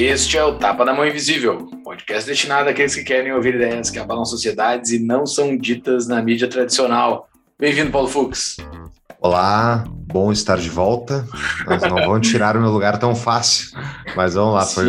Este 0.00 0.38
é 0.38 0.44
o 0.44 0.54
Tapa 0.54 0.84
da 0.84 0.94
Mão 0.94 1.06
Invisível, 1.06 1.68
podcast 2.08 2.26
destinado 2.26 2.70
àqueles 2.70 2.94
que 2.94 3.04
querem 3.04 3.32
ouvir 3.32 3.54
ideias 3.54 3.90
que 3.90 3.98
abalam 3.98 4.24
sociedades 4.24 4.92
e 4.92 4.98
não 4.98 5.26
são 5.26 5.54
ditas 5.54 6.08
na 6.08 6.22
mídia 6.22 6.48
tradicional. 6.48 7.28
Bem-vindo, 7.60 7.90
Paulo 7.90 8.08
Fux. 8.08 8.56
Olá, 9.20 9.84
bom 9.86 10.32
estar 10.32 10.56
de 10.56 10.70
volta. 10.70 11.28
Nós 11.66 11.82
não 11.82 11.96
vamos 11.96 12.26
tirar 12.26 12.56
o 12.56 12.60
meu 12.62 12.70
lugar 12.70 12.98
tão 12.98 13.14
fácil, 13.14 13.76
mas 14.16 14.32
vamos 14.34 14.54
lá. 14.54 14.64
Foi... 14.64 14.88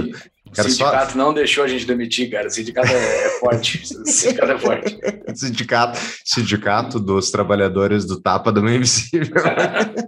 O 0.52 0.64
sindicato 0.64 1.12
só... 1.12 1.18
não 1.18 1.34
deixou 1.34 1.66
a 1.66 1.68
gente 1.68 1.86
demitir, 1.86 2.32
cara. 2.32 2.48
O 2.48 2.50
sindicato 2.50 2.88
é, 2.88 3.30
forte. 3.42 3.84
O 3.84 4.06
sindicato 4.08 4.52
é 4.54 4.58
forte. 4.58 5.00
Sindicato, 5.36 6.00
sindicato 6.24 7.00
dos 7.00 7.30
trabalhadores 7.30 8.06
do 8.06 8.22
Tapa 8.22 8.50
da 8.50 8.62
Mão 8.62 8.74
Invisível. 8.74 9.36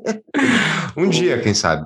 um 0.95 1.09
dia, 1.09 1.39
quem 1.39 1.53
sabe. 1.53 1.85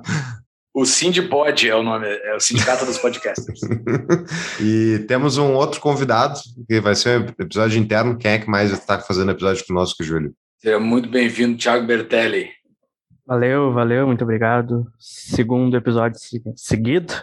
O 0.76 0.84
Sindipod 0.84 1.66
é 1.66 1.74
o 1.74 1.82
nome, 1.82 2.06
é 2.06 2.34
o 2.34 2.38
Sindicato 2.38 2.84
dos 2.84 2.98
Podcasters. 2.98 3.60
e 4.60 4.98
temos 5.08 5.38
um 5.38 5.54
outro 5.54 5.80
convidado, 5.80 6.38
que 6.68 6.78
vai 6.82 6.94
ser 6.94 7.18
um 7.18 7.26
episódio 7.42 7.80
interno. 7.80 8.18
Quem 8.18 8.32
é 8.32 8.38
que 8.38 8.50
mais 8.50 8.70
está 8.70 8.98
fazendo 8.98 9.30
episódio 9.30 9.66
conosco, 9.66 10.04
Júlio? 10.04 10.34
Seja 10.58 10.78
muito 10.78 11.08
bem-vindo, 11.08 11.56
Thiago 11.56 11.86
Bertelli. 11.86 12.50
Valeu, 13.26 13.72
valeu, 13.72 14.06
muito 14.06 14.22
obrigado. 14.22 14.86
Segundo 14.98 15.78
episódio 15.78 16.20
seguido, 16.54 17.14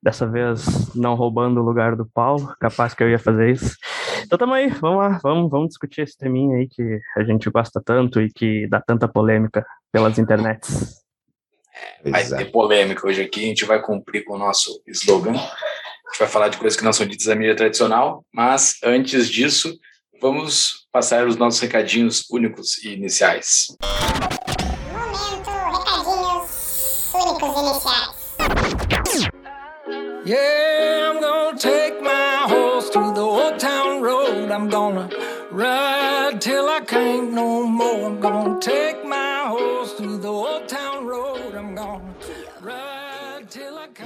dessa 0.00 0.24
vez 0.24 0.94
não 0.94 1.16
roubando 1.16 1.60
o 1.60 1.64
lugar 1.64 1.96
do 1.96 2.06
Paulo, 2.06 2.54
capaz 2.60 2.94
que 2.94 3.02
eu 3.02 3.10
ia 3.10 3.18
fazer 3.18 3.50
isso. 3.50 3.76
Então 4.22 4.38
tamo 4.38 4.54
aí, 4.54 4.68
vamos 4.68 4.98
lá, 4.98 5.18
vamos, 5.20 5.50
vamos 5.50 5.70
discutir 5.70 6.02
esse 6.02 6.16
teminha 6.16 6.58
aí 6.58 6.68
que 6.68 7.00
a 7.16 7.24
gente 7.24 7.50
gosta 7.50 7.82
tanto 7.84 8.20
e 8.20 8.30
que 8.32 8.68
dá 8.68 8.80
tanta 8.80 9.08
polêmica 9.08 9.66
pelas 9.90 10.16
internets. 10.16 10.99
Vai 12.04 12.26
ter 12.26 12.50
polêmica 12.50 13.06
hoje 13.06 13.22
aqui, 13.22 13.44
a 13.44 13.46
gente 13.48 13.64
vai 13.64 13.80
cumprir 13.80 14.24
com 14.24 14.34
o 14.34 14.38
nosso 14.38 14.82
slogan. 14.86 15.32
A 15.32 15.34
gente 15.34 16.18
vai 16.18 16.28
falar 16.28 16.48
de 16.48 16.56
coisas 16.58 16.78
que 16.78 16.84
não 16.84 16.92
são 16.92 17.06
ditas 17.06 17.26
na 17.26 17.34
mídia 17.34 17.54
tradicional, 17.54 18.24
mas 18.32 18.76
antes 18.82 19.28
disso, 19.28 19.78
vamos 20.20 20.86
passar 20.92 21.26
os 21.26 21.36
nossos 21.36 21.60
recadinhos 21.60 22.28
únicos 22.30 22.78
e 22.78 22.94
iniciais. 22.94 23.68
Momento, 24.92 25.50
recadinhos 25.50 27.14
únicos 27.14 27.56
e 27.56 27.60
iniciais. 27.60 28.20
Yeah, 30.26 31.10
I'm 31.10 31.20
gonna 31.20 31.56
take 31.56 32.02
my 32.02 32.44
horse 32.46 32.90
to 32.90 33.12
the 33.14 33.22
old 33.22 33.58
town 33.58 34.02
road. 34.02 34.50
I'm 34.50 34.68
gonna 34.68 35.08
ride 35.50 36.40
till 36.40 36.68
I 36.68 36.80
can't 36.80 37.32
no 37.32 37.66
more. 37.66 38.06
I'm 38.06 38.20
gonna 38.20 38.60
take 38.60 38.89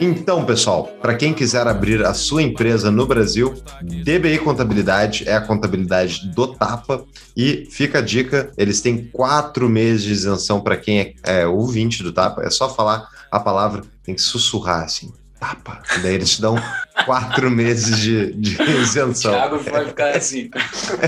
Então, 0.05 0.44
pessoal, 0.44 0.84
para 1.00 1.14
quem 1.14 1.33
quiser 1.33 1.66
abrir 1.66 2.05
a 2.05 2.12
sua 2.12 2.42
empresa 2.42 2.91
no 2.91 3.06
Brasil, 3.06 3.55
DBI 3.80 4.38
Contabilidade 4.38 5.27
é 5.27 5.34
a 5.34 5.41
contabilidade 5.41 6.28
do 6.28 6.47
Tapa 6.47 7.06
e 7.34 7.66
fica 7.70 8.00
a 8.00 8.02
dica: 8.02 8.50
eles 8.58 8.82
têm 8.82 9.06
quatro 9.10 9.66
meses 9.66 10.02
de 10.02 10.12
isenção 10.12 10.60
para 10.60 10.77
quem 10.77 11.00
é, 11.00 11.14
é 11.25 11.47
ouvinte 11.47 12.02
do 12.02 12.12
Tapa. 12.12 12.42
É 12.42 12.50
só 12.50 12.69
falar 12.69 13.08
a 13.30 13.41
palavra, 13.41 13.82
tem 14.02 14.15
que 14.15 14.20
sussurrar 14.20 14.84
assim 14.84 15.10
tapa. 15.41 15.82
Daí 16.03 16.15
eles 16.15 16.31
te 16.31 16.41
dão 16.41 16.56
quatro 17.04 17.48
meses 17.53 17.98
de, 17.98 18.32
de 18.34 18.62
isenção. 18.62 19.32
O 19.32 19.34
Thiago 19.34 19.59
vai 19.59 19.86
ficar 19.86 20.16
assim. 20.16 20.50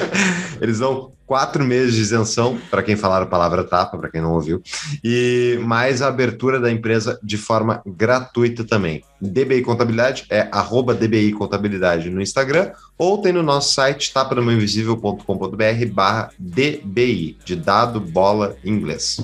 eles 0.61 0.79
dão 0.79 1.13
quatro 1.27 1.65
meses 1.65 1.95
de 1.95 2.01
isenção 2.01 2.59
para 2.71 2.83
quem 2.83 2.97
falar 2.97 3.23
a 3.23 3.27
palavra 3.27 3.65
tapa, 3.65 3.99
para 3.99 4.11
quem 4.11 4.21
não 4.21 4.33
ouviu, 4.33 4.63
e 5.03 5.59
mais 5.63 6.01
a 6.01 6.09
abertura 6.09 6.61
da 6.61 6.71
empresa 6.71 7.19
de 7.23 7.37
forma 7.37 7.83
gratuita 7.85 8.65
também. 8.65 9.03
DBI 9.21 9.63
Contabilidade 9.63 10.25
é 10.31 10.49
arroba 10.53 10.95
DBI 10.95 11.33
Contabilidade 11.33 12.11
no 12.11 12.23
Instagram 12.23 12.71
ou 12.97 13.19
tem 13.19 13.33
no 13.33 13.43
nosso 13.43 13.75
site 13.75 14.13
tapadamãoinvisível.com.br 14.13 15.87
barra 15.93 16.31
DBI, 16.39 17.39
de 17.45 17.57
dado, 17.57 18.01
bola, 18.01 18.57
inglês. 18.65 19.21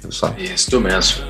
Pessoal. 0.00 0.34
Isso 0.38 0.80
mesmo. 0.80 1.24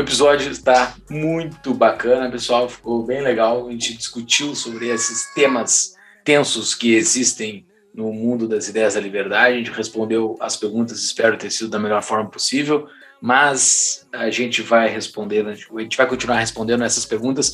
O 0.00 0.02
episódio 0.02 0.50
está 0.50 0.94
muito 1.10 1.74
bacana, 1.74 2.30
pessoal. 2.30 2.70
Ficou 2.70 3.04
bem 3.04 3.20
legal. 3.20 3.68
A 3.68 3.70
gente 3.70 3.94
discutiu 3.94 4.54
sobre 4.54 4.88
esses 4.88 5.26
temas 5.34 5.94
tensos 6.24 6.74
que 6.74 6.94
existem 6.94 7.66
no 7.94 8.10
mundo 8.10 8.48
das 8.48 8.66
ideias 8.66 8.94
da 8.94 9.00
liberdade. 9.00 9.52
A 9.52 9.58
gente 9.58 9.70
respondeu 9.70 10.38
as 10.40 10.56
perguntas, 10.56 11.02
espero 11.02 11.36
ter 11.36 11.50
sido 11.50 11.68
da 11.68 11.78
melhor 11.78 12.02
forma 12.02 12.30
possível. 12.30 12.88
Mas 13.20 14.08
a 14.10 14.30
gente 14.30 14.62
vai 14.62 14.88
responder, 14.88 15.46
a 15.46 15.54
gente 15.82 15.98
vai 15.98 16.06
continuar 16.06 16.38
respondendo 16.38 16.82
essas 16.82 17.04
perguntas 17.04 17.52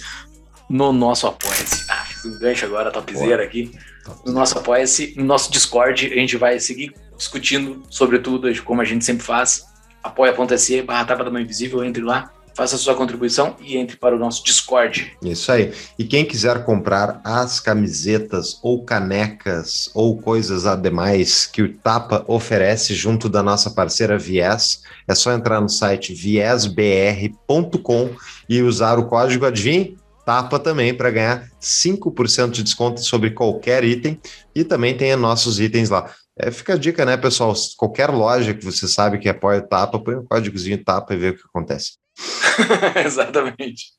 no 0.71 0.93
nosso 0.93 1.27
Apoia-se. 1.27 1.85
Ah, 1.91 2.05
fiz 2.05 2.25
um 2.27 2.39
gancho 2.39 2.65
agora, 2.65 2.93
topzera 2.93 3.43
aqui. 3.43 3.73
No 4.25 4.31
nosso 4.31 4.57
Apoia-se, 4.57 5.15
no 5.17 5.25
nosso 5.25 5.51
Discord, 5.51 6.13
a 6.13 6.15
gente 6.15 6.37
vai 6.37 6.61
seguir 6.61 6.95
discutindo 7.19 7.83
sobre 7.91 8.21
tudo, 8.21 8.49
como 8.63 8.81
a 8.83 8.85
gente 8.85 9.05
sempre 9.05 9.25
faz. 9.25 9.65
apoia.se 10.01 10.83
barra 10.83 11.05
tapa 11.05 11.25
da 11.25 11.31
mão 11.33 11.41
invisível, 11.41 11.83
entre 11.83 12.05
lá 12.05 12.36
faça 12.57 12.79
sua 12.79 12.95
contribuição 12.95 13.55
e 13.61 13.77
entre 13.77 13.99
para 13.99 14.17
o 14.17 14.19
nosso 14.19 14.43
Discord. 14.43 15.15
Isso 15.23 15.53
aí. 15.53 15.75
E 15.99 16.05
quem 16.05 16.25
quiser 16.25 16.65
comprar 16.65 17.21
as 17.23 17.61
camisetas 17.61 18.59
ou 18.63 18.83
canecas 18.83 19.91
ou 19.95 20.17
coisas 20.17 20.65
ademais 20.65 21.45
que 21.45 21.61
o 21.61 21.77
Tapa 21.77 22.25
oferece 22.27 22.95
junto 22.95 23.29
da 23.29 23.43
nossa 23.43 23.71
parceira 23.71 24.17
Viés, 24.19 24.81
é 25.07 25.15
só 25.15 25.33
entrar 25.33 25.61
no 25.61 25.69
site 25.69 26.15
viesbr.com 26.15 28.11
e 28.49 28.63
usar 28.63 28.99
o 28.99 29.07
código 29.07 29.45
ADVIM 29.45 29.99
Tapa 30.25 30.59
também 30.59 30.95
para 30.95 31.11
ganhar 31.11 31.49
5% 31.61 32.51
de 32.51 32.63
desconto 32.65 33.01
sobre 33.01 33.31
qualquer 33.31 33.85
item 33.85 34.19
e 34.55 34.65
também 34.65 34.97
tem 34.97 35.15
nossos 35.15 35.61
itens 35.61 35.91
lá. 35.91 36.11
É, 36.39 36.51
fica 36.51 36.75
a 36.75 36.77
dica, 36.77 37.05
né, 37.05 37.17
pessoal? 37.17 37.55
Qualquer 37.77 38.11
loja 38.11 38.53
que 38.53 38.65
você 38.65 38.89
sabe 38.89 39.19
que 39.19 39.29
apoia 39.29 39.61
o 39.61 39.69
Tapa, 39.69 40.01
põe 40.01 40.17
o 40.17 40.25
códigozinho 40.25 40.83
Tapa 40.83 41.15
e 41.15 41.17
vê 41.17 41.29
o 41.29 41.37
que 41.37 41.43
acontece. 41.49 41.93
Exatamente. 43.05 43.93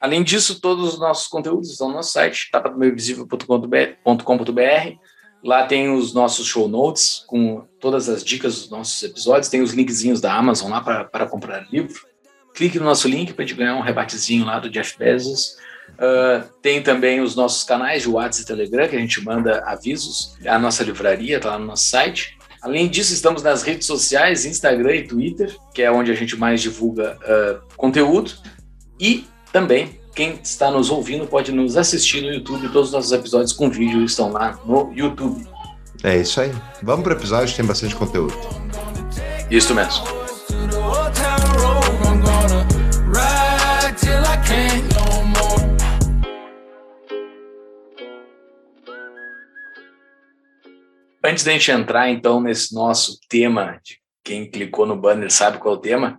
Além 0.00 0.22
disso, 0.22 0.60
todos 0.60 0.94
os 0.94 1.00
nossos 1.00 1.28
conteúdos 1.28 1.70
estão 1.70 1.88
no 1.88 1.94
nosso 1.94 2.12
site, 2.12 2.48
tapadomeiovisível.com.br. 2.50 4.98
Lá 5.44 5.66
tem 5.66 5.90
os 5.90 6.12
nossos 6.12 6.46
show 6.46 6.68
notes 6.68 7.24
com 7.26 7.64
todas 7.80 8.08
as 8.08 8.24
dicas 8.24 8.60
dos 8.60 8.70
nossos 8.70 9.02
episódios, 9.02 9.48
tem 9.48 9.62
os 9.62 9.72
linkzinhos 9.72 10.20
da 10.20 10.34
Amazon 10.34 10.70
lá 10.70 10.80
para 10.80 11.26
comprar 11.26 11.66
livro. 11.70 12.06
Clique 12.54 12.78
no 12.78 12.86
nosso 12.86 13.06
link 13.06 13.32
para 13.32 13.44
a 13.44 13.46
gente 13.46 13.56
ganhar 13.56 13.76
um 13.76 13.82
rebatezinho 13.82 14.44
lá 14.44 14.58
do 14.58 14.68
Jeff 14.68 14.98
Bezos. 14.98 15.56
Uh, 15.90 16.48
tem 16.60 16.82
também 16.82 17.20
os 17.20 17.36
nossos 17.36 17.62
canais 17.62 18.02
de 18.02 18.08
WhatsApp 18.08 18.42
e 18.42 18.46
Telegram, 18.46 18.88
que 18.88 18.96
a 18.96 19.00
gente 19.00 19.24
manda 19.24 19.62
avisos. 19.64 20.36
A 20.46 20.58
nossa 20.58 20.82
livraria 20.82 21.36
está 21.36 21.50
lá 21.50 21.58
no 21.58 21.66
nosso 21.66 21.84
site. 21.84 22.37
Além 22.62 22.88
disso, 22.88 23.12
estamos 23.12 23.42
nas 23.42 23.62
redes 23.62 23.86
sociais, 23.86 24.44
Instagram 24.44 24.96
e 24.96 25.06
Twitter, 25.06 25.56
que 25.72 25.82
é 25.82 25.90
onde 25.90 26.10
a 26.10 26.14
gente 26.14 26.36
mais 26.36 26.60
divulga 26.60 27.16
uh, 27.22 27.76
conteúdo. 27.76 28.32
E 28.98 29.26
também, 29.52 30.00
quem 30.14 30.38
está 30.42 30.70
nos 30.70 30.90
ouvindo 30.90 31.26
pode 31.26 31.52
nos 31.52 31.76
assistir 31.76 32.22
no 32.22 32.32
YouTube. 32.32 32.68
Todos 32.70 32.88
os 32.88 32.92
nossos 32.92 33.12
episódios 33.12 33.52
com 33.52 33.70
vídeo 33.70 34.04
estão 34.04 34.32
lá 34.32 34.58
no 34.64 34.92
YouTube. 34.92 35.46
É 36.02 36.16
isso 36.16 36.40
aí. 36.40 36.52
Vamos 36.82 37.04
para 37.04 37.14
o 37.14 37.16
episódio, 37.16 37.54
tem 37.54 37.64
bastante 37.64 37.94
conteúdo. 37.94 38.34
Isso 39.50 39.74
mesmo. 39.74 40.27
Antes 51.28 51.44
da 51.44 51.52
gente 51.52 51.70
entrar, 51.70 52.08
então, 52.08 52.40
nesse 52.40 52.74
nosso 52.74 53.18
tema, 53.28 53.78
de 53.84 53.98
quem 54.24 54.50
clicou 54.50 54.86
no 54.86 54.96
banner 54.96 55.30
sabe 55.30 55.58
qual 55.58 55.74
é 55.74 55.76
o 55.76 55.80
tema, 55.80 56.18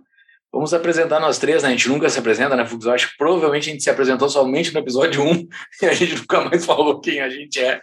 Vamos 0.52 0.74
apresentar 0.74 1.20
nós 1.20 1.38
três, 1.38 1.62
né? 1.62 1.68
A 1.68 1.70
gente 1.70 1.88
nunca 1.88 2.10
se 2.10 2.18
apresenta, 2.18 2.56
né, 2.56 2.66
Fux? 2.66 2.84
Eu 2.84 2.90
acho 2.90 3.10
que 3.10 3.16
provavelmente 3.16 3.68
a 3.68 3.72
gente 3.72 3.84
se 3.84 3.90
apresentou 3.90 4.28
somente 4.28 4.74
no 4.74 4.80
episódio 4.80 5.22
1 5.22 5.46
e 5.82 5.86
a 5.86 5.94
gente 5.94 6.16
nunca 6.16 6.40
mais 6.40 6.66
falou 6.66 7.00
quem 7.00 7.20
a 7.20 7.28
gente 7.28 7.60
é. 7.60 7.80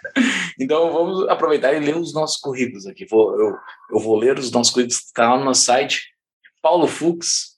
Então 0.60 0.92
vamos 0.92 1.30
aproveitar 1.30 1.74
e 1.74 1.80
ler 1.80 1.96
os 1.96 2.14
nossos 2.14 2.38
currículos 2.42 2.86
aqui. 2.86 3.06
Vou, 3.10 3.40
eu, 3.40 3.56
eu 3.92 4.00
vou 4.02 4.18
ler 4.18 4.38
os 4.38 4.52
nossos 4.52 4.74
currículos, 4.74 4.98
está 4.98 5.30
lá 5.30 5.40
no 5.40 5.46
nosso 5.46 5.62
site. 5.62 6.14
Paulo 6.62 6.88
Fux 6.88 7.56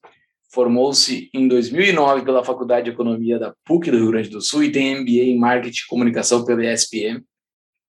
formou-se 0.54 1.28
em 1.34 1.48
2009 1.48 2.24
pela 2.24 2.46
Faculdade 2.46 2.86
de 2.86 2.92
Economia 2.92 3.40
da 3.40 3.56
PUC 3.66 3.90
do 3.90 3.98
Rio 3.98 4.12
Grande 4.12 4.30
do 4.30 4.42
Sul 4.42 4.64
e 4.64 4.72
tem 4.72 5.02
MBA 5.02 5.24
em 5.24 5.40
Marketing 5.40 5.82
e 5.86 5.88
Comunicação 5.88 6.46
pela 6.46 6.64
ESPM. 6.64 7.24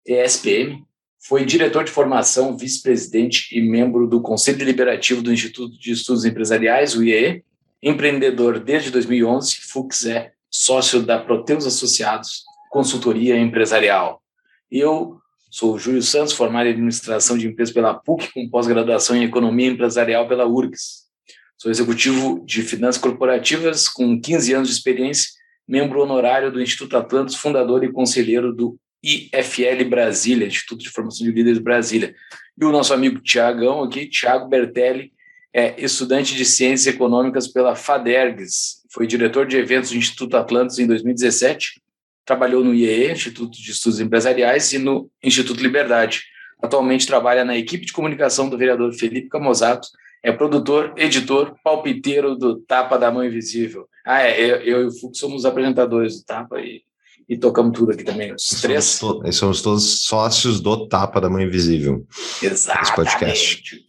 ESPM. 0.06 0.84
Foi 1.22 1.44
diretor 1.44 1.84
de 1.84 1.90
formação, 1.90 2.56
vice-presidente 2.56 3.56
e 3.56 3.60
membro 3.60 4.06
do 4.06 4.22
Conselho 4.22 4.56
Deliberativo 4.56 5.20
do 5.20 5.30
Instituto 5.30 5.78
de 5.78 5.92
Estudos 5.92 6.24
Empresariais, 6.24 6.96
o 6.96 7.04
IEE. 7.04 7.44
Empreendedor 7.82 8.58
desde 8.58 8.90
2011, 8.90 9.56
Fux 9.56 10.06
é 10.06 10.32
sócio 10.50 11.02
da 11.02 11.18
Proteus 11.18 11.66
Associados, 11.66 12.42
consultoria 12.70 13.38
empresarial. 13.38 14.22
Eu 14.70 15.18
sou 15.50 15.78
Júlio 15.78 16.02
Santos, 16.02 16.32
formado 16.32 16.66
em 16.66 16.72
administração 16.72 17.36
de 17.36 17.46
empresas 17.46 17.74
pela 17.74 17.92
PUC, 17.92 18.32
com 18.32 18.48
pós-graduação 18.48 19.14
em 19.14 19.24
economia 19.24 19.68
empresarial 19.68 20.26
pela 20.26 20.46
URGS. 20.46 21.04
Sou 21.58 21.70
executivo 21.70 22.42
de 22.46 22.62
finanças 22.62 23.00
corporativas 23.00 23.90
com 23.90 24.18
15 24.18 24.54
anos 24.54 24.68
de 24.68 24.74
experiência, 24.74 25.28
membro 25.68 26.00
honorário 26.00 26.50
do 26.50 26.62
Instituto 26.62 26.96
Atlantis, 26.96 27.36
fundador 27.36 27.84
e 27.84 27.92
conselheiro 27.92 28.54
do 28.54 28.78
IFL 29.02 29.84
Brasília, 29.88 30.46
Instituto 30.46 30.82
de 30.82 30.90
Formação 30.90 31.26
de 31.26 31.32
Líderes 31.32 31.58
Brasília. 31.58 32.14
E 32.58 32.64
o 32.64 32.72
nosso 32.72 32.92
amigo 32.92 33.20
Tiagão 33.20 33.82
aqui, 33.82 34.06
Tiago 34.06 34.48
Bertelli, 34.48 35.12
é 35.52 35.82
estudante 35.82 36.34
de 36.36 36.44
Ciências 36.44 36.94
Econômicas 36.94 37.48
pela 37.48 37.74
FADERGS, 37.74 38.80
foi 38.92 39.06
diretor 39.06 39.46
de 39.46 39.56
eventos 39.56 39.90
do 39.90 39.96
Instituto 39.96 40.36
Atlantis 40.36 40.78
em 40.78 40.86
2017, 40.86 41.80
trabalhou 42.24 42.64
no 42.64 42.74
IEE, 42.74 43.12
Instituto 43.12 43.60
de 43.60 43.70
Estudos 43.70 44.00
Empresariais, 44.00 44.72
e 44.72 44.78
no 44.78 45.10
Instituto 45.22 45.62
Liberdade. 45.62 46.24
Atualmente 46.62 47.06
trabalha 47.06 47.44
na 47.44 47.56
equipe 47.56 47.86
de 47.86 47.92
comunicação 47.92 48.48
do 48.48 48.58
vereador 48.58 48.92
Felipe 48.92 49.28
Camozato, 49.28 49.88
é 50.22 50.30
produtor, 50.30 50.92
editor, 50.96 51.56
palpiteiro 51.64 52.36
do 52.36 52.60
Tapa 52.60 52.98
da 52.98 53.10
Mão 53.10 53.24
Invisível. 53.24 53.88
Ah, 54.04 54.22
é, 54.22 54.38
eu, 54.38 54.56
eu 54.56 54.82
e 54.82 54.86
o 54.86 54.92
Fux 54.92 55.18
somos 55.18 55.46
apresentadores 55.46 56.18
do 56.18 56.26
Tapa 56.26 56.60
e 56.60 56.82
e 57.30 57.38
tocamos 57.38 57.78
tudo 57.78 57.92
aqui 57.92 58.02
também, 58.02 58.34
os 58.34 58.44
somos 58.44 58.60
três. 58.60 58.98
To 58.98 59.32
somos 59.32 59.62
todos 59.62 60.02
sócios 60.02 60.60
do 60.60 60.88
Tapa 60.88 61.20
da 61.20 61.30
Mãe 61.30 61.46
Invisível. 61.46 62.04
Exatamente. 62.42 62.82
Esse 62.82 62.94
podcast. 62.96 63.80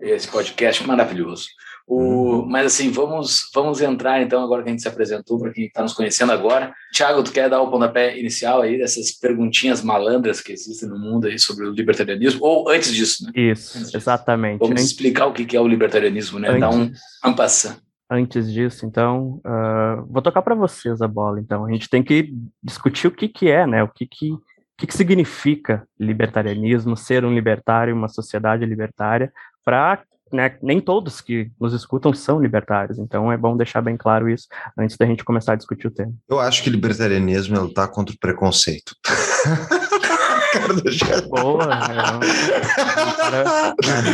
Esse 0.00 0.28
podcast 0.28 0.84
maravilhoso. 0.84 1.46
O, 1.86 2.40
hum. 2.40 2.46
Mas 2.46 2.66
assim, 2.66 2.90
vamos, 2.90 3.48
vamos 3.54 3.80
entrar 3.80 4.20
então, 4.22 4.42
agora 4.42 4.64
que 4.64 4.70
a 4.70 4.72
gente 4.72 4.82
se 4.82 4.88
apresentou, 4.88 5.38
para 5.38 5.52
quem 5.52 5.66
está 5.66 5.82
nos 5.82 5.92
conhecendo 5.92 6.32
agora. 6.32 6.74
Tiago, 6.92 7.22
tu 7.22 7.30
quer 7.30 7.48
dar 7.48 7.60
o 7.60 7.70
pontapé 7.70 8.18
inicial 8.18 8.60
aí 8.62 8.76
dessas 8.76 9.12
perguntinhas 9.12 9.80
malandras 9.80 10.40
que 10.40 10.50
existem 10.52 10.88
no 10.88 10.98
mundo 10.98 11.28
aí 11.28 11.38
sobre 11.38 11.66
o 11.66 11.70
libertarianismo? 11.70 12.40
Ou 12.42 12.68
antes 12.68 12.92
disso, 12.92 13.24
né? 13.24 13.32
Isso, 13.36 13.78
antes 13.78 13.94
exatamente. 13.94 14.58
Vamos 14.58 14.82
explicar 14.82 15.26
o 15.26 15.32
que 15.32 15.56
é 15.56 15.60
o 15.60 15.68
libertarianismo, 15.68 16.40
né? 16.40 16.48
Antes. 16.48 16.60
Dar 16.60 16.70
um 16.70 16.90
ampassão 17.22 17.76
antes 18.14 18.52
disso, 18.52 18.86
então, 18.86 19.40
uh, 19.44 20.04
vou 20.08 20.22
tocar 20.22 20.42
para 20.42 20.54
vocês 20.54 21.02
a 21.02 21.08
bola. 21.08 21.40
Então, 21.40 21.64
a 21.64 21.70
gente 21.70 21.88
tem 21.88 22.02
que 22.02 22.34
discutir 22.62 23.06
o 23.06 23.10
que, 23.10 23.28
que 23.28 23.50
é, 23.50 23.66
né? 23.66 23.82
O 23.82 23.88
que, 23.88 24.06
que, 24.06 24.32
o 24.32 24.40
que, 24.78 24.86
que 24.86 24.96
significa 24.96 25.86
libertarianismo, 25.98 26.96
ser 26.96 27.24
um 27.24 27.34
libertário, 27.34 27.94
uma 27.94 28.08
sociedade 28.08 28.64
libertária, 28.64 29.32
para 29.64 30.02
né, 30.32 30.56
nem 30.60 30.80
todos 30.80 31.20
que 31.20 31.50
nos 31.60 31.72
escutam 31.72 32.12
são 32.12 32.40
libertários, 32.40 32.98
então 32.98 33.30
é 33.30 33.36
bom 33.36 33.56
deixar 33.56 33.80
bem 33.80 33.96
claro 33.96 34.28
isso 34.28 34.48
antes 34.76 34.96
da 34.96 35.06
gente 35.06 35.24
começar 35.24 35.52
a 35.52 35.56
discutir 35.56 35.86
o 35.86 35.92
tema. 35.92 36.12
Eu 36.28 36.40
acho 36.40 36.62
que 36.62 36.70
libertarianismo 36.70 37.56
é 37.56 37.60
lutar 37.60 37.88
contra 37.88 38.14
o 38.14 38.18
preconceito. 38.18 38.96
Boa, 41.28 41.68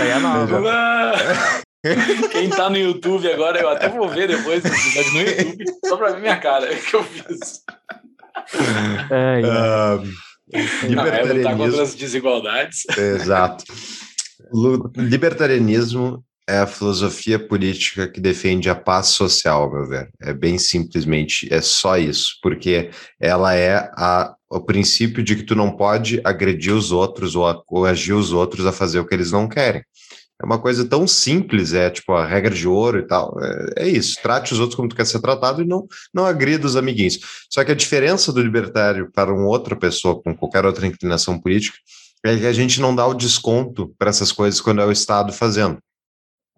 é, 0.02 0.11
é 0.11 0.19
nova. 0.19 0.61
Quem 2.31 2.50
tá 2.50 2.69
no 2.69 2.77
YouTube 2.77 3.31
agora, 3.32 3.61
eu 3.61 3.69
até 3.69 3.88
vou 3.88 4.09
ver 4.09 4.29
depois 4.29 4.62
no 4.62 5.21
YouTube, 5.21 5.65
só 5.87 5.97
pra 5.97 6.12
ver 6.12 6.21
minha 6.21 6.38
cara 6.38 6.69
que 6.77 6.94
eu 6.94 7.03
fiz. 7.05 7.62
É, 9.11 9.41
é. 9.41 9.97
Uh, 9.97 10.05
é 10.53 11.32
lutar 11.32 11.56
contra 11.56 11.82
as 11.82 11.94
desigualdades. 11.94 12.85
Exato. 12.97 13.65
Libertarianismo 14.97 16.23
é 16.49 16.59
a 16.59 16.67
filosofia 16.67 17.38
política 17.38 18.09
que 18.09 18.21
defende 18.21 18.69
a 18.69 18.75
paz 18.75 19.09
social, 19.09 19.73
meu 19.73 19.87
ver. 19.87 20.11
É 20.21 20.35
bem 20.35 20.59
simplesmente, 20.59 21.49
é 21.53 21.61
só 21.61 21.97
isso, 21.97 22.38
porque 22.43 22.91
ela 23.21 23.55
é 23.55 23.88
a, 23.97 24.35
o 24.50 24.61
princípio 24.61 25.23
de 25.23 25.37
que 25.37 25.44
tu 25.44 25.55
não 25.55 25.71
pode 25.71 26.21
agredir 26.25 26.75
os 26.75 26.91
outros 26.91 27.37
ou, 27.37 27.62
ou 27.69 27.87
agir 27.87 28.15
os 28.15 28.33
outros 28.33 28.67
a 28.67 28.73
fazer 28.73 28.99
o 28.99 29.06
que 29.06 29.15
eles 29.15 29.31
não 29.31 29.49
querem. 29.49 29.83
É 30.43 30.47
uma 30.47 30.59
coisa 30.59 30.85
tão 30.87 31.07
simples, 31.07 31.75
é 31.75 31.91
tipo 31.91 32.13
a 32.13 32.25
regra 32.25 32.55
de 32.55 32.67
ouro 32.67 32.99
e 32.99 33.07
tal. 33.07 33.37
É, 33.43 33.85
é, 33.85 33.89
isso, 33.89 34.17
trate 34.23 34.53
os 34.55 34.59
outros 34.59 34.75
como 34.75 34.89
tu 34.89 34.97
quer 34.97 35.05
ser 35.05 35.21
tratado 35.21 35.63
e 35.63 35.67
não, 35.67 35.87
não 36.15 36.25
agrida 36.25 36.67
os 36.67 36.77
amiguinhos. 36.77 37.19
Só 37.51 37.63
que 37.63 37.73
a 37.73 37.75
diferença 37.75 38.33
do 38.33 38.43
libertário 38.43 39.11
para 39.13 39.33
uma 39.33 39.47
outra 39.47 39.77
pessoa 39.77 40.21
com 40.23 40.35
qualquer 40.35 40.65
outra 40.65 40.87
inclinação 40.87 41.39
política 41.39 41.77
é 42.25 42.37
que 42.37 42.47
a 42.47 42.53
gente 42.53 42.81
não 42.81 42.95
dá 42.95 43.07
o 43.07 43.15
desconto 43.15 43.95
para 43.99 44.11
essas 44.11 44.33
coisas 44.33 44.61
quando 44.61 44.81
é 44.81 44.87
o 44.87 44.93
Estado 44.93 45.33
fazendo. 45.33 45.79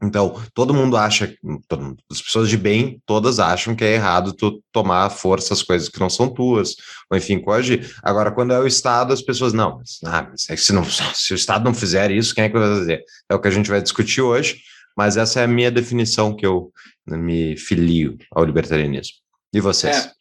Então, 0.02 0.42
todo 0.52 0.74
mundo 0.74 0.96
acha, 0.96 1.32
todo, 1.68 1.96
as 2.10 2.20
pessoas 2.20 2.48
de 2.48 2.56
bem, 2.56 3.00
todas 3.06 3.38
acham 3.38 3.76
que 3.76 3.84
é 3.84 3.94
errado 3.94 4.32
tu 4.32 4.60
tomar 4.72 5.08
força 5.10 5.54
as 5.54 5.62
coisas 5.62 5.88
que 5.88 6.00
não 6.00 6.10
são 6.10 6.28
tuas, 6.28 6.74
ou 7.08 7.16
enfim, 7.16 7.38
coagir. 7.38 7.94
Agora, 8.02 8.32
quando 8.32 8.52
é 8.52 8.58
o 8.58 8.66
Estado, 8.66 9.12
as 9.12 9.22
pessoas, 9.22 9.52
não, 9.52 9.78
mas, 9.78 10.00
ah, 10.04 10.26
mas 10.28 10.50
é 10.50 10.56
se, 10.56 10.72
não, 10.72 10.84
se 10.84 11.32
o 11.32 11.36
Estado 11.36 11.64
não 11.64 11.72
fizer 11.72 12.10
isso, 12.10 12.34
quem 12.34 12.44
é 12.44 12.48
que 12.48 12.58
vai 12.58 12.68
fazer? 12.68 13.04
É 13.30 13.34
o 13.34 13.40
que 13.40 13.46
a 13.46 13.52
gente 13.52 13.70
vai 13.70 13.80
discutir 13.80 14.20
hoje, 14.20 14.60
mas 14.96 15.16
essa 15.16 15.40
é 15.40 15.44
a 15.44 15.48
minha 15.48 15.70
definição 15.70 16.34
que 16.34 16.44
eu 16.44 16.72
me 17.06 17.56
filio 17.56 18.18
ao 18.32 18.44
libertarianismo. 18.44 19.14
E 19.54 19.60
vocês? 19.60 19.96
É, 19.96 20.12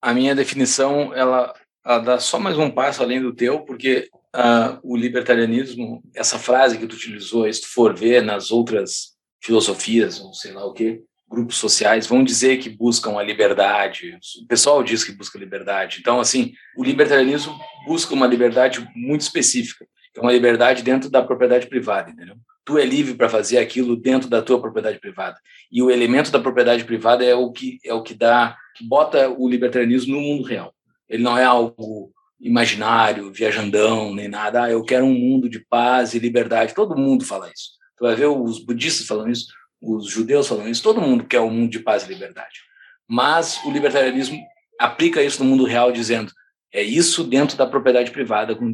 a 0.00 0.14
minha 0.14 0.34
definição, 0.34 1.12
ela, 1.14 1.52
ela, 1.84 1.98
dá 1.98 2.18
só 2.18 2.38
mais 2.38 2.56
um 2.56 2.70
passo 2.70 3.02
além 3.02 3.20
do 3.20 3.34
teu, 3.34 3.60
porque 3.60 4.08
uh, 4.34 4.78
o 4.82 4.96
libertarianismo, 4.96 6.02
essa 6.14 6.38
frase 6.38 6.78
que 6.78 6.86
tu 6.86 6.96
utilizou, 6.96 7.52
se 7.52 7.60
tu 7.60 7.68
for 7.68 7.94
ver 7.94 8.22
nas 8.22 8.50
outras 8.50 9.17
filosofias, 9.40 10.20
ou 10.20 10.32
sei 10.34 10.52
lá 10.52 10.64
o 10.64 10.72
que, 10.72 11.02
grupos 11.28 11.56
sociais, 11.56 12.06
vão 12.06 12.24
dizer 12.24 12.58
que 12.58 12.70
buscam 12.70 13.18
a 13.18 13.22
liberdade. 13.22 14.18
O 14.42 14.46
pessoal 14.46 14.82
diz 14.82 15.04
que 15.04 15.12
busca 15.12 15.38
liberdade. 15.38 15.98
Então, 16.00 16.18
assim, 16.18 16.52
o 16.76 16.82
libertarianismo 16.82 17.54
busca 17.86 18.14
uma 18.14 18.26
liberdade 18.26 18.88
muito 18.96 19.20
específica. 19.20 19.86
É 20.16 20.20
uma 20.20 20.32
liberdade 20.32 20.82
dentro 20.82 21.10
da 21.10 21.22
propriedade 21.22 21.66
privada, 21.66 22.10
entendeu? 22.10 22.36
Tu 22.64 22.78
é 22.78 22.84
livre 22.84 23.14
para 23.14 23.28
fazer 23.28 23.58
aquilo 23.58 23.96
dentro 23.96 24.28
da 24.28 24.42
tua 24.42 24.60
propriedade 24.60 24.98
privada. 24.98 25.38
E 25.70 25.82
o 25.82 25.90
elemento 25.90 26.30
da 26.30 26.40
propriedade 26.40 26.84
privada 26.84 27.24
é 27.24 27.34
o 27.34 27.50
que 27.52 27.78
é 27.84 27.94
o 27.94 28.02
que 28.02 28.14
dá, 28.14 28.56
que 28.74 28.84
bota 28.84 29.28
o 29.28 29.48
libertarianismo 29.48 30.16
no 30.16 30.20
mundo 30.20 30.44
real. 30.44 30.74
Ele 31.08 31.22
não 31.22 31.38
é 31.38 31.44
algo 31.44 32.12
imaginário, 32.40 33.32
viajandão, 33.32 34.14
nem 34.14 34.28
nada. 34.28 34.64
Ah, 34.64 34.70
eu 34.70 34.82
quero 34.84 35.04
um 35.04 35.14
mundo 35.14 35.48
de 35.48 35.60
paz 35.60 36.14
e 36.14 36.18
liberdade. 36.18 36.74
Todo 36.74 36.96
mundo 36.96 37.24
fala 37.24 37.50
isso. 37.52 37.77
Tu 37.98 38.04
vai 38.04 38.14
ver 38.14 38.26
os 38.26 38.64
budistas 38.64 39.06
falando 39.06 39.30
isso, 39.30 39.46
os 39.80 40.08
judeus 40.08 40.48
falando 40.48 40.68
isso, 40.68 40.82
todo 40.82 41.00
mundo 41.00 41.24
quer 41.24 41.40
um 41.40 41.50
mundo 41.50 41.70
de 41.70 41.80
paz 41.80 42.04
e 42.04 42.08
liberdade. 42.08 42.60
Mas 43.08 43.60
o 43.64 43.70
libertarianismo 43.70 44.40
aplica 44.78 45.22
isso 45.22 45.42
no 45.42 45.50
mundo 45.50 45.64
real, 45.64 45.90
dizendo 45.90 46.32
é 46.72 46.82
isso 46.82 47.24
dentro 47.24 47.56
da 47.56 47.66
propriedade 47.66 48.10
privada, 48.10 48.54
com, 48.54 48.70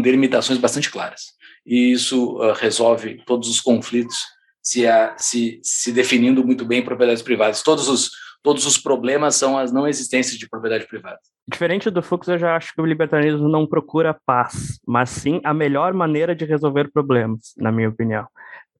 delimitações 0.00 0.58
bastante 0.58 0.90
claras. 0.90 1.32
E 1.66 1.92
isso 1.92 2.36
uh, 2.36 2.52
resolve 2.52 3.20
todos 3.26 3.48
os 3.48 3.60
conflitos, 3.60 4.16
se, 4.62 4.86
a, 4.86 5.16
se, 5.18 5.60
se 5.62 5.90
definindo 5.92 6.44
muito 6.44 6.64
bem 6.64 6.82
propriedades 6.82 7.22
privadas. 7.22 7.62
Todos 7.62 7.88
os, 7.88 8.10
todos 8.42 8.66
os 8.66 8.78
problemas 8.78 9.36
são 9.36 9.58
as 9.58 9.72
não 9.72 9.86
existências 9.86 10.38
de 10.38 10.48
propriedade 10.48 10.86
privada. 10.86 11.18
Diferente 11.48 11.90
do 11.90 12.02
Fux, 12.02 12.28
eu 12.28 12.38
já 12.38 12.56
acho 12.56 12.74
que 12.74 12.80
o 12.80 12.86
libertarianismo 12.86 13.48
não 13.48 13.66
procura 13.66 14.18
paz, 14.24 14.78
mas 14.86 15.10
sim 15.10 15.40
a 15.44 15.52
melhor 15.52 15.92
maneira 15.92 16.34
de 16.34 16.44
resolver 16.44 16.90
problemas, 16.92 17.52
na 17.56 17.72
minha 17.72 17.88
opinião. 17.88 18.26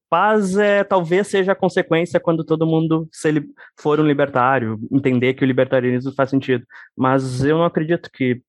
Paz 0.09 0.57
é, 0.57 0.83
talvez 0.83 1.27
seja 1.27 1.53
a 1.53 1.55
consequência 1.55 2.19
quando 2.19 2.43
todo 2.43 2.67
mundo 2.67 3.07
se 3.11 3.29
for 3.79 3.99
um 3.99 4.05
libertário, 4.05 4.77
entender 4.91 5.33
que 5.33 5.43
o 5.43 5.47
libertarianismo 5.47 6.11
faz 6.13 6.29
sentido. 6.29 6.65
Mas 6.97 7.43
eu 7.43 7.57
não 7.57 7.63
acredito 7.63 8.09
que 8.11 8.41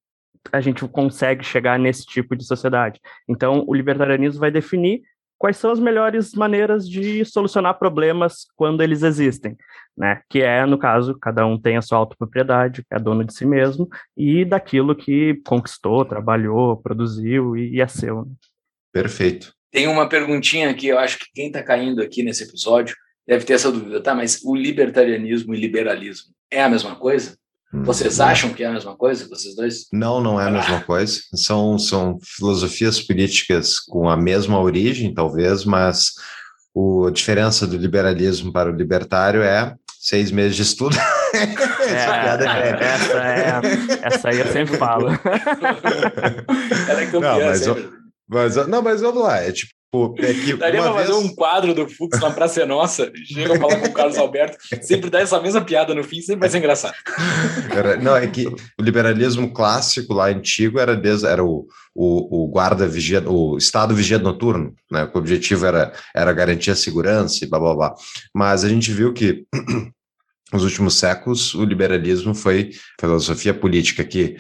a 0.51 0.61
gente 0.61 0.87
consegue 0.89 1.45
chegar 1.45 1.79
nesse 1.79 2.05
tipo 2.05 2.35
de 2.35 2.45
sociedade. 2.45 3.01
Então, 3.29 3.65
o 3.67 3.75
libertarianismo 3.75 4.41
vai 4.41 4.51
definir 4.51 5.03
quais 5.43 5.57
são 5.57 5.73
as 5.73 5.81
melhores 5.81 6.35
maneiras 6.35 6.89
de 6.89 7.25
solucionar 7.25 7.77
problemas 7.77 8.47
quando 8.55 8.81
eles 8.81 9.03
existem 9.03 9.57
né? 9.97 10.23
Que 10.29 10.43
é, 10.43 10.65
no 10.65 10.79
caso, 10.79 11.19
cada 11.19 11.47
um 11.47 11.59
tem 11.59 11.77
a 11.77 11.83
sua 11.83 11.99
autopropriedade, 11.99 12.85
é 12.91 12.99
dono 12.99 13.25
de 13.25 13.35
si 13.35 13.45
mesmo 13.45 13.89
e 14.17 14.45
daquilo 14.45 14.97
que 14.97 15.41
conquistou, 15.45 16.05
trabalhou, 16.05 16.77
produziu 16.77 17.57
e, 17.57 17.77
e 17.77 17.81
é 17.81 17.87
seu. 17.87 18.27
Perfeito. 18.93 19.55
Tem 19.71 19.87
uma 19.87 20.09
perguntinha 20.09 20.71
aqui, 20.71 20.89
eu 20.89 20.99
acho 20.99 21.19
que 21.19 21.27
quem 21.35 21.47
está 21.47 21.63
caindo 21.63 22.03
aqui 22.03 22.23
nesse 22.23 22.45
episódio 22.45 22.95
deve 23.27 23.45
ter 23.45 23.55
essa 23.55 23.73
dúvida, 23.73 24.03
tá? 24.03 24.15
Mas 24.15 24.43
o 24.45 24.55
libertarianismo 24.55 25.55
e 25.55 25.61
liberalismo 25.61 26.35
é 26.51 26.63
a 26.63 26.69
mesma 26.69 26.97
coisa? 26.97 27.37
Vocês 27.73 28.21
acham 28.21 28.53
que 28.53 28.63
é 28.63 28.67
a 28.67 28.73
mesma 28.73 28.95
coisa, 28.95 29.27
vocês 29.29 29.57
dois? 29.57 29.87
Não, 29.91 30.21
não 30.21 30.39
é 30.39 30.47
a 30.47 30.51
mesma 30.51 30.81
coisa. 30.83 31.21
São, 31.35 31.79
são 31.79 32.19
filosofias 32.23 33.01
políticas 33.01 33.81
com 33.81 34.11
a 34.11 34.17
mesma 34.17 34.61
origem, 34.61 35.15
talvez, 35.15 35.65
mas 35.65 36.13
o, 36.75 37.07
a 37.07 37.11
diferença 37.11 37.67
do 37.67 37.79
liberalismo 37.79 38.53
para 38.53 38.71
o 38.71 38.77
libertário 38.77 39.43
é 39.43 39.75
seis 39.99 40.31
meses 40.31 40.57
de 40.57 40.63
estudo. 40.63 40.97
essa, 41.33 42.45
é, 42.45 42.69
é, 42.69 42.85
essa, 42.85 43.19
é, 43.19 44.01
essa 44.03 44.29
aí 44.29 44.39
eu 44.41 44.53
sempre 44.53 44.77
falo. 44.77 45.09
Ela 46.89 47.01
é 47.01 47.07
campeã, 47.07 47.21
não, 47.21 47.41
mas, 47.41 47.61
sempre. 47.61 47.91
mas, 48.29 48.57
não, 48.69 48.83
mas 48.83 49.01
vamos 49.01 49.23
lá. 49.23 49.39
É 49.39 49.51
tipo, 49.51 49.73
é 50.19 50.33
que 50.35 50.55
Daria 50.57 50.81
pra 50.83 50.93
fazer 50.95 51.13
vez- 51.13 51.25
um 51.25 51.35
quadro 51.35 51.75
do 51.75 51.89
Fux 51.89 52.19
na 52.21 52.31
Praça 52.31 52.63
é 52.63 52.67
Nossa, 52.67 53.13
chega 53.27 53.55
a 53.55 53.61
falar 53.61 53.77
com 53.81 53.87
o 53.89 53.93
Carlos 53.93 54.17
Alberto, 54.17 54.57
sempre 54.83 55.11
dá 55.11 55.21
essa 55.21 55.41
mesma 55.41 55.61
piada 55.61 55.95
no 55.95 56.03
fim, 56.03 56.21
sempre 56.21 56.41
vai 56.41 56.49
ser 56.51 56.59
engraçado. 56.59 56.95
Era- 57.71 57.97
não, 57.97 58.17
é 58.17 58.27
que 58.27 58.47
o 58.47 58.57
liberalismo 58.83 59.53
clássico 59.53 60.15
lá 60.15 60.27
antigo 60.29 60.79
era, 60.79 60.97
desde, 60.97 61.27
era 61.27 61.45
o, 61.45 61.67
o, 61.95 62.45
o 62.45 62.49
guarda 62.49 62.87
vigia, 62.87 63.23
o 63.29 63.57
Estado 63.59 63.95
vigia 63.95 64.19
noturno, 64.19 64.75
né? 64.91 65.09
O 65.15 65.19
objetivo 65.19 65.67
era, 65.67 65.93
era 66.15 66.33
garantir 66.33 66.71
a 66.71 66.77
segurança 66.77 67.45
e 67.45 67.49
blá 67.49 67.59
blá 67.59 67.75
blá. 67.75 67.95
Mas 68.35 68.65
a 68.65 68.69
gente 68.69 68.91
viu 68.93 69.13
que 69.13 69.45
nos 70.53 70.65
últimos 70.65 70.95
séculos 70.99 71.55
o 71.55 71.65
liberalismo 71.65 72.35
foi 72.35 72.71
filosofia 73.01 73.53
política 73.55 74.05
que 74.05 74.37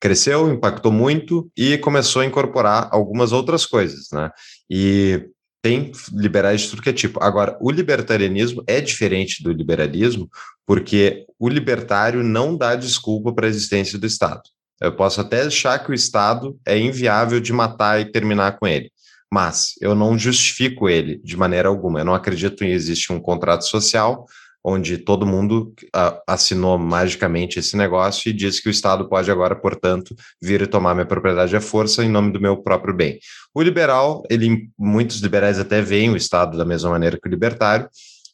cresceu, 0.00 0.52
impactou 0.52 0.90
muito 0.90 1.48
e 1.56 1.78
começou 1.78 2.22
a 2.22 2.26
incorporar 2.26 2.88
algumas 2.90 3.30
outras 3.30 3.64
coisas, 3.64 4.08
né? 4.12 4.30
E 4.70 5.28
tem 5.62 5.92
liberais 6.12 6.62
de 6.62 6.70
tudo 6.70 6.82
que 6.82 6.90
é 6.90 6.92
tipo. 6.92 7.22
Agora, 7.22 7.56
o 7.60 7.70
libertarianismo 7.70 8.64
é 8.66 8.80
diferente 8.80 9.42
do 9.42 9.52
liberalismo 9.52 10.28
porque 10.66 11.24
o 11.38 11.48
libertário 11.48 12.22
não 12.22 12.56
dá 12.56 12.74
desculpa 12.74 13.32
para 13.32 13.46
a 13.46 13.48
existência 13.48 13.98
do 13.98 14.06
Estado. 14.06 14.42
Eu 14.80 14.96
posso 14.96 15.20
até 15.20 15.42
achar 15.42 15.78
que 15.78 15.92
o 15.92 15.94
Estado 15.94 16.58
é 16.66 16.76
inviável 16.76 17.40
de 17.40 17.52
matar 17.52 18.00
e 18.00 18.10
terminar 18.10 18.58
com 18.58 18.66
ele, 18.66 18.90
mas 19.32 19.74
eu 19.80 19.94
não 19.94 20.18
justifico 20.18 20.88
ele 20.88 21.20
de 21.22 21.36
maneira 21.36 21.68
alguma. 21.68 22.00
Eu 22.00 22.04
não 22.04 22.14
acredito 22.14 22.64
em 22.64 22.72
existir 22.72 23.12
um 23.12 23.20
contrato 23.20 23.64
social 23.64 24.26
onde 24.64 24.98
todo 24.98 25.26
mundo 25.26 25.72
ah, 25.94 26.20
assinou 26.26 26.78
magicamente 26.78 27.58
esse 27.58 27.76
negócio 27.76 28.28
e 28.28 28.32
diz 28.32 28.60
que 28.60 28.68
o 28.68 28.70
Estado 28.70 29.08
pode 29.08 29.30
agora, 29.30 29.56
portanto, 29.56 30.14
vir 30.40 30.62
e 30.62 30.66
tomar 30.66 30.94
minha 30.94 31.06
propriedade 31.06 31.56
à 31.56 31.60
força 31.60 32.04
em 32.04 32.08
nome 32.08 32.32
do 32.32 32.40
meu 32.40 32.56
próprio 32.56 32.94
bem. 32.94 33.18
O 33.54 33.60
liberal, 33.62 34.22
ele, 34.30 34.68
muitos 34.78 35.20
liberais 35.20 35.58
até 35.58 35.82
veem 35.82 36.10
o 36.10 36.16
Estado 36.16 36.56
da 36.56 36.64
mesma 36.64 36.90
maneira 36.90 37.18
que 37.20 37.28
o 37.28 37.30
libertário, 37.30 37.88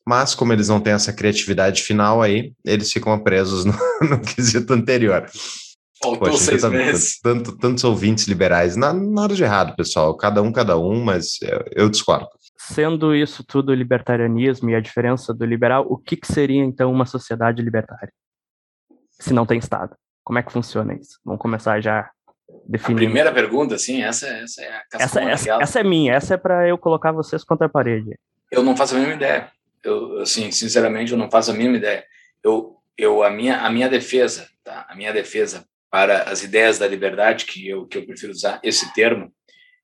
mas 0.06 0.34
como 0.34 0.52
eles 0.52 0.68
não 0.68 0.80
têm 0.80 0.92
essa 0.94 1.12
criatividade 1.12 1.82
final 1.82 2.22
aí, 2.22 2.52
eles 2.64 2.92
ficam 2.92 3.18
presos 3.18 3.64
no, 3.64 3.72
no 4.08 4.20
quesito 4.20 4.72
anterior. 4.72 5.26
Faltou 6.02 6.28
Poxa, 6.30 6.44
seis 6.44 6.60
tanto, 6.62 6.72
meses. 6.76 7.18
tanto- 7.20 7.56
tantos 7.58 7.84
ouvintes 7.84 8.26
liberais, 8.28 8.76
na- 8.76 8.92
nada 8.92 9.34
de 9.34 9.42
errado, 9.42 9.74
pessoal, 9.76 10.16
cada 10.16 10.40
um, 10.40 10.52
cada 10.52 10.78
um, 10.78 11.02
mas 11.02 11.42
eu, 11.42 11.64
eu 11.72 11.88
discordo. 11.90 12.28
Sendo 12.72 13.14
isso 13.14 13.42
tudo 13.42 13.72
libertarianismo 13.74 14.68
e 14.68 14.74
a 14.74 14.80
diferença 14.80 15.32
do 15.32 15.46
liberal, 15.46 15.86
o 15.88 15.96
que, 15.96 16.16
que 16.16 16.26
seria 16.26 16.62
então 16.62 16.92
uma 16.92 17.06
sociedade 17.06 17.62
libertária? 17.62 18.12
Se 19.12 19.32
não 19.32 19.46
tem 19.46 19.58
Estado. 19.58 19.96
Como 20.22 20.38
é 20.38 20.42
que 20.42 20.52
funciona 20.52 20.94
isso? 20.94 21.18
Vamos 21.24 21.40
começar 21.40 21.80
já 21.80 22.00
A 22.00 22.12
definindo. 22.66 23.00
primeira 23.06 23.32
pergunta, 23.32 23.74
assim, 23.74 24.02
essa, 24.02 24.26
essa 24.28 24.62
é 24.62 24.68
a 24.68 24.82
Essa, 25.00 25.20
essa, 25.22 25.62
essa 25.62 25.80
é 25.80 25.82
minha, 25.82 26.12
essa 26.12 26.34
é 26.34 26.36
para 26.36 26.68
eu 26.68 26.76
colocar 26.76 27.10
vocês 27.10 27.42
contra 27.42 27.66
a 27.66 27.70
parede. 27.70 28.14
Eu 28.52 28.62
não 28.62 28.76
faço 28.76 28.94
a 28.94 28.98
mínima 28.98 29.16
ideia. 29.16 29.50
Eu, 29.82 30.20
assim, 30.20 30.50
sinceramente, 30.50 31.12
eu 31.12 31.18
não 31.18 31.30
faço 31.30 31.50
a 31.50 31.54
mínima 31.54 31.78
ideia. 31.78 32.04
Eu, 32.44 32.76
eu 32.98 33.22
a 33.22 33.30
minha, 33.30 33.62
a 33.62 33.70
minha 33.70 33.88
defesa, 33.88 34.46
tá? 34.62 34.86
A 34.90 34.94
minha 34.94 35.12
defesa 35.12 35.64
para 35.90 36.24
as 36.24 36.42
ideias 36.42 36.78
da 36.78 36.86
liberdade, 36.86 37.46
que 37.46 37.66
eu, 37.66 37.86
que 37.86 37.96
eu 37.96 38.04
prefiro 38.04 38.32
usar 38.32 38.60
esse 38.62 38.92
termo, 38.92 39.32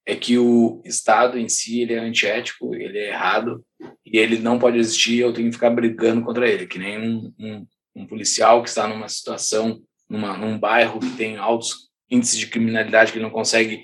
é 0.07 0.15
que 0.15 0.39
o 0.39 0.83
Estado 0.85 1.39
em 1.39 1.49
si 1.49 1.81
ele 1.81 1.95
é 1.95 1.99
antiético, 1.99 2.75
ele 2.75 2.99
é 2.99 3.09
errado 3.09 3.65
e 4.05 4.19
ele 4.19 4.39
não 4.39 4.59
pode 4.59 4.79
existir. 4.79 5.19
Eu 5.19 5.33
tenho 5.33 5.49
que 5.49 5.55
ficar 5.55 5.71
brigando 5.71 6.23
contra 6.23 6.49
ele, 6.49 6.67
que 6.67 6.79
nem 6.79 6.99
um, 6.99 7.33
um, 7.39 7.67
um 7.97 8.07
policial 8.07 8.63
que 8.63 8.69
está 8.69 8.87
numa 8.87 9.09
situação, 9.09 9.81
numa, 10.09 10.37
num 10.37 10.59
bairro 10.59 11.01
que 11.01 11.17
tem 11.17 11.37
altos 11.37 11.89
índices 12.11 12.39
de 12.39 12.47
criminalidade 12.47 13.13
que 13.13 13.19
ele 13.19 13.25
não 13.25 13.31
consegue 13.33 13.83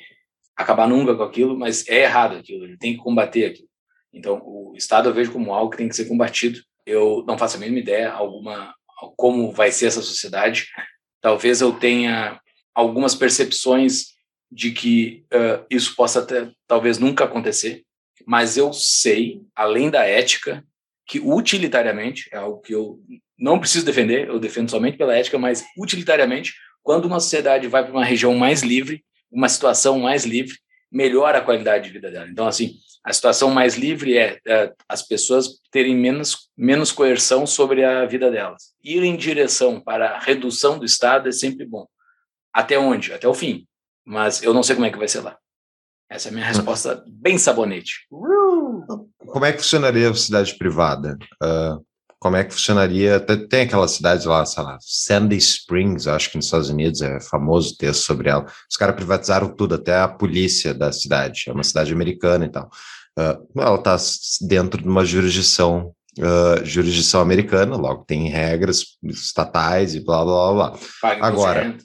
acabar 0.54 0.86
nunca 0.86 1.14
com 1.14 1.22
aquilo, 1.22 1.58
mas 1.58 1.88
é 1.88 2.02
errado 2.02 2.36
aquilo. 2.36 2.64
Ele 2.64 2.76
tem 2.76 2.92
que 2.92 3.02
combater 3.02 3.46
aquilo. 3.46 3.68
Então, 4.12 4.42
o 4.44 4.74
Estado 4.76 5.08
eu 5.08 5.14
vejo 5.14 5.32
como 5.32 5.54
algo 5.54 5.70
que 5.70 5.78
tem 5.78 5.88
que 5.88 5.96
ser 5.96 6.06
combatido. 6.06 6.60
Eu 6.84 7.24
não 7.26 7.38
faço 7.38 7.56
a 7.56 7.60
mínima 7.60 7.78
ideia 7.78 8.12
alguma 8.12 8.74
como 9.16 9.50
vai 9.52 9.72
ser 9.72 9.86
essa 9.86 10.02
sociedade. 10.02 10.66
Talvez 11.22 11.62
eu 11.62 11.72
tenha 11.72 12.38
algumas 12.74 13.14
percepções 13.14 14.09
de 14.50 14.72
que 14.72 15.24
uh, 15.32 15.64
isso 15.70 15.94
possa 15.94 16.20
até, 16.20 16.50
talvez 16.66 16.98
nunca 16.98 17.24
acontecer, 17.24 17.84
mas 18.26 18.56
eu 18.56 18.72
sei, 18.72 19.42
além 19.54 19.90
da 19.90 20.04
ética, 20.04 20.64
que 21.06 21.20
utilitariamente, 21.20 22.28
é 22.32 22.36
algo 22.36 22.60
que 22.60 22.74
eu 22.74 23.00
não 23.38 23.58
preciso 23.58 23.86
defender, 23.86 24.28
eu 24.28 24.38
defendo 24.38 24.70
somente 24.70 24.98
pela 24.98 25.16
ética, 25.16 25.38
mas 25.38 25.64
utilitariamente, 25.76 26.54
quando 26.82 27.06
uma 27.06 27.20
sociedade 27.20 27.66
vai 27.66 27.82
para 27.82 27.92
uma 27.92 28.04
região 28.04 28.34
mais 28.34 28.62
livre, 28.62 29.04
uma 29.30 29.48
situação 29.48 29.98
mais 29.98 30.24
livre, 30.24 30.56
melhora 30.90 31.38
a 31.38 31.42
qualidade 31.42 31.84
de 31.84 31.92
vida 31.92 32.10
dela. 32.10 32.28
Então, 32.28 32.46
assim, 32.46 32.74
a 33.04 33.12
situação 33.12 33.50
mais 33.50 33.76
livre 33.76 34.16
é, 34.16 34.38
é 34.46 34.72
as 34.88 35.02
pessoas 35.02 35.60
terem 35.70 35.96
menos, 35.96 36.50
menos 36.56 36.92
coerção 36.92 37.46
sobre 37.46 37.84
a 37.84 38.04
vida 38.04 38.30
delas. 38.30 38.74
Ir 38.84 39.02
em 39.02 39.16
direção 39.16 39.80
para 39.80 40.10
a 40.10 40.18
redução 40.18 40.78
do 40.78 40.84
Estado 40.84 41.28
é 41.28 41.32
sempre 41.32 41.64
bom. 41.64 41.86
Até 42.52 42.78
onde? 42.78 43.12
Até 43.12 43.26
o 43.26 43.34
fim. 43.34 43.66
Mas 44.04 44.42
eu 44.42 44.54
não 44.54 44.62
sei 44.62 44.74
como 44.74 44.86
é 44.86 44.90
que 44.90 44.98
vai 44.98 45.08
ser 45.08 45.20
lá. 45.20 45.36
Essa 46.10 46.28
é 46.28 46.30
a 46.30 46.32
minha 46.32 46.46
resposta 46.46 47.04
bem 47.06 47.38
sabonete. 47.38 48.06
Como 49.18 49.44
é 49.44 49.52
que 49.52 49.58
funcionaria 49.58 50.10
a 50.10 50.14
cidade 50.14 50.56
privada? 50.56 51.16
Uh, 51.40 51.84
como 52.18 52.36
é 52.36 52.44
que 52.44 52.52
funcionaria? 52.52 53.20
Tem, 53.20 53.46
tem 53.46 53.60
aquela 53.62 53.86
cidade 53.86 54.26
lá, 54.26 54.44
sei 54.44 54.62
lá, 54.62 54.76
Sandy 54.80 55.36
Springs, 55.36 56.08
acho 56.08 56.30
que 56.30 56.36
nos 56.36 56.46
Estados 56.46 56.68
Unidos 56.68 57.00
é 57.00 57.20
famoso 57.20 57.76
texto 57.76 58.02
sobre 58.02 58.28
ela. 58.28 58.44
Os 58.68 58.76
caras 58.76 58.96
privatizaram 58.96 59.54
tudo, 59.54 59.76
até 59.76 59.98
a 59.98 60.08
polícia 60.08 60.74
da 60.74 60.90
cidade. 60.92 61.44
É 61.46 61.52
uma 61.52 61.62
cidade 61.62 61.92
americana 61.92 62.44
e 62.44 62.50
tal. 62.50 62.68
Uh, 63.18 63.60
ela 63.60 63.76
está 63.76 63.96
dentro 64.42 64.82
de 64.82 64.88
uma 64.88 65.04
jurisdição 65.04 65.94
Uh, 66.18 66.64
jurisdição 66.64 67.20
americana, 67.20 67.76
logo 67.76 68.04
tem 68.04 68.28
regras 68.28 68.84
estatais 69.04 69.94
e 69.94 70.04
blá 70.04 70.24
blá 70.24 70.52
blá. 70.52 70.78
Paga 71.00 71.24
Agora, 71.24 71.78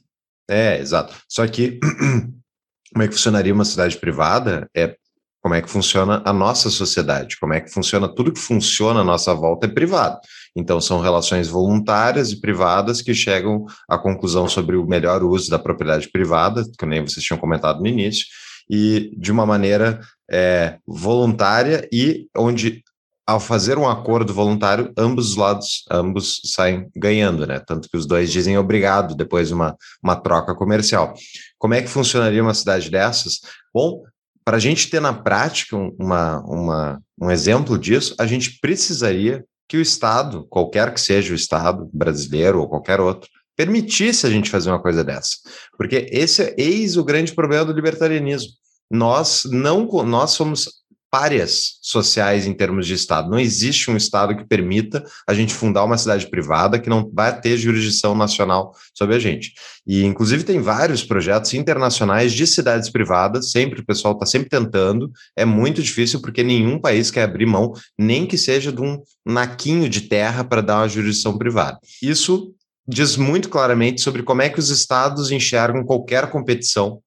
é, 0.50 0.80
exato. 0.80 1.14
Só 1.28 1.48
que 1.48 1.80
como 2.94 3.04
é 3.04 3.08
que 3.08 3.14
funcionaria 3.14 3.54
uma 3.54 3.66
cidade 3.66 3.98
privada? 3.98 4.70
É 4.76 4.96
como 5.42 5.54
é 5.54 5.62
que 5.62 5.70
funciona 5.70 6.24
a 6.26 6.34
nossa 6.34 6.72
sociedade, 6.72 7.38
como 7.40 7.54
é 7.54 7.62
que 7.62 7.72
funciona 7.72 8.08
tudo 8.08 8.34
que 8.34 8.40
funciona 8.40 9.02
à 9.02 9.04
nossa 9.04 9.32
volta 9.32 9.68
é 9.68 9.70
privado. 9.70 10.20
Então, 10.56 10.82
são 10.82 11.00
relações 11.00 11.48
voluntárias 11.48 12.32
e 12.32 12.42
privadas 12.42 13.00
que 13.00 13.14
chegam 13.14 13.64
à 13.88 13.96
conclusão 13.96 14.48
sobre 14.50 14.76
o 14.76 14.88
melhor 14.88 15.24
uso 15.24 15.52
da 15.52 15.60
propriedade 15.60 16.10
privada, 16.10 16.64
que 16.80 16.86
nem 16.88 17.06
vocês 17.06 17.24
tinham 17.24 17.40
comentado 17.40 17.80
no 17.80 17.86
início, 17.86 18.26
e 18.68 19.12
de 19.16 19.32
uma 19.32 19.46
maneira 19.46 20.00
é, 20.32 20.80
voluntária 20.88 21.88
e 21.94 22.28
onde 22.36 22.84
ao 23.28 23.40
fazer 23.40 23.78
um 23.78 23.90
acordo 23.90 24.34
voluntário, 24.34 24.94
ambos 24.96 25.32
os 25.32 25.36
lados, 25.36 25.84
ambos 25.90 26.42
saem 26.46 26.88
ganhando, 26.96 27.48
né? 27.48 27.60
Tanto 27.60 27.90
que 27.90 27.98
os 27.98 28.06
dois 28.06 28.32
dizem 28.32 28.58
obrigado 28.58 29.16
depois 29.16 29.48
de 29.48 29.54
uma, 29.54 29.76
uma 30.04 30.16
troca 30.16 30.54
comercial. 30.54 31.14
Como 31.58 31.74
é 31.74 31.82
que 31.82 31.88
funcionaria 31.88 32.44
uma 32.44 32.54
cidade 32.54 32.90
dessas? 32.92 33.40
Bom, 33.74 34.04
para 34.44 34.58
a 34.58 34.60
gente 34.60 34.90
ter 34.92 35.00
na 35.00 35.12
prática 35.12 35.76
uma, 35.76 36.40
uma, 36.42 37.02
um 37.20 37.32
exemplo 37.32 37.80
disso, 37.80 38.14
a 38.20 38.28
gente 38.28 38.60
precisaria 38.62 39.44
que 39.68 39.78
o 39.78 39.82
Estado, 39.82 40.46
qualquer 40.48 40.94
que 40.94 41.02
seja 41.02 41.34
o 41.34 41.36
Estado 41.36 41.90
brasileiro 41.92 42.60
ou 42.60 42.70
qualquer 42.70 43.00
outro, 43.00 43.28
permitisse 43.58 44.28
a 44.28 44.30
gente 44.30 44.52
fazer 44.52 44.70
uma 44.70 44.82
coisa 44.82 45.04
dessa. 45.04 45.38
Porque 45.76 46.08
esse 46.12 46.44
é 46.44 46.56
eis 46.58 46.96
o 46.96 47.04
grande 47.04 47.34
problema 47.34 47.66
do 47.66 47.74
libertarianismo. 47.74 48.52
Nós 48.92 49.42
não 49.46 49.88
nós 50.04 50.32
somos 50.32 50.70
párias 51.16 51.78
sociais 51.82 52.46
em 52.46 52.52
termos 52.54 52.86
de 52.86 52.94
Estado. 52.94 53.30
Não 53.30 53.40
existe 53.40 53.90
um 53.90 53.96
Estado 53.96 54.36
que 54.36 54.44
permita 54.44 55.02
a 55.26 55.34
gente 55.34 55.54
fundar 55.54 55.86
uma 55.86 55.98
cidade 55.98 56.30
privada 56.30 56.78
que 56.78 56.90
não 56.90 57.10
vai 57.14 57.40
ter 57.40 57.56
jurisdição 57.56 58.14
nacional 58.14 58.74
sobre 58.94 59.16
a 59.16 59.20
gente. 59.20 59.54
E, 59.88 60.04
inclusive, 60.04 60.44
tem 60.44 60.60
vários 60.60 61.06
projetos 61.06 61.54
internacionais 61.54 62.34
de 62.34 62.46
cidades 62.46 62.90
privadas, 62.90 63.52
sempre 63.52 63.80
o 63.80 63.86
pessoal 63.86 64.14
está 64.14 64.26
sempre 64.26 64.50
tentando. 64.50 65.10
É 65.38 65.46
muito 65.46 65.82
difícil 65.82 66.20
porque 66.20 66.44
nenhum 66.44 66.78
país 66.78 67.10
quer 67.10 67.24
abrir 67.24 67.46
mão, 67.46 67.72
nem 67.98 68.26
que 68.26 68.38
seja 68.38 68.70
de 68.70 68.82
um 68.82 69.02
naquinho 69.26 69.88
de 69.88 70.02
terra 70.02 70.44
para 70.44 70.60
dar 70.60 70.80
uma 70.80 70.90
jurisdição 70.90 71.38
privada. 71.38 71.80
Isso 72.02 72.54
diz 72.86 73.16
muito 73.16 73.48
claramente 73.48 74.02
sobre 74.02 74.22
como 74.22 74.42
é 74.42 74.50
que 74.50 74.60
os 74.60 74.70
estados 74.70 75.32
enxergam 75.32 75.86
qualquer 75.86 76.30
competição 76.30 77.00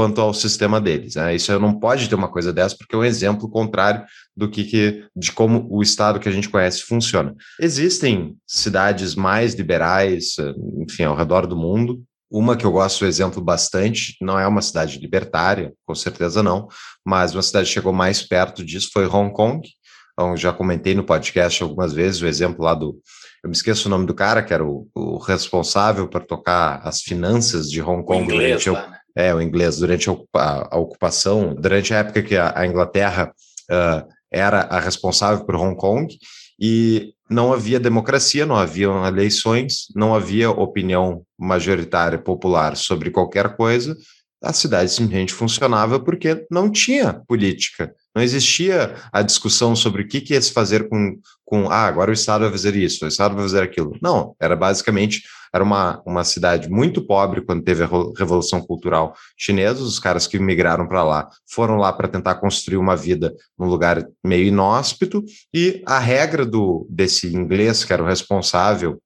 quanto 0.00 0.18
ao 0.18 0.32
sistema 0.32 0.80
deles. 0.80 1.16
Né? 1.16 1.34
Isso 1.34 1.60
não 1.60 1.78
pode 1.78 2.08
ter 2.08 2.14
uma 2.14 2.26
coisa 2.26 2.54
dessa, 2.54 2.74
porque 2.74 2.94
é 2.94 2.98
um 2.98 3.04
exemplo 3.04 3.50
contrário 3.50 4.02
do 4.34 4.48
que, 4.48 4.64
que, 4.64 5.04
de 5.14 5.30
como 5.30 5.68
o 5.70 5.82
Estado 5.82 6.18
que 6.18 6.26
a 6.26 6.32
gente 6.32 6.48
conhece 6.48 6.84
funciona. 6.84 7.34
Existem 7.60 8.34
cidades 8.46 9.14
mais 9.14 9.52
liberais, 9.52 10.36
enfim, 10.78 11.02
ao 11.02 11.14
redor 11.14 11.46
do 11.46 11.54
mundo. 11.54 12.02
Uma 12.30 12.56
que 12.56 12.64
eu 12.64 12.72
gosto 12.72 13.00
do 13.00 13.06
exemplo 13.06 13.42
bastante, 13.42 14.16
não 14.22 14.38
é 14.38 14.46
uma 14.46 14.62
cidade 14.62 14.98
libertária, 14.98 15.74
com 15.84 15.94
certeza 15.94 16.42
não, 16.42 16.66
mas 17.04 17.34
uma 17.34 17.42
cidade 17.42 17.66
que 17.66 17.74
chegou 17.74 17.92
mais 17.92 18.22
perto 18.22 18.64
disso 18.64 18.88
foi 18.90 19.06
Hong 19.06 19.34
Kong. 19.34 19.68
Então, 20.14 20.34
já 20.34 20.50
comentei 20.50 20.94
no 20.94 21.04
podcast 21.04 21.62
algumas 21.62 21.92
vezes 21.92 22.22
o 22.22 22.26
exemplo 22.26 22.64
lá 22.64 22.72
do. 22.72 22.98
Eu 23.44 23.50
me 23.50 23.54
esqueço 23.54 23.86
o 23.86 23.90
nome 23.90 24.06
do 24.06 24.14
cara, 24.14 24.42
que 24.42 24.54
era 24.54 24.64
o, 24.64 24.88
o 24.94 25.18
responsável 25.18 26.08
por 26.08 26.24
tocar 26.24 26.80
as 26.84 27.02
finanças 27.02 27.70
de 27.70 27.82
Hong 27.82 28.02
Kong. 28.02 28.22
O 28.22 28.24
inglês, 28.24 28.64
lá, 28.64 28.88
né? 28.88 28.99
É, 29.16 29.34
o 29.34 29.40
inglês, 29.40 29.78
durante 29.78 30.08
a, 30.08 30.78
ocupação, 30.78 31.54
durante 31.54 31.92
a 31.92 31.98
época 31.98 32.22
que 32.22 32.36
a, 32.36 32.66
Inglaterra 32.66 33.32
uh, 33.70 34.08
era 34.30 34.60
a 34.62 34.78
responsável 34.78 35.44
por 35.44 35.56
Hong 35.56 35.76
Kong, 35.76 36.16
e 36.60 37.14
não 37.28 37.52
havia 37.52 37.80
democracia, 37.80 38.44
não 38.44 38.56
havia 38.56 38.88
eleições, 39.06 39.86
não 39.94 40.14
havia 40.14 40.50
opinião 40.50 41.22
majoritária 41.38 42.18
popular 42.18 42.76
sobre 42.76 43.10
qualquer 43.10 43.56
coisa, 43.56 43.96
a 44.42 44.52
cidade 44.52 44.90
simplesmente 44.90 45.32
funcionava 45.32 46.00
porque 46.00 46.46
não 46.50 46.70
tinha 46.70 47.22
política, 47.26 47.94
não 48.14 48.22
existia 48.22 48.96
a 49.12 49.22
discussão 49.22 49.76
sobre 49.76 50.02
o 50.02 50.08
que, 50.08 50.20
que 50.20 50.34
ia 50.34 50.42
se 50.42 50.52
fazer 50.52 50.88
com, 50.88 51.18
com, 51.44 51.70
ah, 51.70 51.86
agora 51.86 52.10
o 52.10 52.14
Estado 52.14 52.42
vai 52.42 52.50
fazer 52.50 52.74
isso, 52.76 53.04
o 53.04 53.08
Estado 53.08 53.34
vai 53.34 53.44
fazer 53.44 53.62
aquilo. 53.62 53.96
Não, 54.02 54.34
era 54.40 54.56
basicamente, 54.56 55.22
era 55.54 55.62
uma, 55.62 56.02
uma 56.04 56.24
cidade 56.24 56.68
muito 56.68 57.06
pobre 57.06 57.40
quando 57.42 57.62
teve 57.62 57.84
a 57.84 57.88
Revolução 58.18 58.60
Cultural 58.60 59.14
Chinesa, 59.36 59.82
os 59.82 59.98
caras 59.98 60.26
que 60.26 60.38
migraram 60.38 60.88
para 60.88 61.04
lá 61.04 61.28
foram 61.48 61.76
lá 61.76 61.92
para 61.92 62.08
tentar 62.08 62.36
construir 62.36 62.76
uma 62.76 62.96
vida 62.96 63.34
num 63.58 63.66
lugar 63.66 64.04
meio 64.24 64.46
inóspito, 64.46 65.24
e 65.54 65.82
a 65.86 65.98
regra 65.98 66.44
do 66.44 66.86
desse 66.90 67.34
inglês, 67.34 67.84
que 67.84 67.92
era 67.92 68.02
o 68.02 68.06
responsável, 68.06 69.00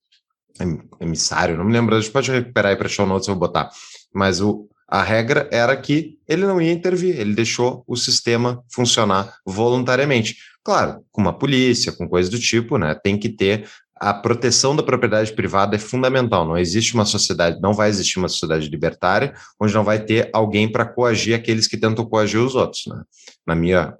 emissário, 1.00 1.56
não 1.56 1.64
me 1.64 1.72
lembro, 1.72 1.96
a 1.96 2.00
gente 2.00 2.12
pode 2.12 2.30
recuperar 2.30 2.70
aí 2.70 2.76
para 2.76 2.88
show 2.88 3.06
notes, 3.06 3.26
eu 3.26 3.34
vou 3.34 3.40
botar, 3.40 3.70
mas 4.14 4.40
o, 4.40 4.68
a 4.94 5.02
regra 5.02 5.48
era 5.50 5.76
que 5.76 6.16
ele 6.28 6.46
não 6.46 6.62
ia 6.62 6.70
intervir, 6.70 7.18
ele 7.18 7.34
deixou 7.34 7.82
o 7.84 7.96
sistema 7.96 8.62
funcionar 8.72 9.38
voluntariamente. 9.44 10.36
Claro, 10.62 11.04
com 11.10 11.20
uma 11.20 11.36
polícia, 11.36 11.90
com 11.90 12.08
coisa 12.08 12.30
do 12.30 12.38
tipo, 12.38 12.78
né? 12.78 12.94
Tem 12.94 13.18
que 13.18 13.28
ter 13.28 13.68
a 13.96 14.14
proteção 14.14 14.76
da 14.76 14.84
propriedade 14.84 15.32
privada 15.32 15.74
é 15.74 15.80
fundamental. 15.80 16.46
Não 16.46 16.56
existe 16.56 16.94
uma 16.94 17.04
sociedade, 17.04 17.60
não 17.60 17.74
vai 17.74 17.88
existir 17.88 18.20
uma 18.20 18.28
sociedade 18.28 18.68
libertária 18.68 19.34
onde 19.58 19.74
não 19.74 19.82
vai 19.82 19.98
ter 19.98 20.30
alguém 20.32 20.70
para 20.70 20.84
coagir 20.84 21.34
aqueles 21.34 21.66
que 21.66 21.76
tentam 21.76 22.06
coagir 22.06 22.38
os 22.38 22.54
outros, 22.54 22.86
né? 22.86 23.02
Na 23.44 23.56
minha 23.56 23.96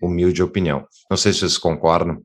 humilde 0.00 0.40
opinião. 0.40 0.86
Não 1.10 1.16
sei 1.16 1.32
se 1.32 1.40
vocês 1.40 1.58
concordam. 1.58 2.22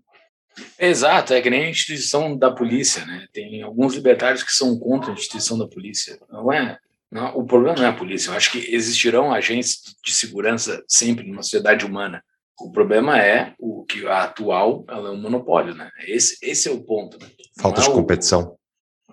Exato, 0.78 1.34
é 1.34 1.42
que 1.42 1.50
nem 1.50 1.64
a 1.64 1.70
instituição 1.72 2.38
da 2.38 2.52
polícia, 2.52 3.04
né? 3.08 3.26
Tem 3.34 3.64
alguns 3.64 3.96
libertários 3.96 4.44
que 4.44 4.52
são 4.52 4.78
contra 4.78 5.10
a 5.10 5.16
instituição 5.16 5.58
da 5.58 5.68
polícia. 5.68 6.20
Não 6.32 6.54
é 6.54 6.78
não, 7.14 7.38
o 7.38 7.46
problema 7.46 7.76
não 7.78 7.86
é 7.86 7.90
a 7.90 7.94
polícia. 7.94 8.30
Eu 8.30 8.36
acho 8.36 8.52
que 8.52 8.74
existirão 8.74 9.32
agentes 9.32 9.96
de 10.04 10.14
segurança 10.14 10.84
sempre 10.88 11.28
numa 11.28 11.44
sociedade 11.44 11.86
humana. 11.86 12.24
O 12.60 12.72
problema 12.72 13.20
é 13.22 13.54
o 13.60 13.84
que 13.86 14.06
a 14.08 14.24
atual 14.24 14.84
ela 14.90 15.10
é 15.10 15.12
um 15.12 15.22
monopólio, 15.22 15.76
né? 15.76 15.90
Esse, 16.08 16.38
esse 16.42 16.68
é 16.68 16.72
o 16.72 16.84
ponto. 16.84 17.20
Né? 17.20 17.28
Falta 17.60 17.82
é 17.82 17.84
de 17.84 17.92
competição. 17.92 18.58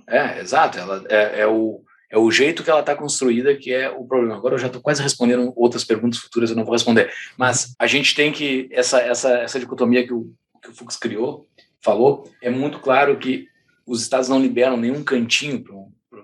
É, 0.08 0.40
exato. 0.40 0.78
Ela 0.78 1.04
é, 1.08 1.40
é, 1.40 1.46
o, 1.46 1.82
é 2.10 2.18
o 2.18 2.30
jeito 2.30 2.64
que 2.64 2.70
ela 2.70 2.80
está 2.80 2.96
construída 2.96 3.54
que 3.56 3.72
é 3.72 3.90
o 3.90 4.04
problema. 4.04 4.36
Agora 4.36 4.54
eu 4.54 4.58
já 4.58 4.66
estou 4.66 4.82
quase 4.82 5.02
respondendo 5.02 5.52
outras 5.54 5.84
perguntas 5.84 6.18
futuras, 6.18 6.50
eu 6.50 6.56
não 6.56 6.64
vou 6.64 6.72
responder. 6.72 7.12
Mas 7.36 7.74
a 7.78 7.86
gente 7.86 8.14
tem 8.14 8.32
que 8.32 8.68
essa 8.72 9.00
essa 9.00 9.30
essa 9.38 9.60
dicotomia 9.60 10.06
que 10.06 10.12
o 10.12 10.32
que 10.62 10.70
o 10.70 10.74
Fux 10.74 10.96
criou, 10.96 11.48
falou, 11.82 12.30
é 12.42 12.50
muito 12.50 12.78
claro 12.78 13.18
que 13.18 13.48
os 13.86 14.02
estados 14.02 14.28
não 14.28 14.40
liberam 14.40 14.76
nenhum 14.76 15.02
cantinho 15.02 15.64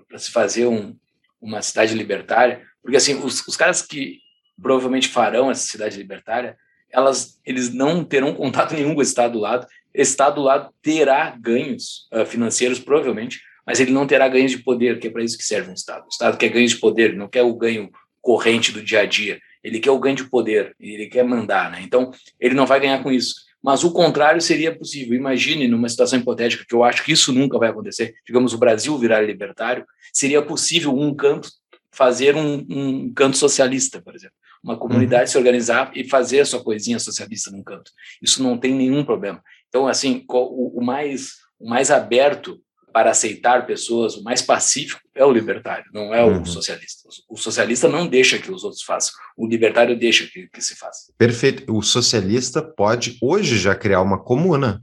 para 0.07 0.19
se 0.19 0.31
fazer 0.31 0.67
um, 0.67 0.95
uma 1.41 1.61
cidade 1.61 1.93
libertária, 1.93 2.61
porque 2.81 2.97
assim, 2.97 3.15
os, 3.15 3.45
os 3.47 3.55
caras 3.55 3.81
que 3.81 4.19
provavelmente 4.61 5.07
farão 5.07 5.51
essa 5.51 5.67
cidade 5.67 5.97
libertária, 5.97 6.57
elas, 6.89 7.39
eles 7.45 7.73
não 7.73 8.03
terão 8.03 8.33
contato 8.33 8.73
nenhum 8.75 8.93
com 8.93 8.99
o 8.99 9.03
Estado 9.03 9.33
do 9.33 9.39
lado. 9.39 9.67
Esse 9.93 10.11
Estado 10.11 10.35
do 10.35 10.41
lado 10.41 10.73
terá 10.81 11.35
ganhos 11.39 12.07
uh, 12.13 12.25
financeiros, 12.25 12.79
provavelmente, 12.79 13.41
mas 13.65 13.79
ele 13.79 13.91
não 13.91 14.07
terá 14.07 14.27
ganhos 14.27 14.51
de 14.51 14.59
poder, 14.59 14.99
que 14.99 15.07
é 15.07 15.09
para 15.09 15.23
isso 15.23 15.37
que 15.37 15.43
serve 15.43 15.69
um 15.69 15.73
Estado. 15.73 16.05
O 16.05 16.09
Estado 16.09 16.37
quer 16.37 16.49
ganhos 16.49 16.71
de 16.71 16.77
poder, 16.77 17.15
não 17.15 17.27
quer 17.27 17.43
o 17.43 17.53
ganho 17.53 17.91
corrente 18.21 18.71
do 18.71 18.81
dia 18.81 19.01
a 19.01 19.05
dia. 19.05 19.39
Ele 19.63 19.79
quer 19.79 19.91
o 19.91 19.99
ganho 19.99 20.15
de 20.15 20.23
poder, 20.25 20.75
ele 20.79 21.07
quer 21.07 21.23
mandar, 21.23 21.71
né? 21.71 21.81
Então, 21.81 22.11
ele 22.39 22.55
não 22.55 22.65
vai 22.65 22.79
ganhar 22.79 23.03
com 23.03 23.11
isso. 23.11 23.46
Mas 23.67 23.83
o 23.83 23.91
contrário 23.91 24.39
seria 24.39 24.73
possível. 24.73 25.13
Imagine 25.13 25.67
numa 25.67 25.89
situação 25.89 26.17
hipotética, 26.17 26.63
que 26.65 26.73
eu 26.73 26.85
acho 26.85 27.03
que 27.03 27.11
isso 27.11 27.33
nunca 27.33 27.57
vai 27.57 27.67
acontecer, 27.67 28.15
digamos, 28.25 28.53
o 28.53 28.57
Brasil 28.57 28.97
virar 28.97 29.19
libertário, 29.19 29.85
seria 30.13 30.41
possível 30.41 30.97
um 30.97 31.13
canto 31.13 31.49
fazer 31.91 32.33
um, 32.33 32.65
um 32.69 33.13
canto 33.13 33.35
socialista, 33.35 34.01
por 34.01 34.15
exemplo. 34.15 34.37
Uma 34.63 34.77
comunidade 34.77 35.23
uhum. 35.23 35.27
se 35.27 35.37
organizar 35.37 35.91
e 35.93 36.07
fazer 36.07 36.39
a 36.39 36.45
sua 36.45 36.63
coisinha 36.63 36.97
socialista 36.97 37.51
num 37.51 37.61
canto. 37.61 37.91
Isso 38.21 38.41
não 38.41 38.57
tem 38.57 38.73
nenhum 38.73 39.03
problema. 39.03 39.43
Então, 39.67 39.85
assim, 39.85 40.23
o, 40.29 40.79
o 40.79 40.81
mais, 40.81 41.31
o 41.59 41.69
mais 41.69 41.91
aberto 41.91 42.61
para 42.97 43.11
aceitar 43.11 43.67
pessoas, 43.67 44.15
o 44.15 44.23
mais 44.23 44.41
pacífico 44.41 44.99
é 45.13 45.23
o 45.23 45.31
libertário, 45.31 45.85
não 45.93 46.15
é 46.15 46.25
uhum. 46.25 46.41
o 46.41 46.45
socialista. 46.47 47.07
O 47.29 47.37
socialista 47.37 47.87
não 47.87 48.07
deixa 48.07 48.39
que 48.39 48.51
os 48.51 48.63
outros 48.63 48.81
façam, 48.81 49.13
o 49.37 49.45
libertário 49.45 49.95
deixa 49.95 50.25
que, 50.25 50.47
que 50.51 50.59
se 50.59 50.75
faça. 50.75 51.13
Perfeito. 51.15 51.71
O 51.71 51.83
socialista 51.83 52.59
pode 52.59 53.15
hoje 53.21 53.59
já 53.59 53.75
criar 53.75 54.01
uma 54.01 54.17
comuna. 54.17 54.81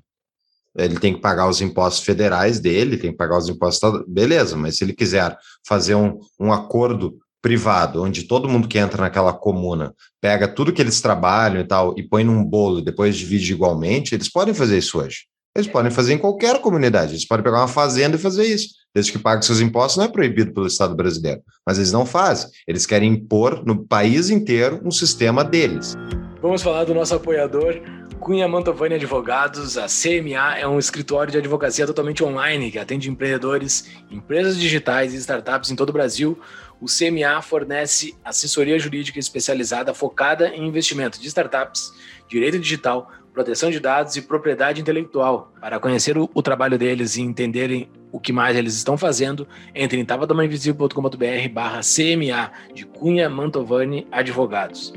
Ele 0.77 0.97
tem 1.01 1.13
que 1.13 1.21
pagar 1.21 1.49
os 1.49 1.61
impostos 1.61 2.05
federais 2.05 2.61
dele, 2.61 2.99
tem 2.99 3.11
que 3.11 3.17
pagar 3.17 3.37
os 3.37 3.49
impostos. 3.49 4.05
Beleza, 4.07 4.57
mas 4.57 4.77
se 4.77 4.85
ele 4.85 4.93
quiser 4.93 5.37
fazer 5.67 5.97
um, 5.97 6.21
um 6.39 6.53
acordo 6.53 7.19
privado, 7.43 8.01
onde 8.01 8.29
todo 8.29 8.49
mundo 8.49 8.69
que 8.69 8.79
entra 8.79 9.03
naquela 9.03 9.33
comuna 9.33 9.93
pega 10.21 10.47
tudo 10.47 10.73
que 10.73 10.81
eles 10.81 11.01
trabalham 11.01 11.61
e 11.61 11.67
tal 11.67 11.99
e 11.99 12.03
põe 12.09 12.23
num 12.23 12.45
bolo 12.45 12.79
e 12.79 12.85
depois 12.85 13.17
divide 13.17 13.53
igualmente, 13.53 14.15
eles 14.15 14.31
podem 14.31 14.55
fazer 14.55 14.79
isso 14.79 15.01
hoje. 15.01 15.27
Eles 15.57 15.69
podem 15.69 15.89
fazer 15.89 16.15
em 16.15 16.19
qualquer 16.19 16.61
comunidade. 16.61 17.13
Eles 17.13 17.25
podem 17.25 17.45
pegar 17.45 17.59
uma 17.59 17.69
fazenda 17.69 18.17
e 18.17 18.19
fazer 18.19 18.45
isso. 18.45 18.71
Desde 18.93 19.13
que 19.13 19.21
paguem 19.21 19.43
seus 19.43 19.61
impostos, 19.61 19.97
não 19.97 20.05
é 20.05 20.09
proibido 20.09 20.53
pelo 20.53 20.67
Estado 20.67 20.97
brasileiro. 20.97 21.43
Mas 21.65 21.79
eles 21.79 21.93
não 21.93 22.05
fazem. 22.05 22.51
Eles 22.67 22.85
querem 22.85 23.13
impor 23.13 23.65
no 23.65 23.87
país 23.87 24.31
inteiro 24.31 24.81
um 24.85 24.91
sistema 24.91 25.45
deles. 25.45 25.95
Vamos 26.43 26.61
falar 26.61 26.83
do 26.83 26.93
nosso 26.93 27.15
apoiador, 27.15 27.81
Cunha 28.19 28.49
Mantovani 28.49 28.97
Advogados. 28.97 29.79
A 29.79 29.87
CMA 29.87 30.59
é 30.59 30.67
um 30.67 30.77
escritório 30.77 31.31
de 31.31 31.39
advocacia 31.39 31.87
totalmente 31.87 32.25
online 32.25 32.73
que 32.73 32.79
atende 32.81 33.09
empreendedores, 33.09 33.89
empresas 34.11 34.59
digitais 34.59 35.15
e 35.15 35.19
startups 35.19 35.71
em 35.71 35.77
todo 35.77 35.91
o 35.91 35.93
Brasil. 35.93 36.37
O 36.81 36.87
CMA 36.87 37.41
fornece 37.43 38.17
assessoria 38.25 38.77
jurídica 38.77 39.21
especializada 39.21 39.95
focada 39.95 40.49
em 40.49 40.67
investimento 40.67 41.21
de 41.21 41.29
startups, 41.29 41.93
direito 42.29 42.59
digital, 42.59 43.09
proteção 43.35 43.69
de 43.69 43.81
dados 43.81 44.15
e 44.17 44.23
propriedade 44.23 44.81
intelectual. 44.81 45.53
Para 45.61 45.81
conhecer 45.81 46.17
o, 46.17 46.31
o 46.33 46.41
trabalho 46.41 46.79
deles 46.79 47.17
e 47.17 47.21
entenderem 47.21 47.91
o 48.13 48.21
que 48.21 48.33
mais 48.33 48.57
eles 48.57 48.77
estão 48.77 48.97
fazendo, 48.97 49.47
entre 49.75 49.99
em 49.99 50.05
tapadamainvisível.com.br 50.05 51.49
barra 51.53 51.81
CMA 51.81 52.53
de 52.73 52.87
Cunha 52.87 53.29
Mantovani 53.29 54.07
Advogados. 54.13 54.93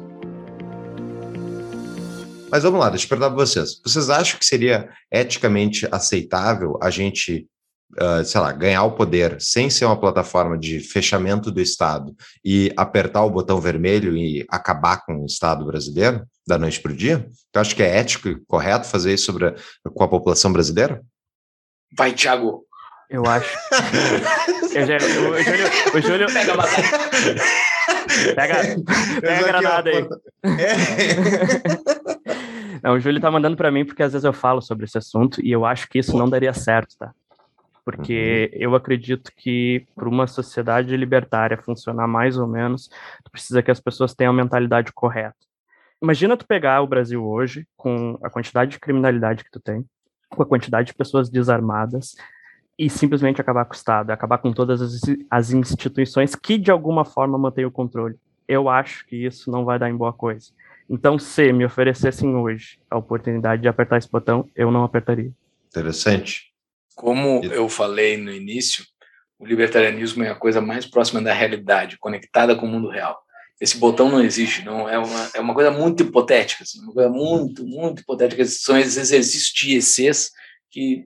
Mas 2.49 2.63
vamos 2.63 2.79
lá, 2.79 2.89
deixa 2.89 3.05
eu 3.05 3.09
perguntar 3.09 3.31
para 3.31 3.45
vocês. 3.45 3.81
Vocês 3.83 4.09
acham 4.09 4.39
que 4.39 4.45
seria 4.45 4.87
eticamente 5.11 5.87
aceitável 5.91 6.77
a 6.81 6.91
gente 6.91 7.47
uh, 7.99 8.23
sei 8.23 8.39
lá, 8.39 8.51
ganhar 8.51 8.83
o 8.83 8.91
poder 8.91 9.41
sem 9.41 9.67
ser 9.69 9.85
uma 9.85 9.99
plataforma 9.99 10.57
de 10.57 10.79
fechamento 10.79 11.51
do 11.51 11.59
Estado 11.59 12.15
e 12.45 12.71
apertar 12.77 13.23
o 13.23 13.31
botão 13.31 13.59
vermelho 13.59 14.15
e 14.15 14.45
acabar 14.47 15.03
com 15.03 15.23
o 15.23 15.25
Estado 15.25 15.65
brasileiro 15.65 16.23
da 16.47 16.57
noite 16.57 16.79
para 16.81 16.91
o 16.91 16.95
dia? 16.95 17.29
Tu 17.51 17.59
acha 17.59 17.75
que 17.75 17.83
é 17.83 17.97
ético 17.97 18.29
e 18.29 18.39
correto 18.47 18.87
fazer 18.87 19.13
isso 19.13 19.25
sobre 19.25 19.47
a, 19.47 19.55
com 19.93 20.03
a 20.03 20.07
população 20.07 20.51
brasileira? 20.51 21.03
Vai, 21.95 22.13
Thiago. 22.13 22.65
Eu 23.09 23.25
acho. 23.25 23.57
eu 24.75 24.85
já, 24.85 24.97
o, 24.97 25.31
o, 25.31 25.41
Júlio, 25.41 25.67
o 25.95 26.01
Júlio. 26.01 26.27
Pega 26.33 26.53
a 26.53 26.57
Pega, 28.35 28.55
pega 29.21 29.37
a 29.37 29.43
granada 29.43 29.89
aí. 29.89 30.07
É. 32.79 32.79
Não, 32.83 32.93
o 32.93 32.99
Júlio 32.99 33.19
tá 33.19 33.31
mandando 33.31 33.57
para 33.57 33.71
mim 33.71 33.83
porque 33.83 34.03
às 34.03 34.13
vezes 34.13 34.23
eu 34.23 34.31
falo 34.31 34.61
sobre 34.61 34.85
esse 34.85 34.97
assunto 34.97 35.43
e 35.43 35.51
eu 35.51 35.65
acho 35.65 35.89
que 35.89 35.97
isso 35.97 36.15
não 36.15 36.29
daria 36.29 36.53
certo, 36.53 36.95
tá? 36.97 37.11
porque 37.87 38.51
uhum. 38.53 38.59
eu 38.59 38.75
acredito 38.75 39.31
que 39.33 39.87
para 39.95 40.09
uma 40.09 40.27
sociedade 40.27 40.97
libertária 40.97 41.57
funcionar 41.57 42.05
mais 42.05 42.37
ou 42.37 42.45
menos, 42.45 42.89
tu 43.23 43.31
precisa 43.31 43.63
que 43.63 43.71
as 43.71 43.79
pessoas 43.79 44.13
tenham 44.13 44.33
a 44.33 44.35
mentalidade 44.35 44.91
correta. 44.91 45.46
Imagina 46.01 46.37
tu 46.37 46.45
pegar 46.45 46.81
o 46.81 46.87
Brasil 46.87 47.25
hoje 47.25 47.67
com 47.75 48.17
a 48.21 48.29
quantidade 48.29 48.71
de 48.71 48.79
criminalidade 48.79 49.43
que 49.43 49.51
tu 49.51 49.59
tem, 49.59 49.83
com 50.29 50.43
a 50.43 50.45
quantidade 50.45 50.87
de 50.87 50.93
pessoas 50.93 51.29
desarmadas 51.29 52.15
e 52.77 52.89
simplesmente 52.89 53.41
acabar 53.41 53.65
com 53.65 53.73
o 53.73 53.75
Estado, 53.75 54.11
acabar 54.11 54.37
com 54.37 54.53
todas 54.53 54.81
as, 54.81 55.01
as 55.29 55.51
instituições 55.51 56.35
que 56.35 56.57
de 56.57 56.69
alguma 56.69 57.03
forma 57.03 57.37
mantêm 57.37 57.65
o 57.65 57.71
controle. 57.71 58.15
eu 58.47 58.69
acho 58.69 59.05
que 59.07 59.15
isso 59.15 59.49
não 59.49 59.65
vai 59.65 59.79
dar 59.79 59.89
em 59.89 59.97
boa 59.97 60.13
coisa. 60.13 60.51
Então, 60.89 61.19
se 61.19 61.51
me 61.51 61.65
oferecessem 61.65 62.33
hoje 62.35 62.79
a 62.89 62.97
oportunidade 62.97 63.61
de 63.61 63.67
apertar 63.67 63.97
esse 63.97 64.09
botão, 64.09 64.49
eu 64.55 64.71
não 64.71 64.83
apertaria. 64.83 65.31
Interessante. 65.67 66.53
Como 66.95 67.43
eu 67.43 67.67
falei 67.67 68.15
no 68.15 68.31
início, 68.31 68.85
o 69.37 69.45
libertarianismo 69.45 70.23
é 70.23 70.29
a 70.29 70.35
coisa 70.35 70.61
mais 70.61 70.85
próxima 70.85 71.21
da 71.21 71.33
realidade, 71.33 71.97
conectada 71.97 72.55
com 72.55 72.65
o 72.65 72.69
mundo 72.69 72.89
real. 72.89 73.21
Esse 73.59 73.77
botão 73.77 74.09
não 74.09 74.21
existe, 74.21 74.63
não 74.63 74.87
é 74.87 74.97
uma, 74.99 75.31
é 75.33 75.39
uma 75.39 75.53
coisa 75.53 75.71
muito 75.71 76.03
hipotética, 76.03 76.63
assim, 76.63 76.79
uma 76.81 76.93
coisa 76.93 77.09
muito, 77.09 77.65
muito 77.65 78.01
hipotética. 78.01 78.45
São 78.45 78.77
esses 78.77 78.97
exercícios 78.97 79.51
de 79.51 79.77
ECs 79.77 80.31
que 80.69 81.05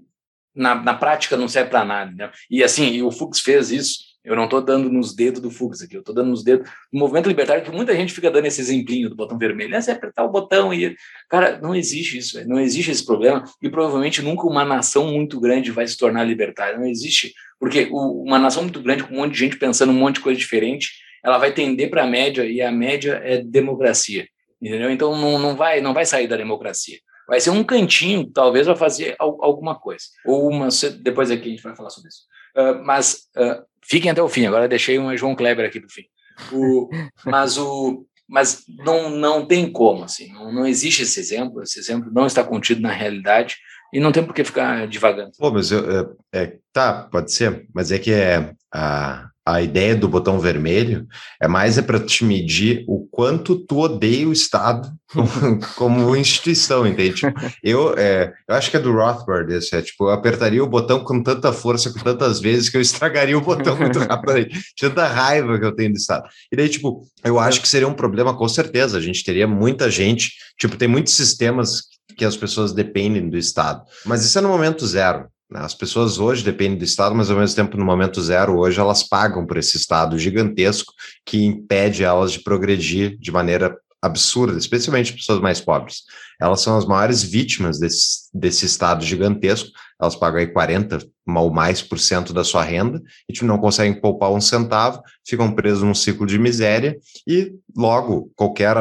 na, 0.54 0.76
na 0.76 0.94
prática 0.94 1.38
não 1.38 1.48
serve 1.48 1.70
para 1.70 1.86
nada. 1.86 2.12
Né? 2.12 2.32
E 2.50 2.64
assim, 2.64 2.92
e 2.92 3.02
o 3.02 3.12
Fux 3.12 3.40
fez 3.40 3.72
isso 3.72 4.12
eu 4.24 4.36
não 4.36 4.44
estou 4.44 4.62
dando 4.62 4.90
nos 4.90 5.16
dedos 5.16 5.42
do 5.42 5.50
Fux 5.50 5.82
aqui, 5.82 5.96
eu 5.96 6.02
estou 6.02 6.14
dando 6.14 6.30
nos 6.30 6.44
dedos 6.44 6.70
do 6.94 7.00
movimento 7.00 7.28
libertário, 7.28 7.64
que 7.64 7.72
muita 7.72 7.96
gente 7.96 8.14
fica 8.14 8.30
dando 8.30 8.46
esse 8.46 8.62
exemplinho 8.62 9.10
do 9.10 9.16
botão 9.16 9.38
vermelho. 9.38 9.76
É, 9.76 9.82
você 9.82 9.92
apertar 9.92 10.24
o 10.24 10.30
botão 10.30 10.72
e. 10.72 10.96
Cara, 11.28 11.60
não 11.60 11.74
existe 11.74 12.20
isso, 12.20 12.48
não 12.48 12.60
existe 12.60 12.92
esse 12.92 13.04
problema, 13.04 13.44
e 13.62 13.70
provavelmente 13.70 14.22
nunca 14.22 14.46
uma 14.46 14.64
nação 14.64 15.12
muito 15.12 15.40
grande 15.40 15.72
vai 15.72 15.88
se 15.88 15.98
tornar 15.98 16.24
libertária. 16.24 16.78
Não 16.78 16.86
existe, 16.86 17.34
porque 17.60 17.90
o, 17.92 18.24
uma 18.24 18.38
nação 18.38 18.62
muito 18.62 18.82
grande, 18.82 19.04
com 19.04 19.14
um 19.16 19.18
monte 19.18 19.34
de 19.34 19.40
gente 19.40 19.58
pensando 19.58 19.92
um 19.92 19.96
monte 19.96 20.16
de 20.16 20.22
coisa 20.22 20.40
diferente, 20.40 20.92
ela 21.24 21.38
vai 21.38 21.52
tender 21.54 21.90
para 21.90 22.04
a 22.04 22.08
média, 22.08 22.46
e 22.46 22.62
a 22.62 22.72
média 22.72 23.22
é 23.24 23.38
democracia. 23.38 24.28
Entendeu? 24.62 24.92
Então 24.92 25.16
não, 25.18 25.40
não, 25.40 25.56
vai, 25.56 25.82
não 25.82 25.94
vai 25.94 26.06
sair 26.06 26.28
da 26.28 26.38
democracia 26.38 26.98
vai 27.28 27.40
ser 27.40 27.52
um 27.52 27.64
cantinho, 27.64 28.30
talvez, 28.30 28.68
vai 28.68 28.76
fazer 28.76 29.16
alguma 29.18 29.74
coisa. 29.74 30.04
Ou 30.26 30.50
uma. 30.50 30.68
Depois 31.02 31.32
aqui 31.32 31.48
a 31.48 31.52
gente 31.52 31.64
vai 31.64 31.74
falar 31.74 31.90
sobre 31.90 32.10
isso. 32.10 32.24
Uh, 32.58 32.84
mas 32.84 33.30
uh, 33.38 33.64
Fiquem 33.84 34.12
até 34.12 34.22
o 34.22 34.30
fim, 34.30 34.46
agora 34.46 34.68
deixei 34.68 35.00
um 35.00 35.16
João 35.18 35.36
Kleber 35.36 35.66
aqui 35.66 35.82
fim. 35.90 36.04
O, 36.52 36.90
mas 37.26 37.58
o, 37.58 38.06
mas 38.28 38.64
não, 38.68 39.10
não 39.10 39.46
tem 39.46 39.72
como, 39.72 40.04
assim, 40.04 40.32
não, 40.32 40.52
não 40.52 40.66
existe 40.66 41.04
esse 41.04 41.20
exemplo, 41.20 41.62
esse 41.62 41.80
exemplo 41.80 42.12
não 42.14 42.26
está 42.26 42.44
contido 42.44 42.82
na 42.82 42.92
realidade 42.92 43.58
e 43.92 44.00
não 44.00 44.12
tem 44.12 44.24
por 44.24 44.34
que 44.34 44.44
ficar 44.44 44.88
divagando. 44.88 45.32
Pô, 45.38 45.52
mas 45.52 45.72
eu, 45.72 46.16
é, 46.32 46.44
é, 46.44 46.58
tá, 46.72 47.04
pode 47.12 47.34
ser, 47.34 47.68
mas 47.74 47.92
é 47.92 48.00
que 48.00 48.14
é 48.14 48.54
a, 48.72 49.30
a 49.46 49.62
ideia 49.62 49.96
do 49.96 50.08
botão 50.08 50.40
vermelho 50.40 51.08
é 51.42 51.48
mais 51.48 51.78
é 51.78 51.82
para 51.82 52.00
te 52.00 52.24
medir 52.24 52.86
o 52.88 53.08
quanto 53.10 53.56
tu 53.56 53.80
odeia 53.80 54.28
o 54.28 54.34
Estado 54.34 54.92
como, 55.12 55.28
como 55.76 56.16
instituição, 56.16 56.86
entende? 56.86 57.16
Tipo, 57.16 57.40
eu, 57.64 57.96
é, 57.98 58.32
eu 58.48 58.56
acho 58.56 58.70
que 58.70 58.78
é 58.78 58.80
do 58.80 58.94
Rothbard 58.94 59.52
esse, 59.54 59.76
é 59.76 59.82
tipo, 59.82 60.06
eu 60.06 60.12
apertaria 60.12 60.64
o 60.64 60.70
botão 60.70 61.04
com 61.04 61.24
tanta 61.24 61.52
força, 61.52 61.92
com 61.92 62.00
tantas 62.00 62.40
vezes, 62.40 62.70
que 62.70 62.78
eu 62.78 62.82
estragaria 62.82 63.38
o 63.38 63.42
botão 63.42 63.76
muito 63.76 63.98
rápido, 64.06 64.48
tanta 64.80 65.08
raiva 65.08 65.60
que 65.60 65.66
eu 65.66 65.76
tenho 65.76 65.92
do 65.92 65.98
Estado. 65.98 66.28
E 66.52 66.56
daí, 66.56 66.70
tipo, 66.70 67.02
eu 67.24 67.40
acho 67.40 67.62
que 67.62 67.68
seria 67.68 67.88
um 67.88 67.94
problema 67.94 68.38
com 68.38 68.48
certeza, 68.48 68.98
a 68.98 69.02
gente 69.02 69.24
teria 69.24 69.48
muita 69.48 69.90
gente, 69.90 70.34
tipo, 70.58 70.78
tem 70.78 70.88
muitos 70.88 71.14
sistemas 71.14 71.84
que 72.16 72.26
as 72.26 72.38
pessoas 72.38 72.74
dependem 72.74 73.28
do 73.28 73.38
Estado, 73.38 73.82
mas 74.06 74.24
isso 74.24 74.38
é 74.38 74.42
no 74.42 74.50
momento 74.50 74.86
zero? 74.86 75.31
As 75.54 75.74
pessoas 75.74 76.18
hoje 76.18 76.44
dependem 76.44 76.78
do 76.78 76.86
Estado, 76.86 77.14
mas 77.14 77.30
ao 77.30 77.38
mesmo 77.38 77.56
tempo, 77.56 77.76
no 77.76 77.84
momento 77.84 78.22
zero, 78.22 78.58
hoje 78.58 78.80
elas 78.80 79.04
pagam 79.04 79.46
por 79.46 79.58
esse 79.58 79.76
Estado 79.76 80.18
gigantesco 80.18 80.94
que 81.26 81.44
impede 81.44 82.04
elas 82.04 82.32
de 82.32 82.42
progredir 82.42 83.18
de 83.20 83.32
maneira 83.32 83.76
absurda, 84.02 84.58
especialmente 84.58 85.14
pessoas 85.14 85.40
mais 85.40 85.60
pobres. 85.60 86.04
Elas 86.40 86.62
são 86.62 86.76
as 86.78 86.86
maiores 86.86 87.22
vítimas 87.22 87.78
desse, 87.78 88.30
desse 88.34 88.66
Estado 88.66 89.04
gigantesco, 89.06 89.70
elas 90.02 90.16
pagam 90.16 90.40
aí 90.40 90.48
40 90.48 91.00
ou 91.28 91.54
mais 91.54 91.82
por 91.82 92.00
cento 92.00 92.34
da 92.34 92.44
sua 92.44 92.64
renda 92.64 93.02
e 93.30 93.34
tipo, 93.34 93.46
não 93.46 93.60
conseguem 93.60 94.00
poupar 94.00 94.32
um 94.32 94.42
centavo, 94.42 95.02
ficam 95.28 95.52
presos 95.54 95.84
num 95.84 95.94
ciclo 95.94 96.26
de 96.26 96.40
miséria 96.40 96.98
e 97.28 97.54
logo 97.78 98.32
qualquer, 98.36 98.76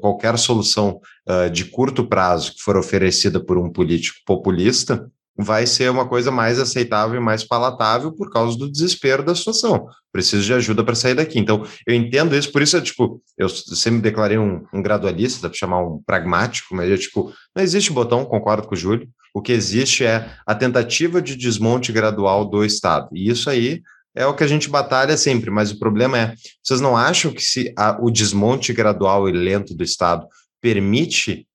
qualquer 0.00 0.38
solução 0.38 1.00
uh, 1.28 1.50
de 1.50 1.66
curto 1.66 2.06
prazo 2.08 2.54
que 2.54 2.62
for 2.62 2.76
oferecida 2.76 3.44
por 3.44 3.58
um 3.58 3.70
político 3.70 4.18
populista 4.24 5.10
vai 5.36 5.66
ser 5.66 5.90
uma 5.90 6.06
coisa 6.06 6.30
mais 6.30 6.58
aceitável 6.58 7.16
e 7.16 7.24
mais 7.24 7.42
palatável 7.44 8.12
por 8.12 8.30
causa 8.30 8.56
do 8.56 8.70
desespero 8.70 9.24
da 9.24 9.34
situação. 9.34 9.86
Preciso 10.12 10.44
de 10.44 10.52
ajuda 10.52 10.84
para 10.84 10.94
sair 10.94 11.14
daqui. 11.14 11.38
Então, 11.38 11.64
eu 11.86 11.94
entendo 11.94 12.36
isso, 12.36 12.52
por 12.52 12.62
isso, 12.62 12.76
eu, 12.76 12.82
tipo, 12.82 13.22
eu 13.38 13.48
sempre 13.48 14.00
declarei 14.00 14.38
um, 14.38 14.64
um 14.72 14.82
gradualista, 14.82 15.42
dá 15.42 15.48
para 15.48 15.58
chamar 15.58 15.82
um 15.82 16.02
pragmático, 16.04 16.74
mas 16.74 16.90
eu, 16.90 16.98
tipo, 16.98 17.32
não 17.54 17.62
existe 17.62 17.92
botão, 17.92 18.24
concordo 18.24 18.66
com 18.66 18.74
o 18.74 18.78
Júlio. 18.78 19.08
O 19.34 19.40
que 19.40 19.52
existe 19.52 20.04
é 20.04 20.30
a 20.46 20.54
tentativa 20.54 21.22
de 21.22 21.34
desmonte 21.34 21.90
gradual 21.90 22.44
do 22.44 22.64
Estado. 22.64 23.08
E 23.14 23.30
isso 23.30 23.48
aí 23.48 23.80
é 24.14 24.26
o 24.26 24.34
que 24.34 24.44
a 24.44 24.46
gente 24.46 24.68
batalha 24.68 25.16
sempre, 25.16 25.50
mas 25.50 25.70
o 25.70 25.78
problema 25.78 26.18
é, 26.18 26.34
vocês 26.62 26.80
não 26.82 26.94
acham 26.96 27.32
que 27.32 27.42
se 27.42 27.72
a, 27.76 27.98
o 27.98 28.10
desmonte 28.10 28.72
gradual 28.72 29.26
e 29.28 29.32
lento 29.32 29.74
do 29.74 29.82
Estado 29.82 30.26
permite 30.60 31.46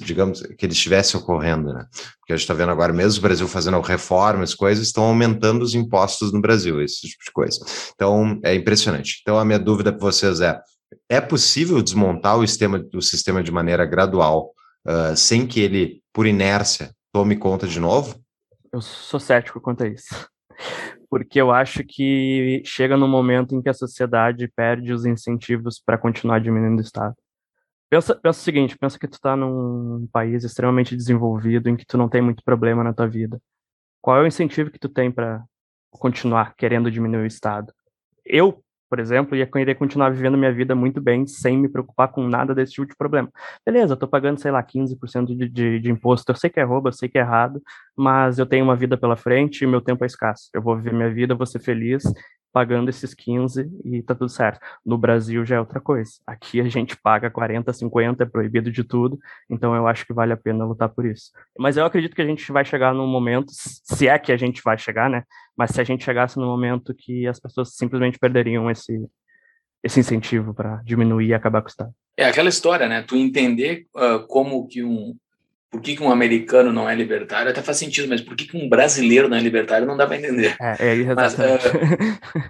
digamos, 0.00 0.40
que 0.40 0.64
ele 0.64 0.72
estivesse 0.72 1.16
ocorrendo, 1.16 1.72
né? 1.72 1.86
Porque 2.18 2.32
a 2.32 2.36
gente 2.36 2.44
está 2.44 2.54
vendo 2.54 2.70
agora, 2.70 2.92
mesmo 2.92 3.18
o 3.18 3.22
Brasil 3.22 3.46
fazendo 3.46 3.78
reformas, 3.80 4.54
coisas, 4.54 4.86
estão 4.86 5.04
aumentando 5.04 5.62
os 5.62 5.74
impostos 5.74 6.32
no 6.32 6.40
Brasil, 6.40 6.80
esse 6.80 7.06
tipo 7.06 7.24
de 7.24 7.30
coisa. 7.30 7.58
Então, 7.94 8.40
é 8.42 8.54
impressionante. 8.54 9.18
Então, 9.20 9.38
a 9.38 9.44
minha 9.44 9.58
dúvida 9.58 9.92
para 9.92 10.00
vocês 10.00 10.40
é, 10.40 10.60
é 11.08 11.20
possível 11.20 11.82
desmontar 11.82 12.38
o 12.38 12.46
sistema, 12.46 12.82
o 12.94 13.02
sistema 13.02 13.42
de 13.42 13.52
maneira 13.52 13.84
gradual, 13.84 14.52
uh, 14.86 15.14
sem 15.14 15.46
que 15.46 15.60
ele, 15.60 16.02
por 16.12 16.26
inércia, 16.26 16.94
tome 17.12 17.36
conta 17.36 17.66
de 17.66 17.78
novo? 17.78 18.18
Eu 18.72 18.80
sou 18.80 19.20
cético 19.20 19.60
quanto 19.60 19.84
a 19.84 19.88
isso. 19.88 20.08
Porque 21.10 21.40
eu 21.40 21.50
acho 21.50 21.82
que 21.84 22.62
chega 22.64 22.96
no 22.96 23.08
momento 23.08 23.54
em 23.54 23.60
que 23.60 23.68
a 23.68 23.74
sociedade 23.74 24.48
perde 24.54 24.92
os 24.92 25.04
incentivos 25.04 25.82
para 25.84 25.98
continuar 25.98 26.40
diminuindo 26.40 26.78
o 26.78 26.82
Estado. 26.82 27.16
Pensa, 27.90 28.14
pensa 28.14 28.38
o 28.38 28.42
seguinte, 28.44 28.78
pensa 28.78 28.96
que 28.96 29.08
tu 29.08 29.20
tá 29.20 29.34
num 29.36 30.06
país 30.12 30.44
extremamente 30.44 30.96
desenvolvido, 30.96 31.68
em 31.68 31.76
que 31.76 31.84
tu 31.84 31.98
não 31.98 32.08
tem 32.08 32.22
muito 32.22 32.40
problema 32.44 32.84
na 32.84 32.94
tua 32.94 33.08
vida. 33.08 33.42
Qual 34.00 34.16
é 34.16 34.22
o 34.22 34.26
incentivo 34.28 34.70
que 34.70 34.78
tu 34.78 34.88
tem 34.88 35.10
para 35.10 35.42
continuar 35.90 36.54
querendo 36.56 36.88
diminuir 36.88 37.24
o 37.24 37.26
Estado? 37.26 37.72
Eu, 38.24 38.62
por 38.88 39.00
exemplo, 39.00 39.36
ia 39.36 39.44
querer 39.44 39.74
continuar 39.74 40.10
vivendo 40.10 40.38
minha 40.38 40.52
vida 40.52 40.72
muito 40.72 41.00
bem, 41.00 41.26
sem 41.26 41.58
me 41.58 41.68
preocupar 41.68 42.08
com 42.12 42.22
nada 42.28 42.54
desse 42.54 42.74
tipo 42.74 42.86
de 42.86 42.96
problema. 42.96 43.28
Beleza, 43.66 43.96
tô 43.96 44.06
pagando, 44.06 44.38
sei 44.38 44.52
lá, 44.52 44.62
15% 44.62 45.36
de, 45.36 45.48
de, 45.48 45.80
de 45.80 45.90
imposto, 45.90 46.30
eu 46.30 46.36
sei 46.36 46.48
que 46.48 46.60
é 46.60 46.62
roubo, 46.62 46.88
eu 46.88 46.92
sei 46.92 47.08
que 47.08 47.18
é 47.18 47.22
errado, 47.22 47.60
mas 47.96 48.38
eu 48.38 48.46
tenho 48.46 48.64
uma 48.64 48.76
vida 48.76 48.96
pela 48.96 49.16
frente 49.16 49.64
e 49.64 49.66
meu 49.66 49.80
tempo 49.80 50.04
é 50.04 50.06
escasso. 50.06 50.48
Eu 50.54 50.62
vou 50.62 50.76
viver 50.76 50.92
minha 50.94 51.12
vida, 51.12 51.34
vou 51.34 51.46
ser 51.46 51.58
feliz 51.58 52.04
pagando 52.52 52.88
esses 52.88 53.14
15 53.14 53.70
e 53.84 54.02
tá 54.02 54.14
tudo 54.14 54.28
certo. 54.28 54.60
No 54.84 54.98
Brasil 54.98 55.44
já 55.44 55.56
é 55.56 55.60
outra 55.60 55.80
coisa. 55.80 56.12
Aqui 56.26 56.60
a 56.60 56.68
gente 56.68 56.96
paga 56.96 57.30
40, 57.30 57.72
50, 57.72 58.22
é 58.22 58.26
proibido 58.26 58.70
de 58.70 58.84
tudo, 58.84 59.18
então 59.48 59.74
eu 59.74 59.86
acho 59.86 60.06
que 60.06 60.12
vale 60.12 60.32
a 60.32 60.36
pena 60.36 60.64
lutar 60.64 60.88
por 60.88 61.06
isso. 61.06 61.30
Mas 61.58 61.76
eu 61.76 61.84
acredito 61.84 62.14
que 62.14 62.22
a 62.22 62.26
gente 62.26 62.50
vai 62.52 62.64
chegar 62.64 62.94
num 62.94 63.06
momento, 63.06 63.50
se 63.52 64.08
é 64.08 64.18
que 64.18 64.32
a 64.32 64.36
gente 64.36 64.62
vai 64.64 64.78
chegar, 64.78 65.08
né? 65.08 65.24
Mas 65.56 65.70
se 65.70 65.80
a 65.80 65.84
gente 65.84 66.04
chegasse 66.04 66.38
num 66.38 66.46
momento 66.46 66.94
que 66.94 67.26
as 67.26 67.38
pessoas 67.38 67.74
simplesmente 67.74 68.18
perderiam 68.18 68.70
esse 68.70 69.06
esse 69.82 69.98
incentivo 69.98 70.52
para 70.52 70.76
diminuir 70.84 71.28
e 71.28 71.34
acabar 71.34 71.62
com 71.62 71.68
o 71.68 71.70
Estado. 71.70 71.90
É 72.16 72.26
aquela 72.26 72.50
história, 72.50 72.86
né? 72.86 73.02
Tu 73.02 73.16
entender 73.16 73.86
uh, 73.96 74.26
como 74.26 74.66
que 74.68 74.84
um, 74.84 75.16
por 75.70 75.80
que, 75.80 75.96
que, 75.96 76.02
um 76.02 76.10
americano 76.10 76.72
não 76.72 76.88
é 76.88 76.94
libertário 76.94 77.50
até 77.50 77.62
faz 77.62 77.78
sentido, 77.78 78.08
mas 78.08 78.20
por 78.20 78.34
que, 78.34 78.46
que 78.46 78.56
um 78.56 78.68
brasileiro 78.68 79.28
não 79.28 79.36
é 79.36 79.40
libertário 79.40 79.86
não 79.86 79.96
dá 79.96 80.06
para 80.06 80.16
entender. 80.16 80.56
É, 80.60 80.90
é 80.90 81.14
mas, 81.14 81.34
uh, 81.34 81.38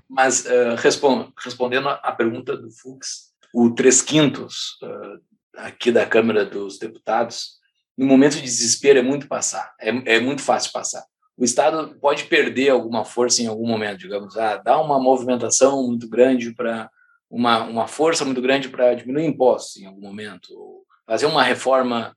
mas 0.09 0.45
uh, 0.47 0.75
respond, 0.79 1.31
respondendo 1.39 1.89
à 1.89 2.13
pergunta 2.13 2.57
do 2.57 2.71
Fux, 2.71 3.31
o 3.53 3.71
3 3.71 4.03
quintos 4.03 4.79
uh, 4.83 5.21
aqui 5.59 5.93
da 5.93 6.07
Câmara 6.07 6.45
dos 6.45 6.79
Deputados, 6.79 7.61
no 7.97 8.07
momento 8.07 8.37
de 8.37 8.43
desespero 8.43 8.99
é 8.99 9.03
muito 9.03 9.29
passar, 9.29 9.75
é, 9.79 10.17
é 10.17 10.21
muito 10.21 10.41
fácil 10.41 10.73
passar. 10.73 11.05
O 11.37 11.45
Estado 11.45 11.97
pode 12.01 12.25
perder 12.25 12.71
alguma 12.71 13.05
força 13.05 13.43
em 13.43 13.47
algum 13.47 13.67
momento, 13.67 13.99
digamos, 13.99 14.37
ah, 14.37 14.57
dá 14.57 14.81
uma 14.81 15.01
movimentação 15.01 15.87
muito 15.87 16.09
grande 16.09 16.55
para 16.55 16.91
uma, 17.31 17.63
uma 17.65 17.87
força 17.87 18.25
muito 18.25 18.43
grande 18.43 18.69
para 18.69 18.95
diminuir 18.95 19.25
impostos 19.25 19.77
em 19.77 19.87
algum 19.87 20.01
momento, 20.01 20.85
fazer 21.07 21.27
uma 21.27 21.43
reforma 21.43 22.15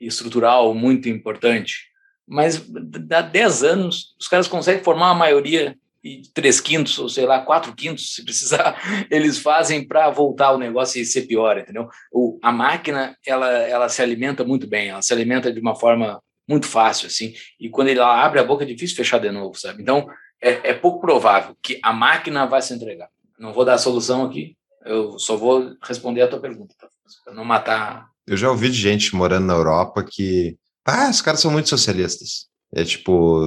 estrutural 0.00 0.74
muito 0.74 1.08
importante, 1.08 1.88
mas 2.26 2.62
dá 2.68 3.22
10 3.22 3.64
anos, 3.64 4.14
os 4.20 4.28
caras 4.28 4.46
conseguem 4.46 4.84
formar 4.84 5.06
uma 5.06 5.14
maioria 5.14 5.76
e 6.02 6.22
três 6.32 6.60
quintos, 6.60 6.98
ou 6.98 7.08
sei 7.08 7.26
lá, 7.26 7.40
quatro 7.40 7.74
quintos, 7.74 8.14
se 8.14 8.24
precisar, 8.24 8.80
eles 9.10 9.38
fazem 9.38 9.86
para 9.86 10.08
voltar 10.10 10.52
o 10.52 10.58
negócio 10.58 11.00
e 11.00 11.04
ser 11.04 11.22
pior, 11.22 11.58
entendeu? 11.58 11.88
O, 12.12 12.38
a 12.42 12.52
máquina, 12.52 13.16
ela, 13.26 13.48
ela 13.48 13.88
se 13.88 14.00
alimenta 14.00 14.44
muito 14.44 14.66
bem, 14.66 14.90
ela 14.90 15.02
se 15.02 15.12
alimenta 15.12 15.52
de 15.52 15.60
uma 15.60 15.74
forma 15.74 16.22
muito 16.48 16.66
fácil, 16.66 17.08
assim, 17.08 17.34
e 17.58 17.68
quando 17.68 17.88
ela 17.88 18.24
abre 18.24 18.40
a 18.40 18.44
boca 18.44 18.64
é 18.64 18.66
difícil 18.66 18.96
fechar 18.96 19.18
de 19.18 19.30
novo, 19.30 19.58
sabe? 19.58 19.82
Então, 19.82 20.08
é, 20.40 20.70
é 20.70 20.74
pouco 20.74 21.00
provável 21.00 21.56
que 21.62 21.78
a 21.82 21.92
máquina 21.92 22.46
vai 22.46 22.62
se 22.62 22.72
entregar. 22.72 23.08
Não 23.38 23.52
vou 23.52 23.64
dar 23.64 23.74
a 23.74 23.78
solução 23.78 24.24
aqui, 24.24 24.56
eu 24.84 25.18
só 25.18 25.36
vou 25.36 25.76
responder 25.82 26.22
a 26.22 26.28
tua 26.28 26.40
pergunta, 26.40 26.74
tá? 26.78 26.88
para 27.24 27.34
não 27.34 27.44
matar 27.44 28.08
eu 28.28 28.36
já 28.36 28.50
ouvi 28.50 28.68
de 28.70 28.78
gente 28.78 29.14
morando 29.14 29.46
na 29.46 29.54
Europa 29.54 30.04
que, 30.08 30.56
ah, 30.86 31.08
os 31.10 31.20
caras 31.20 31.40
são 31.40 31.50
muito 31.50 31.68
socialistas. 31.68 32.46
É 32.74 32.84
tipo, 32.84 33.42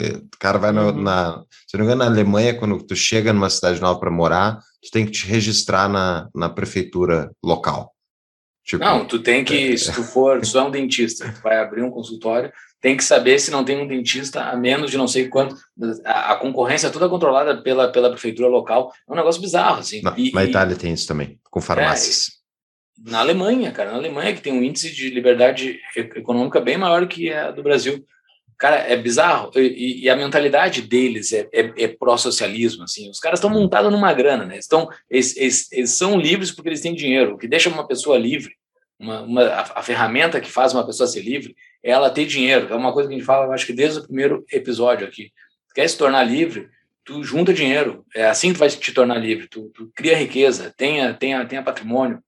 é, 0.00 0.16
o 0.18 0.38
cara 0.38 0.58
vai 0.58 0.70
no, 0.72 0.90
Uhum. 0.90 1.02
na. 1.02 1.42
Se 1.66 1.76
não 1.76 1.80
me 1.80 1.86
engano, 1.92 2.04
na 2.04 2.10
Alemanha, 2.10 2.54
quando 2.56 2.78
tu 2.84 2.94
chega 2.94 3.32
numa 3.32 3.50
cidade 3.50 3.80
nova 3.80 3.98
para 3.98 4.10
morar, 4.12 4.58
tu 4.82 4.90
tem 4.92 5.04
que 5.04 5.10
te 5.12 5.26
registrar 5.26 5.88
na, 5.88 6.28
na 6.34 6.48
prefeitura 6.48 7.30
local. 7.44 7.92
Tipo, 8.64 8.84
Não, 8.84 9.04
tu 9.04 9.18
tem 9.18 9.44
que, 9.44 9.76
se 9.76 9.92
tu 9.92 10.04
for, 10.04 10.44
se 10.44 10.52
tu 10.52 10.58
é 10.58 10.62
um 10.62 10.70
dentista, 10.70 11.32
tu 11.32 11.42
vai 11.42 11.58
abrir 11.58 11.82
um 11.82 11.90
consultório, 11.90 12.52
tem 12.80 12.96
que 12.96 13.02
saber 13.02 13.40
se 13.40 13.50
não 13.50 13.64
tem 13.64 13.76
um 13.82 13.88
dentista 13.88 14.44
a 14.44 14.56
menos 14.56 14.90
de 14.92 14.96
não 14.96 15.08
sei 15.08 15.28
quanto. 15.28 15.56
A, 16.04 16.32
a 16.34 16.36
concorrência 16.36 16.86
é 16.86 16.90
toda 16.90 17.08
controlada 17.08 17.60
pela, 17.62 17.90
pela 17.90 18.10
prefeitura 18.10 18.46
local. 18.48 18.92
É 19.08 19.12
um 19.12 19.16
negócio 19.16 19.40
bizarro, 19.40 19.80
assim. 19.80 20.00
na, 20.02 20.14
E- 20.16 20.30
na 20.32 20.44
Itália 20.44 20.76
tem 20.76 20.92
isso 20.92 21.08
também, 21.08 21.40
com 21.50 21.60
farmácias. 21.60 22.39
Na 23.04 23.20
Alemanha, 23.20 23.72
cara, 23.72 23.92
na 23.92 23.96
Alemanha 23.96 24.34
que 24.34 24.42
tem 24.42 24.52
um 24.52 24.62
índice 24.62 24.94
de 24.94 25.08
liberdade 25.10 25.80
econômica 25.96 26.60
bem 26.60 26.76
maior 26.76 27.06
que 27.08 27.32
a 27.32 27.50
do 27.50 27.62
Brasil. 27.62 28.04
Cara, 28.58 28.76
é 28.76 28.94
bizarro. 28.96 29.50
E- 29.56 30.02
E, 30.04 30.10
a 30.10 30.16
mentalidade 30.16 30.82
deles 30.82 31.32
é, 31.32 31.48
é, 31.52 31.72
é 31.84 31.88
pró-socialismo, 31.88 32.84
assim. 32.84 33.08
Os 33.10 33.18
caras 33.18 33.38
estão 33.38 33.48
montados 33.48 33.90
numa 33.90 34.12
grana, 34.12 34.44
né? 34.44 34.58
Estão, 34.58 34.88
eles, 35.08 35.34
eles, 35.36 35.72
eles 35.72 35.90
são 35.90 36.18
livres 36.20 36.50
porque 36.50 36.68
eles 36.68 36.82
têm 36.82 36.94
dinheiro. 36.94 37.34
O 37.34 37.38
que 37.38 37.48
deixa 37.48 37.70
uma 37.70 37.86
pessoa 37.86 38.18
livre, 38.18 38.52
uma, 38.98 39.22
uma, 39.22 39.42
a, 39.44 39.78
a 39.80 39.82
ferramenta 39.82 40.40
que 40.42 40.50
faz 40.50 40.74
uma 40.74 40.84
pessoa 40.84 41.06
ser 41.06 41.22
livre, 41.22 41.56
é 41.82 41.90
ela 41.90 42.10
ter 42.10 42.26
dinheiro. 42.26 42.68
É 42.70 42.74
uma 42.76 42.92
coisa 42.92 43.08
que 43.08 43.14
a 43.14 43.18
gente 43.18 43.24
fala, 43.26 43.52
acho 43.54 43.64
que 43.66 43.72
desde 43.72 44.00
o 44.00 44.02
primeiro 44.04 44.44
episódio 44.52 45.06
aqui. 45.06 45.32
Quer 45.74 45.88
se 45.88 45.96
tornar 45.96 46.22
livre? 46.24 46.68
Tu 47.02 47.24
junta 47.24 47.54
dinheiro. 47.54 48.04
É 48.14 48.26
assim 48.26 48.48
que 48.48 48.54
tu 48.56 48.58
vai 48.58 48.68
te 48.68 48.92
tornar 48.92 49.16
livre. 49.16 49.48
Tu, 49.48 49.70
tu 49.74 49.90
cria 49.94 50.14
riqueza, 50.16 50.72
tenha, 50.76 51.14
tenha, 51.14 51.46
tenha 51.46 51.62
patrimônio 51.62 52.22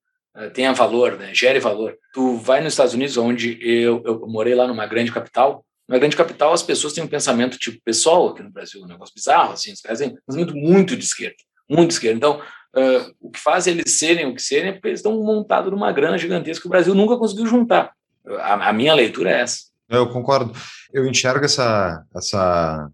tenha 0.54 0.72
valor, 0.72 1.18
né? 1.18 1.34
gere 1.34 1.60
valor. 1.60 1.96
Tu 2.12 2.36
vai 2.38 2.62
nos 2.62 2.72
Estados 2.72 2.94
Unidos, 2.94 3.16
onde 3.16 3.58
eu, 3.60 4.02
eu 4.04 4.26
morei 4.26 4.54
lá 4.54 4.66
numa 4.66 4.86
grande 4.86 5.12
capital, 5.12 5.64
numa 5.88 5.98
grande 5.98 6.16
capital 6.16 6.52
as 6.52 6.62
pessoas 6.62 6.92
têm 6.92 7.04
um 7.04 7.08
pensamento 7.08 7.58
tipo 7.58 7.80
pessoal 7.84 8.28
aqui 8.28 8.42
no 8.42 8.50
Brasil, 8.50 8.82
um 8.82 8.86
negócio 8.86 9.14
bizarro, 9.14 9.52
assim, 9.52 9.72
os 9.72 9.80
caras 9.80 9.98
têm 9.98 10.08
um 10.08 10.16
pensamento 10.26 10.56
muito 10.56 10.96
de 10.96 11.04
esquerda, 11.04 11.36
muito 11.68 11.88
de 11.88 11.94
esquerda. 11.94 12.16
Então, 12.16 12.40
eh, 12.74 13.10
o 13.20 13.30
que 13.30 13.38
faz 13.38 13.66
eles 13.66 13.98
serem 13.98 14.26
o 14.26 14.34
que 14.34 14.42
serem 14.42 14.70
é 14.70 14.72
porque 14.72 14.88
eles 14.88 15.00
estão 15.00 15.22
montados 15.22 15.70
numa 15.70 15.92
grana 15.92 16.16
gigantesca 16.16 16.62
que 16.62 16.68
o 16.68 16.70
Brasil 16.70 16.94
nunca 16.94 17.16
conseguiu 17.16 17.46
juntar. 17.46 17.92
A, 18.38 18.70
a 18.70 18.72
minha 18.72 18.94
leitura 18.94 19.30
é 19.30 19.40
essa. 19.40 19.72
Eu 19.88 20.08
concordo. 20.08 20.52
Eu 20.92 21.06
enxergo 21.06 21.44
essa, 21.44 22.02
essa, 22.14 22.90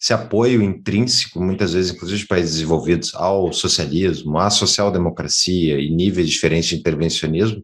esse 0.00 0.14
apoio 0.14 0.62
intrínseco, 0.62 1.42
muitas 1.42 1.74
vezes, 1.74 1.92
inclusive 1.92 2.20
de 2.20 2.26
países 2.26 2.54
desenvolvidos, 2.54 3.14
ao 3.14 3.52
socialismo, 3.52 4.38
à 4.38 4.48
social-democracia 4.48 5.78
e 5.78 5.90
níveis 5.90 6.30
diferentes 6.30 6.70
de 6.70 6.76
intervencionismo, 6.76 7.62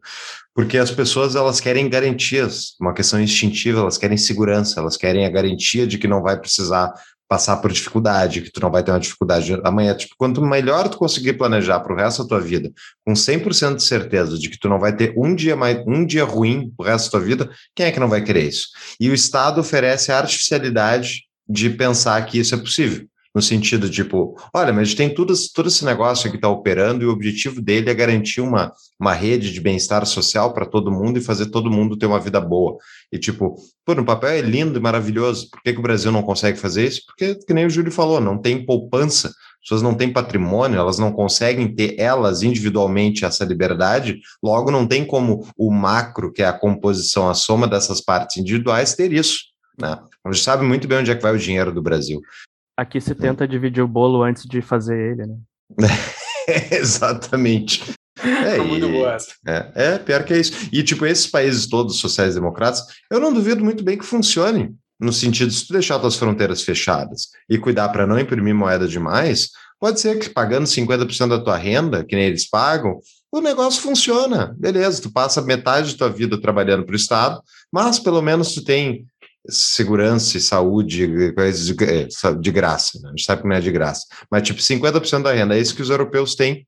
porque 0.54 0.76
as 0.76 0.90
pessoas 0.90 1.34
elas 1.34 1.60
querem 1.60 1.88
garantias, 1.88 2.74
uma 2.80 2.92
questão 2.92 3.20
instintiva, 3.20 3.80
elas 3.80 3.96
querem 3.96 4.18
segurança, 4.18 4.80
elas 4.80 4.96
querem 4.96 5.24
a 5.24 5.30
garantia 5.30 5.86
de 5.86 5.96
que 5.96 6.06
não 6.06 6.22
vai 6.22 6.38
precisar 6.38 6.92
passar 7.28 7.56
por 7.56 7.72
dificuldade, 7.72 8.40
que 8.40 8.52
tu 8.52 8.60
não 8.60 8.70
vai 8.70 8.84
ter 8.84 8.92
uma 8.92 9.00
dificuldade 9.00 9.58
amanhã. 9.64 9.94
Tipo, 9.94 10.14
quanto 10.16 10.40
melhor 10.40 10.88
tu 10.88 10.96
conseguir 10.96 11.32
planejar 11.32 11.80
para 11.80 11.92
o 11.92 11.96
resto 11.96 12.22
da 12.22 12.28
tua 12.28 12.40
vida, 12.40 12.70
com 13.04 13.14
100% 13.14 13.76
de 13.76 13.82
certeza 13.82 14.38
de 14.38 14.48
que 14.48 14.58
tu 14.58 14.68
não 14.68 14.78
vai 14.78 14.94
ter 14.94 15.12
um 15.16 15.34
dia 15.34 15.56
mais 15.56 15.82
um 15.86 16.06
dia 16.06 16.24
ruim 16.24 16.72
o 16.78 16.82
resto 16.82 17.06
da 17.06 17.18
tua 17.18 17.20
vida, 17.20 17.50
quem 17.74 17.86
é 17.86 17.92
que 17.92 18.00
não 18.00 18.08
vai 18.08 18.22
querer 18.22 18.44
isso? 18.44 18.68
E 19.00 19.10
o 19.10 19.14
Estado 19.14 19.60
oferece 19.60 20.12
a 20.12 20.18
artificialidade 20.18 21.25
de 21.48 21.70
pensar 21.70 22.24
que 22.26 22.38
isso 22.38 22.54
é 22.54 22.58
possível. 22.58 23.06
No 23.36 23.42
sentido, 23.42 23.90
tipo, 23.90 24.34
olha, 24.54 24.72
mas 24.72 24.94
tem 24.94 25.12
tudo, 25.12 25.34
todo 25.54 25.68
esse 25.68 25.84
negócio 25.84 26.30
que 26.30 26.36
está 26.36 26.48
operando 26.48 27.04
e 27.04 27.06
o 27.06 27.10
objetivo 27.10 27.60
dele 27.60 27.90
é 27.90 27.94
garantir 27.94 28.40
uma, 28.40 28.72
uma 28.98 29.12
rede 29.12 29.52
de 29.52 29.60
bem-estar 29.60 30.06
social 30.06 30.54
para 30.54 30.64
todo 30.64 30.90
mundo 30.90 31.18
e 31.18 31.22
fazer 31.22 31.50
todo 31.50 31.70
mundo 31.70 31.98
ter 31.98 32.06
uma 32.06 32.18
vida 32.18 32.40
boa. 32.40 32.78
E, 33.12 33.18
tipo, 33.18 33.54
pô, 33.84 33.94
no 33.94 34.06
papel 34.06 34.30
é 34.30 34.40
lindo 34.40 34.78
e 34.78 34.82
maravilhoso. 34.82 35.50
Por 35.50 35.62
que, 35.62 35.74
que 35.74 35.78
o 35.78 35.82
Brasil 35.82 36.10
não 36.10 36.22
consegue 36.22 36.58
fazer 36.58 36.86
isso? 36.86 37.02
Porque, 37.04 37.34
que 37.34 37.52
nem 37.52 37.66
o 37.66 37.70
Júlio 37.70 37.92
falou, 37.92 38.22
não 38.22 38.38
tem 38.38 38.64
poupança, 38.64 39.28
as 39.28 39.34
pessoas 39.60 39.82
não 39.82 39.94
têm 39.94 40.10
patrimônio, 40.10 40.78
elas 40.78 40.98
não 40.98 41.12
conseguem 41.12 41.74
ter 41.74 41.94
elas 41.98 42.42
individualmente 42.42 43.26
essa 43.26 43.44
liberdade, 43.44 44.18
logo 44.42 44.70
não 44.70 44.86
tem 44.86 45.04
como 45.04 45.46
o 45.58 45.70
macro, 45.70 46.32
que 46.32 46.40
é 46.40 46.46
a 46.46 46.54
composição, 46.54 47.28
a 47.28 47.34
soma 47.34 47.68
dessas 47.68 48.00
partes 48.00 48.38
individuais, 48.38 48.94
ter 48.94 49.12
isso. 49.12 49.40
Né? 49.80 49.98
A 50.24 50.32
gente 50.32 50.42
sabe 50.42 50.64
muito 50.64 50.86
bem 50.88 50.98
onde 50.98 51.10
é 51.10 51.14
que 51.14 51.22
vai 51.22 51.34
o 51.34 51.38
dinheiro 51.38 51.72
do 51.72 51.82
Brasil. 51.82 52.20
Aqui 52.76 53.00
se 53.00 53.14
tenta 53.14 53.48
dividir 53.48 53.82
o 53.82 53.88
bolo 53.88 54.22
antes 54.22 54.44
de 54.44 54.60
fazer 54.60 55.12
ele, 55.12 55.26
né? 55.26 55.36
Exatamente. 56.70 57.82
É, 58.22 58.58
muito 58.58 58.86
e- 58.86 58.92
boa 58.92 59.14
essa. 59.14 59.34
é, 59.46 59.72
é, 59.74 59.98
pior 59.98 60.24
que 60.24 60.32
é 60.34 60.38
isso. 60.38 60.68
E, 60.72 60.82
tipo, 60.82 61.04
esses 61.06 61.26
países 61.26 61.66
todos 61.66 61.98
sociais-democratas, 61.98 62.82
eu 63.10 63.20
não 63.20 63.32
duvido 63.32 63.64
muito 63.64 63.84
bem 63.84 63.98
que 63.98 64.04
funcione. 64.04 64.74
No 64.98 65.12
sentido, 65.12 65.50
se 65.52 65.66
tu 65.66 65.74
deixar 65.74 65.98
tuas 65.98 66.16
fronteiras 66.16 66.62
fechadas 66.62 67.28
e 67.48 67.58
cuidar 67.58 67.90
para 67.90 68.06
não 68.06 68.18
imprimir 68.18 68.54
moeda 68.54 68.88
demais, 68.88 69.50
pode 69.78 70.00
ser 70.00 70.18
que 70.18 70.30
pagando 70.30 70.66
50% 70.66 71.28
da 71.28 71.40
tua 71.40 71.56
renda, 71.56 72.02
que 72.02 72.16
nem 72.16 72.24
eles 72.24 72.48
pagam, 72.48 72.98
o 73.30 73.40
negócio 73.42 73.82
funciona. 73.82 74.54
Beleza, 74.58 75.02
tu 75.02 75.12
passa 75.12 75.42
metade 75.42 75.92
da 75.92 75.98
tua 75.98 76.08
vida 76.08 76.40
trabalhando 76.40 76.86
para 76.86 76.94
o 76.94 76.96
Estado, 76.96 77.42
mas 77.70 77.98
pelo 77.98 78.22
menos 78.22 78.54
tu 78.54 78.64
tem 78.64 79.04
segurança 79.48 80.36
e 80.36 80.40
saúde, 80.40 81.32
coisas 81.34 81.66
de, 81.66 81.84
eh, 81.84 82.08
de 82.40 82.50
graça. 82.50 82.98
Né? 83.00 83.08
A 83.08 83.10
gente 83.10 83.24
sabe 83.24 83.42
que 83.42 83.48
não 83.48 83.56
é 83.56 83.60
de 83.60 83.70
graça. 83.70 84.06
Mas, 84.30 84.42
tipo, 84.42 84.60
50% 84.60 85.22
da 85.22 85.32
renda 85.32 85.56
é 85.56 85.60
isso 85.60 85.74
que 85.74 85.82
os 85.82 85.90
europeus 85.90 86.34
têm. 86.34 86.66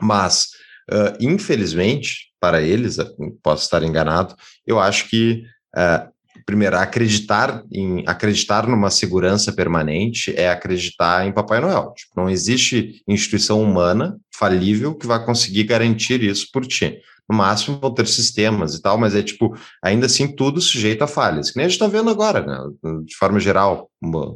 Mas, 0.00 0.48
uh, 0.90 1.16
infelizmente, 1.20 2.28
para 2.40 2.62
eles, 2.62 2.98
uh, 2.98 3.06
posso 3.42 3.64
estar 3.64 3.82
enganado, 3.82 4.34
eu 4.66 4.78
acho 4.78 5.08
que, 5.08 5.42
uh, 5.76 6.08
primeiro, 6.46 6.76
acreditar, 6.76 7.62
em, 7.72 8.04
acreditar 8.06 8.66
numa 8.66 8.90
segurança 8.90 9.52
permanente 9.52 10.32
é 10.36 10.48
acreditar 10.48 11.26
em 11.26 11.32
Papai 11.32 11.60
Noel. 11.60 11.92
Tipo, 11.96 12.12
não 12.16 12.30
existe 12.30 13.02
instituição 13.08 13.62
humana 13.62 14.16
falível 14.34 14.94
que 14.94 15.06
vai 15.06 15.24
conseguir 15.24 15.64
garantir 15.64 16.22
isso 16.22 16.48
por 16.52 16.64
ti. 16.64 17.00
No 17.28 17.36
máximo 17.36 17.78
vão 17.78 17.92
ter 17.92 18.06
sistemas 18.06 18.74
e 18.74 18.80
tal, 18.80 18.96
mas 18.96 19.14
é 19.14 19.22
tipo, 19.22 19.54
ainda 19.82 20.06
assim, 20.06 20.28
tudo 20.28 20.60
sujeito 20.60 21.02
a 21.02 21.06
falhas. 21.06 21.50
Que 21.50 21.58
nem 21.58 21.66
a 21.66 21.68
gente 21.68 21.80
está 21.80 21.86
vendo 21.86 22.08
agora, 22.08 22.44
né? 22.44 22.58
De 23.04 23.14
forma 23.16 23.38
geral, 23.38 23.90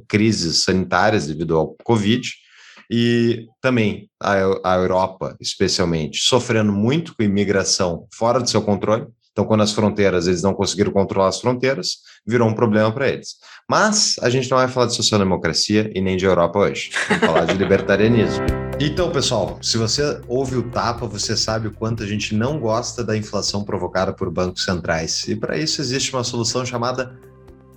crises 0.08 0.62
sanitárias 0.62 1.26
devido 1.26 1.56
ao 1.56 1.74
Covid, 1.84 2.30
e 2.90 3.46
também 3.62 4.10
a, 4.22 4.34
a 4.62 4.76
Europa, 4.76 5.34
especialmente, 5.40 6.18
sofrendo 6.18 6.70
muito 6.70 7.16
com 7.16 7.22
imigração 7.22 8.06
fora 8.12 8.38
do 8.38 8.50
seu 8.50 8.60
controle. 8.60 9.06
Então, 9.32 9.46
quando 9.46 9.62
as 9.62 9.72
fronteiras, 9.72 10.26
eles 10.26 10.42
não 10.42 10.52
conseguiram 10.52 10.92
controlar 10.92 11.28
as 11.28 11.40
fronteiras, 11.40 12.00
virou 12.26 12.46
um 12.46 12.54
problema 12.54 12.92
para 12.92 13.08
eles. 13.08 13.36
Mas 13.68 14.16
a 14.20 14.28
gente 14.28 14.50
não 14.50 14.58
vai 14.58 14.68
falar 14.68 14.86
de 14.86 14.94
social-democracia 14.94 15.90
e 15.94 16.02
nem 16.02 16.18
de 16.18 16.26
Europa 16.26 16.58
hoje. 16.58 16.90
Vamos 17.08 17.24
falar 17.24 17.44
de 17.46 17.54
libertarianismo. 17.54 18.61
Então, 18.84 19.12
pessoal, 19.12 19.60
se 19.62 19.78
você 19.78 20.20
ouve 20.26 20.56
o 20.56 20.64
tapa, 20.64 21.06
você 21.06 21.36
sabe 21.36 21.68
o 21.68 21.72
quanto 21.72 22.02
a 22.02 22.06
gente 22.06 22.34
não 22.34 22.58
gosta 22.58 23.04
da 23.04 23.16
inflação 23.16 23.62
provocada 23.62 24.12
por 24.12 24.28
bancos 24.28 24.64
centrais. 24.64 25.22
E 25.28 25.36
para 25.36 25.56
isso 25.56 25.80
existe 25.80 26.12
uma 26.12 26.24
solução 26.24 26.66
chamada 26.66 27.16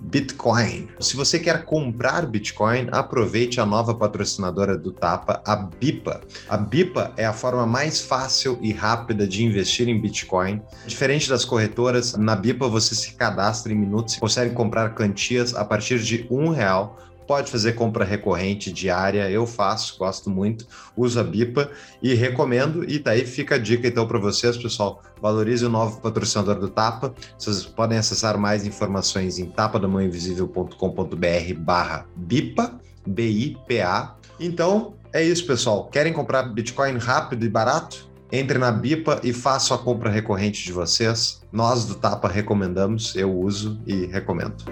Bitcoin. 0.00 0.88
Se 0.98 1.16
você 1.16 1.38
quer 1.38 1.64
comprar 1.64 2.26
Bitcoin, 2.26 2.88
aproveite 2.90 3.60
a 3.60 3.64
nova 3.64 3.94
patrocinadora 3.94 4.76
do 4.76 4.90
Tapa, 4.90 5.40
a 5.46 5.54
Bipa. 5.54 6.22
A 6.48 6.56
Bipa 6.56 7.12
é 7.16 7.24
a 7.24 7.32
forma 7.32 7.64
mais 7.64 8.00
fácil 8.00 8.58
e 8.60 8.72
rápida 8.72 9.28
de 9.28 9.44
investir 9.44 9.88
em 9.88 10.00
Bitcoin. 10.00 10.60
Diferente 10.88 11.28
das 11.28 11.44
corretoras, 11.44 12.14
na 12.16 12.34
Bipa 12.34 12.66
você 12.66 12.96
se 12.96 13.14
cadastra 13.14 13.72
em 13.72 13.76
minutos 13.76 14.16
e 14.16 14.20
consegue 14.20 14.54
comprar 14.54 14.92
quantias 14.96 15.54
a 15.54 15.64
partir 15.64 16.00
de 16.00 16.26
um 16.28 16.48
real 16.48 16.98
pode 17.26 17.50
fazer 17.50 17.72
compra 17.72 18.04
recorrente, 18.04 18.72
diária, 18.72 19.28
eu 19.30 19.46
faço, 19.46 19.98
gosto 19.98 20.30
muito, 20.30 20.66
uso 20.96 21.20
a 21.20 21.24
Bipa 21.24 21.70
e 22.02 22.14
recomendo, 22.14 22.84
e 22.88 22.98
daí 22.98 23.26
fica 23.26 23.56
a 23.56 23.58
dica 23.58 23.88
então 23.88 24.06
para 24.06 24.18
vocês, 24.18 24.56
pessoal, 24.56 25.02
valorize 25.20 25.64
o 25.64 25.68
novo 25.68 26.00
patrocinador 26.00 26.56
do 26.56 26.68
Tapa, 26.68 27.14
vocês 27.38 27.64
podem 27.64 27.98
acessar 27.98 28.38
mais 28.38 28.66
informações 28.66 29.38
em 29.38 29.46
tapadamãoinvisível.com.br 29.46 31.54
barra 31.58 32.06
Bipa, 32.14 32.78
B-I-P-A, 33.06 34.14
então 34.38 34.94
é 35.12 35.22
isso 35.22 35.46
pessoal, 35.46 35.86
querem 35.86 36.12
comprar 36.12 36.42
Bitcoin 36.44 36.98
rápido 36.98 37.44
e 37.44 37.48
barato? 37.48 38.06
Entre 38.30 38.58
na 38.58 38.72
Bipa 38.72 39.20
e 39.22 39.32
faça 39.32 39.74
a 39.74 39.78
compra 39.78 40.10
recorrente 40.10 40.64
de 40.64 40.72
vocês. 40.72 41.40
Nós 41.52 41.84
do 41.84 41.94
Tapa 41.94 42.28
recomendamos, 42.28 43.14
eu 43.14 43.32
uso 43.32 43.80
e 43.86 44.06
recomendo. 44.06 44.64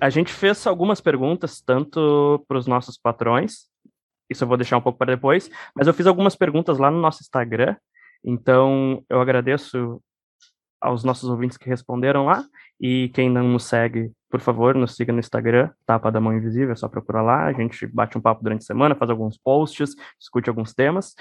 A 0.00 0.10
gente 0.10 0.32
fez 0.32 0.64
algumas 0.64 1.00
perguntas, 1.00 1.60
tanto 1.60 2.44
para 2.46 2.56
os 2.56 2.68
nossos 2.68 2.96
patrões, 2.96 3.66
isso 4.30 4.44
eu 4.44 4.48
vou 4.48 4.56
deixar 4.56 4.76
um 4.76 4.80
pouco 4.80 4.96
para 4.96 5.14
depois, 5.14 5.50
mas 5.74 5.88
eu 5.88 5.94
fiz 5.94 6.06
algumas 6.06 6.36
perguntas 6.36 6.78
lá 6.78 6.88
no 6.88 7.00
nosso 7.00 7.20
Instagram, 7.22 7.74
então 8.24 9.04
eu 9.08 9.20
agradeço 9.20 10.00
aos 10.80 11.02
nossos 11.02 11.28
ouvintes 11.28 11.56
que 11.56 11.68
responderam 11.68 12.26
lá, 12.26 12.44
e 12.80 13.10
quem 13.12 13.28
não 13.28 13.48
nos 13.48 13.64
segue, 13.64 14.12
por 14.30 14.38
favor, 14.38 14.76
nos 14.76 14.94
siga 14.94 15.12
no 15.12 15.18
Instagram, 15.18 15.70
Tapa 15.84 16.12
da 16.12 16.20
Mão 16.20 16.32
Invisível, 16.32 16.72
é 16.72 16.76
só 16.76 16.88
procurar 16.88 17.22
lá, 17.22 17.46
a 17.46 17.52
gente 17.52 17.84
bate 17.88 18.16
um 18.16 18.20
papo 18.20 18.44
durante 18.44 18.62
a 18.62 18.66
semana, 18.66 18.94
faz 18.94 19.10
alguns 19.10 19.36
posts, 19.36 19.96
discute 20.16 20.48
alguns 20.48 20.72
temas, 20.72 21.16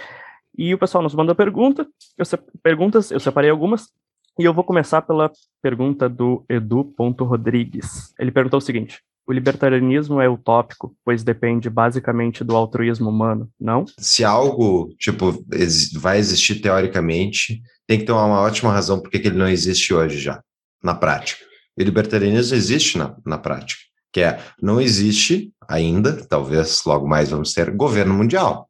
e 0.56 0.72
o 0.76 0.78
pessoal 0.78 1.02
nos 1.02 1.16
manda 1.16 1.34
pergunta, 1.34 1.88
eu 2.16 2.26
perguntas, 2.62 3.10
eu 3.10 3.20
separei 3.20 3.50
algumas, 3.50 3.92
E 4.40 4.44
eu 4.44 4.54
vou 4.54 4.64
começar 4.64 5.02
pela 5.02 5.32
pergunta 5.64 6.08
do 6.08 6.46
Edu.Rodrigues. 6.48 8.14
Ele 8.20 8.32
perguntou 8.32 8.60
o 8.60 8.62
seguinte: 8.62 9.02
o 9.28 9.34
libertarianismo 9.34 10.22
é 10.22 10.30
utópico, 10.30 10.96
pois 11.04 11.24
depende 11.24 11.72
basicamente 11.72 12.44
do 12.44 12.56
altruísmo 12.56 13.10
humano, 13.10 13.50
não? 13.60 13.86
Se 13.98 14.24
algo, 14.24 14.94
tipo, 15.00 15.44
vai 15.96 16.20
existir 16.20 16.62
teoricamente, 16.62 17.62
tem 17.88 17.98
que 17.98 18.06
ter 18.06 18.12
uma 18.12 18.42
ótima 18.42 18.72
razão 18.72 19.00
porque 19.00 19.18
que 19.18 19.28
ele 19.28 19.38
não 19.38 19.50
existe 19.50 19.92
hoje 19.92 20.20
já, 20.20 20.40
na 20.84 20.94
prática. 20.94 21.44
E 21.76 21.82
o 21.82 21.86
libertarianismo 21.86 22.56
existe 22.56 22.98
na, 22.98 23.18
na 23.26 23.40
prática, 23.40 23.82
que 24.14 24.22
é, 24.22 24.40
não 24.62 24.80
existe 24.80 25.52
ainda, 25.68 26.26
talvez 26.28 26.84
logo 26.86 27.08
mais 27.08 27.32
vamos 27.32 27.54
ter, 27.54 27.72
governo 27.72 28.14
mundial. 28.14 28.70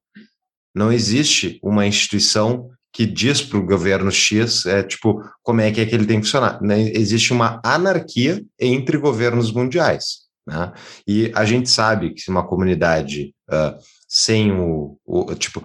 Não 0.74 0.94
existe 0.94 1.60
uma 1.62 1.86
instituição 1.86 2.70
que 2.98 3.06
diz 3.06 3.44
para 3.44 3.60
o 3.60 3.64
governo 3.64 4.12
X, 4.12 4.66
é 4.66 4.82
tipo, 4.82 5.24
como 5.44 5.62
é 5.62 5.72
que 5.72 5.80
é 5.80 5.86
que 5.86 5.94
ele 5.94 6.08
tem 6.08 6.20
que 6.20 6.26
funcionar. 6.26 6.60
Né? 6.60 6.82
Existe 6.96 7.32
uma 7.32 7.62
anarquia 7.64 8.44
entre 8.60 8.98
governos 8.98 9.52
mundiais. 9.52 10.22
Né? 10.48 10.74
E 11.08 11.32
a 11.36 11.46
gente 11.46 11.70
sabe 11.70 12.16
que 12.16 12.28
uma 12.32 12.44
comunidade 12.44 13.36
uh, 13.52 13.78
sem 14.08 14.52
o, 14.52 14.98
o, 15.06 15.36
tipo 15.36 15.64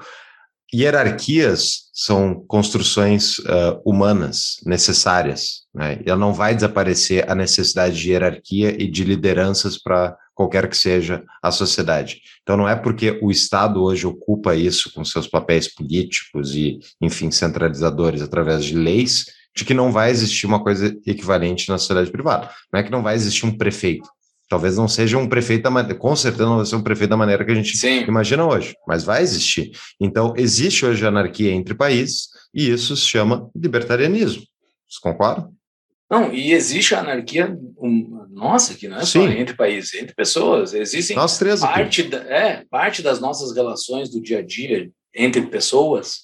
hierarquias 0.75 1.85
são 1.95 2.45
construções 2.47 3.39
uh, 3.39 3.81
humanas 3.83 4.57
necessárias, 4.67 5.63
né? 5.75 6.01
Ela 6.05 6.19
não 6.19 6.35
vai 6.35 6.55
desaparecer 6.55 7.31
a 7.31 7.35
necessidade 7.35 7.99
de 7.99 8.11
hierarquia 8.11 8.77
e 8.79 8.91
de 8.91 9.05
lideranças 9.05 9.79
para 9.79 10.17
qualquer 10.35 10.69
que 10.69 10.77
seja 10.77 11.23
a 11.43 11.51
sociedade. 11.51 12.21
Então 12.43 12.57
não 12.57 12.69
é 12.69 12.75
porque 12.75 13.19
o 13.23 13.31
Estado 13.31 13.83
hoje 13.83 14.07
ocupa 14.07 14.55
isso 14.55 14.93
com 14.93 15.05
seus 15.05 15.27
papéis 15.27 15.73
políticos 15.73 16.55
e, 16.55 16.79
enfim, 17.01 17.31
centralizadores 17.31 18.23
através 18.23 18.65
de 18.65 18.75
leis, 18.75 19.27
de 19.55 19.65
que 19.65 19.75
não 19.75 19.93
vai 19.93 20.11
existir 20.11 20.47
uma 20.47 20.63
coisa 20.63 20.87
equivalente 21.07 21.69
na 21.69 21.79
sociedade 21.79 22.11
privada. 22.11 22.51
Não 22.73 22.81
é 22.81 22.83
que 22.83 22.91
não 22.91 23.03
vai 23.03 23.15
existir 23.15 23.45
um 23.45 23.57
prefeito, 23.57 24.09
Talvez 24.53 24.77
não 24.77 24.87
seja 24.87 25.17
um 25.17 25.27
prefeito, 25.27 25.63
da, 25.63 25.95
com 25.95 26.15
certeza 26.15 26.45
não 26.45 26.57
vai 26.57 26.67
ser 26.67 26.77
um 26.77 26.83
prefeito 26.83 27.09
da 27.09 27.17
maneira 27.17 27.43
que 27.43 27.51
a 27.51 27.55
gente 27.55 27.75
Sim. 27.75 28.03
imagina 28.03 28.47
hoje, 28.47 28.77
mas 28.87 29.03
vai 29.03 29.23
existir. 29.23 29.71
Então, 29.99 30.35
existe 30.37 30.85
hoje 30.85 31.07
anarquia 31.07 31.51
entre 31.51 31.75
países 31.75 32.29
e 32.55 32.69
isso 32.69 32.95
se 32.95 33.07
chama 33.07 33.49
libertarianismo. 33.57 34.43
Vocês 34.87 34.99
concordam? 35.01 35.51
Não, 36.11 36.31
e 36.31 36.53
existe 36.53 36.95
a 36.95 37.01
anarquia, 37.01 37.59
um, 37.79 38.22
nossa, 38.33 38.75
que 38.75 38.89
não 38.89 38.99
é 38.99 39.05
Sim. 39.05 39.27
só 39.27 39.29
entre 39.29 39.55
países, 39.55 39.95
entre 39.95 40.15
pessoas. 40.15 40.73
Existem 40.73 41.15
Nós 41.15 41.39
três 41.39 41.61
parte, 41.61 42.03
da, 42.05 42.19
é, 42.19 42.65
parte 42.71 43.03
das 43.03 43.21
nossas 43.21 43.55
relações 43.55 44.11
do 44.11 44.21
dia 44.21 44.39
a 44.39 44.43
dia 44.43 44.91
entre 45.15 45.43
pessoas 45.43 46.23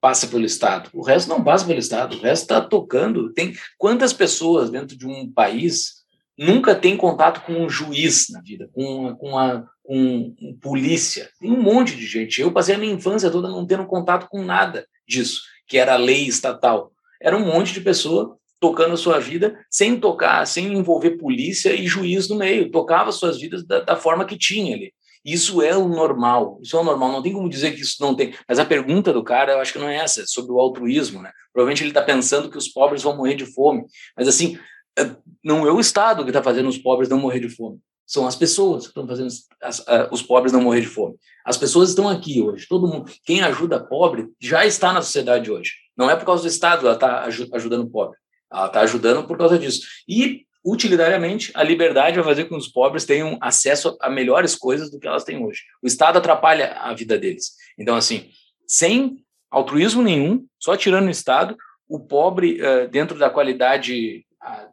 passa 0.00 0.28
pelo 0.28 0.44
Estado. 0.44 0.88
O 0.94 1.02
resto 1.02 1.28
não 1.28 1.42
passa 1.42 1.66
pelo 1.66 1.78
Estado, 1.78 2.16
o 2.16 2.20
resto 2.20 2.42
está 2.42 2.60
tocando. 2.60 3.32
Tem 3.32 3.54
quantas 3.76 4.12
pessoas 4.12 4.70
dentro 4.70 4.96
de 4.96 5.06
um 5.06 5.30
país 5.30 5.98
nunca 6.38 6.74
tem 6.74 6.96
contato 6.96 7.44
com 7.44 7.52
um 7.52 7.68
juiz 7.68 8.28
na 8.30 8.40
vida, 8.40 8.70
com, 8.72 9.14
com, 9.16 9.36
a, 9.36 9.64
com 9.82 10.34
um 10.40 10.56
polícia. 10.60 11.28
Tem 11.40 11.50
um 11.50 11.60
monte 11.60 11.96
de 11.96 12.06
gente. 12.06 12.40
Eu 12.40 12.52
passei 12.52 12.76
a 12.76 12.78
minha 12.78 12.94
infância 12.94 13.30
toda 13.30 13.48
não 13.48 13.66
tendo 13.66 13.84
contato 13.86 14.28
com 14.28 14.44
nada 14.44 14.86
disso, 15.06 15.42
que 15.66 15.76
era 15.76 15.94
a 15.94 15.98
lei 15.98 16.28
estatal. 16.28 16.92
Era 17.20 17.36
um 17.36 17.44
monte 17.44 17.72
de 17.72 17.80
pessoa 17.80 18.38
tocando 18.60 18.94
a 18.94 18.96
sua 18.96 19.18
vida 19.18 19.58
sem 19.70 19.98
tocar, 19.98 20.46
sem 20.46 20.72
envolver 20.74 21.12
polícia 21.12 21.74
e 21.74 21.86
juiz 21.86 22.28
no 22.28 22.36
meio. 22.36 22.70
Tocava 22.70 23.12
suas 23.12 23.38
vidas 23.38 23.64
da, 23.64 23.80
da 23.80 23.96
forma 23.96 24.24
que 24.24 24.36
tinha 24.36 24.74
ali. 24.74 24.92
Isso 25.24 25.60
é 25.60 25.76
o 25.76 25.88
normal, 25.88 26.58
isso 26.62 26.76
é 26.76 26.80
o 26.80 26.84
normal, 26.84 27.12
não 27.12 27.22
tem 27.22 27.32
como 27.32 27.48
dizer 27.48 27.74
que 27.74 27.82
isso 27.82 27.96
não 28.00 28.14
tem. 28.14 28.34
Mas 28.48 28.58
a 28.58 28.64
pergunta 28.64 29.12
do 29.12 29.22
cara, 29.22 29.52
eu 29.52 29.60
acho 29.60 29.72
que 29.72 29.78
não 29.78 29.88
é 29.88 29.96
essa, 29.96 30.22
é 30.22 30.26
sobre 30.26 30.52
o 30.52 30.60
altruísmo, 30.60 31.20
né? 31.20 31.32
Provavelmente 31.52 31.82
ele 31.82 31.90
está 31.90 32.02
pensando 32.02 32.50
que 32.50 32.56
os 32.56 32.68
pobres 32.68 33.02
vão 33.02 33.16
morrer 33.16 33.34
de 33.34 33.44
fome. 33.44 33.84
Mas 34.16 34.28
assim, 34.28 34.58
é, 34.98 35.10
não 35.44 35.66
é 35.66 35.72
o 35.72 35.80
Estado 35.80 36.22
que 36.24 36.30
está 36.30 36.42
fazendo 36.42 36.68
os 36.68 36.78
pobres 36.78 37.08
não 37.08 37.18
morrer 37.18 37.40
de 37.40 37.48
fome. 37.48 37.78
São 38.06 38.26
as 38.26 38.34
pessoas 38.34 38.84
que 38.84 38.88
estão 38.88 39.06
fazendo 39.06 39.28
as, 39.62 39.84
os 40.10 40.22
pobres 40.22 40.50
não 40.50 40.62
morrer 40.62 40.80
de 40.80 40.86
fome. 40.86 41.16
As 41.44 41.58
pessoas 41.58 41.90
estão 41.90 42.08
aqui 42.08 42.40
hoje. 42.40 42.66
Todo 42.66 42.88
mundo, 42.88 43.10
quem 43.22 43.42
ajuda 43.42 43.84
pobre 43.84 44.28
já 44.40 44.64
está 44.64 44.94
na 44.94 45.02
sociedade 45.02 45.50
hoje. 45.50 45.72
Não 45.94 46.08
é 46.08 46.16
por 46.16 46.24
causa 46.24 46.42
do 46.42 46.48
Estado 46.48 46.86
ela 46.86 46.94
está 46.94 47.24
ajudando 47.52 47.82
o 47.82 47.90
pobre. 47.90 48.16
Ela 48.52 48.66
está 48.66 48.80
ajudando 48.80 49.26
por 49.26 49.36
causa 49.36 49.58
disso. 49.58 49.86
E 50.08 50.46
utilitariamente, 50.64 51.50
a 51.54 51.62
liberdade 51.62 52.16
vai 52.16 52.24
fazer 52.24 52.44
com 52.44 52.50
que 52.50 52.60
os 52.60 52.68
pobres 52.68 53.04
tenham 53.04 53.38
acesso 53.40 53.96
a 54.00 54.10
melhores 54.10 54.54
coisas 54.54 54.90
do 54.90 54.98
que 54.98 55.06
elas 55.06 55.24
têm 55.24 55.44
hoje. 55.44 55.62
O 55.82 55.86
Estado 55.86 56.18
atrapalha 56.18 56.72
a 56.72 56.92
vida 56.94 57.18
deles. 57.18 57.52
Então, 57.78 57.96
assim, 57.96 58.28
sem 58.66 59.24
altruísmo 59.50 60.02
nenhum, 60.02 60.44
só 60.58 60.76
tirando 60.76 61.06
o 61.06 61.10
Estado, 61.10 61.56
o 61.88 62.00
pobre, 62.00 62.60
uh, 62.60 62.88
dentro 62.88 63.18
da 63.18 63.30
qualidade 63.30 64.24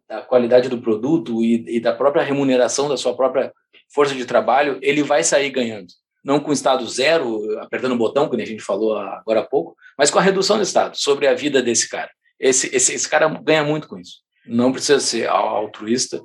da 0.07 0.21
qualidade 0.21 0.69
do 0.69 0.79
produto 0.79 1.43
e, 1.43 1.79
da 1.79 1.93
própria 1.93 2.23
remuneração 2.23 2.87
da 2.87 2.97
sua 2.97 3.15
própria 3.15 3.51
força 3.93 4.13
de 4.13 4.25
trabalho, 4.25 4.77
ele 4.81 5.03
vai 5.03 5.23
sair 5.23 5.49
ganhando. 5.49 5.87
Não 6.23 6.39
com 6.39 6.49
o 6.49 6.53
Estado 6.53 6.87
zero, 6.87 7.59
apertando 7.59 7.93
o 7.93 7.97
botão, 7.97 8.27
como 8.27 8.41
a 8.41 8.45
gente 8.45 8.63
falou 8.63 8.97
agora 8.97 9.41
há 9.41 9.43
pouco, 9.43 9.75
mas 9.97 10.09
com 10.09 10.19
a 10.19 10.21
redução 10.21 10.57
do 10.57 10.63
Estado 10.63 10.95
sobre 10.97 11.27
a 11.27 11.33
vida 11.33 11.61
desse 11.61 11.89
cara. 11.89 12.09
Esse, 12.39 12.73
esse, 12.75 12.93
esse 12.93 13.09
cara 13.09 13.27
ganha 13.27 13.63
muito 13.63 13.87
com 13.87 13.99
isso. 13.99 14.19
Não 14.45 14.71
precisa 14.71 14.99
ser 14.99 15.27
altruísta 15.27 16.21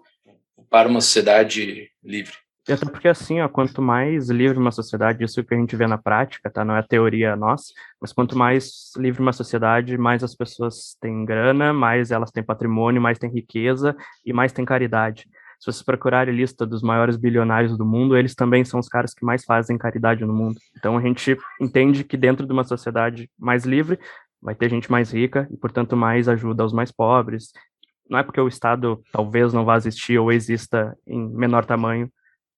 para 0.68 0.88
uma 0.88 1.01
sociedade 1.01 1.90
livre. 2.03 2.35
E 2.68 2.73
até 2.73 2.85
porque 2.85 3.09
assim, 3.09 3.40
ó, 3.40 3.49
quanto 3.49 3.83
mais 3.83 4.29
livre 4.29 4.59
uma 4.59 4.70
sociedade, 4.70 5.25
isso 5.25 5.42
que 5.42 5.55
a 5.55 5.57
gente 5.57 5.75
vê 5.75 5.87
na 5.87 5.99
prática, 5.99 6.51
tá? 6.51 6.64
Não 6.64 6.77
é 6.77 6.83
teoria 6.83 7.35
nossa, 7.35 7.73
mas 8.01 8.12
quanto 8.12 8.37
mais 8.37 8.92
livre 8.96 9.20
uma 9.20 9.33
sociedade, 9.33 9.99
mais 9.99 10.23
as 10.23 10.35
pessoas 10.35 10.96
têm 11.01 11.25
grana, 11.25 11.73
mais 11.73 12.11
elas 12.11 12.31
têm 12.31 12.44
patrimônio, 12.44 13.01
mais 13.01 13.18
têm 13.18 13.31
riqueza 13.31 13.96
e 14.25 14.33
mais 14.33 14.53
têm 14.53 14.64
caridade. 14.64 15.27
Se 15.59 15.66
vocês 15.66 15.83
procurarem 15.83 16.33
a 16.33 16.37
lista 16.37 16.64
dos 16.64 16.81
maiores 16.81 17.16
bilionários 17.16 17.77
do 17.77 17.85
mundo, 17.85 18.16
eles 18.16 18.35
também 18.35 18.64
são 18.64 18.79
os 18.79 18.88
caras 18.88 19.12
que 19.12 19.25
mais 19.25 19.44
fazem 19.44 19.77
caridade 19.77 20.25
no 20.25 20.33
mundo. 20.33 20.59
Então 20.79 20.96
a 20.96 21.01
gente 21.03 21.37
entende 21.61 22.05
que 22.05 22.16
dentro 22.16 22.46
de 22.46 22.53
uma 22.53 22.64
sociedade 22.64 23.29
mais 23.38 23.64
livre, 23.64 23.99
vai 24.42 24.55
ter 24.55 24.70
gente 24.70 24.90
mais 24.90 25.12
rica 25.12 25.48
e, 25.50 25.57
portanto, 25.57 25.96
mais 25.96 26.29
ajuda 26.29 26.62
aos 26.62 26.72
mais 26.72 26.90
pobres. 26.90 27.53
Não 28.09 28.18
é 28.18 28.22
porque 28.22 28.40
o 28.40 28.48
Estado 28.48 29.00
talvez 29.12 29.53
não 29.53 29.64
vá 29.64 29.76
existir 29.76 30.18
ou 30.18 30.33
exista 30.33 30.96
em 31.07 31.29
menor 31.29 31.64
tamanho 31.64 32.11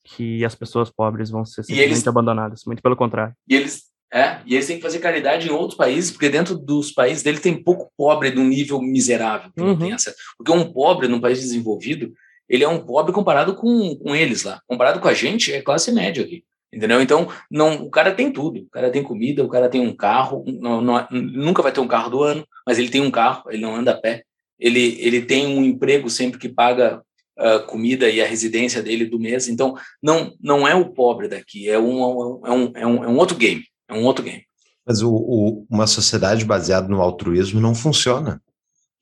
que 0.05 0.45
as 0.45 0.55
pessoas 0.55 0.91
pobres 0.91 1.31
vão 1.31 1.45
ser 1.45 1.63
simplesmente 1.63 1.93
eles, 1.93 2.07
abandonadas, 2.07 2.63
muito 2.67 2.83
pelo 2.83 2.97
contrário. 2.97 3.35
E 3.49 3.55
eles, 3.55 3.85
é, 4.13 4.41
e 4.45 4.55
eles 4.55 4.67
têm 4.67 4.77
que 4.77 4.83
fazer 4.83 4.99
caridade 4.99 5.49
em 5.49 5.53
outros 5.53 5.77
países, 5.77 6.11
porque 6.11 6.29
dentro 6.29 6.57
dos 6.57 6.91
países 6.91 7.23
dele 7.23 7.39
tem 7.39 7.63
pouco 7.63 7.93
pobre 7.97 8.31
de 8.31 8.41
um 8.41 8.49
nível 8.49 8.81
miserável, 8.81 9.51
uhum. 9.59 9.97
porque 10.37 10.53
um 10.53 10.73
pobre 10.73 11.09
num 11.09 11.21
país 11.21 11.41
desenvolvido, 11.41 12.13
ele 12.49 12.65
é 12.65 12.69
um 12.69 12.85
pobre 12.85 13.13
comparado 13.13 13.55
com, 13.55 13.97
com 13.97 14.15
eles 14.15 14.43
lá, 14.43 14.61
comparado 14.67 15.01
com 15.01 15.09
a 15.09 15.15
gente, 15.15 15.53
é 15.53 15.63
classe 15.63 15.93
média 15.93 16.23
aqui. 16.23 16.45
Entendeu? 16.73 17.03
Então, 17.03 17.29
não, 17.51 17.83
o 17.83 17.91
cara 17.91 18.15
tem 18.15 18.33
tudo. 18.33 18.61
O 18.61 18.71
cara 18.71 18.91
tem 18.91 19.03
comida, 19.03 19.45
o 19.45 19.49
cara 19.49 19.69
tem 19.69 19.81
um 19.81 19.95
carro. 19.95 20.43
Não, 20.47 20.81
não, 20.81 21.07
nunca 21.11 21.63
vai 21.63 21.71
ter 21.71 21.81
um 21.81 21.89
carro 21.89 22.11
do 22.11 22.23
ano, 22.23 22.47
mas 22.67 22.79
ele 22.79 22.89
tem 22.89 23.03
um 23.03 23.11
carro, 23.11 23.51
ele 23.51 23.61
não 23.61 23.77
anda 23.77 23.91
a 23.91 24.01
pé. 24.01 24.25
Ele, 24.59 24.97
ele 25.01 25.23
tem 25.23 25.47
um 25.47 25.65
emprego 25.65 26.09
sempre 26.09 26.39
que 26.39 26.49
paga 26.49 27.03
a 27.37 27.59
comida 27.59 28.09
e 28.09 28.23
a 28.23 28.27
residência 28.27 28.83
dele 28.83 29.05
do 29.05 29.19
mês. 29.19 29.49
Então, 29.49 29.75
não, 30.03 30.33
não 30.41 30.67
é 30.67 30.75
o 30.75 30.91
pobre 30.91 31.29
daqui, 31.29 31.69
é 31.69 31.79
um, 31.79 32.01
é 32.47 32.51
um, 32.51 32.73
é 32.75 32.87
um, 32.87 33.05
é 33.05 33.09
um 33.09 33.17
outro 33.19 33.37
game. 33.37 33.65
É 33.89 33.93
um 33.93 34.05
outro 34.05 34.25
game. 34.25 34.45
Mas 34.87 35.03
o, 35.03 35.13
o, 35.13 35.67
uma 35.71 35.87
sociedade 35.87 36.45
baseada 36.45 36.89
no 36.89 37.03
altruísmo 37.03 37.61
não 37.61 37.75
funciona. 37.75 38.41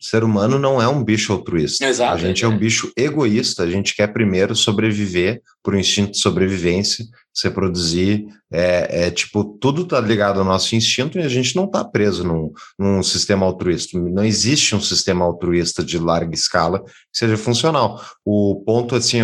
O 0.00 0.04
ser 0.04 0.24
humano 0.24 0.58
não 0.58 0.80
é 0.80 0.88
um 0.88 1.04
bicho 1.04 1.30
altruísta. 1.30 1.84
Exato, 1.84 2.14
a 2.14 2.16
gente 2.16 2.42
é. 2.42 2.46
é 2.46 2.48
um 2.48 2.56
bicho 2.56 2.90
egoísta. 2.96 3.64
A 3.64 3.70
gente 3.70 3.94
quer 3.94 4.06
primeiro 4.06 4.56
sobreviver 4.56 5.42
por 5.62 5.76
instinto 5.76 6.12
de 6.12 6.18
sobrevivência, 6.18 7.04
se 7.34 7.46
reproduzir. 7.46 8.24
É, 8.50 9.06
é, 9.06 9.10
tipo, 9.10 9.44
tudo 9.44 9.82
está 9.82 10.00
ligado 10.00 10.38
ao 10.38 10.44
nosso 10.44 10.74
instinto 10.74 11.18
e 11.18 11.22
a 11.22 11.28
gente 11.28 11.54
não 11.54 11.66
está 11.66 11.84
preso 11.84 12.24
num, 12.24 12.50
num 12.78 13.02
sistema 13.02 13.44
altruísta. 13.44 13.98
Não 14.00 14.24
existe 14.24 14.74
um 14.74 14.80
sistema 14.80 15.22
altruísta 15.22 15.84
de 15.84 15.98
larga 15.98 16.34
escala 16.34 16.82
que 16.82 16.92
seja 17.12 17.36
funcional. 17.36 18.02
O 18.24 18.62
ponto, 18.64 18.94
assim, 18.96 19.18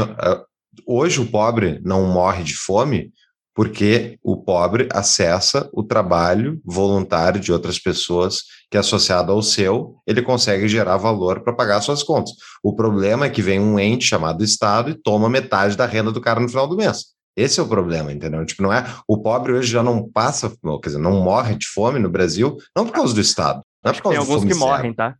hoje 0.86 1.22
o 1.22 1.26
pobre 1.26 1.80
não 1.82 2.06
morre 2.06 2.42
de 2.44 2.54
fome 2.54 3.12
porque 3.56 4.18
o 4.22 4.36
pobre 4.36 4.86
acessa 4.92 5.68
o 5.72 5.82
trabalho 5.82 6.60
voluntário 6.62 7.40
de 7.40 7.50
outras 7.50 7.78
pessoas 7.78 8.42
que, 8.70 8.76
associado 8.76 9.32
ao 9.32 9.40
seu, 9.40 9.96
ele 10.06 10.20
consegue 10.20 10.68
gerar 10.68 10.98
valor 10.98 11.40
para 11.40 11.54
pagar 11.54 11.80
suas 11.80 12.02
contas. 12.02 12.32
O 12.62 12.74
problema 12.74 13.24
é 13.24 13.30
que 13.30 13.40
vem 13.40 13.58
um 13.58 13.80
ente 13.80 14.04
chamado 14.04 14.44
Estado 14.44 14.90
e 14.90 14.94
toma 14.94 15.30
metade 15.30 15.74
da 15.74 15.86
renda 15.86 16.12
do 16.12 16.20
cara 16.20 16.38
no 16.38 16.50
final 16.50 16.68
do 16.68 16.76
mês. 16.76 17.06
Esse 17.34 17.58
é 17.58 17.62
o 17.62 17.68
problema, 17.68 18.12
entendeu? 18.12 18.44
Tipo, 18.44 18.62
não 18.62 18.72
é. 18.72 18.84
O 19.08 19.22
pobre 19.22 19.52
hoje 19.52 19.72
já 19.72 19.82
não 19.82 20.06
passa, 20.06 20.50
quer 20.82 20.88
dizer, 20.88 20.98
não 20.98 21.22
morre 21.22 21.56
de 21.56 21.66
fome 21.66 21.98
no 21.98 22.10
Brasil, 22.10 22.58
não 22.76 22.84
por 22.84 22.92
causa 22.92 23.14
do 23.14 23.20
Estado. 23.20 23.62
Não 23.82 23.90
é 23.90 23.94
por 23.94 24.02
causa 24.02 24.18
Tem 24.18 24.26
alguns 24.28 24.44
que 24.44 24.58
morrem, 24.58 24.92
tá? 24.92 25.14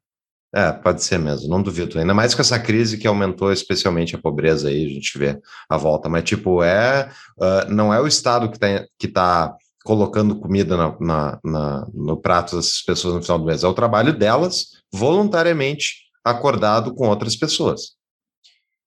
É, 0.56 0.72
pode 0.72 1.04
ser 1.04 1.18
mesmo, 1.18 1.50
não 1.50 1.62
duvido. 1.62 1.98
Ainda 1.98 2.14
mais 2.14 2.34
com 2.34 2.40
essa 2.40 2.58
crise 2.58 2.96
que 2.96 3.06
aumentou 3.06 3.52
especialmente 3.52 4.16
a 4.16 4.18
pobreza 4.18 4.68
aí, 4.70 4.86
a 4.86 4.88
gente 4.88 5.18
vê 5.18 5.38
a 5.68 5.76
volta. 5.76 6.08
Mas, 6.08 6.24
tipo, 6.24 6.62
é. 6.62 7.12
Uh, 7.36 7.70
não 7.70 7.92
é 7.92 8.00
o 8.00 8.06
Estado 8.06 8.48
que 8.48 8.56
está 8.56 8.86
que 8.98 9.06
tá 9.06 9.54
colocando 9.84 10.40
comida 10.40 10.74
na, 10.74 10.96
na, 10.98 11.40
na, 11.44 11.86
no 11.92 12.16
prato 12.16 12.56
dessas 12.56 12.80
pessoas 12.80 13.14
no 13.14 13.22
final 13.22 13.38
do 13.38 13.44
mês, 13.44 13.62
é 13.62 13.68
o 13.68 13.74
trabalho 13.74 14.14
delas 14.14 14.82
voluntariamente 14.90 16.06
acordado 16.24 16.94
com 16.94 17.06
outras 17.06 17.36
pessoas. 17.36 17.92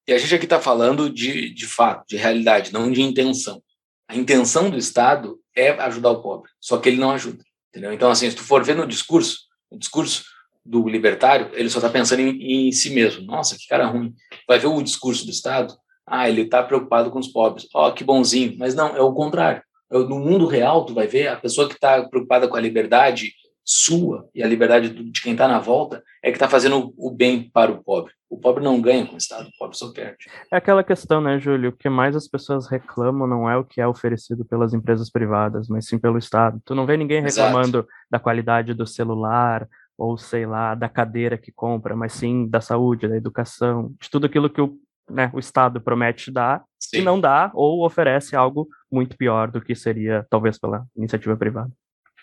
E 0.08 0.12
a 0.12 0.18
gente 0.18 0.34
aqui 0.34 0.46
está 0.46 0.60
falando 0.60 1.08
de, 1.08 1.54
de 1.54 1.68
fato, 1.68 2.04
de 2.10 2.18
realidade, 2.18 2.74
não 2.74 2.92
de 2.92 3.04
intenção. 3.04 3.62
A 4.10 4.16
intenção 4.16 4.72
do 4.72 4.78
Estado 4.78 5.40
é 5.56 5.70
ajudar 5.70 6.10
o 6.10 6.22
pobre, 6.24 6.50
só 6.60 6.80
que 6.80 6.90
ele 6.90 6.98
não 6.98 7.12
ajuda. 7.12 7.44
Entendeu? 7.70 7.94
Então, 7.94 8.10
assim, 8.10 8.28
se 8.28 8.36
tu 8.36 8.44
for 8.44 8.64
ver 8.64 8.76
no 8.76 8.88
discurso, 8.88 9.38
o 9.70 9.78
discurso 9.78 10.24
do 10.70 10.88
libertário, 10.88 11.50
ele 11.54 11.70
só 11.70 11.80
está 11.80 11.90
pensando 11.90 12.20
em, 12.20 12.68
em, 12.68 12.72
si 12.72 12.92
mesmo. 12.92 13.26
Nossa, 13.26 13.58
que 13.58 13.68
cara 13.68 13.88
ruim. 13.88 14.14
Vai 14.48 14.60
ver 14.60 14.68
o 14.68 14.84
discurso 14.84 15.26
do 15.26 15.32
Estado, 15.32 15.74
ah, 16.06 16.30
ele 16.30 16.42
está 16.42 16.62
preocupado 16.62 17.10
com 17.10 17.18
os 17.18 17.28
pobres. 17.28 17.68
Ó, 17.74 17.88
oh, 17.88 17.92
que 17.92 18.04
bonzinho. 18.04 18.56
Mas 18.58 18.76
não, 18.76 18.96
é 18.96 19.02
o 19.02 19.14
contrário. 19.14 19.64
No 19.92 20.20
mundo 20.20 20.46
real, 20.46 20.86
tu 20.86 20.94
vai 20.94 21.08
ver, 21.08 21.28
a 21.28 21.36
pessoa 21.36 21.68
que 21.68 21.74
está 21.74 22.04
preocupada 22.08 22.48
com 22.48 22.56
a 22.56 22.62
liberdade 22.62 23.34
sua 23.66 24.28
e 24.34 24.42
a 24.42 24.48
liberdade 24.48 24.90
de 24.90 25.22
quem 25.22 25.34
está 25.34 25.48
na 25.48 25.60
volta 25.60 26.04
é 26.24 26.30
que 26.32 26.38
está 26.38 26.50
fazendo 26.50 26.94
o 26.98 27.12
bem 27.12 27.50
para 27.52 27.72
o 27.72 27.84
pobre. 27.84 28.14
O 28.28 28.38
pobre 28.38 28.64
não 28.64 28.80
ganha 28.82 29.06
com 29.06 29.16
o 29.16 29.18
Estado, 29.18 29.48
o 29.48 29.58
pobre 29.58 29.78
só 29.78 29.92
perde. 29.92 30.26
É 30.52 30.58
aquela 30.58 30.84
questão, 30.84 31.22
né, 31.22 31.40
Júlio? 31.40 31.70
O 31.70 31.76
que 31.76 31.90
mais 31.90 32.16
as 32.16 32.28
pessoas 32.28 32.68
reclamam 32.68 33.28
não 33.28 33.50
é 33.50 33.58
o 33.58 33.64
que 33.64 33.82
é 33.82 33.88
oferecido 33.88 34.46
pelas 34.46 34.74
empresas 34.74 35.12
privadas, 35.12 35.68
mas 35.68 35.88
sim 35.88 35.98
pelo 35.98 36.18
Estado. 36.18 36.62
Tu 36.66 36.76
não 36.76 36.86
vê 36.86 36.98
ninguém 36.98 37.22
reclamando 37.22 37.80
Exato. 37.80 37.90
da 38.10 38.20
qualidade 38.20 38.74
do 38.74 38.86
celular 38.86 39.68
ou, 40.00 40.18
sei 40.18 40.46
lá, 40.46 40.74
da 40.74 40.88
cadeira 40.88 41.38
que 41.38 41.52
compra, 41.52 41.96
mas 41.96 42.14
sim 42.14 42.48
da 42.48 42.62
saúde, 42.62 43.08
da 43.08 43.18
educação, 43.18 43.94
de 44.02 44.10
tudo 44.10 44.26
aquilo 44.26 44.50
que 44.50 44.62
o, 44.62 44.78
né, 45.10 45.30
o 45.34 45.40
Estado 45.40 45.82
promete 45.82 46.32
dar 46.32 46.64
sim. 46.80 47.00
e 47.00 47.02
não 47.02 47.20
dá 47.20 47.52
ou 47.54 47.86
oferece 47.86 48.36
algo 48.36 48.68
muito 48.90 49.18
pior 49.18 49.52
do 49.52 49.60
que 49.62 49.76
seria, 49.76 50.26
talvez, 50.30 50.58
pela 50.58 50.86
iniciativa 50.96 51.36
privada. 51.36 51.70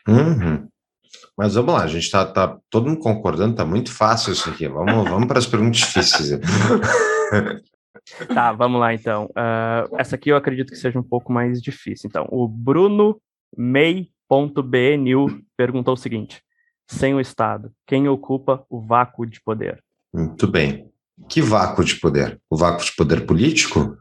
Uhum. 0.08 0.66
Mas 1.36 1.54
vamos 1.54 1.74
lá, 1.74 1.82
a 1.82 1.86
gente 1.86 2.04
está 2.04 2.24
tá 2.24 2.58
todo 2.70 2.88
mundo 2.88 3.00
concordando, 3.00 3.54
tá 3.54 3.64
muito 3.64 3.92
fácil 3.92 4.32
isso 4.32 4.48
aqui. 4.48 4.66
Vamos, 4.66 5.08
vamos 5.08 5.26
para 5.28 5.38
as 5.38 5.46
perguntas 5.46 5.80
difíceis. 5.80 6.40
tá, 8.32 8.52
vamos 8.52 8.80
lá 8.80 8.94
então. 8.94 9.26
Uh, 9.26 9.96
essa 9.98 10.16
aqui 10.16 10.30
eu 10.30 10.36
acredito 10.36 10.70
que 10.70 10.78
seja 10.78 10.98
um 10.98 11.02
pouco 11.02 11.30
mais 11.30 11.60
difícil. 11.60 12.08
Então, 12.08 12.26
o 12.30 12.48
Bruno 12.48 13.20
May.bnil 13.56 15.42
perguntou 15.56 15.94
o 15.94 15.98
seguinte: 15.98 16.42
sem 16.88 17.14
o 17.14 17.20
Estado, 17.20 17.72
quem 17.86 18.08
ocupa 18.08 18.64
o 18.68 18.80
vácuo 18.80 19.26
de 19.26 19.40
poder? 19.40 19.82
Muito 20.12 20.46
bem. 20.46 20.90
Que 21.28 21.40
vácuo 21.40 21.84
de 21.84 21.96
poder? 21.96 22.40
O 22.48 22.56
vácuo 22.56 22.84
de 22.84 22.94
poder 22.94 23.26
político? 23.26 23.96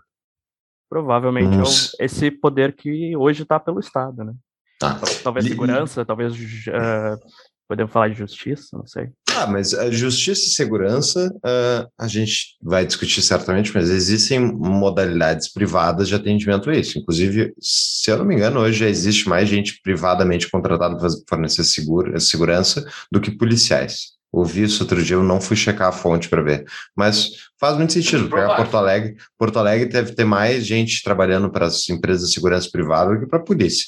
Provavelmente 0.90 1.58
é 2.00 2.06
esse 2.06 2.30
poder 2.30 2.76
que 2.76 3.16
hoje 3.16 3.44
está 3.44 3.60
pelo 3.60 3.80
Estado, 3.80 4.24
né? 4.24 4.34
Tá. 4.80 5.00
Talvez 5.24 5.48
segurança, 5.48 6.06
talvez 6.06 6.34
uh, 6.36 7.20
podemos 7.68 7.92
falar 7.92 8.10
de 8.10 8.18
justiça, 8.18 8.78
não 8.78 8.86
sei. 8.86 9.10
Ah, 9.38 9.48
mas 9.48 9.74
a 9.74 9.92
justiça 9.92 10.46
e 10.46 10.54
segurança 10.54 11.30
uh, 11.38 11.92
a 12.00 12.08
gente 12.08 12.56
vai 12.62 12.86
discutir 12.86 13.22
certamente, 13.22 13.74
mas 13.74 13.90
existem 13.90 14.40
modalidades 14.40 15.52
privadas 15.52 16.08
de 16.08 16.16
atendimento 16.16 16.70
a 16.70 16.76
isso. 16.76 16.98
Inclusive, 16.98 17.54
se 17.60 18.10
eu 18.10 18.18
não 18.18 18.26
me 18.26 18.36
engano, 18.36 18.62
hoje 18.62 18.80
já 18.80 18.88
existe 18.88 19.28
mais 19.28 19.50
gente 19.50 19.82
privadamente 19.82 20.50
contratada 20.50 20.98
para 20.98 21.10
fornecer 21.28 21.66
seguro, 21.66 22.20
segurança 22.22 22.86
do 23.12 23.20
que 23.20 23.30
policiais. 23.30 24.16
Ouvi 24.32 24.64
isso 24.64 24.84
outro 24.84 25.02
dia, 25.02 25.16
eu 25.16 25.24
não 25.24 25.40
fui 25.40 25.56
checar 25.56 25.88
a 25.88 25.94
fonte 25.94 26.28
para 26.28 26.42
ver. 26.42 26.66
Mas 26.96 27.32
faz 27.60 27.78
muito 27.78 27.94
sentido, 27.94 28.28
porque 28.28 28.56
Porto 28.56 28.76
Alegre, 28.78 29.16
Porto 29.38 29.60
Alegre 29.60 29.88
deve 29.88 30.14
ter 30.14 30.26
mais 30.26 30.66
gente 30.66 31.02
trabalhando 31.04 31.50
para 31.50 31.68
as 31.68 31.88
empresas 31.90 32.30
de 32.30 32.36
segurança 32.36 32.70
privada 32.70 33.14
do 33.14 33.20
que 33.22 33.28
para 33.28 33.40
a 33.40 33.44
polícia. 33.44 33.86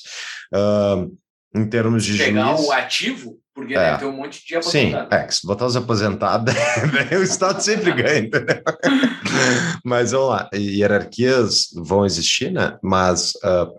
Uh, 0.54 1.18
em 1.54 1.68
termos 1.68 2.04
de 2.04 2.18
Pegar 2.18 2.56
juiz, 2.56 2.68
o 2.68 2.72
ativo, 2.72 3.40
porque 3.58 3.74
é, 3.74 3.80
deve 3.80 3.98
ter 3.98 4.06
um 4.06 4.12
monte 4.12 4.46
de 4.46 4.56
aposentados. 4.56 5.10
Sim, 5.10 5.16
é, 5.16 5.32
se 5.32 5.48
botar 5.48 5.66
os 5.66 5.76
aposentados, 5.76 6.54
o 7.12 7.24
Estado 7.24 7.60
sempre 7.60 7.90
ganha, 7.92 8.20
entendeu? 8.20 8.62
Mas 9.84 10.12
vamos 10.12 10.30
lá, 10.30 10.48
hierarquias 10.54 11.70
vão 11.76 12.06
existir, 12.06 12.52
né? 12.52 12.78
Mas 12.84 13.32
uh, 13.38 13.74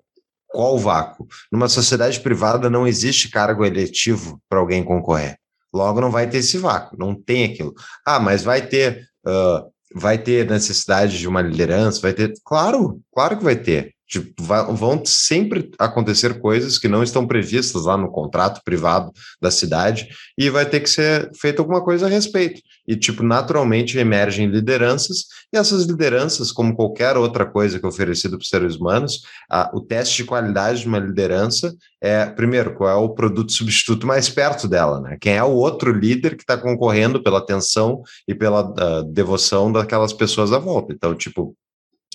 qual 0.48 0.74
o 0.74 0.78
vácuo? 0.78 1.28
Numa 1.52 1.68
sociedade 1.68 2.18
privada 2.18 2.68
não 2.68 2.88
existe 2.88 3.30
cargo 3.30 3.64
eletivo 3.64 4.42
para 4.48 4.58
alguém 4.58 4.82
concorrer. 4.82 5.38
Logo, 5.72 6.00
não 6.00 6.10
vai 6.10 6.28
ter 6.28 6.38
esse 6.38 6.58
vácuo, 6.58 6.98
não 6.98 7.14
tem 7.14 7.44
aquilo. 7.44 7.72
Ah, 8.04 8.18
mas 8.18 8.42
vai 8.42 8.66
ter, 8.66 9.06
uh, 9.24 9.70
vai 9.94 10.18
ter 10.18 10.50
necessidade 10.50 11.16
de 11.16 11.28
uma 11.28 11.40
liderança, 11.40 12.00
vai 12.00 12.12
ter. 12.12 12.32
Claro, 12.44 13.00
claro 13.14 13.38
que 13.38 13.44
vai 13.44 13.54
ter. 13.54 13.94
Tipo, 14.08 14.42
vão 14.42 15.04
sempre 15.04 15.70
acontecer 15.78 16.40
coisas 16.40 16.78
que 16.78 16.88
não 16.88 17.02
estão 17.02 17.26
previstas 17.26 17.84
lá 17.84 17.94
no 17.94 18.10
contrato 18.10 18.62
privado 18.64 19.12
da 19.40 19.50
cidade 19.50 20.08
e 20.36 20.48
vai 20.48 20.64
ter 20.64 20.80
que 20.80 20.88
ser 20.88 21.30
feita 21.38 21.60
alguma 21.60 21.84
coisa 21.84 22.06
a 22.06 22.08
respeito. 22.08 22.62
E, 22.86 22.96
tipo, 22.96 23.22
naturalmente 23.22 23.98
emergem 23.98 24.46
lideranças 24.46 25.26
e 25.52 25.58
essas 25.58 25.84
lideranças, 25.84 26.50
como 26.50 26.74
qualquer 26.74 27.18
outra 27.18 27.44
coisa 27.44 27.78
que 27.78 27.84
é 27.84 27.88
oferecida 27.88 28.36
para 28.36 28.42
os 28.42 28.48
seres 28.48 28.76
humanos, 28.76 29.20
a, 29.50 29.70
o 29.74 29.80
teste 29.80 30.16
de 30.16 30.24
qualidade 30.24 30.80
de 30.80 30.88
uma 30.88 30.98
liderança 30.98 31.74
é, 32.00 32.26
primeiro, 32.26 32.74
qual 32.74 32.90
é 32.90 32.94
o 32.94 33.10
produto 33.10 33.52
substituto 33.52 34.06
mais 34.06 34.28
perto 34.28 34.68
dela, 34.68 35.00
né? 35.00 35.18
Quem 35.20 35.36
é 35.36 35.42
o 35.42 35.52
outro 35.52 35.92
líder 35.92 36.36
que 36.36 36.42
está 36.42 36.56
concorrendo 36.56 37.22
pela 37.22 37.38
atenção 37.38 38.02
e 38.26 38.34
pela 38.34 38.62
uh, 38.62 39.04
devoção 39.04 39.70
daquelas 39.70 40.12
pessoas 40.12 40.52
à 40.52 40.58
volta. 40.58 40.92
Então, 40.92 41.14
tipo, 41.14 41.56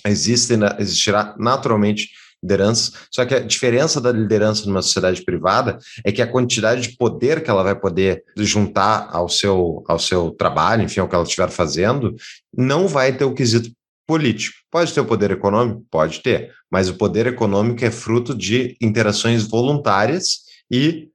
existe, 0.05 0.53
existirá 0.79 1.35
naturalmente 1.37 2.09
liderança, 2.43 2.91
só 3.09 3.25
que 3.25 3.33
a 3.33 3.39
diferença 3.39 4.01
da 4.01 4.11
liderança 4.11 4.65
numa 4.65 4.81
sociedade 4.81 5.23
privada 5.23 5.79
é 6.03 6.11
que 6.11 6.21
a 6.21 6.27
quantidade 6.27 6.81
de 6.81 6.97
poder 6.97 7.41
que 7.41 7.49
ela 7.49 7.63
vai 7.63 7.73
poder 7.73 8.21
juntar 8.35 9.07
ao 9.11 9.29
seu, 9.29 9.81
ao 9.87 9.97
seu 9.97 10.31
trabalho, 10.31 10.83
enfim, 10.83 10.99
ao 10.99 11.07
que 11.07 11.15
ela 11.15 11.23
estiver 11.23 11.49
fazendo, 11.49 12.13
não 12.55 12.87
vai 12.87 13.13
ter 13.13 13.23
o 13.23 13.33
quesito 13.33 13.71
político. 14.05 14.57
Pode 14.69 14.93
ter 14.93 14.99
o 14.99 15.05
poder 15.05 15.31
econômico? 15.31 15.85
Pode 15.89 16.19
ter, 16.21 16.51
mas 16.69 16.89
o 16.89 16.95
poder 16.95 17.27
econômico 17.27 17.85
é 17.85 17.89
fruto 17.89 18.35
de 18.35 18.75
interações 18.81 19.43
voluntárias 19.47 20.43
e 20.69 21.09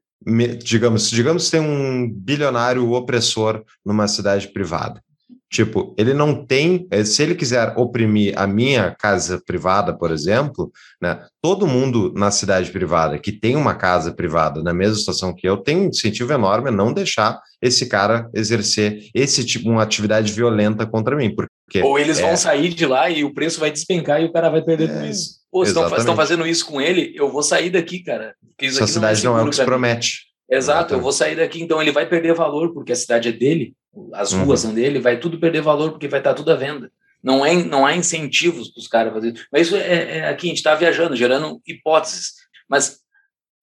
digamos, 0.64 1.10
digamos 1.10 1.48
tem 1.48 1.60
um 1.60 2.10
bilionário 2.10 2.90
opressor 2.90 3.62
numa 3.84 4.08
cidade 4.08 4.48
privada. 4.48 5.02
Tipo, 5.50 5.94
ele 5.96 6.12
não 6.12 6.44
tem, 6.44 6.86
eh, 6.90 7.04
se 7.04 7.22
ele 7.22 7.34
quiser 7.34 7.72
oprimir 7.74 8.34
a 8.36 8.46
minha 8.46 8.94
casa 8.94 9.42
privada, 9.46 9.96
por 9.96 10.10
exemplo, 10.10 10.70
né, 11.00 11.24
todo 11.40 11.66
mundo 11.66 12.12
na 12.14 12.30
cidade 12.30 12.70
privada 12.70 13.18
que 13.18 13.32
tem 13.32 13.56
uma 13.56 13.74
casa 13.74 14.12
privada 14.12 14.62
na 14.62 14.74
mesma 14.74 14.96
situação 14.96 15.34
que 15.34 15.48
eu 15.48 15.56
tem 15.56 15.78
um 15.78 15.86
incentivo 15.86 16.34
enorme 16.34 16.68
a 16.68 16.72
não 16.72 16.92
deixar 16.92 17.40
esse 17.62 17.86
cara 17.86 18.28
exercer 18.34 19.08
esse 19.14 19.42
tipo 19.42 19.70
uma 19.70 19.82
atividade 19.82 20.30
violenta 20.32 20.84
contra 20.86 21.16
mim, 21.16 21.34
porque 21.34 21.82
ou 21.82 21.98
eles 21.98 22.18
é... 22.18 22.22
vão 22.22 22.36
sair 22.36 22.74
de 22.74 22.84
lá 22.84 23.08
e 23.08 23.24
o 23.24 23.32
preço 23.32 23.58
vai 23.58 23.70
despencar 23.70 24.20
e 24.20 24.26
o 24.26 24.32
cara 24.32 24.50
vai 24.50 24.60
perder 24.60 24.90
é... 24.90 24.92
tudo 24.92 25.06
isso. 25.06 25.38
Pô, 25.50 25.64
se 25.64 25.70
estão 25.70 26.14
fazendo 26.14 26.46
isso 26.46 26.66
com 26.66 26.78
ele, 26.78 27.14
eu 27.16 27.30
vou 27.32 27.42
sair 27.42 27.70
daqui, 27.70 28.00
cara. 28.00 28.34
Porque 28.48 28.66
isso 28.66 28.76
Sua 28.76 28.86
cidade 28.86 29.24
não 29.24 29.32
é, 29.32 29.34
não 29.36 29.44
é 29.44 29.46
o 29.46 29.50
que 29.50 29.56
se 29.56 29.64
promete. 29.64 30.28
Exato, 30.50 30.94
eu 30.94 31.00
vou 31.00 31.12
sair 31.12 31.36
daqui, 31.36 31.62
então 31.62 31.80
ele 31.80 31.92
vai 31.92 32.06
perder 32.06 32.34
valor 32.34 32.72
porque 32.72 32.92
a 32.92 32.96
cidade 32.96 33.28
é 33.28 33.32
dele 33.32 33.74
as 34.12 34.32
uhum. 34.32 34.44
ruas 34.44 34.60
são 34.60 34.74
dele, 34.74 34.98
vai 34.98 35.18
tudo 35.18 35.40
perder 35.40 35.60
valor 35.60 35.90
porque 35.90 36.08
vai 36.08 36.20
estar 36.20 36.34
tudo 36.34 36.52
à 36.52 36.56
venda. 36.56 36.90
Não, 37.22 37.44
é, 37.44 37.54
não 37.54 37.84
há 37.84 37.96
incentivos 37.96 38.68
para 38.68 38.80
os 38.80 38.88
caras 38.88 39.12
fazerem. 39.12 39.40
Mas 39.50 39.66
isso 39.66 39.76
é, 39.76 40.18
é 40.18 40.28
aqui, 40.28 40.46
a 40.46 40.50
gente 40.50 40.58
está 40.58 40.74
viajando, 40.74 41.16
gerando 41.16 41.60
hipóteses. 41.66 42.34
Mas 42.68 43.00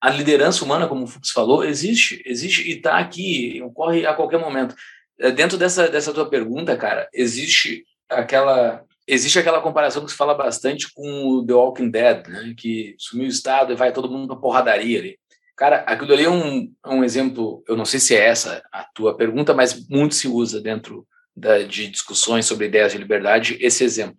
a 0.02 0.10
liderança 0.10 0.64
humana, 0.64 0.88
como 0.88 1.04
o 1.04 1.08
Fux 1.08 1.32
falou, 1.32 1.64
existe, 1.64 2.22
existe 2.26 2.68
e 2.68 2.74
está 2.74 2.98
aqui, 2.98 3.62
ocorre 3.64 4.06
a 4.06 4.14
qualquer 4.14 4.40
momento. 4.40 4.76
É, 5.20 5.32
dentro 5.32 5.58
dessa, 5.58 5.88
dessa 5.88 6.14
tua 6.14 6.30
pergunta, 6.30 6.76
cara, 6.76 7.08
existe 7.14 7.86
aquela 8.10 8.84
existe 9.08 9.38
aquela 9.38 9.62
comparação 9.62 10.04
que 10.04 10.12
se 10.12 10.18
fala 10.18 10.34
bastante 10.34 10.92
com 10.92 11.28
o 11.28 11.46
The 11.46 11.54
Walking 11.54 11.90
Dead, 11.92 12.28
né? 12.28 12.54
que 12.58 12.96
sumiu 12.98 13.28
o 13.28 13.30
Estado 13.30 13.72
e 13.72 13.76
vai 13.76 13.94
todo 13.94 14.10
mundo 14.10 14.28
para 14.28 14.38
porradaria 14.38 15.00
ali. 15.00 15.20
Cara, 15.56 15.78
aquilo 15.88 16.14
ali 16.14 16.26
é 16.26 16.30
um, 16.30 16.74
é 16.86 16.89
um 16.89 17.03
exemplo, 17.03 17.64
eu 17.68 17.78
não 17.78 17.86
sei 17.86 17.99
se 17.99 18.16
é 18.16 18.26
essa 18.26 18.62
a 18.72 18.84
tua 18.84 19.16
pergunta, 19.16 19.53
mas 19.53 19.88
muito 19.88 20.14
se 20.14 20.28
usa 20.28 20.60
dentro 20.60 21.08
da, 21.36 21.64
de 21.64 21.88
discussões 21.88 22.45
sobre 22.45 22.66
ideias 22.66 22.91
de 22.91 22.97
liberdade 22.97 23.58
esse 23.62 23.84
exemplo. 23.84 24.18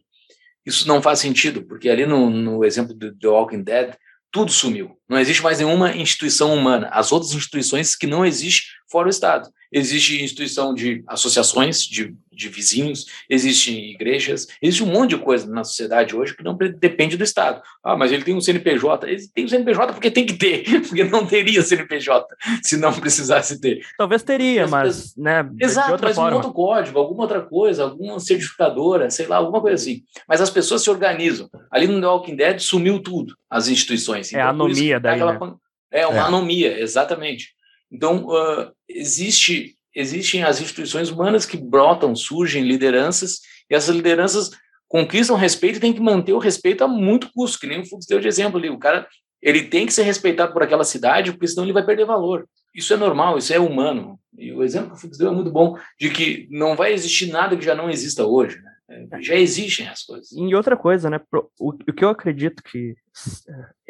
Isso 0.64 0.88
não 0.88 1.02
faz 1.02 1.18
sentido, 1.18 1.62
porque 1.62 1.88
ali 1.88 2.06
no, 2.06 2.30
no 2.30 2.64
exemplo 2.64 2.94
do 2.94 3.14
The 3.14 3.28
Walking 3.28 3.62
Dead, 3.62 3.94
tudo 4.32 4.50
sumiu. 4.50 4.98
Não 5.08 5.18
existe 5.18 5.42
mais 5.42 5.58
nenhuma 5.58 5.96
instituição 5.96 6.54
humana. 6.54 6.88
As 6.92 7.12
outras 7.12 7.32
instituições 7.32 7.94
que 7.94 8.06
não 8.06 8.24
existem 8.24 8.76
fora 8.90 9.08
o 9.08 9.10
Estado. 9.10 9.48
Existe 9.72 10.22
instituição 10.22 10.72
de 10.72 11.02
associações 11.08 11.82
de, 11.82 12.14
de 12.32 12.48
vizinhos, 12.48 13.06
existem 13.28 13.90
igrejas, 13.90 14.46
existe 14.62 14.82
um 14.82 14.86
monte 14.86 15.10
de 15.10 15.18
coisa 15.18 15.46
na 15.50 15.64
sociedade 15.64 16.14
hoje 16.14 16.36
que 16.36 16.44
não 16.44 16.56
depende 16.56 17.16
do 17.16 17.24
Estado. 17.24 17.60
Ah, 17.84 17.96
mas 17.96 18.12
ele 18.12 18.22
tem 18.22 18.34
um 18.34 18.40
CNPJ. 18.40 19.08
Ele 19.08 19.28
tem 19.34 19.44
um 19.44 19.48
CNPJ 19.48 19.92
porque 19.92 20.10
tem 20.10 20.24
que 20.24 20.34
ter, 20.34 20.64
porque 20.86 21.02
não 21.04 21.26
teria 21.26 21.62
CNPJ 21.62 22.26
se 22.62 22.76
não 22.76 22.92
precisasse 22.92 23.60
ter. 23.60 23.84
Talvez 23.98 24.22
teria, 24.22 24.68
mas, 24.68 25.16
né? 25.16 25.48
Exato, 25.60 26.02
mas 26.02 26.14
forma. 26.14 26.32
um 26.32 26.36
outro 26.36 26.52
código, 26.52 26.98
alguma 26.98 27.22
outra 27.22 27.40
coisa, 27.42 27.82
alguma 27.82 28.20
certificadora, 28.20 29.10
sei 29.10 29.26
lá, 29.26 29.36
alguma 29.36 29.60
coisa 29.60 29.74
assim. 29.74 30.04
Mas 30.28 30.40
as 30.40 30.50
pessoas 30.50 30.82
se 30.82 30.90
organizam. 30.90 31.50
Ali 31.70 31.88
no 31.88 32.00
The 32.00 32.06
Walking 32.06 32.36
Dead 32.36 32.60
sumiu 32.60 33.00
tudo, 33.00 33.36
as 33.50 33.66
instituições. 33.68 34.28
Então, 34.28 34.40
é 34.40 34.42
a 34.44 34.52
então, 34.52 34.58
anomia 34.96 35.38
daí, 35.38 35.50
né? 35.50 35.54
É 35.90 36.06
uma 36.06 36.16
é. 36.16 36.20
anomia, 36.20 36.80
exatamente. 36.80 37.54
Então, 37.90 38.26
uh, 38.26 38.72
existe 38.88 39.76
existem 39.96 40.44
as 40.44 40.60
instituições 40.60 41.08
humanas 41.08 41.46
que 41.46 41.56
brotam, 41.56 42.14
surgem 42.14 42.62
lideranças, 42.62 43.40
e 43.70 43.74
essas 43.74 43.96
lideranças 43.96 44.50
conquistam 44.86 45.36
respeito 45.36 45.76
e 45.76 45.80
tem 45.80 45.92
que 45.92 46.00
manter 46.00 46.34
o 46.34 46.38
respeito 46.38 46.84
a 46.84 46.88
muito 46.88 47.32
custo, 47.32 47.58
que 47.58 47.66
nem 47.66 47.80
o 47.80 47.86
Fux 47.86 48.06
deu 48.06 48.20
de 48.20 48.28
exemplo 48.28 48.58
ali. 48.58 48.68
O 48.68 48.78
cara 48.78 49.08
ele 49.42 49.62
tem 49.64 49.86
que 49.86 49.92
ser 49.92 50.02
respeitado 50.02 50.52
por 50.52 50.62
aquela 50.62 50.84
cidade, 50.84 51.32
porque 51.32 51.46
senão 51.46 51.64
ele 51.64 51.72
vai 51.72 51.84
perder 51.84 52.04
valor. 52.04 52.46
Isso 52.74 52.92
é 52.92 52.96
normal, 52.96 53.38
isso 53.38 53.52
é 53.54 53.58
humano. 53.58 54.20
E 54.36 54.52
o 54.52 54.62
exemplo 54.62 54.90
que 54.90 54.96
o 54.96 55.00
Fux 55.00 55.16
deu 55.16 55.28
é 55.28 55.34
muito 55.34 55.50
bom, 55.50 55.76
de 55.98 56.10
que 56.10 56.46
não 56.50 56.76
vai 56.76 56.92
existir 56.92 57.28
nada 57.28 57.56
que 57.56 57.64
já 57.64 57.74
não 57.74 57.88
exista 57.88 58.24
hoje. 58.26 58.60
Né? 58.60 58.70
É, 58.88 59.20
já 59.20 59.34
existem 59.34 59.88
as 59.88 60.04
coisas. 60.04 60.30
E 60.32 60.54
outra 60.54 60.76
coisa, 60.76 61.10
né? 61.10 61.20
O, 61.58 61.72
que 61.72 62.04
eu 62.04 62.08
acredito 62.08 62.62
que 62.62 62.94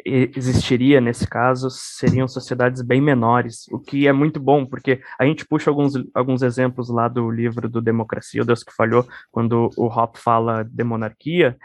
é, 0.05 0.29
existiria 0.35 0.99
nesse 0.99 1.27
caso 1.27 1.69
seriam 1.69 2.27
sociedades 2.27 2.81
bem 2.81 2.99
menores, 2.99 3.67
o 3.71 3.79
que 3.79 4.07
é 4.07 4.13
muito 4.13 4.39
bom, 4.39 4.65
porque 4.65 5.01
a 5.19 5.25
gente 5.25 5.45
puxa 5.45 5.69
alguns, 5.69 5.93
alguns 6.13 6.41
exemplos 6.41 6.89
lá 6.89 7.07
do 7.07 7.29
livro 7.29 7.69
do 7.69 7.81
Democracia, 7.81 8.41
o 8.41 8.45
Deus 8.45 8.63
que 8.63 8.73
Falhou, 8.73 9.07
quando 9.31 9.69
o 9.77 9.85
Hop 9.85 10.17
fala 10.17 10.63
de 10.63 10.83
monarquia, 10.83 11.55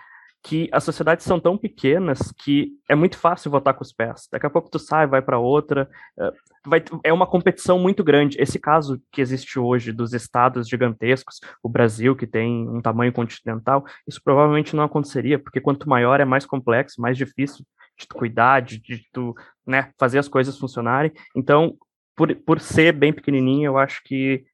que 0.43 0.69
as 0.73 0.83
sociedades 0.83 1.25
são 1.25 1.39
tão 1.39 1.57
pequenas 1.57 2.33
que 2.33 2.73
é 2.89 2.97
muito 2.97 3.17
fácil 3.17 3.51
votar 3.51 3.75
com 3.75 3.83
os 3.83 3.93
pés. 3.93 4.29
Daqui 4.31 4.45
a 4.45 4.51
pouco 4.51 4.69
tu 4.69 4.79
sai, 4.79 5.07
vai 5.07 5.23
para 5.23 5.39
outra. 5.39 5.89
É, 6.19 6.33
vai, 6.67 6.83
é 7.05 7.13
uma 7.13 7.29
competição 7.29 7.79
muito 7.79 8.03
grande. 8.03 8.37
Esse 8.41 8.59
caso 8.59 9.01
que 9.13 9.21
existe 9.21 9.59
hoje 9.59 9.93
dos 9.93 10.13
estados 10.13 10.69
gigantescos, 10.69 11.41
o 11.63 11.69
Brasil, 11.69 12.17
que 12.17 12.27
tem 12.27 12.69
um 12.69 12.83
tamanho 12.83 13.13
continental, 13.13 13.85
isso 14.07 14.21
provavelmente 14.23 14.75
não 14.75 14.83
aconteceria, 14.83 15.39
porque 15.39 15.61
quanto 15.61 15.89
maior 15.89 16.19
é 16.21 16.25
mais 16.25 16.45
complexo, 16.45 17.01
mais 17.01 17.17
difícil 17.17 17.65
de 17.97 18.09
tu 18.09 18.17
cuidar, 18.17 18.61
de, 18.61 18.81
de 18.81 19.07
tu 19.13 19.35
né, 19.65 19.93
fazer 19.97 20.19
as 20.19 20.27
coisas 20.27 20.59
funcionarem. 20.59 21.13
Então, 21.37 21.77
por, 22.17 22.35
por 22.35 22.61
ser 22.61 22.93
bem 22.93 23.13
pequenininho, 23.13 23.67
eu 23.67 23.79
acho 23.79 24.03
que 24.05 24.45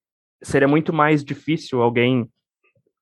seria 0.43 0.69
muito 0.69 0.93
mais 0.93 1.25
difícil 1.25 1.81
alguém 1.81 2.29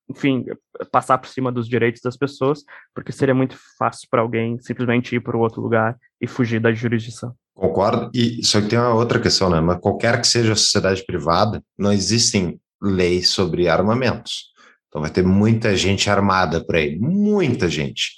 enfim, 0.08 0.44
passar 0.90 1.18
por 1.18 1.28
cima 1.28 1.50
dos 1.50 1.68
direitos 1.68 2.00
das 2.00 2.16
pessoas, 2.16 2.64
porque 2.94 3.12
seria 3.12 3.34
muito 3.34 3.56
fácil 3.78 4.06
para 4.10 4.22
alguém 4.22 4.58
simplesmente 4.60 5.16
ir 5.16 5.20
para 5.20 5.36
outro 5.36 5.60
lugar 5.60 5.96
e 6.20 6.26
fugir 6.26 6.60
da 6.60 6.72
jurisdição. 6.72 7.34
Concordo. 7.54 8.10
E 8.14 8.44
só 8.44 8.60
que 8.60 8.68
tem 8.68 8.78
uma 8.78 8.94
outra 8.94 9.18
questão, 9.18 9.48
né? 9.48 9.60
Mas 9.60 9.80
qualquer 9.80 10.20
que 10.20 10.26
seja 10.26 10.52
a 10.52 10.56
sociedade 10.56 11.04
privada, 11.04 11.62
não 11.78 11.92
existem 11.92 12.60
leis 12.80 13.30
sobre 13.30 13.68
armamentos. 13.68 14.52
Então 14.88 15.00
vai 15.00 15.10
ter 15.10 15.24
muita 15.24 15.76
gente 15.76 16.08
armada 16.08 16.64
por 16.64 16.76
aí, 16.76 16.98
muita 16.98 17.68
gente. 17.68 18.12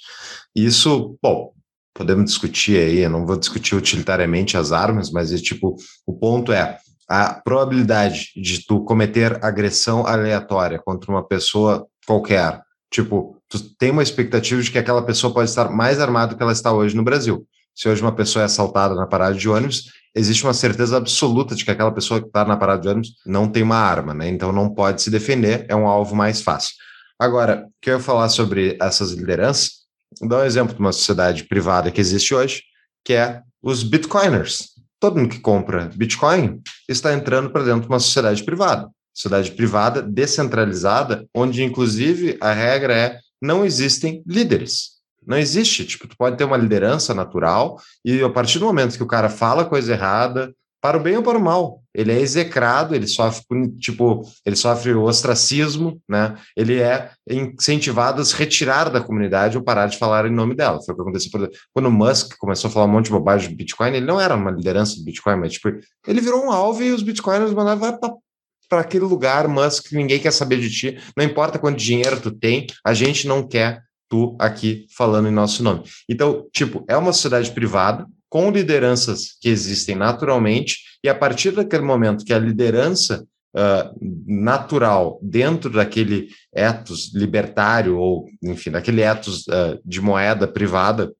Isso, 0.55 1.17
bom, 1.21 1.53
podemos 1.93 2.25
discutir 2.25 2.79
aí, 2.79 2.99
eu 2.99 3.09
não 3.09 3.25
vou 3.25 3.37
discutir 3.37 3.75
utilitariamente 3.75 4.57
as 4.57 4.71
armas, 4.71 5.11
mas 5.11 5.31
é 5.33 5.37
tipo, 5.37 5.75
o 6.05 6.13
ponto 6.13 6.51
é, 6.51 6.77
a 7.09 7.33
probabilidade 7.33 8.29
de 8.35 8.63
tu 8.65 8.83
cometer 8.83 9.43
agressão 9.43 10.05
aleatória 10.05 10.77
contra 10.77 11.09
uma 11.09 11.27
pessoa 11.27 11.87
qualquer, 12.05 12.61
tipo, 12.91 13.35
tu 13.49 13.59
tem 13.77 13.89
uma 13.89 14.03
expectativa 14.03 14.61
de 14.61 14.69
que 14.69 14.77
aquela 14.77 15.01
pessoa 15.01 15.33
pode 15.33 15.49
estar 15.49 15.69
mais 15.71 15.99
armada 15.99 16.33
do 16.33 16.37
que 16.37 16.43
ela 16.43 16.51
está 16.51 16.71
hoje 16.71 16.95
no 16.95 17.03
Brasil. 17.03 17.47
Se 17.75 17.89
hoje 17.89 18.01
uma 18.01 18.11
pessoa 18.11 18.43
é 18.43 18.45
assaltada 18.45 18.93
na 18.93 19.07
parada 19.07 19.35
de 19.35 19.49
ônibus, 19.49 19.85
existe 20.13 20.43
uma 20.43 20.53
certeza 20.53 20.97
absoluta 20.97 21.55
de 21.55 21.65
que 21.65 21.71
aquela 21.71 21.91
pessoa 21.91 22.21
que 22.21 22.27
está 22.27 22.45
na 22.45 22.57
parada 22.57 22.81
de 22.81 22.89
ônibus 22.89 23.15
não 23.25 23.47
tem 23.47 23.63
uma 23.63 23.77
arma, 23.77 24.13
né? 24.13 24.27
Então 24.27 24.51
não 24.51 24.69
pode 24.69 25.01
se 25.01 25.09
defender, 25.09 25.65
é 25.67 25.75
um 25.75 25.87
alvo 25.87 26.15
mais 26.15 26.41
fácil. 26.41 26.75
Agora, 27.17 27.65
o 27.65 27.71
que 27.81 27.89
eu 27.89 27.97
ia 27.97 28.03
falar 28.03 28.29
sobre 28.29 28.77
essas 28.79 29.11
lideranças, 29.11 29.71
dar 30.21 30.41
um 30.41 30.45
exemplo 30.45 30.75
de 30.75 30.79
uma 30.79 30.91
sociedade 30.91 31.43
privada 31.45 31.91
que 31.91 32.01
existe 32.01 32.35
hoje, 32.35 32.61
que 33.03 33.13
é 33.13 33.41
os 33.61 33.81
bitcoiners 33.83 34.78
todo 34.99 35.17
mundo 35.17 35.29
que 35.29 35.39
compra 35.39 35.89
Bitcoin 35.95 36.61
está 36.87 37.13
entrando 37.13 37.49
para 37.49 37.63
dentro 37.63 37.81
de 37.81 37.87
uma 37.87 37.99
sociedade 37.99 38.43
privada. 38.43 38.89
Sociedade 39.13 39.51
privada 39.51 40.01
descentralizada, 40.01 41.25
onde 41.33 41.63
inclusive 41.63 42.37
a 42.39 42.53
regra 42.53 42.93
é 42.93 43.19
não 43.41 43.65
existem 43.65 44.23
líderes. 44.27 44.99
Não 45.25 45.37
existe, 45.37 45.85
tipo, 45.85 46.07
tu 46.07 46.15
pode 46.17 46.37
ter 46.37 46.43
uma 46.43 46.57
liderança 46.57 47.13
natural 47.13 47.79
e 48.03 48.21
a 48.21 48.29
partir 48.29 48.59
do 48.59 48.65
momento 48.65 48.97
que 48.97 49.03
o 49.03 49.07
cara 49.07 49.29
fala 49.29 49.65
coisa 49.65 49.93
errada, 49.93 50.53
para 50.81 50.97
o 50.97 51.01
bem 51.01 51.17
ou 51.17 51.23
para 51.23 51.37
o 51.37 51.41
mal. 51.41 51.83
Ele 51.99 52.13
é 52.13 52.19
execrado, 52.19 52.95
ele 52.95 53.07
sofre, 53.07 53.43
tipo, 53.77 54.21
ele 54.45 54.55
sofre 54.55 54.93
ostracismo, 54.93 56.01
né? 56.07 56.37
Ele 56.55 56.79
é 56.79 57.11
incentivado 57.29 58.21
a 58.21 58.25
se 58.25 58.33
retirar 58.35 58.89
da 58.89 59.01
comunidade 59.01 59.57
ou 59.57 59.63
parar 59.63 59.87
de 59.87 59.97
falar 59.97 60.25
em 60.25 60.31
nome 60.31 60.55
dela. 60.55 60.79
Foi 60.81 60.93
o 60.93 60.95
que 60.95 61.01
aconteceu 61.01 61.31
por... 61.31 61.49
quando 61.73 61.87
o 61.87 61.91
Musk 61.91 62.35
começou 62.37 62.69
a 62.69 62.71
falar 62.71 62.85
um 62.85 62.89
monte 62.89 63.05
de 63.05 63.11
bobagem 63.11 63.49
de 63.49 63.55
Bitcoin, 63.55 63.89
ele 63.89 64.05
não 64.05 64.19
era 64.19 64.35
uma 64.35 64.51
liderança 64.51 64.95
do 64.95 65.03
Bitcoin, 65.03 65.35
mas 65.35 65.53
tipo, 65.53 65.69
ele 66.07 66.21
virou 66.21 66.45
um 66.45 66.51
alvo 66.51 66.81
e 66.81 66.91
os 66.91 67.03
Bitcoiners 67.03 67.53
mandaram 67.53 67.79
vai 67.79 67.97
para 68.69 68.81
aquele 68.81 69.03
lugar, 69.03 69.47
Musk, 69.47 69.91
ninguém 69.91 70.19
quer 70.19 70.31
saber 70.31 70.59
de 70.59 70.69
ti. 70.69 70.99
Não 71.17 71.25
importa 71.25 71.57
quanto 71.59 71.77
dinheiro 71.77 72.21
tu 72.21 72.31
tem, 72.31 72.67
a 72.85 72.93
gente 72.93 73.27
não 73.27 73.45
quer 73.45 73.81
tu 74.07 74.37
aqui 74.39 74.85
falando 74.95 75.27
em 75.27 75.31
nosso 75.31 75.63
nome. 75.63 75.83
Então, 76.07 76.47
tipo, 76.53 76.83
é 76.87 76.95
uma 76.95 77.11
sociedade 77.11 77.51
privada, 77.51 78.05
com 78.29 78.51
lideranças 78.51 79.37
que 79.41 79.49
existem 79.49 79.95
naturalmente, 79.95 80.77
e 81.03 81.09
a 81.09 81.15
partir 81.15 81.51
daquele 81.51 81.83
momento 81.83 82.23
que 82.23 82.33
a 82.33 82.39
liderança 82.39 83.25
uh, 83.55 83.97
natural 84.27 85.19
dentro 85.21 85.71
daquele 85.71 86.29
ethos 86.53 87.13
libertário, 87.13 87.97
ou 87.97 88.27
enfim, 88.43 88.71
daquele 88.71 89.01
ethos 89.01 89.47
uh, 89.47 89.79
de 89.83 89.99
moeda 89.99 90.47
privada, 90.47 91.11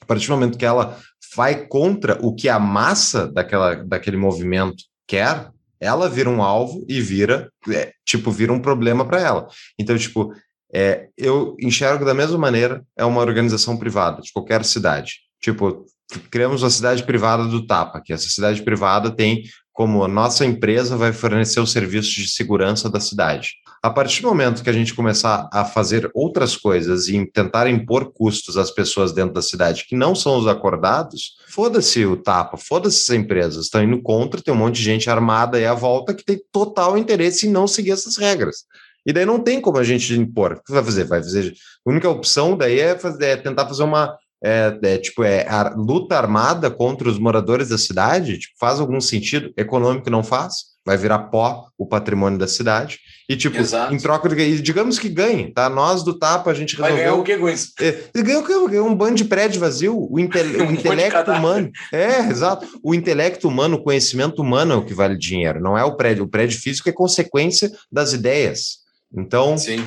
a 0.00 0.06
partir 0.06 0.26
do 0.26 0.32
momento 0.32 0.58
que 0.58 0.66
ela 0.66 0.98
vai 1.36 1.66
contra 1.66 2.18
o 2.20 2.34
que 2.34 2.48
a 2.48 2.58
massa 2.58 3.26
daquela, 3.26 3.74
daquele 3.74 4.16
movimento 4.16 4.84
quer, 5.06 5.50
ela 5.80 6.08
vira 6.08 6.30
um 6.30 6.42
alvo 6.42 6.84
e 6.88 7.00
vira, 7.00 7.50
é, 7.68 7.92
tipo, 8.04 8.30
vira 8.30 8.52
um 8.52 8.60
problema 8.60 9.04
para 9.04 9.20
ela. 9.20 9.48
Então, 9.78 9.96
tipo, 9.98 10.32
é, 10.72 11.08
eu 11.16 11.56
enxergo 11.60 12.04
da 12.04 12.14
mesma 12.14 12.38
maneira, 12.38 12.84
é 12.96 13.04
uma 13.04 13.20
organização 13.20 13.76
privada, 13.76 14.22
de 14.22 14.32
qualquer 14.32 14.64
cidade. 14.64 15.20
Tipo, 15.40 15.84
criamos 16.30 16.62
uma 16.62 16.70
cidade 16.70 17.02
privada 17.02 17.44
do 17.44 17.66
Tapa, 17.66 18.00
que 18.00 18.12
essa 18.12 18.28
cidade 18.28 18.62
privada 18.62 19.10
tem 19.10 19.44
como 19.72 20.04
a 20.04 20.08
nossa 20.08 20.44
empresa 20.46 20.96
vai 20.96 21.12
fornecer 21.12 21.58
os 21.58 21.72
serviços 21.72 22.12
de 22.12 22.28
segurança 22.28 22.88
da 22.88 23.00
cidade. 23.00 23.54
A 23.82 23.90
partir 23.90 24.22
do 24.22 24.28
momento 24.28 24.62
que 24.62 24.70
a 24.70 24.72
gente 24.72 24.94
começar 24.94 25.46
a 25.52 25.64
fazer 25.64 26.08
outras 26.14 26.56
coisas 26.56 27.08
e 27.08 27.26
tentar 27.26 27.68
impor 27.68 28.12
custos 28.12 28.56
às 28.56 28.70
pessoas 28.70 29.12
dentro 29.12 29.34
da 29.34 29.42
cidade 29.42 29.84
que 29.86 29.96
não 29.96 30.14
são 30.14 30.38
os 30.38 30.46
acordados, 30.46 31.36
foda-se 31.48 32.06
o 32.06 32.16
tapa, 32.16 32.56
foda-se 32.56 33.12
as 33.12 33.18
empresas, 33.18 33.64
estão 33.66 33.82
indo 33.82 34.00
contra, 34.00 34.40
tem 34.40 34.54
um 34.54 34.56
monte 34.56 34.76
de 34.76 34.84
gente 34.84 35.10
armada 35.10 35.58
aí 35.58 35.66
à 35.66 35.74
volta 35.74 36.14
que 36.14 36.24
tem 36.24 36.40
total 36.50 36.96
interesse 36.96 37.46
em 37.46 37.50
não 37.50 37.66
seguir 37.66 37.90
essas 37.90 38.16
regras. 38.16 38.64
E 39.04 39.12
daí 39.12 39.26
não 39.26 39.38
tem 39.38 39.60
como 39.60 39.76
a 39.76 39.84
gente 39.84 40.14
impor. 40.14 40.52
O 40.52 40.62
que 40.64 40.72
vai 40.72 40.82
fazer? 40.82 41.04
Vai 41.04 41.22
fazer. 41.22 41.52
A 41.84 41.90
única 41.90 42.08
opção 42.08 42.56
daí 42.56 42.80
é, 42.80 42.98
fazer, 42.98 43.24
é 43.26 43.36
tentar 43.36 43.66
fazer 43.66 43.82
uma 43.82 44.16
é, 44.44 44.78
é, 44.82 44.98
tipo, 44.98 45.24
é 45.24 45.48
a 45.48 45.70
luta 45.74 46.18
armada 46.18 46.70
contra 46.70 47.08
os 47.08 47.18
moradores 47.18 47.70
da 47.70 47.78
cidade, 47.78 48.38
tipo, 48.38 48.54
faz 48.60 48.78
algum 48.78 49.00
sentido? 49.00 49.50
Econômico 49.56 50.10
não 50.10 50.22
faz, 50.22 50.74
vai 50.84 50.98
virar 50.98 51.18
pó 51.30 51.66
o 51.78 51.86
patrimônio 51.86 52.38
da 52.38 52.46
cidade. 52.46 52.98
E, 53.26 53.36
tipo, 53.36 53.56
Exato. 53.56 53.94
em 53.94 53.96
troca 53.96 54.28
de. 54.28 54.60
Digamos 54.60 54.98
que 54.98 55.08
ganhe, 55.08 55.50
tá? 55.50 55.70
Nós 55.70 56.02
do 56.02 56.18
Tapa, 56.18 56.50
a 56.50 56.54
gente 56.54 56.76
resolveu. 56.76 56.94
Vai 56.94 57.04
ganhar 57.04 57.14
o 57.14 57.24
que 57.24 57.38
com 57.38 57.48
isso? 57.48 57.72
É, 57.80 58.22
ganhou 58.22 58.42
o 58.42 58.68
que? 58.68 58.78
Um 58.78 58.94
bando 58.94 59.14
de 59.14 59.24
prédio 59.24 59.60
vazio. 59.60 59.96
O, 60.10 60.20
inte... 60.20 60.36
o 60.60 60.70
intelecto 60.70 61.30
humano. 61.32 61.70
É, 61.90 62.18
exato. 62.28 62.68
O 62.82 62.94
intelecto 62.94 63.48
humano, 63.48 63.76
o 63.76 63.82
conhecimento 63.82 64.42
humano 64.42 64.74
é 64.74 64.76
o 64.76 64.84
que 64.84 64.92
vale 64.92 65.16
dinheiro, 65.16 65.58
não 65.58 65.78
é 65.78 65.82
o 65.82 65.96
prédio. 65.96 66.24
O 66.24 66.28
prédio 66.28 66.60
físico 66.60 66.86
é 66.90 66.92
consequência 66.92 67.72
das 67.90 68.12
ideias. 68.12 68.80
Então, 69.16 69.56
Sim. 69.56 69.82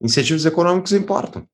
incentivos 0.00 0.46
econômicos 0.46 0.92
importam. 0.92 1.44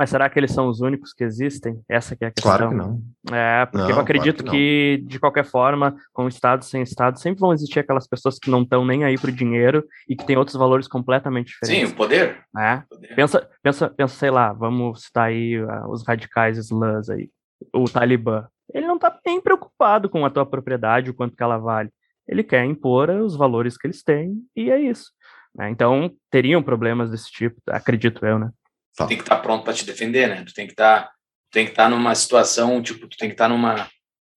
Mas 0.00 0.08
será 0.08 0.30
que 0.30 0.38
eles 0.38 0.52
são 0.52 0.66
os 0.66 0.80
únicos 0.80 1.12
que 1.12 1.22
existem? 1.22 1.78
Essa 1.86 2.16
que 2.16 2.24
é 2.24 2.28
a 2.28 2.30
questão. 2.30 2.50
Claro 2.50 2.70
que 2.70 2.74
não. 2.74 3.02
É, 3.30 3.66
porque 3.66 3.82
não, 3.82 3.90
eu 3.90 4.00
acredito 4.00 4.42
claro 4.42 4.56
que, 4.56 4.96
que, 4.98 5.06
de 5.06 5.20
qualquer 5.20 5.44
forma, 5.44 5.94
com 6.10 6.26
Estado 6.26 6.64
sem 6.64 6.80
Estado, 6.80 7.20
sempre 7.20 7.38
vão 7.38 7.52
existir 7.52 7.80
aquelas 7.80 8.08
pessoas 8.08 8.38
que 8.38 8.50
não 8.50 8.62
estão 8.62 8.82
nem 8.82 9.04
aí 9.04 9.18
para 9.18 9.28
o 9.28 9.32
dinheiro 9.32 9.84
e 10.08 10.16
que 10.16 10.24
têm 10.24 10.38
outros 10.38 10.56
valores 10.56 10.88
completamente 10.88 11.48
diferentes. 11.48 11.90
Sim, 11.90 11.94
o 11.94 11.96
poder. 11.98 12.38
É. 12.56 12.76
O 12.76 12.94
poder. 12.94 13.14
Pensa, 13.14 13.50
pensa, 13.62 13.90
pensa, 13.90 14.14
sei 14.14 14.30
lá, 14.30 14.54
vamos 14.54 15.02
citar 15.02 15.26
aí 15.26 15.62
uh, 15.62 15.90
os 15.90 16.02
radicais 16.02 16.56
islãs 16.56 17.10
aí, 17.10 17.28
o 17.70 17.84
Talibã. 17.84 18.46
Ele 18.72 18.86
não 18.86 18.96
está 18.96 19.14
nem 19.26 19.38
preocupado 19.38 20.08
com 20.08 20.24
a 20.24 20.30
tua 20.30 20.46
propriedade, 20.46 21.10
o 21.10 21.14
quanto 21.14 21.36
que 21.36 21.42
ela 21.42 21.58
vale. 21.58 21.90
Ele 22.26 22.42
quer 22.42 22.64
impor 22.64 23.10
os 23.10 23.36
valores 23.36 23.76
que 23.76 23.86
eles 23.86 24.02
têm 24.02 24.38
e 24.56 24.70
é 24.70 24.80
isso. 24.80 25.10
Né? 25.54 25.68
Então, 25.68 26.10
teriam 26.30 26.62
problemas 26.62 27.10
desse 27.10 27.30
tipo, 27.30 27.60
acredito 27.68 28.24
eu, 28.24 28.38
né? 28.38 28.50
Tá. 28.96 29.06
tem 29.06 29.16
que 29.16 29.22
estar 29.22 29.36
tá 29.36 29.42
pronto 29.42 29.64
para 29.64 29.72
te 29.72 29.84
defender, 29.84 30.28
né? 30.28 30.44
Tu 30.44 30.52
tem 30.52 30.66
que 30.66 30.72
estar, 30.72 31.04
tá, 31.04 31.12
tem 31.50 31.64
que 31.64 31.72
estar 31.72 31.84
tá 31.84 31.88
numa 31.88 32.14
situação, 32.14 32.82
tipo, 32.82 33.06
tu 33.08 33.16
tem 33.16 33.28
que 33.28 33.34
estar 33.34 33.48
tá 33.48 33.54
numa 33.54 33.88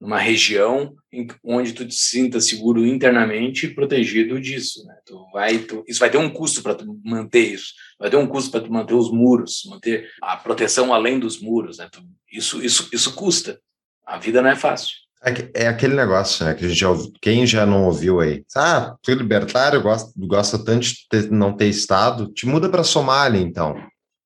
numa 0.03 0.19
região 0.19 0.93
em, 1.13 1.25
onde 1.41 1.71
tu 1.71 1.87
te 1.87 1.95
sinta 1.95 2.41
seguro 2.41 2.85
internamente 2.85 3.65
e 3.65 3.73
protegido 3.73 4.39
disso, 4.39 4.85
né? 4.85 4.95
Tu 5.05 5.17
vai, 5.31 5.59
tu, 5.59 5.81
isso 5.87 6.01
vai 6.01 6.09
ter 6.09 6.17
um 6.17 6.29
custo 6.29 6.61
para 6.61 6.75
tu 6.75 6.99
manter 7.05 7.53
isso, 7.53 7.73
vai 7.97 8.09
ter 8.09 8.17
um 8.17 8.27
custo 8.27 8.51
para 8.51 8.59
tu 8.59 8.71
manter 8.71 8.93
os 8.93 9.09
muros, 9.09 9.61
manter 9.69 10.09
a 10.21 10.35
proteção 10.35 10.93
além 10.93 11.17
dos 11.17 11.39
muros, 11.39 11.77
né? 11.77 11.87
Tu, 11.89 12.03
isso, 12.29 12.61
isso, 12.61 12.89
isso 12.91 13.15
custa. 13.15 13.57
A 14.05 14.17
vida 14.17 14.41
não 14.41 14.49
é 14.49 14.57
fácil. 14.57 14.91
É, 15.23 15.63
é 15.63 15.67
aquele 15.69 15.95
negócio, 15.95 16.45
né? 16.45 16.53
Que 16.53 16.65
a 16.65 16.67
gente 16.67 16.79
já 16.79 16.89
ouviu, 16.89 17.13
quem 17.21 17.47
já 17.47 17.65
não 17.65 17.85
ouviu 17.85 18.19
aí? 18.19 18.43
Ah, 18.57 18.97
tu 19.01 19.09
é 19.09 19.15
libertário, 19.15 19.81
gosta, 19.81 20.11
gosta 20.17 20.59
tanto 20.59 20.85
de 20.85 21.07
ter, 21.09 21.31
não 21.31 21.55
ter 21.55 21.67
Estado, 21.67 22.27
te 22.33 22.45
muda 22.45 22.67
para 22.67 22.83
Somália, 22.83 23.39
então. 23.39 23.73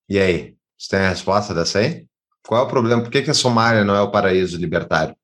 E 0.09 0.19
aí? 0.19 0.55
Você 0.77 0.89
tem 0.89 0.99
a 0.99 1.09
resposta 1.09 1.53
dessa 1.53 1.79
aí? 1.79 2.05
Qual 2.43 2.61
é 2.61 2.65
o 2.65 2.69
problema? 2.69 3.01
Por 3.01 3.11
que, 3.11 3.21
que 3.21 3.31
a 3.31 3.33
Somália 3.33 3.83
não 3.83 3.95
é 3.95 4.01
o 4.01 4.11
paraíso 4.11 4.57
libertário? 4.57 5.15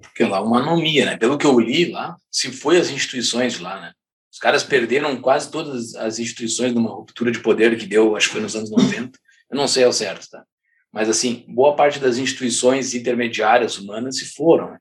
Porque 0.00 0.24
lá 0.24 0.38
é 0.38 0.40
uma 0.40 0.60
anomia, 0.60 1.06
né? 1.06 1.16
Pelo 1.16 1.38
que 1.38 1.46
eu 1.46 1.58
li 1.58 1.90
lá, 1.90 2.16
se 2.30 2.52
foi 2.52 2.76
as 2.76 2.90
instituições 2.90 3.58
lá, 3.58 3.80
né? 3.80 3.92
Os 4.30 4.38
caras 4.38 4.62
perderam 4.62 5.18
quase 5.20 5.50
todas 5.50 5.94
as 5.94 6.18
instituições 6.18 6.74
numa 6.74 6.90
ruptura 6.90 7.30
de 7.30 7.40
poder 7.40 7.78
que 7.78 7.86
deu, 7.86 8.14
acho 8.14 8.26
que 8.26 8.34
foi 8.34 8.42
nos 8.42 8.54
anos 8.54 8.70
90. 8.70 9.18
Eu 9.50 9.56
não 9.56 9.66
sei 9.66 9.84
ao 9.84 9.92
certo, 9.92 10.28
tá? 10.28 10.44
Mas, 10.92 11.08
assim, 11.08 11.44
boa 11.48 11.74
parte 11.74 11.98
das 11.98 12.18
instituições 12.18 12.94
intermediárias 12.94 13.78
humanas 13.78 14.18
se 14.18 14.26
foram. 14.34 14.72
Né? 14.72 14.78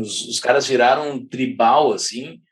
Os, 0.00 0.28
os 0.28 0.40
caras 0.40 0.66
viraram 0.66 1.24
tribal, 1.24 1.92
assim, 1.92 2.42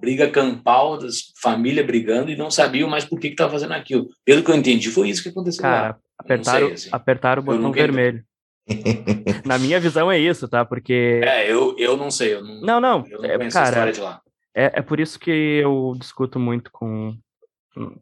briga 0.00 0.30
campal, 0.30 0.98
das 0.98 1.32
família 1.40 1.84
brigando 1.84 2.30
e 2.30 2.36
não 2.36 2.50
sabiam 2.50 2.88
mais 2.88 3.04
por 3.04 3.20
que 3.20 3.28
estava 3.28 3.52
fazendo 3.52 3.72
aquilo. 3.74 4.08
Pelo 4.24 4.42
que 4.42 4.50
eu 4.50 4.54
entendi, 4.54 4.90
foi 4.90 5.08
isso 5.10 5.22
que 5.22 5.28
aconteceu 5.28 5.62
Cara, 5.62 5.88
lá. 5.88 5.98
apertaram, 6.18 6.66
sei, 6.66 6.74
assim. 6.74 6.88
apertaram 6.92 7.42
o 7.42 7.44
botão 7.44 7.62
nunca- 7.62 7.80
vermelho. 7.80 8.24
Na 9.46 9.58
minha 9.58 9.80
visão 9.80 10.10
é 10.12 10.18
isso, 10.18 10.46
tá? 10.48 10.64
Porque. 10.64 11.20
É, 11.24 11.50
eu, 11.50 11.74
eu 11.78 11.96
não 11.96 12.10
sei. 12.10 12.34
Eu 12.34 12.44
não, 12.44 12.60
Não, 12.60 12.80
não. 12.80 13.04
eu 13.08 13.18
não 13.22 13.24
é, 13.30 13.36
conheço 13.38 13.58
a 13.58 13.62
cara, 13.62 13.70
história 13.72 13.92
de 13.92 14.00
lá. 14.00 14.20
É, 14.54 14.78
é 14.78 14.82
por 14.82 15.00
isso 15.00 15.18
que 15.18 15.30
eu 15.30 15.94
discuto 15.98 16.38
muito 16.38 16.70
com, 16.72 17.16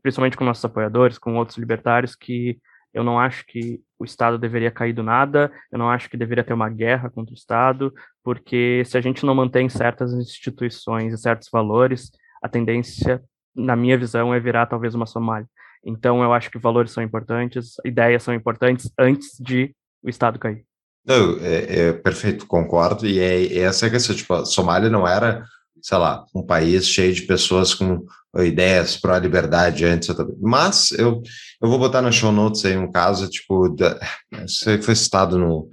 principalmente 0.03 0.37
com 0.37 0.45
nossos 0.45 0.65
apoiadores, 0.65 1.19
com 1.19 1.37
outros 1.37 1.59
libertários, 1.59 2.17
que 2.17 2.59
eu 2.95 3.05
não 3.05 3.19
acho 3.19 3.45
que 3.47 3.81
o 3.99 4.05
Estado 4.05 4.39
deveria 4.39 4.71
cair 4.71 4.93
do 4.93 5.03
nada, 5.03 5.51
eu 5.73 5.79
não 5.79 5.91
acho 5.91 6.09
que 6.11 6.17
deveria 6.17 6.45
ter 6.45 6.53
uma 6.53 6.69
guerra 6.69 7.11
contra 7.11 7.33
o 7.33 7.37
Estado, 7.37 7.93
porque 8.23 8.83
se 8.85 8.99
a 8.99 9.01
gente 9.01 9.25
não 9.25 9.35
mantém 9.35 9.69
certas 9.69 10.13
instituições 10.13 11.13
e 11.13 11.19
certos 11.19 11.49
valores, 11.51 12.11
a 12.43 12.49
tendência, 12.49 13.23
na 13.55 13.75
minha 13.75 13.97
visão, 13.97 14.35
é 14.35 14.41
virar 14.41 14.67
talvez 14.67 14.95
uma 14.95 15.07
Somália. 15.07 15.49
Então 15.85 16.23
eu 16.23 16.33
acho 16.33 16.51
que 16.51 16.59
valores 16.59 16.91
são 16.91 17.03
importantes, 17.03 17.75
ideias 17.85 18.23
são 18.23 18.35
importantes 18.35 18.91
antes 18.99 19.37
de 19.39 19.75
o 20.03 20.09
Estado 20.09 20.39
cair. 20.39 20.65
Não, 21.07 21.39
é, 21.41 21.89
é 21.89 21.93
perfeito, 21.93 22.47
concordo. 22.47 23.07
E 23.07 23.21
é, 23.21 23.47
é 23.47 23.59
essa 23.61 23.89
questão. 23.89 24.15
Tipo, 24.15 24.35
a 24.35 24.45
Somália 24.45 24.91
não 24.91 25.07
era, 25.07 25.45
sei 25.87 25.99
lá, 25.99 26.27
um 26.35 26.43
país 26.43 26.89
cheio 26.89 27.15
de 27.15 27.23
pessoas 27.23 27.73
com 27.73 28.05
ideias 28.39 28.97
para 28.97 29.15
a 29.15 29.21
liberdade 29.21 29.85
antes. 29.85 30.13
Mas 30.43 30.91
eu, 30.91 31.23
eu 31.63 31.69
vou 31.69 31.79
botar 31.79 32.03
na 32.03 32.11
show 32.11 32.33
notes 32.33 32.65
aí 32.65 32.77
um 32.77 32.91
caso, 32.91 33.31
tipo, 33.31 33.69
da, 33.69 33.97
foi 34.83 34.97
citado 34.97 35.39
no. 35.39 35.71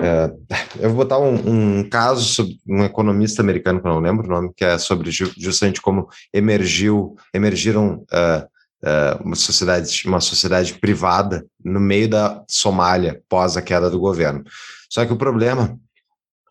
é, 0.00 0.32
eu 0.78 0.90
vou 0.90 0.98
botar 0.98 1.18
um, 1.18 1.80
um 1.80 1.90
caso 1.90 2.22
sobre 2.22 2.56
um 2.64 2.84
economista 2.84 3.42
americano, 3.42 3.80
que 3.82 3.88
eu 3.88 3.92
não 3.92 3.98
lembro 3.98 4.24
o 4.24 4.30
nome, 4.30 4.52
que 4.56 4.64
é 4.64 4.78
sobre 4.78 5.10
ju- 5.10 5.34
justamente 5.36 5.82
como 5.82 6.08
emergiu, 6.32 7.16
emergiram. 7.34 8.04
ah, 8.12 8.46
uma 9.24 9.34
sociedade, 9.34 10.02
uma 10.06 10.20
sociedade 10.20 10.74
privada 10.74 11.44
no 11.64 11.80
meio 11.80 12.08
da 12.08 12.44
Somália 12.48 13.20
pós 13.28 13.56
a 13.56 13.62
queda 13.62 13.90
do 13.90 13.98
governo. 13.98 14.44
Só 14.88 15.04
que 15.04 15.12
o 15.12 15.16
problema, 15.16 15.76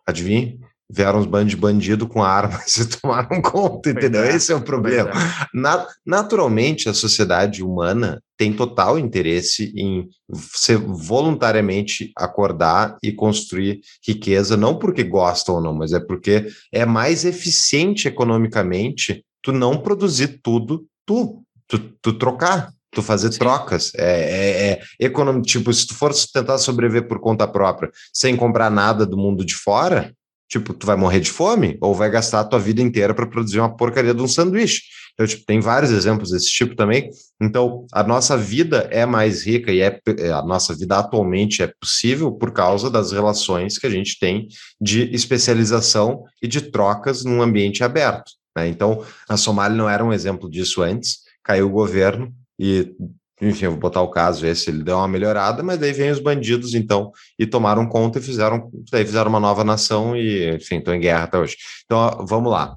adivinha? 0.06 0.58
Vieram 0.88 1.18
uns 1.18 1.26
bandos 1.26 1.50
de 1.50 1.56
bandido 1.56 2.06
com 2.06 2.22
armas 2.22 2.76
e 2.78 2.86
tomaram 2.88 3.42
conta, 3.42 3.90
entendeu? 3.90 4.22
é, 4.22 4.36
Esse 4.36 4.52
é 4.52 4.54
o 4.54 4.62
problema. 4.62 5.10
É. 5.10 5.46
Na- 5.52 5.86
naturalmente, 6.04 6.88
a 6.88 6.94
sociedade 6.94 7.62
humana 7.62 8.22
tem 8.38 8.52
total 8.52 8.98
interesse 8.98 9.72
em 9.76 10.08
se 10.32 10.76
voluntariamente 10.76 12.12
acordar 12.16 12.96
e 13.02 13.10
construir 13.10 13.80
riqueza, 14.06 14.56
não 14.56 14.78
porque 14.78 15.02
gosta 15.02 15.50
ou 15.52 15.60
não, 15.60 15.74
mas 15.74 15.92
é 15.92 15.98
porque 16.00 16.46
é 16.72 16.84
mais 16.86 17.24
eficiente 17.24 18.06
economicamente 18.06 19.24
tu 19.42 19.52
não 19.52 19.78
produzir 19.80 20.40
tudo, 20.42 20.86
tu, 21.06 21.42
tu, 21.66 21.78
tu 22.00 22.12
trocar. 22.12 22.72
Tu 22.92 23.02
fazer 23.02 23.30
Sim. 23.30 23.40
trocas, 23.40 23.92
é, 23.94 24.70
é, 24.70 24.70
é 24.70 24.80
econom... 25.06 25.42
tipo, 25.42 25.70
se 25.70 25.86
tu 25.86 25.94
for 25.94 26.14
tentar 26.32 26.56
sobreviver 26.56 27.06
por 27.06 27.20
conta 27.20 27.46
própria, 27.46 27.90
sem 28.10 28.34
comprar 28.34 28.70
nada 28.70 29.04
do 29.04 29.18
mundo 29.18 29.44
de 29.44 29.54
fora, 29.54 30.14
tipo, 30.48 30.72
tu 30.74 30.86
vai 30.86 30.96
morrer 30.96 31.20
de 31.20 31.30
fome 31.30 31.76
ou 31.80 31.94
vai 31.94 32.10
gastar 32.10 32.40
a 32.40 32.44
tua 32.44 32.58
vida 32.58 32.80
inteira 32.82 33.14
para 33.14 33.26
produzir 33.26 33.58
uma 33.60 33.74
porcaria 33.76 34.14
de 34.14 34.22
um 34.22 34.28
sanduíche. 34.28 34.82
Então, 35.14 35.26
tipo, 35.26 35.44
tem 35.46 35.60
vários 35.60 35.90
exemplos 35.90 36.30
desse 36.30 36.50
tipo 36.50 36.76
também. 36.76 37.08
Então, 37.40 37.86
a 37.92 38.02
nossa 38.02 38.36
vida 38.36 38.86
é 38.90 39.06
mais 39.06 39.46
rica 39.46 39.72
e 39.72 39.80
é, 39.80 39.98
é- 40.18 40.30
a 40.30 40.42
nossa 40.42 40.74
vida 40.76 40.98
atualmente 40.98 41.62
é 41.62 41.72
possível 41.80 42.32
por 42.32 42.52
causa 42.52 42.90
das 42.90 43.12
relações 43.12 43.78
que 43.78 43.86
a 43.86 43.90
gente 43.90 44.18
tem 44.18 44.46
de 44.80 45.10
especialização 45.14 46.24
e 46.42 46.46
de 46.46 46.60
trocas 46.60 47.24
num 47.24 47.40
ambiente 47.42 47.82
aberto. 47.82 48.30
né? 48.56 48.68
Então, 48.68 49.02
a 49.28 49.36
Somália 49.36 49.76
não 49.76 49.88
era 49.88 50.04
um 50.04 50.12
exemplo 50.12 50.50
disso 50.50 50.82
antes, 50.82 51.20
caiu 51.42 51.66
o 51.66 51.70
governo 51.72 52.32
e, 52.58 52.92
enfim, 53.40 53.66
eu 53.66 53.72
vou 53.72 53.80
botar 53.80 54.00
o 54.02 54.10
caso 54.10 54.46
esse, 54.46 54.70
ele 54.70 54.82
deu 54.82 54.96
uma 54.96 55.08
melhorada, 55.08 55.62
mas 55.62 55.78
daí 55.78 55.92
vem 55.92 56.10
os 56.10 56.20
bandidos, 56.20 56.74
então, 56.74 57.12
e 57.38 57.46
tomaram 57.46 57.86
conta 57.86 58.18
e 58.18 58.22
fizeram, 58.22 58.70
daí 58.90 59.04
fizeram 59.04 59.28
uma 59.28 59.40
nova 59.40 59.62
nação 59.62 60.16
e, 60.16 60.54
enfim, 60.54 60.78
estão 60.78 60.94
em 60.94 61.00
guerra 61.00 61.24
até 61.24 61.38
hoje. 61.38 61.56
Então, 61.84 62.24
vamos 62.26 62.50
lá. 62.50 62.76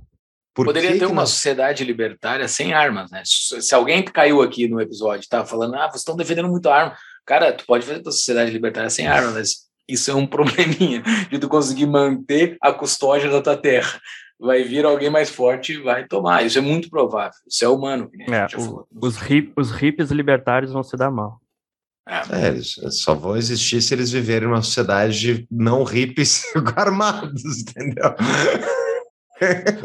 Por 0.53 0.65
Poderia 0.65 0.97
ter 0.97 1.05
uma 1.05 1.21
nós- 1.21 1.29
sociedade 1.29 1.85
libertária 1.85 2.47
sem 2.47 2.73
armas, 2.73 3.09
né? 3.11 3.21
Se 3.25 3.73
alguém 3.73 4.03
caiu 4.03 4.41
aqui 4.41 4.67
no 4.67 4.81
episódio 4.81 5.21
estava 5.21 5.45
falando, 5.45 5.75
ah, 5.75 5.87
vocês 5.87 6.01
estão 6.01 6.17
defendendo 6.17 6.49
muito 6.49 6.67
arma. 6.69 6.97
Cara, 7.25 7.53
tu 7.53 7.65
pode 7.65 7.85
fazer 7.85 8.01
tua 8.01 8.11
sociedade 8.11 8.51
libertária 8.51 8.89
sem 8.89 9.07
armas, 9.07 9.33
mas 9.33 9.49
isso 9.87 10.11
é 10.11 10.15
um 10.15 10.25
probleminha 10.27 11.01
de 11.31 11.39
tu 11.39 11.47
conseguir 11.47 11.85
manter 11.85 12.57
a 12.61 12.73
custódia 12.73 13.29
da 13.29 13.41
tua 13.41 13.55
terra. 13.55 14.01
Vai 14.39 14.63
vir 14.63 14.85
alguém 14.85 15.09
mais 15.09 15.29
forte 15.29 15.73
e 15.73 15.81
vai 15.81 16.07
tomar. 16.07 16.45
Isso 16.45 16.57
é 16.57 16.61
muito 16.61 16.89
provável. 16.89 17.37
Isso 17.47 17.65
é 17.65 17.67
humano. 17.67 18.09
É, 18.29 18.47
já 18.47 18.57
o- 18.57 18.87
os, 19.01 19.17
hip, 19.29 19.51
os 19.57 19.71
hippies 19.71 20.11
libertários 20.11 20.71
vão 20.71 20.81
se 20.83 20.95
dar 20.95 21.11
mal. 21.11 21.39
É, 22.07 22.45
É, 22.45 22.47
eles 22.47 22.73
só 22.91 23.13
vão 23.13 23.35
existir 23.37 23.81
se 23.81 23.93
eles 23.93 24.11
viverem 24.11 24.47
numa 24.47 24.61
sociedade 24.61 25.19
de 25.19 25.47
não 25.51 25.83
hippies 25.83 26.43
armados, 26.75 27.43
entendeu? 27.61 28.15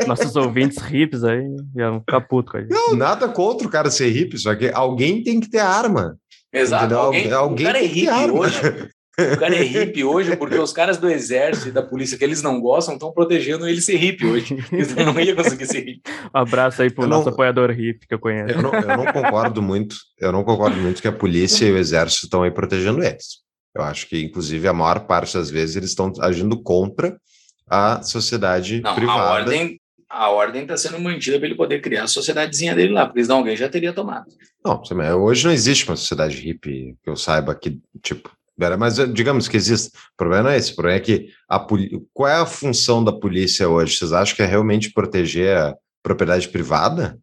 Nossos 0.06 0.34
ouvintes 0.36 0.78
hippies 0.78 1.22
aí 1.22 1.44
iam 1.76 2.00
ficar 2.00 2.20
puto 2.22 2.52
com 2.52 2.58
a 2.58 2.60
gente. 2.60 2.70
Não, 2.72 2.96
nada 2.96 3.28
contra 3.28 3.66
o 3.66 3.70
cara 3.70 3.90
ser 3.90 4.08
hippie, 4.10 4.38
só 4.38 4.54
que 4.54 4.68
alguém 4.72 5.22
tem 5.22 5.38
que 5.40 5.48
ter 5.50 5.58
arma. 5.60 6.16
Exato. 6.52 6.84
Entendeu? 6.84 7.00
Alguém, 7.00 7.32
Alguém 7.32 7.66
o 7.66 7.68
cara 7.68 7.78
é 7.78 7.86
hippie 7.86 8.08
arma. 8.08 8.38
hoje. 8.40 8.60
O 9.18 9.36
cara 9.38 9.54
é 9.54 9.62
hippie 9.62 10.02
hoje 10.04 10.36
porque 10.36 10.56
os 10.58 10.72
caras 10.72 10.98
do 10.98 11.08
exército 11.08 11.68
e 11.68 11.72
da 11.72 11.82
polícia 11.82 12.18
que 12.18 12.24
eles 12.24 12.42
não 12.42 12.60
gostam 12.60 12.94
estão 12.94 13.12
protegendo 13.12 13.68
ele 13.68 13.80
ser 13.80 13.96
hippie 13.96 14.26
hoje. 14.26 14.56
Então 14.72 15.12
não 15.12 15.20
ia 15.20 15.34
conseguir 15.36 15.66
ser 15.66 15.80
hippie. 15.84 16.02
Um 16.34 16.38
abraço 16.38 16.82
aí 16.82 16.90
pro 16.90 17.04
Eu 17.04 17.08
nosso 17.08 17.26
não- 17.26 17.32
apoiador 17.32 17.70
hippie 17.70 18.06
que 18.08 18.14
eu 18.14 18.18
conheço. 18.18 18.54
Eu 18.54 18.62
não, 18.62 18.74
eu 18.74 18.96
não 18.96 19.12
concordo 19.12 19.62
muito, 19.62 19.96
eu 20.18 20.32
não 20.32 20.42
concordo 20.42 20.76
muito 20.76 21.00
que 21.00 21.08
a 21.08 21.12
polícia 21.12 21.64
e 21.66 21.72
o 21.72 21.76
exército 21.78 22.26
estão 22.26 22.42
aí 22.42 22.50
protegendo 22.50 23.02
eles. 23.04 23.42
Eu 23.76 23.82
acho 23.82 24.08
que, 24.08 24.20
inclusive, 24.22 24.66
a 24.68 24.72
maior 24.72 25.00
parte 25.06 25.34
das 25.36 25.50
vezes 25.50 25.76
eles 25.76 25.90
estão 25.90 26.12
agindo 26.20 26.60
contra 26.62 27.16
a 27.68 28.02
sociedade 28.02 28.80
Não, 28.80 28.94
privada. 28.94 29.20
a 29.20 29.32
ordem 29.32 29.80
a 30.16 30.30
ordem 30.30 30.62
está 30.62 30.76
sendo 30.76 31.00
mantida 31.00 31.38
para 31.38 31.46
ele 31.48 31.56
poder 31.56 31.80
criar 31.80 32.04
a 32.04 32.06
sociedadezinha 32.06 32.72
dele 32.72 32.92
lá, 32.92 33.04
porque 33.04 33.22
senão 33.24 33.38
alguém 33.38 33.56
já 33.56 33.68
teria 33.68 33.92
tomado. 33.92 34.26
Não, 34.64 34.80
hoje 35.24 35.44
não 35.44 35.52
existe 35.52 35.88
uma 35.88 35.96
sociedade 35.96 36.36
hippie 36.36 36.94
que 37.02 37.10
eu 37.10 37.16
saiba 37.16 37.52
que, 37.52 37.80
tipo, 38.00 38.30
mas 38.78 38.98
eh, 38.98 39.06
digamos 39.06 39.48
que 39.48 39.56
existe. 39.56 39.88
O 39.88 40.16
problema 40.16 40.44
não 40.44 40.50
é 40.50 40.56
esse, 40.56 40.72
o 40.72 40.76
problema 40.76 40.98
é 40.98 41.00
que 41.00 41.28
a 41.48 41.58
poli... 41.58 42.00
qual 42.12 42.28
é 42.28 42.36
a 42.36 42.46
função 42.46 43.02
da 43.02 43.12
polícia 43.12 43.68
hoje? 43.68 43.96
Vocês 43.96 44.12
acham 44.12 44.36
que 44.36 44.42
é 44.42 44.46
realmente 44.46 44.92
proteger 44.92 45.56
a 45.56 45.76
propriedade 46.02 46.48
privada? 46.48 47.18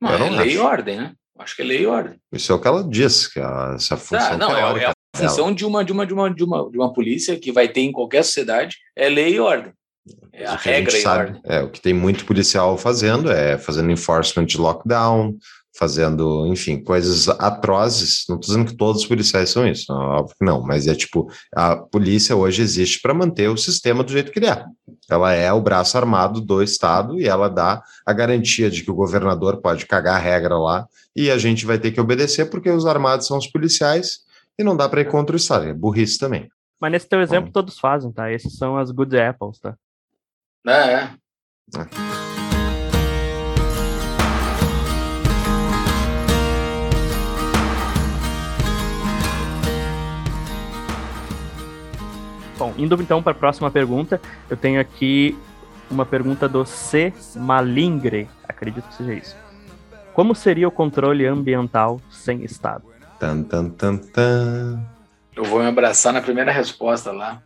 Não, 0.00 0.10
Eu 0.10 0.16
é 0.16 0.18
não 0.18 0.30
lei 0.30 0.54
e 0.54 0.54
acho. 0.54 0.64
ordem, 0.64 0.96
né? 0.96 1.12
Acho 1.38 1.56
que 1.56 1.62
é 1.62 1.64
lei 1.64 1.82
e 1.82 1.86
ordem. 1.86 2.18
Isso 2.32 2.52
é 2.52 2.54
o 2.54 2.60
que 2.60 2.68
ela 2.68 2.84
diz, 2.84 3.26
que 3.26 3.40
é 3.40 3.74
essa 3.74 3.96
função 3.96 4.18
Tá, 4.18 4.36
não, 4.36 4.56
é, 4.56 4.84
é 4.84 4.86
a 4.86 4.92
função 5.16 5.52
de 5.52 5.64
uma, 5.64 5.84
de, 5.84 5.92
uma, 5.92 6.06
de, 6.06 6.12
uma, 6.12 6.32
de, 6.32 6.44
uma, 6.44 6.70
de 6.70 6.78
uma 6.78 6.92
polícia 6.92 7.38
que 7.38 7.52
vai 7.52 7.68
ter 7.68 7.80
em 7.80 7.92
qualquer 7.92 8.24
sociedade 8.24 8.76
é 8.96 9.08
lei 9.08 9.34
e 9.34 9.40
ordem. 9.40 9.72
É 10.32 10.46
a 10.46 10.56
que 10.56 10.68
a 10.68 10.72
regra 10.72 10.96
e 10.96 11.00
sabe, 11.00 11.20
ordem. 11.20 11.42
é, 11.44 11.62
o 11.62 11.70
que 11.70 11.80
tem 11.80 11.94
muito 11.94 12.24
policial 12.24 12.76
fazendo 12.76 13.30
é 13.30 13.56
fazendo 13.56 13.90
enforcement 13.90 14.44
de 14.44 14.58
lockdown, 14.58 15.36
fazendo, 15.76 16.46
enfim, 16.46 16.82
coisas 16.82 17.28
atrozes. 17.28 18.24
Não 18.28 18.36
estou 18.36 18.54
dizendo 18.54 18.70
que 18.70 18.76
todos 18.76 19.02
os 19.02 19.08
policiais 19.08 19.50
são 19.50 19.66
isso, 19.66 19.92
não, 19.92 20.00
óbvio 20.00 20.36
que 20.38 20.44
não, 20.44 20.62
mas 20.62 20.86
é 20.86 20.94
tipo, 20.94 21.28
a 21.54 21.76
polícia 21.76 22.36
hoje 22.36 22.62
existe 22.62 23.00
para 23.00 23.12
manter 23.12 23.48
o 23.48 23.56
sistema 23.56 24.04
do 24.04 24.12
jeito 24.12 24.30
que 24.30 24.38
ele 24.38 24.46
é. 24.46 24.64
Ela 25.10 25.32
é 25.32 25.52
o 25.52 25.60
braço 25.60 25.98
armado 25.98 26.40
do 26.40 26.62
Estado 26.62 27.20
e 27.20 27.26
ela 27.26 27.48
dá 27.48 27.82
a 28.06 28.12
garantia 28.12 28.70
de 28.70 28.82
que 28.82 28.90
o 28.90 28.94
governador 28.94 29.60
pode 29.60 29.86
cagar 29.86 30.16
a 30.16 30.18
regra 30.18 30.56
lá 30.56 30.86
e 31.14 31.30
a 31.30 31.38
gente 31.38 31.66
vai 31.66 31.78
ter 31.78 31.90
que 31.90 32.00
obedecer 32.00 32.48
porque 32.48 32.70
os 32.70 32.86
armados 32.86 33.26
são 33.26 33.36
os 33.36 33.46
policiais 33.46 34.20
e 34.58 34.64
não 34.64 34.76
dá 34.76 34.88
para 34.88 35.00
ir 35.00 35.10
contra 35.10 35.34
o 35.34 35.36
Estado. 35.36 35.66
É 35.66 35.74
burrice 35.74 36.18
também. 36.18 36.48
Mas 36.80 36.92
nesse 36.92 37.08
teu 37.08 37.20
exemplo 37.20 37.50
todos 37.52 37.78
fazem, 37.78 38.12
tá? 38.12 38.32
Esses 38.32 38.56
são 38.56 38.76
as 38.76 38.90
good 38.90 39.16
apples, 39.18 39.58
tá? 39.58 39.76
É, 40.66 40.94
é. 40.94 42.23
Bom, 52.56 52.72
indo 52.78 52.94
então 53.00 53.22
para 53.22 53.32
a 53.32 53.34
próxima 53.34 53.70
pergunta, 53.70 54.20
eu 54.48 54.56
tenho 54.56 54.80
aqui 54.80 55.36
uma 55.90 56.06
pergunta 56.06 56.48
do 56.48 56.64
C. 56.64 57.12
Malingre, 57.36 58.28
acredito 58.48 58.88
que 58.88 58.94
seja 58.94 59.14
isso. 59.14 59.36
Como 60.12 60.34
seria 60.34 60.68
o 60.68 60.70
controle 60.70 61.26
ambiental 61.26 62.00
sem 62.10 62.44
Estado? 62.44 62.84
Tan, 63.18 63.42
tan, 63.42 63.68
tan, 63.70 63.96
tan. 63.96 64.80
Eu 65.34 65.44
vou 65.44 65.60
me 65.60 65.66
abraçar 65.66 66.12
na 66.12 66.22
primeira 66.22 66.52
resposta 66.52 67.10
lá, 67.10 67.42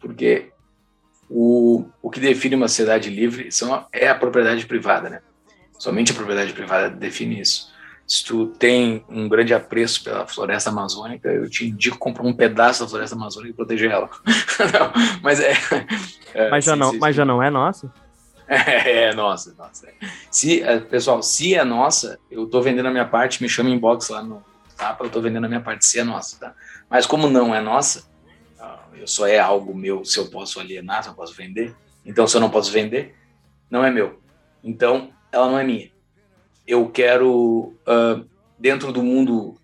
porque 0.00 0.50
o, 1.28 1.84
o 2.00 2.08
que 2.08 2.20
define 2.20 2.54
uma 2.54 2.68
sociedade 2.68 3.10
livre 3.10 3.50
são, 3.50 3.84
é 3.92 4.08
a 4.08 4.14
propriedade 4.14 4.64
privada, 4.66 5.10
né? 5.10 5.20
Somente 5.78 6.12
a 6.12 6.14
propriedade 6.14 6.52
privada 6.52 6.88
define 6.88 7.40
isso. 7.40 7.72
Se 8.06 8.24
tu 8.24 8.46
tem 8.46 9.04
um 9.08 9.28
grande 9.28 9.52
apreço 9.52 10.04
pela 10.04 10.26
floresta 10.26 10.70
amazônica, 10.70 11.28
eu 11.28 11.50
te 11.50 11.66
indico 11.66 11.98
comprar 11.98 12.22
um 12.22 12.32
pedaço 12.32 12.84
da 12.84 12.88
floresta 12.88 13.16
amazônica 13.16 13.50
e 13.50 13.56
proteger 13.56 13.90
ela. 13.90 14.08
não, 14.72 15.20
mas 15.22 15.40
é, 15.40 15.54
é, 16.32 16.48
mas, 16.48 16.64
já 16.64 16.74
sim, 16.74 16.78
não, 16.78 16.90
sim, 16.92 16.98
mas 16.98 17.14
sim. 17.14 17.16
já 17.16 17.24
não 17.24 17.42
é 17.42 17.50
nossa? 17.50 17.92
É, 18.48 19.06
é 19.06 19.12
nossa, 19.12 19.52
nossa. 19.58 19.88
Se, 20.30 20.62
é, 20.62 20.78
pessoal, 20.78 21.20
se 21.20 21.56
é 21.56 21.64
nossa, 21.64 22.16
eu 22.30 22.46
tô 22.46 22.62
vendendo 22.62 22.86
a 22.86 22.92
minha 22.92 23.04
parte, 23.04 23.42
me 23.42 23.48
chama 23.48 23.70
inbox 23.70 24.08
lá 24.08 24.22
no 24.22 24.40
Tapa, 24.76 25.04
eu 25.04 25.10
tô 25.10 25.20
vendendo 25.20 25.46
a 25.46 25.48
minha 25.48 25.60
parte 25.60 25.84
se 25.84 25.98
é 25.98 26.04
nossa, 26.04 26.38
tá? 26.38 26.54
Mas 26.88 27.06
como 27.06 27.28
não 27.28 27.52
é 27.52 27.60
nossa, 27.60 28.08
ah, 28.60 28.84
eu 28.94 29.08
só 29.08 29.26
é 29.26 29.38
algo 29.38 29.74
meu 29.74 30.04
se 30.04 30.18
eu 30.18 30.30
posso 30.30 30.60
alienar, 30.60 31.02
se 31.02 31.08
eu 31.08 31.14
posso 31.14 31.34
vender. 31.34 31.74
Então, 32.04 32.28
se 32.28 32.36
eu 32.36 32.40
não 32.40 32.48
posso 32.48 32.70
vender, 32.70 33.16
não 33.68 33.84
é 33.84 33.90
meu. 33.90 34.20
Então, 34.62 35.10
ela 35.32 35.48
não 35.48 35.58
é 35.58 35.64
minha. 35.64 35.90
Eu 36.66 36.88
quero, 36.88 37.74
ah, 37.86 38.22
dentro 38.58 38.92
do 38.92 39.02
mundo 39.02 39.54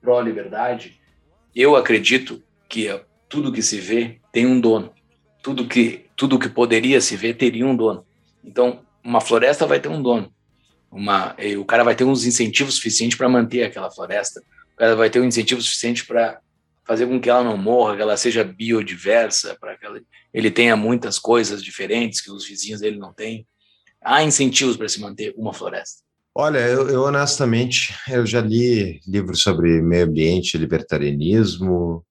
pró-liberdade, 0.00 1.00
eu 1.54 1.76
acredito 1.76 2.42
que 2.68 2.88
tudo 3.28 3.52
que 3.52 3.62
se 3.62 3.78
vê 3.78 4.20
tem 4.32 4.46
um 4.46 4.60
dono. 4.60 4.92
Tudo 5.42 5.66
que, 5.66 6.06
tudo 6.16 6.38
que 6.38 6.48
poderia 6.48 7.00
se 7.00 7.16
ver 7.16 7.34
teria 7.34 7.66
um 7.66 7.76
dono. 7.76 8.04
Então, 8.42 8.84
uma 9.02 9.20
floresta 9.20 9.66
vai 9.66 9.80
ter 9.80 9.88
um 9.88 10.02
dono. 10.02 10.32
Uma, 10.90 11.36
o 11.58 11.64
cara 11.64 11.82
vai 11.82 11.94
ter 11.94 12.04
uns 12.04 12.24
incentivos 12.24 12.76
suficientes 12.76 13.18
para 13.18 13.28
manter 13.28 13.64
aquela 13.64 13.90
floresta. 13.90 14.40
O 14.74 14.76
cara 14.76 14.94
vai 14.94 15.10
ter 15.10 15.20
um 15.20 15.24
incentivo 15.24 15.60
suficiente 15.60 16.06
para 16.06 16.40
fazer 16.86 17.06
com 17.06 17.20
que 17.20 17.30
ela 17.30 17.42
não 17.42 17.56
morra, 17.56 17.96
que 17.96 18.02
ela 18.02 18.16
seja 18.16 18.44
biodiversa, 18.44 19.56
para 19.58 19.76
que 19.76 19.84
ela, 19.84 20.00
ele 20.32 20.50
tenha 20.50 20.76
muitas 20.76 21.18
coisas 21.18 21.62
diferentes 21.62 22.20
que 22.20 22.30
os 22.30 22.46
vizinhos 22.46 22.80
dele 22.80 22.98
não 22.98 23.12
têm. 23.12 23.46
Há 24.02 24.22
incentivos 24.22 24.76
para 24.76 24.88
se 24.88 25.00
manter 25.00 25.34
uma 25.36 25.52
floresta. 25.52 26.03
Olha, 26.36 26.58
eu, 26.58 26.88
eu, 26.88 27.02
honestamente, 27.02 27.94
eu 28.08 28.26
já 28.26 28.40
li 28.40 29.00
livros 29.06 29.40
sobre 29.42 29.80
meio 29.80 30.04
ambiente, 30.06 30.58
libertarianismo. 30.58 32.04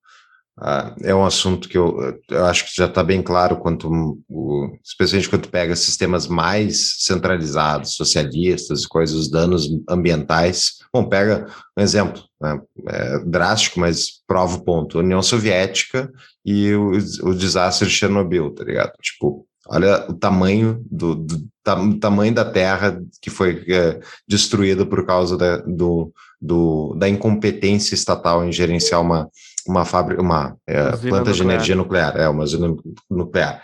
Ah, 0.57 0.95
é 1.03 1.13
um 1.13 1.25
assunto 1.25 1.67
que 1.67 1.77
eu, 1.77 1.97
eu 2.29 2.45
acho 2.45 2.65
que 2.65 2.75
já 2.75 2.85
está 2.85 3.03
bem 3.03 3.21
claro 3.21 3.57
quanto, 3.57 3.89
o, 4.29 4.77
especialmente 4.83 5.29
quando 5.29 5.49
pega 5.49 5.75
sistemas 5.75 6.27
mais 6.27 7.03
centralizados, 7.03 7.95
socialistas, 7.95 8.85
coisas, 8.85 9.15
os 9.15 9.31
danos 9.31 9.67
ambientais. 9.89 10.75
Bom, 10.93 11.09
pega 11.09 11.47
um 11.77 11.81
exemplo, 11.81 12.23
né, 12.39 12.61
é 12.87 13.19
drástico, 13.25 13.79
mas 13.79 14.21
prova 14.27 14.57
o 14.57 14.63
ponto. 14.63 14.99
União 14.99 15.21
Soviética 15.21 16.09
e 16.45 16.71
o, 16.73 16.91
o 17.23 17.35
desastre 17.35 17.87
de 17.87 17.93
Chernobyl, 17.93 18.53
tá 18.53 18.63
ligado? 18.63 18.93
Tipo, 19.01 19.45
Olha 19.67 20.05
o 20.09 20.13
tamanho 20.13 20.83
do, 20.89 21.15
do 21.15 21.47
tam, 21.63 21.97
tamanho 21.97 22.33
da 22.33 22.43
terra 22.43 23.01
que 23.21 23.29
foi 23.29 23.63
é, 23.69 23.99
destruída 24.27 24.85
por 24.85 25.05
causa 25.05 25.37
da, 25.37 25.57
do, 25.57 26.11
do, 26.41 26.93
da 26.95 27.07
incompetência 27.07 27.95
estatal 27.95 28.45
em 28.45 28.51
gerenciar 28.51 29.01
uma, 29.01 29.29
uma 29.65 29.85
fábrica, 29.85 30.21
uma 30.21 30.57
é, 30.67 30.83
planta 30.91 31.07
nuclear. 31.07 31.33
de 31.33 31.41
energia 31.43 31.75
nuclear, 31.75 32.17
é 32.17 32.27
uma 32.27 32.43
usina 32.43 32.75
nuclear. 33.09 33.61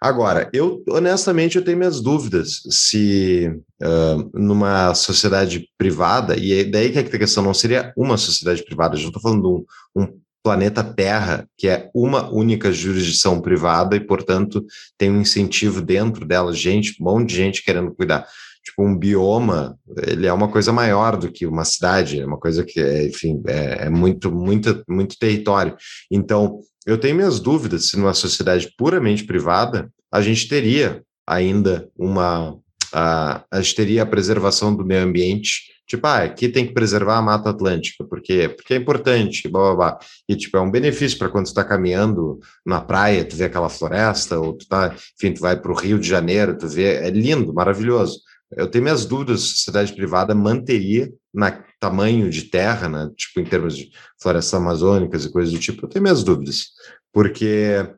Agora, 0.00 0.48
eu 0.52 0.84
honestamente 0.88 1.56
eu 1.56 1.64
tenho 1.64 1.78
minhas 1.78 2.00
dúvidas 2.00 2.62
se 2.70 3.50
uh, 3.82 4.30
numa 4.32 4.94
sociedade 4.94 5.68
privada, 5.76 6.36
e 6.38 6.64
daí 6.64 6.92
que 6.92 6.98
a 6.98 7.18
questão 7.18 7.42
não 7.42 7.52
seria 7.52 7.92
uma 7.96 8.16
sociedade 8.16 8.64
privada, 8.64 8.94
eu 8.94 9.00
já 9.00 9.06
estou 9.08 9.20
falando 9.20 9.42
de 9.42 9.48
um, 9.48 10.02
um 10.02 10.20
planeta 10.48 10.82
Terra, 10.82 11.46
que 11.58 11.68
é 11.68 11.90
uma 11.94 12.32
única 12.32 12.72
jurisdição 12.72 13.38
privada 13.38 13.94
e, 13.94 14.00
portanto, 14.00 14.64
tem 14.96 15.10
um 15.10 15.20
incentivo 15.20 15.82
dentro 15.82 16.24
dela, 16.24 16.54
gente, 16.54 16.96
um 16.98 17.04
monte 17.04 17.28
de 17.28 17.36
gente 17.36 17.62
querendo 17.62 17.94
cuidar. 17.94 18.26
Tipo, 18.64 18.82
um 18.82 18.96
bioma, 18.96 19.78
ele 20.06 20.26
é 20.26 20.32
uma 20.32 20.48
coisa 20.48 20.72
maior 20.72 21.18
do 21.18 21.30
que 21.30 21.44
uma 21.44 21.66
cidade, 21.66 22.18
é 22.18 22.24
uma 22.24 22.38
coisa 22.38 22.64
que, 22.64 22.80
é, 22.80 23.06
enfim, 23.06 23.42
é, 23.46 23.88
é 23.88 23.90
muito, 23.90 24.32
muito, 24.32 24.82
muito 24.88 25.18
território. 25.18 25.76
Então, 26.10 26.60
eu 26.86 26.96
tenho 26.96 27.16
minhas 27.16 27.40
dúvidas 27.40 27.90
se 27.90 27.98
numa 27.98 28.14
sociedade 28.14 28.72
puramente 28.78 29.24
privada, 29.24 29.92
a 30.10 30.22
gente 30.22 30.48
teria 30.48 31.02
ainda 31.26 31.90
uma, 31.94 32.56
a, 32.90 33.44
a 33.50 33.60
gente 33.60 33.74
teria 33.74 34.02
a 34.02 34.06
preservação 34.06 34.74
do 34.74 34.82
meio 34.82 35.02
ambiente 35.04 35.77
Tipo, 35.88 36.06
ah, 36.06 36.24
aqui 36.24 36.50
tem 36.50 36.66
que 36.66 36.74
preservar 36.74 37.16
a 37.16 37.22
Mata 37.22 37.48
Atlântica, 37.48 38.04
porque, 38.04 38.50
porque 38.50 38.74
é 38.74 38.76
importante, 38.76 39.48
blá, 39.48 39.74
blá, 39.74 39.74
blá. 39.74 39.98
E, 40.28 40.36
tipo, 40.36 40.54
é 40.58 40.60
um 40.60 40.70
benefício 40.70 41.16
para 41.18 41.30
quando 41.30 41.46
tu 41.46 41.48
está 41.48 41.64
caminhando 41.64 42.38
na 42.64 42.78
praia, 42.78 43.24
tu 43.24 43.34
vê 43.34 43.44
aquela 43.44 43.70
floresta, 43.70 44.38
ou 44.38 44.52
tu 44.52 44.68
tá, 44.68 44.94
enfim, 45.16 45.32
tu 45.32 45.40
vai 45.40 45.58
para 45.58 45.72
o 45.72 45.74
Rio 45.74 45.98
de 45.98 46.06
Janeiro, 46.06 46.58
tu 46.58 46.68
vê, 46.68 46.96
é 46.96 47.08
lindo, 47.08 47.54
maravilhoso. 47.54 48.20
Eu 48.54 48.66
tenho 48.70 48.84
minhas 48.84 49.06
dúvidas 49.06 49.40
se 49.40 49.46
a 49.46 49.56
sociedade 49.56 49.94
privada 49.94 50.34
manteria 50.34 51.10
na 51.32 51.50
tamanho 51.80 52.28
de 52.28 52.42
terra, 52.42 52.86
né, 52.86 53.10
tipo, 53.16 53.40
em 53.40 53.44
termos 53.44 53.74
de 53.74 53.90
florestas 54.20 54.54
amazônicas 54.54 55.24
e 55.24 55.32
coisas 55.32 55.52
do 55.52 55.58
tipo, 55.58 55.86
eu 55.86 55.88
tenho 55.88 56.02
minhas 56.02 56.22
dúvidas, 56.22 56.66
porque 57.12 57.88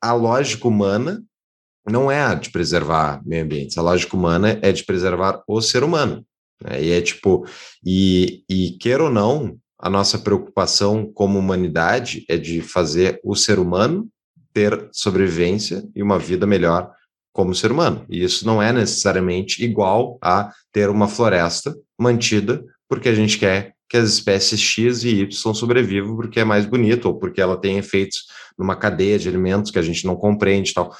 a 0.00 0.14
lógica 0.14 0.66
humana 0.66 1.22
não 1.86 2.10
é 2.10 2.22
a 2.22 2.34
de 2.34 2.50
preservar 2.50 3.20
meio 3.26 3.44
ambiente, 3.44 3.78
a 3.78 3.82
lógica 3.82 4.16
humana 4.16 4.58
é 4.62 4.72
de 4.72 4.84
preservar 4.84 5.42
o 5.46 5.60
ser 5.60 5.84
humano. 5.84 6.24
Né? 6.62 6.84
E 6.84 6.90
é 6.90 7.00
tipo, 7.00 7.46
e, 7.84 8.42
e 8.48 8.72
queira 8.78 9.04
ou 9.04 9.10
não, 9.10 9.56
a 9.78 9.90
nossa 9.90 10.18
preocupação 10.18 11.10
como 11.12 11.38
humanidade 11.38 12.24
é 12.28 12.36
de 12.36 12.60
fazer 12.60 13.20
o 13.22 13.34
ser 13.34 13.58
humano 13.58 14.08
ter 14.52 14.88
sobrevivência 14.90 15.86
e 15.94 16.02
uma 16.02 16.18
vida 16.18 16.46
melhor 16.46 16.90
como 17.30 17.54
ser 17.54 17.70
humano. 17.70 18.06
E 18.08 18.24
isso 18.24 18.46
não 18.46 18.62
é 18.62 18.72
necessariamente 18.72 19.62
igual 19.62 20.18
a 20.22 20.50
ter 20.72 20.88
uma 20.88 21.06
floresta 21.06 21.76
mantida 22.00 22.64
porque 22.88 23.10
a 23.10 23.14
gente 23.14 23.38
quer 23.38 23.74
que 23.88 23.96
as 23.98 24.08
espécies 24.08 24.58
X 24.58 25.04
e 25.04 25.20
Y 25.20 25.54
sobrevivam 25.54 26.16
porque 26.16 26.40
é 26.40 26.44
mais 26.44 26.64
bonito 26.64 27.06
ou 27.06 27.18
porque 27.18 27.40
ela 27.40 27.60
tem 27.60 27.76
efeitos 27.76 28.24
numa 28.58 28.74
cadeia 28.74 29.18
de 29.18 29.28
alimentos 29.28 29.70
que 29.70 29.78
a 29.78 29.82
gente 29.82 30.06
não 30.06 30.16
compreende 30.16 30.72
tal. 30.72 30.90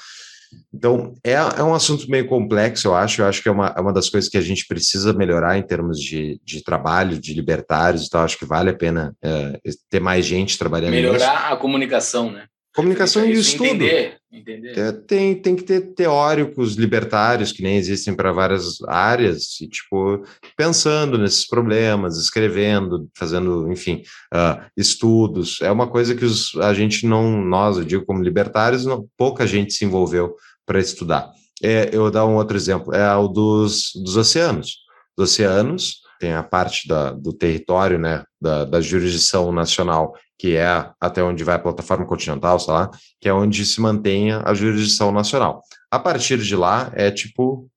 Então, 0.73 1.13
é, 1.23 1.33
é 1.33 1.63
um 1.63 1.73
assunto 1.73 2.09
meio 2.09 2.27
complexo, 2.27 2.87
eu 2.87 2.95
acho. 2.95 3.21
Eu 3.21 3.27
acho 3.27 3.41
que 3.41 3.49
é 3.49 3.51
uma, 3.51 3.73
é 3.75 3.81
uma 3.81 3.93
das 3.93 4.09
coisas 4.09 4.29
que 4.29 4.37
a 4.37 4.41
gente 4.41 4.65
precisa 4.67 5.13
melhorar 5.13 5.57
em 5.57 5.63
termos 5.63 5.99
de, 5.99 6.39
de 6.43 6.63
trabalho, 6.63 7.19
de 7.19 7.33
libertários 7.33 8.05
e 8.05 8.09
tal. 8.09 8.23
Acho 8.23 8.37
que 8.37 8.45
vale 8.45 8.69
a 8.69 8.75
pena 8.75 9.15
é, 9.23 9.59
ter 9.89 9.99
mais 9.99 10.25
gente 10.25 10.57
trabalhando 10.57 10.91
Melhorar 10.91 11.17
nisso. 11.17 11.53
a 11.53 11.57
comunicação, 11.57 12.31
né? 12.31 12.45
Comunicação 12.77 13.25
e 13.25 13.31
estudo. 13.31 13.65
Entender, 13.65 14.17
entender. 14.31 14.77
É, 14.77 14.91
tem, 14.91 15.33
tem 15.33 15.55
que 15.55 15.63
ter 15.63 15.95
teóricos 15.95 16.75
libertários 16.75 17.51
que 17.51 17.63
nem 17.63 17.75
existem 17.75 18.15
para 18.15 18.31
várias 18.31 18.79
áreas, 18.87 19.59
e, 19.59 19.67
tipo, 19.67 20.23
pensando 20.55 21.17
nesses 21.17 21.47
problemas, 21.47 22.17
escrevendo, 22.17 23.09
fazendo, 23.15 23.71
enfim, 23.71 24.03
uh, 24.31 24.63
estudos. 24.77 25.59
É 25.63 25.71
uma 25.71 25.87
coisa 25.87 26.13
que 26.13 26.23
os, 26.23 26.55
a 26.57 26.71
gente 26.71 27.07
não, 27.07 27.43
nós, 27.43 27.77
eu 27.77 27.83
digo 27.83 28.05
como 28.05 28.21
libertários, 28.21 28.85
não, 28.85 29.09
pouca 29.17 29.47
gente 29.47 29.73
se 29.73 29.83
envolveu 29.83 30.35
para 30.63 30.79
estudar. 30.79 31.31
É, 31.63 31.89
eu 31.91 32.01
vou 32.01 32.11
dar 32.11 32.27
um 32.27 32.35
outro 32.35 32.55
exemplo, 32.55 32.93
é 32.93 33.15
o 33.15 33.27
dos, 33.27 33.91
dos 33.95 34.15
oceanos. 34.15 34.77
Os 35.17 35.31
oceanos 35.31 36.01
tem 36.19 36.33
a 36.33 36.43
parte 36.43 36.87
da, 36.87 37.11
do 37.11 37.33
território, 37.33 37.97
né, 37.97 38.23
da, 38.39 38.65
da 38.65 38.81
jurisdição 38.81 39.51
nacional 39.51 40.13
que 40.37 40.55
é 40.55 40.89
até 41.01 41.23
onde 41.23 41.43
vai 41.43 41.55
a 41.55 41.59
plataforma 41.59 42.05
continental, 42.05 42.59
sei 42.59 42.73
lá, 42.73 42.91
que 43.19 43.27
é 43.27 43.33
onde 43.33 43.65
se 43.65 43.81
mantenha 43.81 44.41
a 44.45 44.53
jurisdição 44.53 45.11
nacional. 45.11 45.63
A 45.89 45.97
partir 45.97 46.37
de 46.37 46.55
lá 46.55 46.91
é 46.93 47.09
tipo 47.09 47.67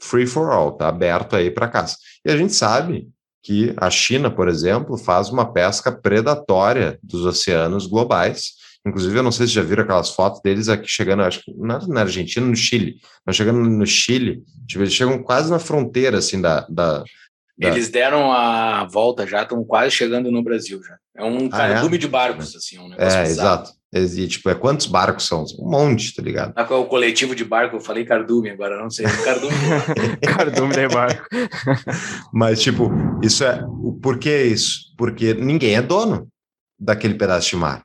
free 0.00 0.26
for 0.26 0.50
all, 0.50 0.72
tá 0.72 0.88
aberto 0.88 1.36
aí 1.36 1.50
para 1.50 1.68
caça. 1.68 1.96
E 2.24 2.30
a 2.30 2.36
gente 2.36 2.52
sabe 2.52 3.08
que 3.42 3.72
a 3.76 3.88
China, 3.88 4.30
por 4.30 4.48
exemplo, 4.48 4.96
faz 4.98 5.28
uma 5.30 5.52
pesca 5.52 5.92
predatória 5.92 6.98
dos 7.02 7.24
oceanos 7.24 7.86
globais. 7.86 8.52
Inclusive, 8.86 9.18
eu 9.18 9.22
não 9.22 9.32
sei 9.32 9.46
se 9.46 9.52
já 9.52 9.62
viram 9.62 9.84
aquelas 9.84 10.10
fotos 10.10 10.40
deles 10.42 10.68
aqui 10.68 10.88
chegando, 10.88 11.22
acho 11.22 11.42
que 11.42 11.52
na, 11.56 11.78
na 11.86 12.00
Argentina, 12.00 12.44
no 12.44 12.56
Chile, 12.56 12.96
mas 13.24 13.36
chegando 13.36 13.58
no 13.58 13.86
Chile, 13.86 14.42
tipo, 14.66 14.82
eles 14.82 14.94
chegam 14.94 15.22
quase 15.22 15.50
na 15.50 15.58
fronteira, 15.58 16.18
assim, 16.18 16.40
da, 16.40 16.66
da, 16.68 17.04
eles 17.60 17.88
deram 17.88 18.32
a 18.32 18.84
volta 18.84 19.26
já, 19.26 19.42
estão 19.42 19.64
quase 19.64 19.90
chegando 19.90 20.30
no 20.30 20.42
Brasil 20.42 20.80
já. 20.82 20.96
É 21.16 21.24
um 21.24 21.48
cardume 21.48 21.94
ah, 21.94 21.96
é? 21.96 21.98
de 21.98 22.08
barcos, 22.08 22.54
assim, 22.54 22.78
um 22.78 22.88
negócio 22.88 23.18
É, 23.18 23.24
exato. 23.24 23.72
E, 23.92 24.28
tipo, 24.28 24.50
é 24.50 24.54
quantos 24.54 24.86
barcos 24.86 25.26
são? 25.26 25.44
Um 25.58 25.70
monte, 25.70 26.14
tá 26.14 26.22
ligado? 26.22 26.52
Ah, 26.54 26.64
qual 26.64 26.80
é 26.80 26.84
o 26.84 26.86
coletivo 26.86 27.34
de 27.34 27.44
barco? 27.44 27.76
Eu 27.76 27.80
falei 27.80 28.04
cardume 28.04 28.50
agora, 28.50 28.80
não 28.80 28.90
sei. 28.90 29.06
Cardume 29.24 29.54
de 30.20 30.28
cardume 30.28 30.74
de 30.74 30.88
barco. 30.88 31.26
Mas, 32.32 32.60
tipo, 32.60 32.90
isso 33.22 33.44
é. 33.44 33.64
Por 34.02 34.18
que 34.18 34.44
isso? 34.44 34.94
Porque 34.96 35.34
ninguém 35.34 35.74
é 35.74 35.82
dono 35.82 36.28
daquele 36.78 37.14
pedaço 37.14 37.50
de 37.50 37.56
mar. 37.56 37.82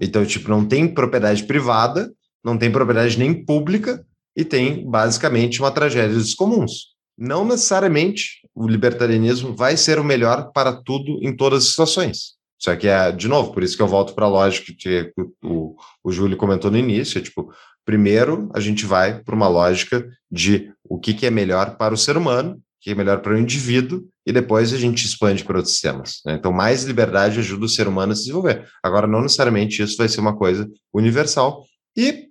Então, 0.00 0.24
tipo, 0.24 0.48
não 0.48 0.64
tem 0.64 0.86
propriedade 0.86 1.42
privada, 1.44 2.12
não 2.44 2.56
tem 2.56 2.70
propriedade 2.70 3.18
nem 3.18 3.44
pública 3.44 4.04
e 4.36 4.44
tem 4.44 4.88
basicamente 4.88 5.60
uma 5.60 5.70
tragédia 5.70 6.14
dos 6.14 6.34
comuns. 6.34 6.90
Não 7.18 7.44
necessariamente 7.44 8.39
o 8.54 8.66
libertarianismo 8.66 9.54
vai 9.54 9.76
ser 9.76 9.98
o 9.98 10.04
melhor 10.04 10.50
para 10.52 10.72
tudo 10.72 11.18
em 11.22 11.34
todas 11.34 11.64
as 11.64 11.70
situações. 11.70 12.40
Só 12.60 12.76
que 12.76 12.86
é, 12.88 13.10
de 13.10 13.26
novo, 13.26 13.52
por 13.52 13.62
isso 13.62 13.76
que 13.76 13.82
eu 13.82 13.88
volto 13.88 14.14
para 14.14 14.26
a 14.26 14.28
lógica 14.28 14.72
que 14.76 15.12
o, 15.42 15.74
o 16.04 16.12
Júlio 16.12 16.36
comentou 16.36 16.70
no 16.70 16.76
início, 16.76 17.18
é 17.18 17.22
tipo, 17.22 17.50
primeiro 17.86 18.50
a 18.54 18.60
gente 18.60 18.84
vai 18.84 19.22
para 19.22 19.34
uma 19.34 19.48
lógica 19.48 20.06
de 20.30 20.70
o 20.84 20.98
que, 20.98 21.14
que 21.14 21.24
é 21.24 21.30
melhor 21.30 21.76
para 21.78 21.94
o 21.94 21.96
ser 21.96 22.18
humano, 22.18 22.56
o 22.56 22.60
que 22.80 22.90
é 22.90 22.94
melhor 22.94 23.20
para 23.22 23.32
o 23.32 23.38
indivíduo, 23.38 24.06
e 24.26 24.32
depois 24.32 24.74
a 24.74 24.76
gente 24.76 25.06
expande 25.06 25.42
para 25.42 25.56
outros 25.56 25.72
sistemas. 25.72 26.20
Né? 26.26 26.34
Então, 26.34 26.52
mais 26.52 26.84
liberdade 26.84 27.38
ajuda 27.38 27.64
o 27.64 27.68
ser 27.68 27.88
humano 27.88 28.12
a 28.12 28.14
se 28.14 28.22
desenvolver. 28.22 28.68
Agora, 28.82 29.06
não 29.06 29.22
necessariamente 29.22 29.82
isso 29.82 29.96
vai 29.96 30.08
ser 30.08 30.20
uma 30.20 30.36
coisa 30.36 30.68
universal. 30.92 31.64
E, 31.96 32.28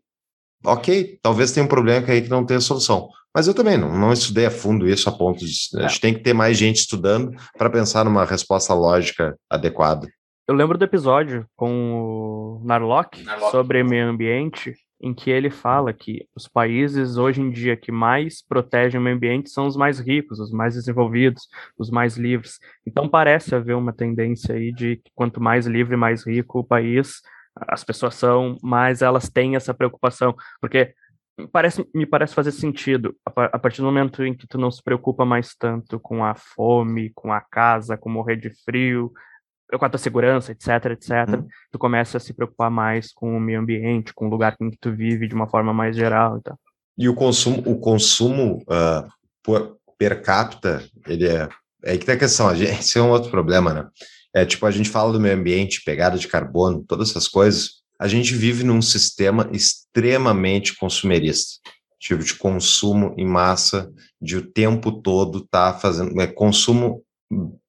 ok, 0.63 1.19
talvez 1.23 1.51
tenha 1.51 1.65
um 1.65 1.69
problema 1.69 2.05
que 2.05 2.11
aí 2.11 2.21
que 2.21 2.29
não 2.29 2.45
tenha 2.45 2.61
solução. 2.61 3.09
Mas 3.35 3.47
eu 3.47 3.53
também 3.53 3.77
não, 3.77 3.95
não 3.97 4.11
estudei 4.11 4.45
a 4.45 4.51
fundo 4.51 4.87
isso 4.87 5.07
a 5.07 5.11
ponto 5.11 5.45
de. 5.45 5.53
A 5.77 5.87
gente 5.87 6.01
tem 6.01 6.13
que 6.13 6.21
ter 6.21 6.33
mais 6.33 6.57
gente 6.57 6.77
estudando 6.77 7.31
para 7.57 7.69
pensar 7.69 8.03
numa 8.03 8.25
resposta 8.25 8.73
lógica 8.73 9.37
adequada. 9.49 10.07
Eu 10.47 10.55
lembro 10.55 10.79
do 10.79 10.83
episódio 10.83 11.45
com 11.55 12.59
o 12.61 12.65
Narlock, 12.65 13.21
Narlock. 13.23 13.51
sobre 13.51 13.83
meio 13.83 14.09
ambiente, 14.09 14.73
em 14.99 15.13
que 15.13 15.29
ele 15.29 15.51
fala 15.51 15.93
que 15.93 16.25
os 16.35 16.47
países 16.47 17.17
hoje 17.17 17.39
em 17.39 17.51
dia 17.51 17.77
que 17.77 17.91
mais 17.91 18.41
protegem 18.41 18.99
o 18.99 19.03
meio 19.03 19.15
ambiente 19.15 19.51
são 19.51 19.67
os 19.67 19.77
mais 19.77 19.99
ricos, 19.99 20.39
os 20.39 20.51
mais 20.51 20.73
desenvolvidos, 20.73 21.47
os 21.77 21.91
mais 21.91 22.17
livres. 22.17 22.57
Então 22.85 23.07
parece 23.07 23.53
haver 23.53 23.75
uma 23.75 23.93
tendência 23.93 24.55
aí 24.55 24.71
de 24.73 24.97
que 24.97 25.11
quanto 25.13 25.39
mais 25.39 25.67
livre, 25.67 25.95
mais 25.95 26.25
rico 26.25 26.59
o 26.59 26.63
país, 26.63 27.21
as 27.55 27.83
pessoas 27.83 28.15
são, 28.15 28.57
mais 28.61 29.03
elas 29.03 29.29
têm 29.29 29.55
essa 29.55 29.73
preocupação, 29.73 30.35
porque 30.59 30.93
parece, 31.47 31.87
me 31.93 32.05
parece 32.05 32.33
fazer 32.33 32.51
sentido 32.51 33.15
a, 33.25 33.59
partir 33.59 33.81
do 33.81 33.85
momento 33.85 34.23
em 34.23 34.35
que 34.35 34.47
tu 34.47 34.57
não 34.57 34.71
se 34.71 34.81
preocupa 34.83 35.25
mais 35.25 35.55
tanto 35.55 35.99
com 35.99 36.23
a 36.23 36.35
fome, 36.35 37.11
com 37.13 37.31
a 37.31 37.41
casa, 37.41 37.97
com 37.97 38.09
morrer 38.09 38.35
de 38.35 38.51
frio, 38.63 39.11
com 39.77 39.85
a 39.85 39.89
tua 39.89 39.99
segurança, 39.99 40.51
etc, 40.51 40.67
etc, 40.91 41.11
uhum. 41.29 41.47
tu 41.71 41.77
começa 41.77 42.17
a 42.17 42.19
se 42.19 42.33
preocupar 42.33 42.71
mais 42.71 43.11
com 43.13 43.37
o 43.37 43.39
meio 43.39 43.59
ambiente, 43.59 44.13
com 44.13 44.27
o 44.27 44.29
lugar 44.29 44.55
em 44.59 44.71
que 44.71 44.77
tu 44.79 44.91
vive 44.91 45.27
de 45.27 45.35
uma 45.35 45.47
forma 45.47 45.73
mais 45.73 45.95
geral 45.95 46.37
e 46.37 46.41
tal. 46.41 46.59
E 46.97 47.07
o 47.07 47.13
consumo, 47.13 47.63
o 47.65 47.79
consumo 47.79 48.63
uh, 48.63 49.07
por, 49.43 49.77
per 49.97 50.21
capita, 50.21 50.83
ele 51.07 51.27
é, 51.27 51.47
é 51.83 51.97
que 51.97 52.05
tem 52.05 52.15
a 52.15 52.19
questão, 52.19 52.47
a 52.47 52.55
gente, 52.55 52.71
esse 52.79 52.97
é 52.97 53.01
um 53.01 53.11
outro 53.11 53.29
problema, 53.29 53.73
né? 53.73 53.87
É 54.33 54.45
tipo, 54.45 54.65
a 54.65 54.71
gente 54.71 54.89
fala 54.89 55.11
do 55.11 55.19
meio 55.19 55.35
ambiente, 55.35 55.83
pegada 55.83 56.17
de 56.17 56.27
carbono, 56.27 56.83
todas 56.87 57.09
essas 57.09 57.27
coisas, 57.27 57.78
a 57.99 58.07
gente 58.07 58.33
vive 58.33 58.63
num 58.63 58.81
sistema 58.81 59.49
extremamente 59.51 60.75
consumerista, 60.77 61.59
tipo 61.99 62.23
de 62.23 62.33
consumo 62.35 63.13
em 63.17 63.25
massa, 63.25 63.91
de 64.21 64.37
o 64.37 64.45
tempo 64.45 65.01
todo 65.01 65.45
tá 65.49 65.73
fazendo 65.73 66.19
é 66.21 66.27
consumo 66.27 67.03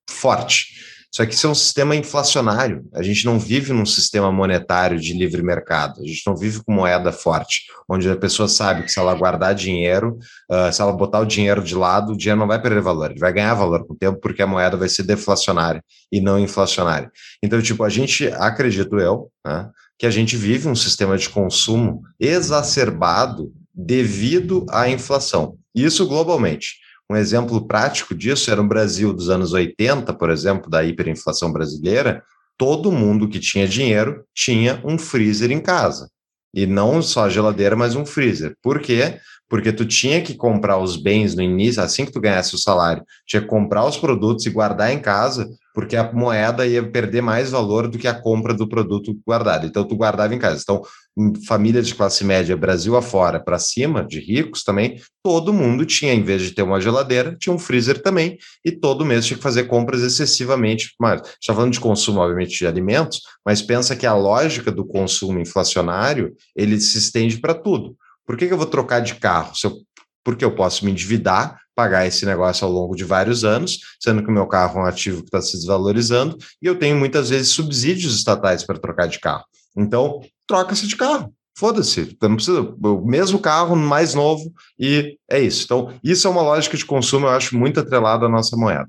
forte. 0.08 1.00
Só 1.12 1.26
que 1.26 1.34
isso 1.34 1.48
é 1.48 1.50
um 1.50 1.54
sistema 1.56 1.96
inflacionário. 1.96 2.88
A 2.94 3.02
gente 3.02 3.24
não 3.24 3.36
vive 3.36 3.72
num 3.72 3.84
sistema 3.84 4.30
monetário 4.30 4.96
de 4.98 5.12
livre 5.12 5.42
mercado. 5.42 6.00
A 6.00 6.06
gente 6.06 6.22
não 6.24 6.36
vive 6.36 6.62
com 6.62 6.72
moeda 6.72 7.10
forte, 7.10 7.64
onde 7.88 8.08
a 8.08 8.16
pessoa 8.16 8.48
sabe 8.48 8.84
que 8.84 8.92
se 8.92 8.98
ela 9.00 9.12
guardar 9.14 9.52
dinheiro, 9.52 10.18
uh, 10.48 10.72
se 10.72 10.80
ela 10.80 10.92
botar 10.92 11.18
o 11.18 11.24
dinheiro 11.24 11.64
de 11.64 11.74
lado, 11.74 12.12
o 12.12 12.16
dinheiro 12.16 12.38
não 12.38 12.46
vai 12.46 12.62
perder 12.62 12.80
valor, 12.80 13.10
ele 13.10 13.18
vai 13.18 13.32
ganhar 13.32 13.54
valor 13.54 13.84
com 13.84 13.94
o 13.94 13.96
tempo, 13.96 14.20
porque 14.20 14.40
a 14.40 14.46
moeda 14.46 14.76
vai 14.76 14.88
ser 14.88 15.02
deflacionária 15.02 15.82
e 16.12 16.20
não 16.20 16.38
inflacionária. 16.38 17.10
Então, 17.42 17.60
tipo, 17.60 17.82
a 17.82 17.88
gente, 17.88 18.28
acredito 18.28 19.00
eu, 19.00 19.32
né, 19.44 19.68
que 20.00 20.06
a 20.06 20.10
gente 20.10 20.34
vive 20.34 20.66
um 20.66 20.74
sistema 20.74 21.18
de 21.18 21.28
consumo 21.28 22.02
exacerbado 22.18 23.52
devido 23.74 24.64
à 24.70 24.88
inflação. 24.88 25.58
Isso 25.74 26.08
globalmente. 26.08 26.76
Um 27.10 27.14
exemplo 27.14 27.66
prático 27.66 28.14
disso 28.14 28.50
era 28.50 28.62
no 28.62 28.68
Brasil 28.68 29.12
dos 29.12 29.28
anos 29.28 29.52
80, 29.52 30.14
por 30.14 30.30
exemplo, 30.30 30.70
da 30.70 30.82
hiperinflação 30.82 31.52
brasileira, 31.52 32.24
todo 32.56 32.90
mundo 32.90 33.28
que 33.28 33.38
tinha 33.38 33.68
dinheiro 33.68 34.24
tinha 34.34 34.80
um 34.86 34.96
freezer 34.96 35.50
em 35.50 35.60
casa. 35.60 36.08
E 36.54 36.66
não 36.66 37.02
só 37.02 37.26
a 37.26 37.28
geladeira, 37.28 37.76
mas 37.76 37.94
um 37.94 38.06
freezer. 38.06 38.56
Por 38.62 38.80
quê? 38.80 39.18
Porque 39.50 39.72
tu 39.72 39.84
tinha 39.84 40.22
que 40.22 40.34
comprar 40.34 40.78
os 40.78 40.96
bens 40.96 41.34
no 41.34 41.42
início, 41.42 41.82
assim 41.82 42.06
que 42.06 42.12
tu 42.12 42.20
ganhasse 42.20 42.54
o 42.54 42.58
salário, 42.58 43.04
tinha 43.26 43.42
que 43.42 43.48
comprar 43.48 43.84
os 43.84 43.98
produtos 43.98 44.46
e 44.46 44.50
guardar 44.50 44.92
em 44.92 45.00
casa, 45.00 45.50
porque 45.74 45.96
a 45.96 46.12
moeda 46.12 46.64
ia 46.66 46.88
perder 46.88 47.20
mais 47.20 47.50
valor 47.50 47.88
do 47.88 47.98
que 47.98 48.06
a 48.06 48.14
compra 48.14 48.54
do 48.54 48.68
produto 48.68 49.12
guardado. 49.26 49.66
Então, 49.66 49.82
tu 49.84 49.96
guardava 49.96 50.32
em 50.32 50.38
casa. 50.38 50.60
Então, 50.62 50.82
família 51.46 51.82
de 51.82 51.94
classe 51.94 52.24
média, 52.24 52.56
Brasil 52.56 52.96
afora, 52.96 53.40
para 53.40 53.58
cima, 53.58 54.04
de 54.04 54.20
ricos 54.20 54.62
também, 54.62 55.00
todo 55.22 55.52
mundo 55.52 55.84
tinha, 55.84 56.14
em 56.14 56.22
vez 56.22 56.42
de 56.42 56.52
ter 56.52 56.62
uma 56.62 56.80
geladeira, 56.80 57.36
tinha 57.38 57.54
um 57.54 57.58
freezer 57.58 58.00
também, 58.02 58.38
e 58.64 58.70
todo 58.70 59.04
mês 59.04 59.26
tinha 59.26 59.36
que 59.36 59.42
fazer 59.42 59.64
compras 59.64 60.02
excessivamente 60.02 60.94
mais. 60.98 61.22
Está 61.40 61.52
falando 61.52 61.72
de 61.72 61.80
consumo, 61.80 62.20
obviamente, 62.20 62.56
de 62.56 62.66
alimentos, 62.66 63.20
mas 63.44 63.60
pensa 63.60 63.96
que 63.96 64.06
a 64.06 64.14
lógica 64.14 64.70
do 64.70 64.84
consumo 64.84 65.40
inflacionário, 65.40 66.34
ele 66.54 66.80
se 66.80 66.98
estende 66.98 67.38
para 67.38 67.54
tudo. 67.54 67.96
Por 68.30 68.36
que, 68.36 68.46
que 68.46 68.52
eu 68.52 68.56
vou 68.56 68.66
trocar 68.66 69.00
de 69.00 69.16
carro? 69.16 69.52
Eu, 69.64 69.78
porque 70.22 70.44
eu 70.44 70.54
posso 70.54 70.84
me 70.84 70.92
endividar 70.92 71.58
pagar 71.74 72.06
esse 72.06 72.24
negócio 72.24 72.64
ao 72.64 72.72
longo 72.72 72.94
de 72.94 73.02
vários 73.02 73.42
anos, 73.42 73.80
sendo 73.98 74.22
que 74.22 74.28
o 74.28 74.32
meu 74.32 74.46
carro 74.46 74.78
é 74.78 74.82
um 74.84 74.86
ativo 74.86 75.22
que 75.22 75.24
está 75.24 75.42
se 75.42 75.56
desvalorizando, 75.56 76.38
e 76.62 76.66
eu 76.66 76.78
tenho 76.78 76.94
muitas 76.94 77.30
vezes 77.30 77.48
subsídios 77.48 78.14
estatais 78.14 78.62
para 78.62 78.78
trocar 78.78 79.08
de 79.08 79.18
carro. 79.18 79.44
Então, 79.76 80.20
troca-se 80.46 80.86
de 80.86 80.94
carro. 80.94 81.34
Foda-se, 81.58 82.16
não 82.22 82.36
precisa, 82.36 82.60
o 82.60 83.04
mesmo 83.04 83.40
carro 83.40 83.74
mais 83.74 84.14
novo, 84.14 84.52
e 84.78 85.18
é 85.28 85.40
isso. 85.40 85.64
Então, 85.64 85.92
isso 86.04 86.28
é 86.28 86.30
uma 86.30 86.42
lógica 86.42 86.76
de 86.76 86.86
consumo, 86.86 87.26
eu 87.26 87.30
acho 87.30 87.58
muito 87.58 87.80
atrelada 87.80 88.26
à 88.26 88.28
nossa 88.28 88.56
moeda. 88.56 88.86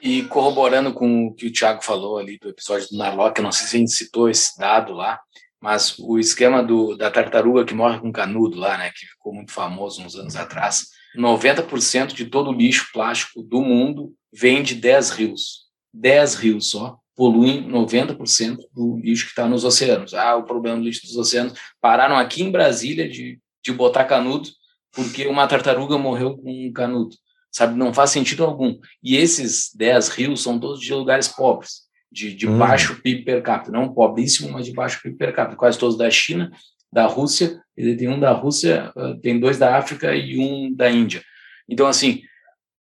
E 0.00 0.22
corroborando 0.24 0.92
com 0.92 1.26
o 1.26 1.34
que 1.34 1.48
o 1.48 1.52
Thiago 1.52 1.82
falou 1.82 2.18
ali 2.18 2.38
do 2.38 2.50
episódio 2.50 2.88
do 2.90 2.98
Narlock, 2.98 3.40
eu 3.40 3.42
não 3.42 3.50
sei 3.50 3.66
se 3.66 3.74
a 3.74 3.78
gente 3.80 3.90
citou 3.90 4.28
esse 4.28 4.56
dado 4.56 4.92
lá, 4.92 5.18
mas 5.64 5.98
o 5.98 6.18
esquema 6.18 6.62
do, 6.62 6.94
da 6.94 7.10
tartaruga 7.10 7.64
que 7.64 7.72
morre 7.72 7.98
com 7.98 8.12
canudo 8.12 8.58
lá, 8.58 8.76
né, 8.76 8.90
que 8.94 9.06
ficou 9.06 9.32
muito 9.32 9.50
famoso 9.50 10.02
uns 10.02 10.14
anos 10.14 10.36
atrás, 10.36 10.88
90% 11.16 12.08
de 12.12 12.26
todo 12.26 12.50
o 12.50 12.52
lixo 12.52 12.90
plástico 12.92 13.42
do 13.42 13.62
mundo 13.62 14.12
vem 14.30 14.62
de 14.62 14.74
10 14.74 15.10
rios. 15.12 15.62
10 15.94 16.34
rios 16.34 16.68
só 16.68 16.98
poluem 17.16 17.66
90% 17.66 18.58
do 18.74 18.98
lixo 18.98 19.24
que 19.24 19.30
está 19.30 19.48
nos 19.48 19.64
oceanos. 19.64 20.12
Ah, 20.12 20.36
o 20.36 20.44
problema 20.44 20.76
do 20.76 20.84
lixo 20.84 21.06
dos 21.06 21.16
oceanos. 21.16 21.58
Pararam 21.80 22.18
aqui 22.18 22.42
em 22.42 22.50
Brasília 22.50 23.08
de, 23.08 23.40
de 23.64 23.72
botar 23.72 24.04
canudo 24.04 24.50
porque 24.92 25.26
uma 25.26 25.46
tartaruga 25.46 25.96
morreu 25.96 26.36
com 26.36 26.66
um 26.66 26.70
canudo. 26.74 27.16
Sabe, 27.50 27.74
não 27.74 27.94
faz 27.94 28.10
sentido 28.10 28.44
algum. 28.44 28.78
E 29.02 29.16
esses 29.16 29.70
10 29.74 30.08
rios 30.10 30.42
são 30.42 30.60
todos 30.60 30.78
de 30.78 30.92
lugares 30.92 31.26
pobres, 31.26 31.83
de, 32.14 32.32
de 32.32 32.46
hum. 32.48 32.56
baixo 32.56 33.00
PIB 33.02 33.24
per 33.24 33.42
capita. 33.42 33.72
Não 33.72 33.92
pobríssimo, 33.92 34.52
mas 34.52 34.66
de 34.66 34.72
baixo 34.72 35.02
PIB 35.02 35.16
per 35.16 35.34
capita. 35.34 35.56
Quase 35.56 35.78
todos 35.78 35.98
da 35.98 36.08
China 36.08 36.50
da 36.92 37.06
Rússia, 37.06 37.60
ele 37.76 37.96
tem 37.96 38.08
um 38.08 38.20
da 38.20 38.30
Rússia, 38.30 38.92
ah, 38.96 39.16
tem 39.20 39.40
dois 39.40 39.58
da 39.58 39.76
África 39.76 40.14
e 40.14 40.38
um 40.38 40.72
da 40.72 40.88
Índia. 40.88 41.22
Então, 41.68 41.88
assim, 41.88 42.22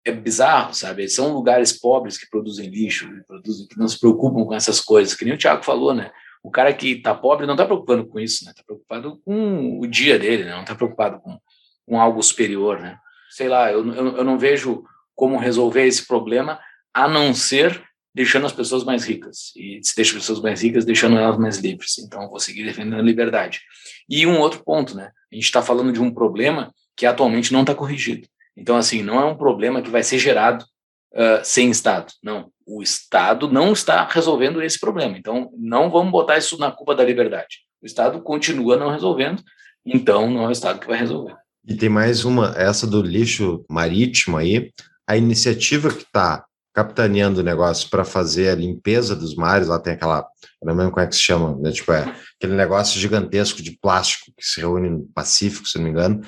é 0.04 0.12
bizarro, 0.12 0.72
sabe? 0.72 1.08
São 1.08 1.32
lugares 1.32 1.72
pobres 1.72 2.16
que 2.16 2.30
produzem 2.30 2.70
lixo, 2.70 3.12
que, 3.12 3.26
produzem, 3.26 3.66
que 3.66 3.76
não 3.76 3.88
se 3.88 3.98
preocupam 3.98 4.44
com 4.44 4.54
essas 4.54 4.80
coisas, 4.80 5.14
que 5.14 5.24
nem 5.24 5.34
o 5.34 5.38
Tiago 5.38 5.64
falou, 5.64 5.92
né? 5.92 6.12
O 6.40 6.50
cara 6.52 6.72
que 6.72 6.92
está 6.92 7.12
pobre 7.12 7.46
não 7.46 7.54
está 7.54 7.66
preocupado 7.66 8.06
com 8.06 8.20
isso, 8.20 8.44
né? 8.44 8.52
Está 8.52 8.62
preocupado 8.62 9.20
com 9.24 9.80
o 9.80 9.86
dia 9.88 10.16
dele, 10.16 10.44
né? 10.44 10.52
Não 10.52 10.60
está 10.60 10.76
preocupado 10.76 11.18
com, 11.18 11.36
com 11.84 12.00
algo 12.00 12.22
superior, 12.22 12.78
né? 12.78 12.96
Sei 13.30 13.48
lá, 13.48 13.72
eu, 13.72 13.84
eu, 13.92 14.18
eu 14.18 14.24
não 14.24 14.38
vejo 14.38 14.84
como 15.16 15.36
resolver 15.36 15.84
esse 15.84 16.06
problema 16.06 16.60
a 16.94 17.08
não 17.08 17.34
ser 17.34 17.82
deixando 18.16 18.46
as 18.46 18.52
pessoas 18.52 18.82
mais 18.82 19.04
ricas. 19.04 19.52
E 19.54 19.78
se 19.82 19.94
deixa 19.94 20.12
as 20.12 20.22
pessoas 20.22 20.40
mais 20.40 20.62
ricas, 20.62 20.86
deixando 20.86 21.18
elas 21.18 21.36
mais 21.36 21.58
livres. 21.58 21.98
Então, 21.98 22.30
vou 22.30 22.40
seguir 22.40 22.64
defendendo 22.64 22.98
a 22.98 23.02
liberdade. 23.02 23.60
E 24.08 24.26
um 24.26 24.40
outro 24.40 24.64
ponto, 24.64 24.96
né? 24.96 25.10
A 25.30 25.34
gente 25.34 25.44
está 25.44 25.60
falando 25.60 25.92
de 25.92 26.00
um 26.00 26.10
problema 26.10 26.72
que 26.96 27.04
atualmente 27.04 27.52
não 27.52 27.60
está 27.60 27.74
corrigido. 27.74 28.26
Então, 28.56 28.74
assim, 28.74 29.02
não 29.02 29.20
é 29.20 29.24
um 29.26 29.36
problema 29.36 29.82
que 29.82 29.90
vai 29.90 30.02
ser 30.02 30.18
gerado 30.18 30.64
uh, 31.12 31.44
sem 31.44 31.70
Estado. 31.70 32.10
Não. 32.22 32.50
O 32.66 32.82
Estado 32.82 33.52
não 33.52 33.74
está 33.74 34.08
resolvendo 34.08 34.62
esse 34.62 34.80
problema. 34.80 35.18
Então, 35.18 35.50
não 35.54 35.90
vamos 35.90 36.10
botar 36.10 36.38
isso 36.38 36.56
na 36.56 36.72
culpa 36.72 36.94
da 36.94 37.04
liberdade. 37.04 37.58
O 37.82 37.86
Estado 37.86 38.22
continua 38.22 38.78
não 38.78 38.90
resolvendo, 38.90 39.42
então 39.84 40.30
não 40.30 40.44
é 40.44 40.48
o 40.48 40.52
Estado 40.52 40.80
que 40.80 40.86
vai 40.86 40.98
resolver. 40.98 41.36
E 41.68 41.74
tem 41.74 41.90
mais 41.90 42.24
uma, 42.24 42.54
essa 42.56 42.86
do 42.86 43.02
lixo 43.02 43.62
marítimo 43.68 44.38
aí, 44.38 44.72
a 45.06 45.18
iniciativa 45.18 45.90
que 45.90 46.02
está 46.02 46.45
capitaneando 46.76 47.40
o 47.40 47.42
negócio 47.42 47.88
para 47.88 48.04
fazer 48.04 48.50
a 48.50 48.54
limpeza 48.54 49.16
dos 49.16 49.34
mares, 49.34 49.68
lá 49.68 49.78
tem 49.78 49.94
aquela, 49.94 50.26
não 50.62 50.74
lembro 50.74 50.92
como 50.92 51.02
é 51.02 51.08
que 51.08 51.14
se 51.16 51.22
chama, 51.22 51.56
né? 51.58 51.72
tipo, 51.72 51.90
é 51.90 52.14
aquele 52.36 52.54
negócio 52.54 53.00
gigantesco 53.00 53.62
de 53.62 53.78
plástico 53.80 54.30
que 54.36 54.44
se 54.46 54.60
reúne 54.60 54.90
no 54.90 55.08
Pacífico, 55.14 55.66
se 55.66 55.78
não 55.78 55.84
me 55.84 55.90
engano. 55.90 56.20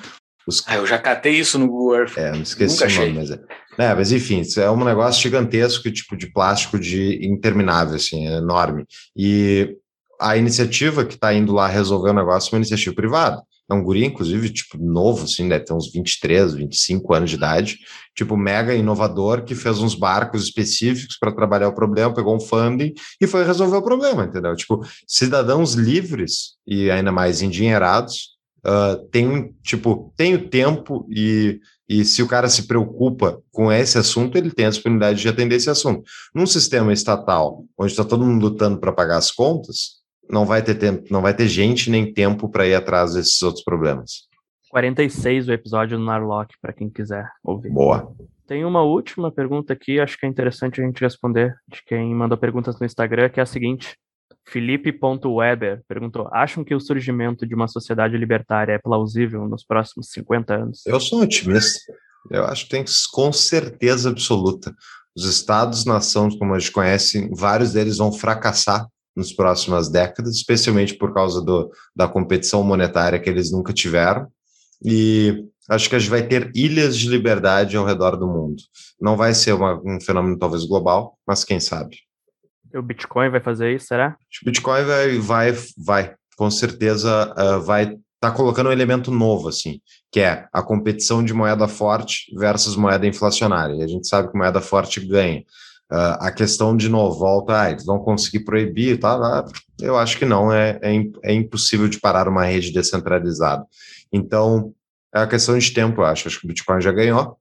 Os... 0.46 0.66
Ah, 0.66 0.76
eu 0.76 0.86
já 0.86 0.98
catei 0.98 1.34
isso 1.34 1.58
no 1.58 1.68
Google 1.68 1.96
Earth. 1.96 2.16
É, 2.16 2.32
não 2.32 2.40
esqueci 2.40 2.82
Nunca 2.82 2.94
o 2.94 3.04
nome, 3.04 3.12
mas 3.12 3.30
é. 3.30 3.34
é. 3.78 3.94
Mas 3.94 4.10
enfim, 4.10 4.42
é 4.56 4.70
um 4.70 4.82
negócio 4.82 5.20
gigantesco, 5.20 5.90
tipo 5.90 6.16
de 6.16 6.32
plástico 6.32 6.78
de 6.78 7.26
interminável, 7.26 7.96
assim, 7.96 8.26
é 8.26 8.38
enorme. 8.38 8.86
E 9.14 9.76
a 10.18 10.34
iniciativa 10.38 11.04
que 11.04 11.16
está 11.16 11.34
indo 11.34 11.52
lá 11.52 11.68
resolver 11.68 12.08
o 12.08 12.14
negócio 12.14 12.48
é 12.48 12.52
uma 12.54 12.60
iniciativa 12.60 12.96
privada. 12.96 13.42
É 13.70 13.74
um 13.74 13.82
guri, 13.82 14.04
inclusive, 14.04 14.50
tipo, 14.50 14.78
novo, 14.78 15.24
assim, 15.24 15.46
deve 15.46 15.64
ter 15.64 15.74
uns 15.74 15.92
23, 15.92 16.54
25 16.54 17.14
anos 17.14 17.30
de 17.30 17.36
idade, 17.36 17.78
tipo, 18.14 18.36
mega 18.36 18.74
inovador, 18.74 19.44
que 19.44 19.54
fez 19.54 19.78
uns 19.78 19.94
barcos 19.94 20.44
específicos 20.44 21.18
para 21.18 21.32
trabalhar 21.32 21.68
o 21.68 21.74
problema, 21.74 22.14
pegou 22.14 22.34
um 22.34 22.40
funding 22.40 22.94
e 23.20 23.26
foi 23.26 23.44
resolver 23.44 23.76
o 23.76 23.82
problema, 23.82 24.24
entendeu? 24.24 24.56
Tipo, 24.56 24.80
cidadãos 25.06 25.74
livres 25.74 26.56
e 26.66 26.90
ainda 26.90 27.12
mais 27.12 27.42
endinheirados 27.42 28.38
uh, 28.66 29.06
tem, 29.10 29.54
tipo, 29.62 30.12
tem 30.16 30.34
o 30.34 30.48
tempo 30.48 31.06
e, 31.10 31.60
e 31.88 32.04
se 32.04 32.22
o 32.22 32.28
cara 32.28 32.48
se 32.48 32.66
preocupa 32.66 33.42
com 33.50 33.70
esse 33.70 33.98
assunto, 33.98 34.36
ele 34.36 34.50
tem 34.50 34.66
a 34.66 34.70
disponibilidade 34.70 35.20
de 35.20 35.28
atender 35.28 35.56
esse 35.56 35.70
assunto. 35.70 36.02
Num 36.34 36.46
sistema 36.46 36.92
estatal, 36.92 37.64
onde 37.78 37.92
está 37.92 38.04
todo 38.04 38.24
mundo 38.24 38.42
lutando 38.42 38.78
para 38.78 38.92
pagar 38.92 39.18
as 39.18 39.30
contas, 39.30 39.98
não 40.30 40.44
vai 40.44 40.62
ter 40.62 40.74
tempo, 40.74 41.04
não 41.10 41.22
vai 41.22 41.34
ter 41.34 41.48
gente 41.48 41.90
nem 41.90 42.12
tempo 42.12 42.48
para 42.48 42.66
ir 42.66 42.74
atrás 42.74 43.14
desses 43.14 43.42
outros 43.42 43.64
problemas. 43.64 44.28
46 44.70 45.48
o 45.48 45.52
episódio 45.52 45.98
do 45.98 46.04
Narlock, 46.04 46.54
para 46.60 46.72
quem 46.72 46.90
quiser 46.90 47.28
ouvir. 47.42 47.70
Boa. 47.70 48.14
Tem 48.46 48.64
uma 48.64 48.82
última 48.82 49.30
pergunta 49.30 49.72
aqui, 49.72 50.00
acho 50.00 50.18
que 50.18 50.26
é 50.26 50.28
interessante 50.28 50.80
a 50.80 50.84
gente 50.84 51.00
responder, 51.00 51.54
de 51.66 51.82
quem 51.84 52.14
mandou 52.14 52.36
perguntas 52.38 52.78
no 52.78 52.86
Instagram, 52.86 53.28
que 53.28 53.40
é 53.40 53.42
a 53.42 53.46
seguinte. 53.46 53.96
Felipe.weber 54.46 55.82
perguntou: 55.86 56.28
acham 56.32 56.64
que 56.64 56.74
o 56.74 56.80
surgimento 56.80 57.46
de 57.46 57.54
uma 57.54 57.68
sociedade 57.68 58.16
libertária 58.16 58.72
é 58.72 58.78
plausível 58.78 59.46
nos 59.46 59.64
próximos 59.64 60.08
50 60.10 60.54
anos? 60.54 60.86
Eu 60.86 60.98
sou 60.98 61.20
otimista. 61.20 61.92
Eu 62.30 62.44
acho 62.44 62.64
que 62.64 62.70
tem 62.70 62.84
com 63.12 63.32
certeza 63.32 64.10
absoluta. 64.10 64.74
Os 65.16 65.24
estados-nação, 65.24 66.30
como 66.38 66.54
a 66.54 66.58
gente 66.58 66.72
conhece, 66.72 67.28
vários 67.34 67.72
deles 67.72 67.98
vão 67.98 68.12
fracassar 68.12 68.86
nas 69.18 69.32
próximas 69.32 69.88
décadas, 69.90 70.36
especialmente 70.36 70.94
por 70.94 71.12
causa 71.12 71.42
do, 71.42 71.70
da 71.94 72.08
competição 72.08 72.62
monetária 72.62 73.18
que 73.18 73.28
eles 73.28 73.50
nunca 73.50 73.72
tiveram. 73.72 74.28
E 74.84 75.44
acho 75.68 75.88
que 75.90 75.96
a 75.96 75.98
gente 75.98 76.10
vai 76.10 76.26
ter 76.26 76.50
ilhas 76.54 76.96
de 76.96 77.08
liberdade 77.08 77.76
ao 77.76 77.84
redor 77.84 78.16
do 78.16 78.26
mundo. 78.26 78.62
Não 79.00 79.16
vai 79.16 79.34
ser 79.34 79.52
uma, 79.52 79.80
um 79.84 80.00
fenômeno 80.00 80.38
talvez 80.38 80.64
global, 80.64 81.18
mas 81.26 81.44
quem 81.44 81.58
sabe. 81.58 81.96
O 82.74 82.82
Bitcoin 82.82 83.30
vai 83.30 83.40
fazer 83.40 83.74
isso, 83.74 83.86
será? 83.86 84.16
O 84.42 84.44
Bitcoin 84.46 84.84
vai, 84.84 85.18
vai, 85.18 85.52
vai 85.76 86.14
com 86.38 86.48
certeza 86.50 87.34
uh, 87.36 87.60
vai 87.60 87.82
estar 87.82 87.98
tá 88.20 88.30
colocando 88.30 88.68
um 88.68 88.72
elemento 88.72 89.10
novo, 89.10 89.48
assim, 89.48 89.80
que 90.12 90.20
é 90.20 90.46
a 90.52 90.62
competição 90.62 91.24
de 91.24 91.34
moeda 91.34 91.66
forte 91.66 92.32
versus 92.38 92.76
moeda 92.76 93.06
inflacionária. 93.06 93.74
E 93.74 93.82
a 93.82 93.88
gente 93.88 94.06
sabe 94.06 94.30
que 94.30 94.38
moeda 94.38 94.60
forte 94.60 95.00
ganha. 95.00 95.42
Uh, 95.90 96.20
a 96.20 96.30
questão 96.30 96.76
de 96.76 96.86
novo, 96.86 97.18
volta, 97.18 97.62
ah, 97.62 97.70
eles 97.70 97.84
vão 97.86 97.98
conseguir 97.98 98.40
proibir, 98.40 99.00
tá? 99.00 99.46
Eu 99.80 99.96
acho 99.96 100.18
que 100.18 100.26
não, 100.26 100.52
é, 100.52 100.78
é, 100.82 101.02
é, 101.24 101.32
impossível 101.32 101.88
de 101.88 101.98
parar 101.98 102.28
uma 102.28 102.44
rede 102.44 102.70
descentralizada. 102.70 103.64
Então, 104.12 104.74
é 105.14 105.20
a 105.20 105.26
questão 105.26 105.56
de 105.56 105.70
tempo, 105.72 106.02
eu 106.02 106.04
acho. 106.04 106.28
Acho 106.28 106.40
que 106.40 106.44
o 106.44 106.48
Bitcoin 106.48 106.80
já 106.82 106.92
ganhou. 106.92 107.38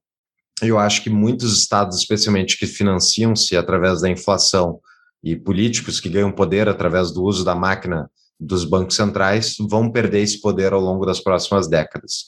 Eu 0.62 0.80
acho 0.80 1.04
que 1.04 1.10
muitos 1.10 1.58
estados, 1.58 1.98
especialmente 1.98 2.58
que 2.58 2.66
financiam-se 2.66 3.56
através 3.58 4.02
da 4.02 4.10
inflação 4.10 4.80
e 5.22 5.36
políticos 5.36 6.00
que 6.00 6.10
ganham 6.10 6.32
poder 6.32 6.70
através 6.70 7.12
do 7.12 7.24
uso 7.24 7.44
da 7.44 7.54
máquina 7.54 8.10
dos 8.40 8.64
bancos 8.64 8.96
centrais, 8.96 9.56
vão 9.60 9.92
perder 9.92 10.22
esse 10.22 10.40
poder 10.40 10.72
ao 10.72 10.80
longo 10.80 11.06
das 11.06 11.20
próximas 11.20 11.68
décadas. 11.68 12.28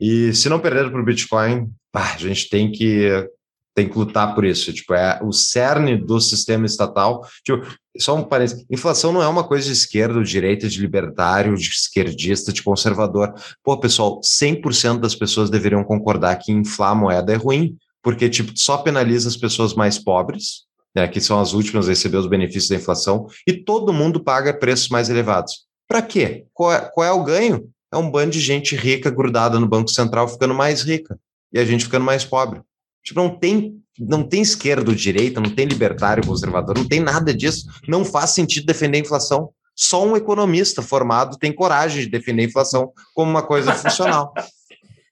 E 0.00 0.32
se 0.32 0.48
não 0.48 0.58
perder 0.58 0.90
para 0.90 1.00
o 1.00 1.04
Bitcoin, 1.04 1.70
a 1.92 2.16
gente 2.16 2.48
tem 2.48 2.72
que 2.72 3.28
tem 3.74 3.88
que 3.88 3.98
lutar 3.98 4.34
por 4.34 4.44
isso. 4.44 4.72
Tipo, 4.72 4.94
é 4.94 5.20
o 5.22 5.32
cerne 5.32 5.96
do 5.96 6.20
sistema 6.20 6.66
estatal. 6.66 7.26
Tipo, 7.44 7.66
só 7.98 8.16
um 8.16 8.24
parênteses: 8.24 8.64
inflação 8.70 9.12
não 9.12 9.22
é 9.22 9.28
uma 9.28 9.44
coisa 9.44 9.66
de 9.66 9.72
esquerda, 9.72 10.22
de 10.22 10.30
direita, 10.30 10.68
de 10.68 10.80
libertário, 10.80 11.56
de 11.56 11.68
esquerdista, 11.68 12.52
de 12.52 12.62
conservador. 12.62 13.32
Pô, 13.62 13.78
pessoal, 13.78 14.20
100% 14.20 15.00
das 15.00 15.14
pessoas 15.14 15.50
deveriam 15.50 15.84
concordar 15.84 16.36
que 16.36 16.52
inflar 16.52 16.92
a 16.92 16.94
moeda 16.94 17.32
é 17.32 17.36
ruim, 17.36 17.76
porque 18.02 18.28
tipo, 18.28 18.52
só 18.56 18.78
penaliza 18.78 19.28
as 19.28 19.36
pessoas 19.36 19.74
mais 19.74 19.98
pobres, 19.98 20.64
né, 20.94 21.06
que 21.06 21.20
são 21.20 21.40
as 21.40 21.52
últimas 21.52 21.86
a 21.86 21.90
receber 21.90 22.18
os 22.18 22.26
benefícios 22.26 22.68
da 22.68 22.76
inflação, 22.76 23.26
e 23.46 23.52
todo 23.52 23.92
mundo 23.92 24.22
paga 24.22 24.52
preços 24.52 24.88
mais 24.88 25.08
elevados. 25.08 25.66
Para 25.86 26.02
quê? 26.02 26.46
Qual 26.52 26.72
é, 26.72 26.80
qual 26.80 27.06
é 27.06 27.12
o 27.12 27.24
ganho? 27.24 27.68
É 27.92 27.96
um 27.96 28.10
bando 28.10 28.30
de 28.30 28.40
gente 28.40 28.76
rica 28.76 29.10
grudada 29.10 29.58
no 29.58 29.68
Banco 29.68 29.90
Central 29.90 30.28
ficando 30.28 30.54
mais 30.54 30.82
rica 30.82 31.18
e 31.52 31.58
a 31.58 31.64
gente 31.64 31.84
ficando 31.84 32.04
mais 32.04 32.24
pobre. 32.24 32.60
Tipo, 33.02 33.20
não 33.20 33.30
tem, 33.30 33.74
não 33.98 34.22
tem 34.22 34.42
esquerda 34.42 34.90
ou 34.90 34.96
direita, 34.96 35.40
não 35.40 35.50
tem 35.50 35.66
libertário 35.66 36.26
conservador, 36.26 36.76
não 36.76 36.88
tem 36.88 37.00
nada 37.00 37.34
disso. 37.34 37.66
Não 37.88 38.04
faz 38.04 38.30
sentido 38.30 38.66
defender 38.66 38.98
a 38.98 39.00
inflação. 39.00 39.50
Só 39.74 40.04
um 40.04 40.16
economista 40.16 40.82
formado 40.82 41.38
tem 41.38 41.52
coragem 41.52 42.02
de 42.02 42.10
defender 42.10 42.42
a 42.42 42.46
inflação 42.46 42.92
como 43.14 43.30
uma 43.30 43.42
coisa 43.42 43.72
funcional. 43.72 44.32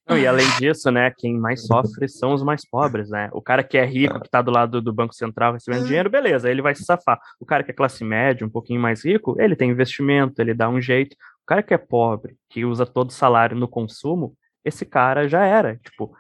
Não, 0.08 0.16
e 0.16 0.26
além 0.26 0.46
disso, 0.58 0.90
né, 0.90 1.12
quem 1.18 1.38
mais 1.38 1.66
sofre 1.66 2.08
são 2.08 2.32
os 2.32 2.42
mais 2.42 2.66
pobres, 2.66 3.10
né? 3.10 3.28
O 3.30 3.42
cara 3.42 3.62
que 3.62 3.76
é 3.76 3.84
rico, 3.84 4.18
que 4.18 4.26
está 4.26 4.40
do 4.40 4.50
lado 4.50 4.80
do 4.80 4.90
Banco 4.90 5.14
Central 5.14 5.52
recebendo 5.52 5.84
dinheiro, 5.84 6.08
beleza, 6.08 6.50
ele 6.50 6.62
vai 6.62 6.74
se 6.74 6.82
safar. 6.82 7.20
O 7.38 7.44
cara 7.44 7.62
que 7.62 7.72
é 7.72 7.74
classe 7.74 8.02
média, 8.02 8.46
um 8.46 8.48
pouquinho 8.48 8.80
mais 8.80 9.04
rico, 9.04 9.36
ele 9.38 9.54
tem 9.54 9.68
investimento, 9.70 10.40
ele 10.40 10.54
dá 10.54 10.66
um 10.70 10.80
jeito. 10.80 11.14
O 11.42 11.46
cara 11.46 11.62
que 11.62 11.74
é 11.74 11.78
pobre, 11.78 12.36
que 12.48 12.64
usa 12.64 12.86
todo 12.86 13.10
o 13.10 13.12
salário 13.12 13.54
no 13.54 13.68
consumo, 13.68 14.34
esse 14.64 14.86
cara 14.86 15.28
já 15.28 15.44
era. 15.44 15.76
Tipo, 15.76 16.10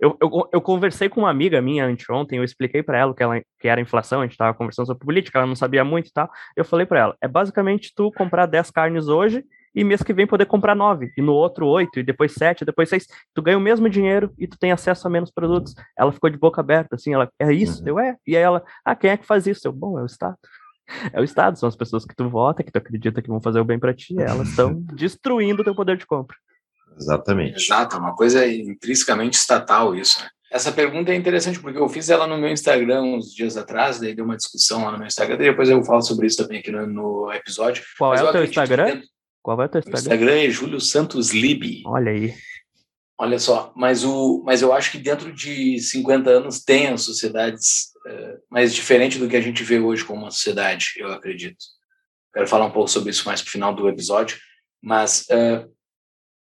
eu, 0.00 0.16
eu, 0.20 0.48
eu, 0.52 0.60
conversei 0.60 1.08
com 1.08 1.20
uma 1.20 1.30
amiga 1.30 1.60
minha 1.60 1.84
anteontem, 1.84 2.38
eu 2.38 2.44
expliquei 2.44 2.82
para 2.82 2.98
ela 2.98 3.14
que, 3.14 3.22
ela 3.22 3.40
que 3.58 3.66
era 3.66 3.80
inflação, 3.80 4.20
a 4.20 4.24
gente 4.24 4.32
estava 4.32 4.56
conversando 4.56 4.86
sobre 4.86 5.04
política, 5.04 5.38
ela 5.38 5.48
não 5.48 5.56
sabia 5.56 5.84
muito 5.84 6.08
e 6.08 6.12
tal. 6.12 6.30
Eu 6.56 6.64
falei 6.64 6.86
para 6.86 7.00
ela: 7.00 7.16
é 7.20 7.26
basicamente 7.26 7.92
tu 7.94 8.12
comprar 8.12 8.46
10 8.46 8.70
carnes 8.70 9.08
hoje 9.08 9.44
e 9.74 9.84
mês 9.84 10.02
que 10.02 10.12
vem 10.12 10.26
poder 10.26 10.46
comprar 10.46 10.74
9, 10.74 11.12
e 11.16 11.22
no 11.22 11.32
outro 11.32 11.66
8, 11.66 12.00
e 12.00 12.02
depois 12.02 12.32
7, 12.32 12.64
depois 12.64 12.88
6. 12.88 13.06
Tu 13.34 13.42
ganha 13.42 13.58
o 13.58 13.60
mesmo 13.60 13.88
dinheiro 13.88 14.32
e 14.38 14.46
tu 14.46 14.58
tem 14.58 14.72
acesso 14.72 15.06
a 15.06 15.10
menos 15.10 15.30
produtos. 15.30 15.74
Ela 15.96 16.12
ficou 16.12 16.30
de 16.30 16.38
boca 16.38 16.60
aberta, 16.60 16.96
assim, 16.96 17.14
ela, 17.14 17.28
é 17.38 17.52
isso? 17.52 17.82
Uhum. 17.82 17.88
Eu, 17.88 17.98
é. 17.98 18.16
E 18.26 18.36
aí 18.36 18.42
ela, 18.42 18.62
ah, 18.84 18.94
quem 18.94 19.10
é 19.10 19.16
que 19.16 19.26
faz 19.26 19.46
isso? 19.46 19.66
Eu, 19.66 19.72
bom, 19.72 19.98
é 19.98 20.02
o 20.02 20.06
Estado. 20.06 20.36
É 21.12 21.20
o 21.20 21.24
Estado, 21.24 21.58
são 21.58 21.68
as 21.68 21.76
pessoas 21.76 22.06
que 22.06 22.16
tu 22.16 22.30
vota, 22.30 22.62
que 22.62 22.72
tu 22.72 22.78
acredita 22.78 23.20
que 23.20 23.28
vão 23.28 23.42
fazer 23.42 23.60
o 23.60 23.64
bem 23.64 23.78
para 23.78 23.92
ti, 23.92 24.18
elas 24.18 24.48
estão 24.48 24.72
destruindo 24.96 25.60
o 25.60 25.64
teu 25.64 25.74
poder 25.74 25.98
de 25.98 26.06
compra. 26.06 26.34
Exatamente. 26.98 27.62
Exato, 27.62 27.96
é 27.96 27.98
uma 27.98 28.14
coisa 28.14 28.46
intrinsecamente 28.46 29.36
estatal 29.36 29.94
isso. 29.94 30.20
Né? 30.20 30.28
Essa 30.50 30.72
pergunta 30.72 31.12
é 31.12 31.14
interessante 31.14 31.60
porque 31.60 31.78
eu 31.78 31.88
fiz 31.88 32.08
ela 32.08 32.26
no 32.26 32.38
meu 32.38 32.50
Instagram 32.50 33.02
uns 33.02 33.34
dias 33.34 33.56
atrás, 33.56 34.00
daí 34.00 34.14
deu 34.14 34.24
uma 34.24 34.36
discussão 34.36 34.84
lá 34.84 34.92
no 34.92 34.98
meu 34.98 35.06
Instagram, 35.06 35.36
depois 35.36 35.68
eu 35.68 35.84
falo 35.84 36.02
sobre 36.02 36.26
isso 36.26 36.42
também 36.42 36.60
aqui 36.60 36.70
no, 36.70 36.86
no 36.86 37.32
episódio. 37.32 37.84
Qual 37.98 38.10
Mas 38.10 38.20
é 38.20 38.24
o 38.24 38.32
teu 38.32 38.44
Instagram? 38.44 38.84
Dentro... 38.86 39.08
Qual 39.42 39.62
é 39.62 39.66
o 39.66 39.68
teu 39.68 39.78
Instagram? 39.80 39.98
O 39.98 40.00
Instagram 40.00 40.38
é 40.38 40.50
Júlio 40.50 40.80
Santos 40.80 41.30
Lib. 41.32 41.82
Olha 41.86 42.12
aí. 42.12 42.34
Olha 43.20 43.38
só, 43.38 43.72
mas, 43.76 44.04
o, 44.04 44.42
mas 44.46 44.62
eu 44.62 44.72
acho 44.72 44.92
que 44.92 44.98
dentro 44.98 45.32
de 45.32 45.78
50 45.80 46.30
anos 46.30 46.62
tem 46.62 46.86
as 46.86 47.02
sociedades 47.02 47.88
é, 48.06 48.36
mais 48.48 48.72
diferente 48.72 49.18
do 49.18 49.28
que 49.28 49.36
a 49.36 49.40
gente 49.40 49.64
vê 49.64 49.78
hoje 49.80 50.04
como 50.04 50.22
uma 50.22 50.30
sociedade, 50.30 50.92
eu 50.96 51.12
acredito. 51.12 51.58
Quero 52.32 52.46
falar 52.46 52.66
um 52.66 52.70
pouco 52.70 52.88
sobre 52.88 53.10
isso 53.10 53.26
mais 53.26 53.42
para 53.42 53.48
o 53.48 53.52
final 53.52 53.74
do 53.74 53.88
episódio, 53.88 54.38
mas 54.80 55.26
uh, 55.30 55.68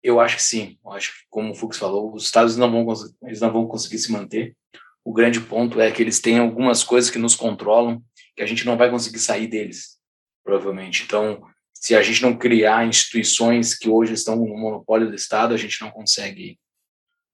eu 0.06 0.20
acho 0.20 0.36
que 0.36 0.44
sim. 0.44 0.78
Eu 0.86 0.92
acho 0.92 1.12
que, 1.12 1.18
como 1.32 1.52
o 1.52 1.56
Fux 1.56 1.80
falou, 1.80 2.14
os 2.14 2.26
Estados 2.26 2.56
não 2.56 2.72
vão, 2.72 2.94
eles 3.24 3.42
não 3.42 3.52
vão 3.52 3.66
conseguir 3.66 3.98
se 3.98 4.12
manter. 4.12 4.56
O 5.04 5.12
grande 5.12 5.42
ponto 5.42 5.82
é 5.82 5.92
que 5.92 6.02
eles 6.02 6.20
têm 6.20 6.38
algumas 6.38 6.84
coisas 6.84 7.10
que 7.10 7.18
nos 7.18 7.36
controlam 7.36 8.04
que 8.36 8.44
a 8.44 8.46
gente 8.46 8.66
não 8.68 8.78
vai 8.78 8.92
conseguir 8.92 9.18
sair 9.18 9.48
deles, 9.48 9.98
provavelmente. 10.44 11.04
Então, 11.04 11.42
se 11.74 11.96
a 11.96 12.04
gente 12.04 12.22
não 12.22 12.38
criar 12.38 12.86
instituições 12.86 13.76
que 13.76 13.90
hoje 13.90 14.14
estão 14.14 14.36
no 14.36 14.46
monopólio 14.56 15.10
do 15.10 15.16
Estado, 15.16 15.56
a 15.56 15.58
gente 15.58 15.82
não 15.82 15.90
consegue. 15.90 16.60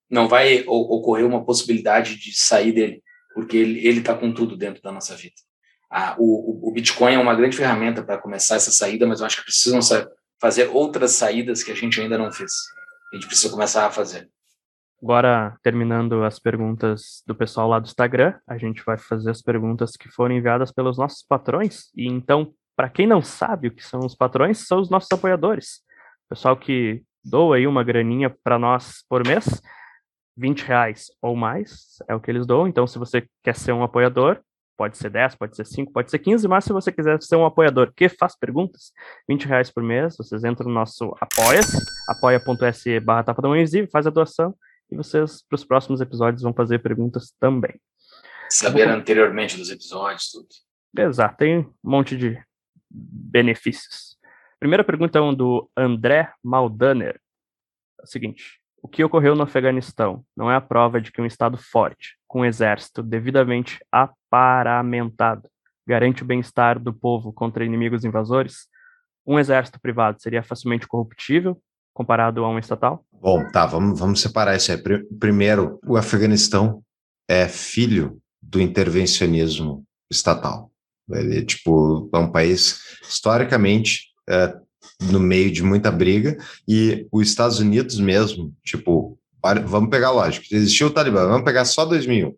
Não 0.10 0.30
vai 0.30 0.64
ocorrer 0.66 1.26
uma 1.26 1.44
possibilidade 1.44 2.16
de 2.18 2.34
sair 2.38 2.72
dele, 2.72 3.04
porque 3.34 3.58
ele 3.58 4.00
está 4.00 4.16
com 4.16 4.34
tudo 4.34 4.56
dentro 4.56 4.82
da 4.82 4.92
nossa 4.94 5.16
vida. 5.16 5.36
Ah, 5.90 6.16
o, 6.18 6.70
o 6.70 6.72
Bitcoin 6.72 7.16
é 7.16 7.20
uma 7.20 7.36
grande 7.36 7.58
ferramenta 7.58 8.02
para 8.02 8.18
começar 8.18 8.56
essa 8.56 8.72
saída, 8.72 9.06
mas 9.06 9.20
eu 9.20 9.26
acho 9.26 9.38
que 9.38 9.44
precisam 9.44 9.82
fazer 10.42 10.70
outras 10.70 11.12
saídas 11.12 11.64
que 11.64 11.72
a 11.72 11.76
gente 11.76 12.02
ainda 12.02 12.18
não 12.18 12.32
fez. 12.32 12.52
A 13.14 13.16
gente 13.16 13.28
precisa 13.28 13.54
começar 13.54 13.86
a 13.86 13.92
fazer. 13.92 14.28
Agora, 15.02 15.56
terminando 15.64 16.24
as 16.24 16.40
perguntas 16.40 17.24
do 17.26 17.36
pessoal 17.36 17.68
lá 17.68 17.80
do 17.80 17.86
Instagram, 17.86 18.34
a 18.48 18.58
gente 18.58 18.84
vai 18.84 18.98
fazer 18.98 19.30
as 19.32 19.42
perguntas 19.42 19.96
que 19.96 20.10
foram 20.10 20.36
enviadas 20.36 20.72
pelos 20.72 20.98
nossos 20.98 21.24
patrões. 21.24 21.90
E 21.96 22.08
então, 22.08 22.54
para 22.76 22.90
quem 22.90 23.08
não 23.08 23.22
sabe 23.22 23.68
o 23.68 23.72
que 23.72 23.84
são 23.84 24.00
os 24.02 24.16
patrões, 24.16 24.68
são 24.68 24.80
os 24.80 24.90
nossos 24.90 25.12
apoiadores. 25.12 25.82
Pessoal 26.30 26.56
que 26.58 27.04
doa 27.24 27.58
aí 27.58 27.68
uma 27.68 27.84
graninha 27.84 28.30
para 28.44 28.58
nós 28.58 29.04
por 29.08 29.26
mês, 29.26 29.62
20 30.38 30.62
reais 30.62 31.08
ou 31.22 31.36
mais 31.36 31.98
é 32.08 32.16
o 32.16 32.20
que 32.20 32.32
eles 32.32 32.48
doam. 32.48 32.68
Então, 32.68 32.88
se 32.88 32.98
você 32.98 33.28
quer 33.44 33.56
ser 33.56 33.74
um 33.74 33.84
apoiador, 33.84 34.40
Pode 34.82 34.98
ser 34.98 35.12
10, 35.12 35.36
pode 35.36 35.56
ser 35.56 35.64
5, 35.64 35.94
pode 35.94 36.10
ser 36.10 36.18
15, 36.18 36.48
mas 36.48 36.64
se 36.64 36.74
você 36.74 36.92
quiser 36.92 37.22
ser 37.22 37.36
um 37.36 37.46
apoiador 37.46 37.94
que 37.96 38.10
faz 38.10 38.36
perguntas, 38.36 38.92
20 39.30 39.46
reais 39.46 39.70
por 39.70 39.84
mês, 39.84 40.18
vocês 40.18 40.44
entram 40.44 40.68
no 40.68 40.74
nosso 40.74 41.16
apoia-se, 41.22 41.78
apoia.se 42.10 43.00
barra 43.00 43.24
tapa 43.24 43.44
da 43.44 43.50
faz 43.92 44.08
a 44.08 44.10
doação 44.10 44.56
e 44.90 44.96
vocês, 44.96 45.44
para 45.48 45.56
os 45.56 45.64
próximos 45.64 46.02
episódios, 46.02 46.42
vão 46.42 46.52
fazer 46.52 46.80
perguntas 46.80 47.32
também. 47.40 47.80
Saber 48.50 48.88
vou... 48.88 48.96
anteriormente 48.96 49.56
dos 49.56 49.70
episódios, 49.70 50.32
tudo. 50.32 50.48
Exato, 50.98 51.38
tem 51.38 51.60
um 51.60 51.74
monte 51.84 52.18
de 52.18 52.44
benefícios. 52.90 54.18
Primeira 54.60 54.84
pergunta 54.84 55.20
é 55.20 55.22
um 55.22 55.32
do 55.32 55.70
André 55.78 56.34
Maldaner. 56.44 57.22
É 58.00 58.04
o 58.04 58.08
seguinte: 58.08 58.60
o 58.82 58.88
que 58.88 59.04
ocorreu 59.04 59.36
no 59.36 59.44
Afeganistão 59.44 60.26
não 60.36 60.50
é 60.50 60.56
a 60.56 60.62
prova 60.62 61.00
de 61.00 61.12
que 61.12 61.22
um 61.22 61.26
Estado 61.28 61.56
forte, 61.56 62.18
com 62.32 62.46
exército 62.46 63.04
devidamente 63.04 63.86
aparamentado, 63.92 65.50
garante 65.86 66.24
o 66.24 66.26
bem-estar 66.26 66.80
do 66.80 66.94
povo 66.94 67.34
contra 67.34 67.66
inimigos 67.66 68.06
invasores? 68.06 68.70
Um 69.28 69.38
exército 69.38 69.82
privado 69.82 70.22
seria 70.22 70.42
facilmente 70.42 70.88
corruptível 70.88 71.62
comparado 71.94 72.46
a 72.46 72.50
um 72.50 72.58
estatal? 72.58 73.06
Bom, 73.12 73.46
tá, 73.52 73.66
vamos, 73.66 74.00
vamos 74.00 74.22
separar 74.22 74.56
isso 74.56 74.72
aí. 74.72 74.82
Primeiro, 75.20 75.78
o 75.86 75.98
Afeganistão 75.98 76.82
é 77.28 77.50
filho 77.50 78.18
do 78.42 78.62
intervencionismo 78.62 79.84
estatal. 80.10 80.72
Ele, 81.12 81.44
tipo, 81.44 82.10
é 82.14 82.18
um 82.18 82.32
país 82.32 82.80
historicamente 83.04 84.06
é, 84.30 84.58
no 85.02 85.20
meio 85.20 85.52
de 85.52 85.64
muita 85.64 85.92
briga, 85.92 86.38
e 86.66 87.06
os 87.12 87.28
Estados 87.28 87.60
Unidos 87.60 88.00
mesmo, 88.00 88.56
tipo, 88.64 89.20
vamos 89.66 89.90
pegar 89.90 90.08
a 90.08 90.12
lógica, 90.12 90.46
existiu 90.52 90.88
o 90.88 90.92
Talibã, 90.92 91.28
vamos 91.28 91.44
pegar 91.44 91.66
só 91.66 91.86
2001. 91.86 92.34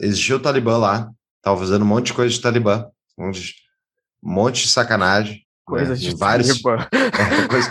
Existiu 0.00 0.36
o 0.36 0.40
Talibã 0.40 0.76
lá, 0.76 1.10
tava 1.42 1.58
fazendo 1.58 1.82
um 1.82 1.88
monte 1.88 2.06
de 2.06 2.14
coisa 2.14 2.32
de 2.32 2.40
Talibã, 2.40 2.86
um 3.18 3.32
monte 4.22 4.62
de 4.62 4.68
sacanagem, 4.68 5.44
Coisas 5.64 6.02
né? 6.02 6.10
de 6.10 6.16
vários. 6.16 6.62
É, 6.62 7.48
coisa... 7.48 7.70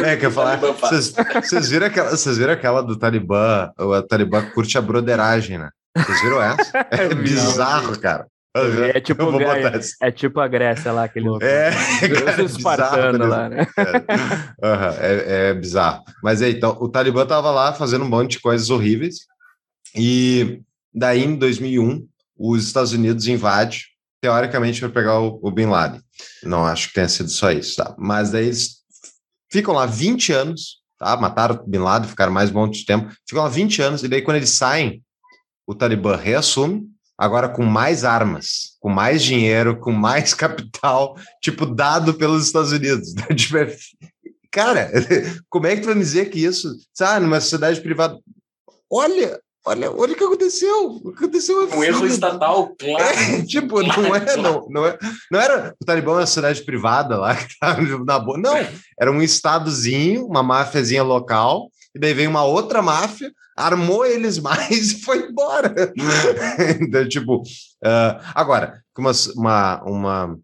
Não, 0.00 0.06
é, 0.06 0.16
que 0.16 0.26
eu 0.26 0.30
falar. 0.30 0.58
Vocês 0.58 1.68
viram, 1.68 1.86
aquela, 1.86 2.10
vocês 2.10 2.38
viram 2.38 2.52
aquela 2.52 2.82
do 2.82 2.96
Talibã? 2.96 3.70
O 3.78 4.00
Talibã 4.02 4.42
curte 4.50 4.78
a 4.78 4.80
broderagem, 4.80 5.58
né? 5.58 5.70
Vocês 5.96 6.20
viram 6.22 6.40
essa? 6.40 6.86
É 6.90 7.14
bizarro, 7.14 7.98
cara. 7.98 8.26
Uhum. 8.54 8.84
É, 8.84 9.00
tipo, 9.00 9.22
é, 10.02 10.10
tipo 10.10 10.38
a 10.38 10.46
Grécia 10.46 10.92
lá, 10.92 11.04
aquele 11.04 11.26
é, 11.40 11.70
cara, 12.24 12.42
espartano 12.44 13.26
lá, 13.26 13.48
né? 13.48 13.66
É, 13.78 14.66
uhum, 14.66 14.92
é, 15.00 15.48
é, 15.48 15.54
bizarro. 15.54 16.04
Mas 16.22 16.42
aí, 16.42 16.52
então, 16.52 16.76
o 16.78 16.88
Talibã 16.88 17.24
tava 17.24 17.50
lá 17.50 17.72
fazendo 17.72 18.04
um 18.04 18.08
monte 18.08 18.32
de 18.32 18.40
coisas 18.40 18.68
horríveis, 18.68 19.20
e 19.96 20.60
daí, 20.92 21.24
em 21.24 21.34
2001, 21.36 22.06
os 22.36 22.66
Estados 22.66 22.92
Unidos 22.92 23.26
invadem 23.26 23.78
teoricamente, 24.22 24.78
para 24.78 24.88
pegar 24.88 25.18
o, 25.18 25.40
o, 25.42 25.50
Bin 25.50 25.66
Laden. 25.66 26.00
Não 26.44 26.64
acho 26.64 26.88
que 26.88 26.94
tenha 26.94 27.08
sido 27.08 27.28
só 27.28 27.50
isso, 27.50 27.74
tá? 27.74 27.92
Mas 27.98 28.30
daí 28.30 28.44
eles 28.44 28.76
ficam 29.50 29.74
lá 29.74 29.84
20 29.84 30.32
anos, 30.32 30.80
tá? 30.96 31.16
Mataram 31.16 31.56
o 31.56 31.66
Bin 31.68 31.78
Laden, 31.78 32.08
ficaram 32.08 32.32
mais 32.32 32.48
um 32.48 32.54
monte 32.54 32.78
de 32.78 32.86
tempo. 32.86 33.12
Ficam 33.28 33.42
lá 33.42 33.48
20 33.48 33.82
anos, 33.82 34.04
e 34.04 34.08
daí 34.08 34.22
quando 34.22 34.36
eles 34.36 34.50
saem, 34.50 35.02
o 35.66 35.74
Talibã 35.74 36.14
reassume, 36.14 36.88
agora 37.22 37.48
com 37.48 37.62
mais 37.62 38.04
armas, 38.04 38.76
com 38.80 38.88
mais 38.88 39.22
dinheiro, 39.22 39.78
com 39.78 39.92
mais 39.92 40.34
capital, 40.34 41.16
tipo, 41.40 41.64
dado 41.64 42.14
pelos 42.14 42.46
Estados 42.46 42.72
Unidos. 42.72 43.14
Tipo, 43.36 43.58
é 43.58 43.76
cara, 44.50 44.90
como 45.48 45.66
é 45.68 45.76
que 45.76 45.82
tu 45.82 45.86
vai 45.86 45.94
me 45.94 46.00
dizer 46.00 46.30
que 46.30 46.44
isso, 46.44 46.76
sabe, 46.92 47.24
numa 47.24 47.40
sociedade 47.40 47.80
privada? 47.80 48.18
Olha, 48.90 49.40
Olha, 49.64 49.92
olha 49.92 50.12
o 50.12 50.16
que 50.16 50.24
aconteceu. 50.24 50.86
O 51.04 51.12
que 51.12 51.22
aconteceu 51.22 51.70
é 51.70 51.76
um 51.76 51.84
erro 51.84 52.04
estatal, 52.04 52.74
claro. 52.76 53.04
É, 53.04 53.42
tipo, 53.44 53.80
não, 53.80 54.16
é, 54.16 54.36
não, 54.36 54.66
não, 54.68 54.84
é, 54.84 54.98
não 55.30 55.40
era 55.40 55.72
o 55.80 55.84
Talibã 55.84 56.14
uma 56.14 56.26
cidade 56.26 56.64
privada 56.64 57.16
lá 57.16 57.36
que 57.36 57.52
estava 57.52 57.80
na 57.80 58.18
boa. 58.18 58.36
Não, 58.36 58.56
era 59.00 59.12
um 59.12 59.22
estadozinho, 59.22 60.26
uma 60.26 60.42
máfiazinha 60.42 61.04
local, 61.04 61.70
e 61.94 61.98
daí 61.98 62.14
veio 62.14 62.30
uma 62.30 62.44
outra 62.44 62.80
máfia, 62.80 63.32
armou 63.56 64.04
eles 64.04 64.38
mais 64.40 64.92
e 64.92 65.00
foi 65.00 65.28
embora. 65.28 65.92
então, 66.80 67.08
tipo, 67.08 67.38
uh, 67.38 68.20
agora, 68.34 68.82
uma, 68.96 69.12
uma, 69.36 69.82
uma, 69.84 70.38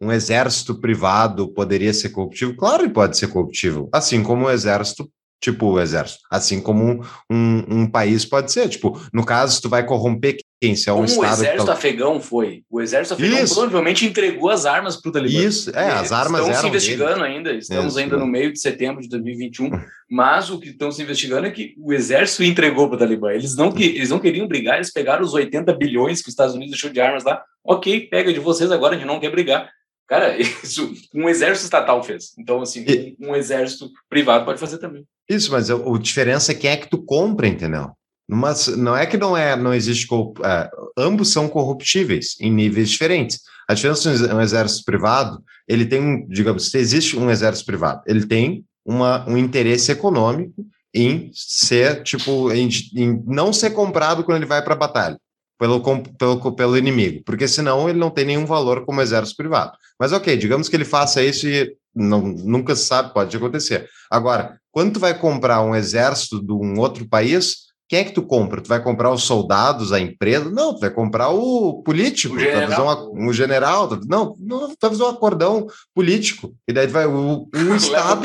um 0.00 0.12
exército 0.12 0.80
privado 0.80 1.52
poderia 1.52 1.92
ser 1.92 2.10
corruptível? 2.10 2.56
Claro 2.56 2.84
que 2.84 2.94
pode 2.94 3.16
ser 3.16 3.28
corruptível, 3.28 3.88
assim 3.92 4.22
como 4.22 4.46
um 4.46 4.50
exército 4.50 5.10
tipo 5.40 5.66
o 5.66 5.80
exército. 5.80 6.20
Assim 6.30 6.60
como 6.60 6.84
um, 6.84 7.00
um, 7.30 7.64
um, 7.68 7.86
país 7.90 8.24
pode 8.24 8.52
ser. 8.52 8.68
Tipo, 8.68 9.00
no 9.12 9.24
caso, 9.24 9.60
tu 9.62 9.68
vai 9.68 9.84
corromper 9.84 10.36
quem? 10.60 10.76
Se 10.76 10.90
é 10.90 10.92
um 10.92 10.96
como 10.96 11.06
estado. 11.06 11.30
O 11.30 11.32
exército 11.32 11.64
tá... 11.66 11.72
afegão 11.72 12.20
foi. 12.20 12.62
O 12.70 12.80
exército 12.80 13.14
afegão 13.14 13.42
Isso. 13.42 13.54
provavelmente 13.54 14.06
entregou 14.06 14.50
as 14.50 14.66
armas 14.66 14.96
para 14.96 15.08
o 15.08 15.12
Talibã. 15.12 15.38
Isso, 15.38 15.70
é, 15.70 15.90
as 15.90 16.12
armas 16.12 16.42
estão 16.42 16.60
se 16.60 16.66
investigando 16.66 17.22
dele. 17.22 17.34
ainda. 17.34 17.52
Estamos 17.52 17.92
Isso. 17.92 17.98
ainda 17.98 18.16
no 18.18 18.26
meio 18.26 18.52
de 18.52 18.60
setembro 18.60 19.00
de 19.00 19.08
2021. 19.08 19.70
mas 20.10 20.50
o 20.50 20.58
que 20.58 20.70
estão 20.70 20.90
se 20.90 21.00
investigando 21.00 21.46
é 21.46 21.50
que 21.50 21.74
o 21.78 21.92
exército 21.92 22.42
entregou 22.42 22.88
para 22.88 22.96
o 22.96 22.98
Talibã. 22.98 23.30
Eles 23.30 23.54
não, 23.54 23.70
que, 23.70 23.84
eles 23.84 24.10
não 24.10 24.18
queriam 24.18 24.48
brigar, 24.48 24.74
eles 24.74 24.92
pegaram 24.92 25.22
os 25.22 25.32
80 25.32 25.72
bilhões 25.74 26.20
que 26.20 26.28
os 26.28 26.32
Estados 26.32 26.54
Unidos 26.54 26.72
deixou 26.72 26.90
de 26.90 27.00
armas 27.00 27.22
lá. 27.22 27.40
Ok, 27.64 28.08
pega 28.10 28.32
de 28.32 28.40
vocês 28.40 28.72
agora, 28.72 28.96
a 28.96 28.98
gente 28.98 29.06
não 29.06 29.20
quer 29.20 29.30
brigar. 29.30 29.70
Cara, 30.10 30.36
isso 30.42 30.92
um 31.14 31.28
exército 31.28 31.66
estatal 31.66 32.02
fez. 32.02 32.32
Então, 32.36 32.60
assim, 32.60 32.84
e... 32.86 33.16
um 33.20 33.36
exército 33.36 33.88
privado 34.08 34.44
pode 34.44 34.58
fazer 34.58 34.78
também. 34.78 35.06
Isso, 35.28 35.52
mas 35.52 35.70
a, 35.70 35.76
diferença 36.00 36.50
é 36.50 36.54
quem 36.56 36.70
é 36.70 36.76
que 36.76 36.90
tu 36.90 36.98
compra, 36.98 37.46
entendeu? 37.46 37.92
Numa, 38.28 38.52
não 38.76 38.96
é 38.96 39.06
que 39.06 39.16
não 39.16 39.36
é, 39.36 39.56
não 39.56 39.72
existe 39.72 40.06
é, 40.44 40.70
ambos 40.98 41.32
são 41.32 41.48
corruptíveis 41.48 42.36
em 42.40 42.50
níveis 42.50 42.90
diferentes. 42.90 43.40
A 43.68 43.74
diferença 43.74 44.12
de 44.12 44.34
um 44.34 44.40
exército 44.40 44.84
privado, 44.84 45.42
ele 45.68 45.86
tem 45.86 46.00
um, 46.00 46.26
digamos, 46.28 46.70
se 46.70 46.78
existe 46.78 47.16
um 47.16 47.30
exército 47.30 47.66
privado, 47.66 48.02
ele 48.06 48.26
tem 48.26 48.64
uma, 48.84 49.28
um 49.28 49.36
interesse 49.36 49.92
econômico 49.92 50.66
em 50.92 51.30
ser, 51.32 52.02
tipo, 52.02 52.50
em, 52.50 52.68
em 52.96 53.22
não 53.26 53.52
ser 53.52 53.70
comprado 53.70 54.24
quando 54.24 54.38
ele 54.38 54.46
vai 54.46 54.62
para 54.62 54.74
a 54.74 54.78
batalha 54.78 55.18
pelo, 55.60 55.82
pelo, 56.18 56.52
pelo 56.52 56.78
inimigo, 56.78 57.22
porque 57.22 57.46
senão 57.46 57.86
ele 57.86 57.98
não 57.98 58.08
tem 58.08 58.24
nenhum 58.24 58.46
valor 58.46 58.86
como 58.86 59.02
exército 59.02 59.36
privado. 59.36 59.72
Mas 59.98 60.10
ok, 60.10 60.34
digamos 60.34 60.70
que 60.70 60.74
ele 60.74 60.86
faça 60.86 61.22
isso 61.22 61.46
e 61.46 61.76
não, 61.94 62.22
nunca 62.22 62.74
se 62.74 62.86
sabe, 62.86 63.12
pode 63.12 63.36
acontecer. 63.36 63.86
Agora, 64.10 64.58
quando 64.72 64.94
tu 64.94 65.00
vai 65.00 65.12
comprar 65.12 65.60
um 65.60 65.74
exército 65.74 66.42
de 66.42 66.50
um 66.50 66.78
outro 66.80 67.06
país, 67.06 67.68
quem 67.90 67.98
é 67.98 68.04
que 68.04 68.12
tu 68.12 68.22
compra? 68.22 68.60
Tu 68.60 68.68
vai 68.68 68.80
comprar 68.80 69.10
os 69.10 69.24
soldados, 69.24 69.92
a 69.92 69.98
empresa? 69.98 70.48
Não, 70.48 70.72
tu 70.72 70.78
vai 70.78 70.90
comprar 70.90 71.30
o 71.30 71.82
político, 71.82 72.36
o 72.36 72.38
general. 72.38 73.10
Uma, 73.10 73.26
um 73.26 73.32
general. 73.32 73.90
Não, 74.06 74.36
não, 74.38 74.68
tu 74.68 74.76
vai 74.80 74.90
fazer 74.90 75.02
um 75.02 75.08
acordão 75.08 75.66
político. 75.92 76.54
E 76.68 76.72
daí 76.72 76.86
vai 76.86 77.06
o, 77.06 77.48
o 77.52 77.58
Estado. 77.74 78.22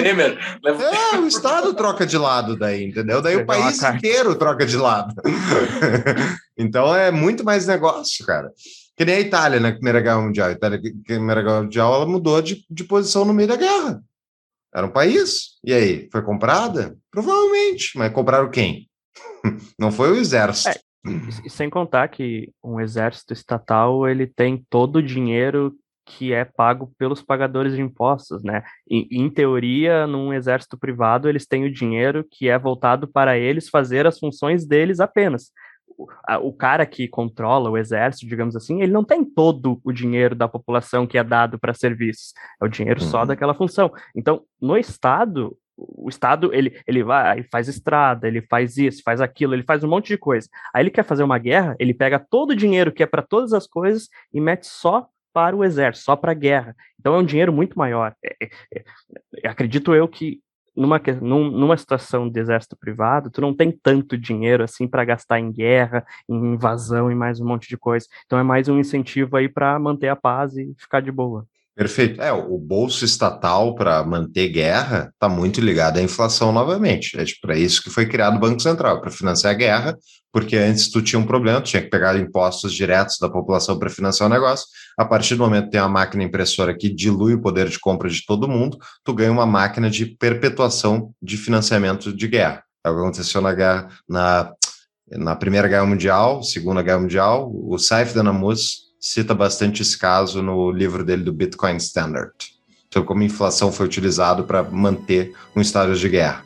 Leva 0.64 0.84
o 0.84 1.16
é, 1.16 1.20
o 1.20 1.26
Estado 1.26 1.74
troca 1.74 2.06
de 2.06 2.16
lado 2.16 2.56
daí, 2.56 2.86
entendeu? 2.86 3.24
Daí 3.24 3.38
o 3.38 3.46
país 3.48 3.82
inteiro 3.82 4.36
troca 4.36 4.68
de 4.68 4.78
lado. 4.78 5.16
então 6.56 6.96
é 6.96 7.10
muito 7.10 7.44
mais 7.44 7.66
negócio, 7.66 8.24
cara. 8.24 8.52
Que 8.96 9.04
nem 9.04 9.16
a 9.16 9.20
Itália 9.20 9.60
na 9.60 9.72
Primeira 9.72 10.00
Guerra 10.00 10.22
Mundial. 10.22 10.50
A 10.50 10.52
Itália, 10.52 10.80
na 10.80 11.04
Primeira 11.04 11.42
Guerra 11.42 11.64
Mundial, 11.64 11.96
ela 11.96 12.06
mudou 12.06 12.40
de, 12.40 12.64
de 12.70 12.84
posição 12.84 13.26
no 13.26 13.34
meio 13.34 13.50
da 13.50 13.56
guerra. 13.56 14.00
Era 14.72 14.86
um 14.86 14.92
país. 14.92 15.56
E 15.64 15.74
aí, 15.74 16.08
foi 16.12 16.22
comprada? 16.22 16.96
Provavelmente. 17.10 17.98
Mas 17.98 18.14
compraram 18.14 18.52
quem? 18.52 18.88
Não 19.80 19.92
foi 19.92 20.12
o 20.12 20.16
exército. 20.16 20.70
É, 20.70 20.82
e 21.46 21.50
sem 21.50 21.70
contar 21.70 22.08
que 22.08 22.52
um 22.64 22.80
exército 22.80 23.34
estatal 23.34 24.08
ele 24.08 24.26
tem 24.26 24.66
todo 24.70 24.98
o 24.98 25.04
dinheiro 25.04 25.76
que 26.06 26.34
é 26.34 26.46
pago 26.46 26.92
pelos 26.98 27.22
pagadores 27.22 27.74
de 27.74 27.82
impostos, 27.82 28.44
né? 28.44 28.64
E, 28.88 29.08
em 29.12 29.30
teoria, 29.30 30.06
num 30.06 30.32
exército 30.32 30.78
privado, 30.78 31.28
eles 31.28 31.48
têm 31.48 31.66
o 31.66 31.72
dinheiro 31.72 32.24
que 32.30 32.48
é 32.48 32.58
voltado 32.60 33.08
para 33.08 33.38
eles 33.38 33.70
fazer 33.70 34.06
as 34.06 34.20
funções 34.20 34.68
deles 34.68 35.00
apenas. 35.00 35.52
O, 35.98 36.08
a, 36.28 36.38
o 36.38 36.54
cara 36.54 36.86
que 36.86 37.08
controla 37.08 37.72
o 37.72 37.78
exército, 37.78 38.28
digamos 38.28 38.56
assim, 38.56 38.82
ele 38.82 38.92
não 38.92 39.04
tem 39.04 39.26
todo 39.26 39.80
o 39.84 39.92
dinheiro 39.92 40.36
da 40.36 40.48
população 40.48 41.08
que 41.08 41.18
é 41.18 41.24
dado 41.24 41.58
para 41.58 41.74
serviços. 41.74 42.34
É 42.62 42.66
o 42.66 42.70
dinheiro 42.70 43.02
uhum. 43.02 43.10
só 43.10 43.26
daquela 43.26 43.56
função. 43.56 43.92
Então, 44.16 44.44
no 44.62 44.78
Estado, 44.78 45.58
o 45.78 46.08
Estado, 46.08 46.54
ele, 46.54 46.80
ele 46.88 47.04
vai, 47.04 47.44
faz 47.44 47.68
estrada, 47.68 48.28
ele 48.28 48.42
faz 48.42 48.78
isso, 48.78 49.02
faz 49.04 49.20
aquilo, 49.20 49.54
ele 49.54 49.64
faz 49.64 49.84
um 49.84 49.90
monte 49.90 50.08
de 50.08 50.18
coisa. 50.18 50.48
Aí 50.74 50.84
ele 50.84 50.92
quer 50.92 51.04
fazer 51.04 51.24
uma 51.24 51.38
guerra, 51.38 51.76
ele 51.80 51.94
pega 51.94 52.20
todo 52.20 52.52
o 52.52 52.56
dinheiro 52.56 52.92
que 52.92 53.04
é 53.04 53.06
para 53.06 53.22
todas 53.22 53.54
as 53.54 53.68
coisas 53.68 54.10
e 54.34 54.40
mete 54.40 54.66
só 54.68 55.08
para 55.34 55.56
o 55.56 55.64
exército, 55.64 56.06
só 56.06 56.16
para 56.16 56.32
a 56.32 56.36
guerra. 56.36 56.76
Então 57.00 57.14
é 57.14 57.18
um 57.18 57.26
dinheiro 57.26 57.52
muito 57.52 57.78
maior. 57.78 58.16
É, 58.24 58.36
é, 58.42 58.50
é, 59.44 59.48
acredito 59.50 59.94
eu 59.94 60.08
que 60.08 60.40
numa, 60.76 61.00
numa 61.22 61.78
situação 61.78 62.30
de 62.30 62.40
exército 62.40 62.78
privado, 62.78 63.30
tu 63.30 63.42
não 63.42 63.54
tem 63.54 63.72
tanto 63.72 64.18
dinheiro 64.18 64.64
assim 64.64 64.88
para 64.88 65.06
gastar 65.06 65.40
em 65.40 65.52
guerra, 65.52 66.06
em 66.28 66.54
invasão 66.54 67.12
e 67.12 67.16
mais 67.16 67.40
um 67.40 67.48
monte 67.48 67.68
de 67.68 67.78
coisa. 67.78 68.08
Então 68.26 68.40
é 68.40 68.44
mais 68.44 68.68
um 68.68 68.80
incentivo 68.80 69.38
aí 69.38 69.50
para 69.50 69.78
manter 69.80 70.08
a 70.08 70.16
paz 70.16 70.56
e 70.56 70.74
ficar 70.78 71.02
de 71.02 71.12
boa. 71.12 71.46
Perfeito. 71.76 72.22
É, 72.22 72.32
o 72.32 72.58
bolso 72.58 73.04
estatal 73.04 73.76
para 73.76 74.02
manter 74.06 74.48
guerra 74.48 75.12
está 75.14 75.28
muito 75.28 75.60
ligado 75.60 75.98
à 75.98 76.02
inflação 76.02 76.54
novamente. 76.54 77.20
É 77.20 77.26
para 77.42 77.58
isso 77.58 77.84
que 77.84 77.90
foi 77.90 78.06
criado 78.06 78.38
o 78.38 78.40
Banco 78.40 78.62
Central, 78.62 79.02
para 79.02 79.12
financiar 79.12 79.54
a 79.54 79.58
guerra, 79.58 79.98
porque 80.32 80.56
antes 80.56 80.90
tu 80.90 81.02
tinha 81.02 81.20
um 81.20 81.26
problema, 81.26 81.60
tu 81.60 81.66
tinha 81.66 81.82
que 81.82 81.90
pegar 81.90 82.18
impostos 82.18 82.74
diretos 82.74 83.18
da 83.20 83.30
população 83.30 83.78
para 83.78 83.90
financiar 83.90 84.30
o 84.30 84.34
negócio. 84.34 84.66
A 84.98 85.04
partir 85.04 85.36
do 85.36 85.44
momento 85.44 85.66
que 85.66 85.72
tem 85.72 85.82
uma 85.82 85.90
máquina 85.90 86.24
impressora 86.24 86.74
que 86.74 86.88
dilui 86.88 87.34
o 87.34 87.42
poder 87.42 87.68
de 87.68 87.78
compra 87.78 88.10
de 88.10 88.26
todo 88.26 88.48
mundo, 88.48 88.78
tu 89.04 89.14
ganha 89.14 89.32
uma 89.32 89.46
máquina 89.46 89.90
de 89.90 90.06
perpetuação 90.06 91.12
de 91.22 91.36
financiamento 91.36 92.16
de 92.16 92.28
guerra. 92.28 92.64
É 92.86 92.90
o 92.90 92.94
que 92.94 93.02
aconteceu 93.02 93.42
na, 93.42 93.54
guerra, 93.54 93.90
na, 94.08 94.50
na 95.12 95.36
Primeira 95.36 95.68
Guerra 95.68 95.86
Mundial, 95.86 96.42
Segunda 96.42 96.82
Guerra 96.82 97.00
Mundial, 97.00 97.52
o 97.54 97.78
Saif 97.78 98.14
da 98.14 98.24
Namus 98.24 98.85
cita 99.06 99.36
bastante 99.36 99.84
esse 99.84 99.96
caso 99.96 100.42
no 100.42 100.72
livro 100.72 101.06
dele 101.06 101.22
do 101.22 101.32
Bitcoin 101.32 101.78
Standard, 101.78 102.34
sobre 102.92 103.08
como 103.08 103.22
a 103.22 103.26
inflação 103.26 103.72
foi 103.72 103.86
utilizado 103.86 104.46
para 104.46 104.64
manter 104.64 105.32
um 105.56 105.62
estado 105.62 105.94
de 105.96 106.10
guerra. 106.10 106.44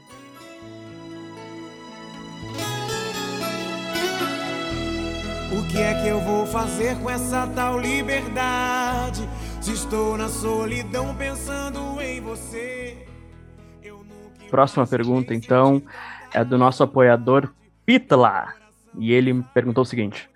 O 5.54 5.66
que 5.72 5.78
é 5.78 6.02
que 6.02 6.10
eu 6.10 6.20
vou 6.20 6.46
fazer 6.46 6.98
com 6.98 7.10
essa 7.10 7.48
tal 7.48 7.80
liberdade? 7.80 9.30
Se 9.62 9.72
estou 9.72 10.18
na 10.18 10.28
solidão 10.28 11.16
pensando 11.16 12.02
em 12.02 12.20
você. 12.20 13.08
Próxima 14.50 14.86
pergunta, 14.86 15.34
então, 15.34 15.82
é 16.34 16.44
do 16.44 16.58
nosso 16.58 16.84
apoiador 16.84 17.54
Pitla. 17.86 18.54
E 18.98 19.14
ele 19.14 19.46
perguntou 19.54 19.84
o 19.84 19.86
seguinte: 19.86 20.30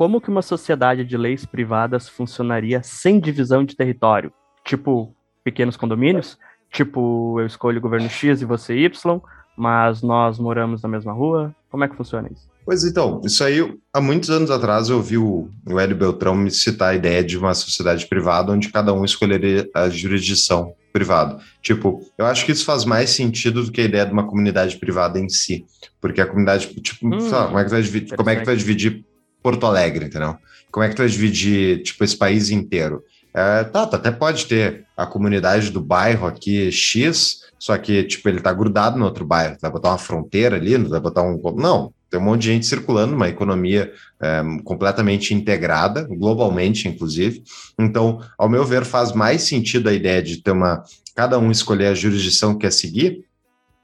Como 0.00 0.18
que 0.18 0.30
uma 0.30 0.40
sociedade 0.40 1.04
de 1.04 1.14
leis 1.14 1.44
privadas 1.44 2.08
funcionaria 2.08 2.82
sem 2.82 3.20
divisão 3.20 3.62
de 3.62 3.76
território? 3.76 4.32
Tipo, 4.64 5.14
pequenos 5.44 5.76
condomínios? 5.76 6.38
Tipo, 6.72 7.38
eu 7.38 7.44
escolho 7.44 7.76
o 7.76 7.82
governo 7.82 8.08
X 8.08 8.40
e 8.40 8.46
você 8.46 8.74
Y, 8.78 9.20
mas 9.54 10.00
nós 10.00 10.38
moramos 10.38 10.80
na 10.80 10.88
mesma 10.88 11.12
rua? 11.12 11.54
Como 11.68 11.84
é 11.84 11.88
que 11.88 11.94
funciona 11.94 12.30
isso? 12.32 12.48
Pois 12.64 12.82
então, 12.82 13.20
isso 13.26 13.44
aí, 13.44 13.76
há 13.92 14.00
muitos 14.00 14.30
anos 14.30 14.50
atrás 14.50 14.88
eu 14.88 14.96
ouvi 14.96 15.18
o, 15.18 15.50
o 15.66 15.78
Hélio 15.78 15.98
Beltrão 15.98 16.34
me 16.34 16.50
citar 16.50 16.92
a 16.92 16.94
ideia 16.94 17.22
de 17.22 17.36
uma 17.36 17.52
sociedade 17.52 18.06
privada 18.06 18.52
onde 18.52 18.70
cada 18.70 18.94
um 18.94 19.04
escolheria 19.04 19.68
a 19.74 19.90
jurisdição 19.90 20.72
privada. 20.94 21.38
Tipo, 21.60 22.00
eu 22.16 22.24
acho 22.24 22.46
que 22.46 22.52
isso 22.52 22.64
faz 22.64 22.86
mais 22.86 23.10
sentido 23.10 23.62
do 23.62 23.70
que 23.70 23.82
a 23.82 23.84
ideia 23.84 24.06
de 24.06 24.12
uma 24.14 24.26
comunidade 24.26 24.78
privada 24.78 25.18
em 25.18 25.28
si. 25.28 25.66
Porque 26.00 26.22
a 26.22 26.26
comunidade, 26.26 26.68
tipo, 26.80 27.06
hum, 27.06 27.30
lá, 27.30 27.48
como, 27.48 27.58
é 27.58 27.64
que 27.64 27.70
vai 27.70 27.82
dividir, 27.82 28.16
como 28.16 28.30
é 28.30 28.36
que 28.36 28.46
vai 28.46 28.56
dividir 28.56 29.04
Porto 29.42 29.66
Alegre, 29.66 30.06
entendeu? 30.06 30.36
Como 30.70 30.84
é 30.84 30.88
que 30.88 30.94
tu 30.94 30.98
vai 30.98 31.08
dividir, 31.08 31.82
tipo, 31.82 32.04
esse 32.04 32.16
país 32.16 32.50
inteiro? 32.50 33.02
É, 33.32 33.64
tá, 33.64 33.86
tá, 33.86 33.96
até 33.96 34.10
pode 34.10 34.46
ter 34.46 34.86
a 34.96 35.06
comunidade 35.06 35.70
do 35.70 35.80
bairro 35.80 36.26
aqui 36.26 36.70
X, 36.70 37.42
só 37.58 37.76
que, 37.78 38.02
tipo, 38.04 38.28
ele 38.28 38.40
tá 38.40 38.52
grudado 38.52 38.98
no 38.98 39.04
outro 39.04 39.24
bairro. 39.24 39.56
Vai 39.60 39.70
botar 39.70 39.90
uma 39.90 39.98
fronteira 39.98 40.56
ali, 40.56 40.76
vai 40.76 41.00
botar 41.00 41.22
um. 41.22 41.40
Não, 41.56 41.92
tem 42.10 42.18
um 42.18 42.24
monte 42.24 42.42
de 42.42 42.48
gente 42.48 42.66
circulando, 42.66 43.14
uma 43.14 43.28
economia 43.28 43.92
é, 44.20 44.42
completamente 44.64 45.32
integrada, 45.32 46.02
globalmente, 46.02 46.88
inclusive. 46.88 47.42
Então, 47.78 48.20
ao 48.36 48.48
meu 48.48 48.64
ver, 48.64 48.84
faz 48.84 49.12
mais 49.12 49.42
sentido 49.42 49.88
a 49.88 49.92
ideia 49.92 50.22
de 50.22 50.42
ter 50.42 50.50
uma. 50.50 50.82
cada 51.14 51.38
um 51.38 51.50
escolher 51.50 51.86
a 51.86 51.94
jurisdição 51.94 52.54
que 52.54 52.60
quer 52.60 52.72
seguir 52.72 53.24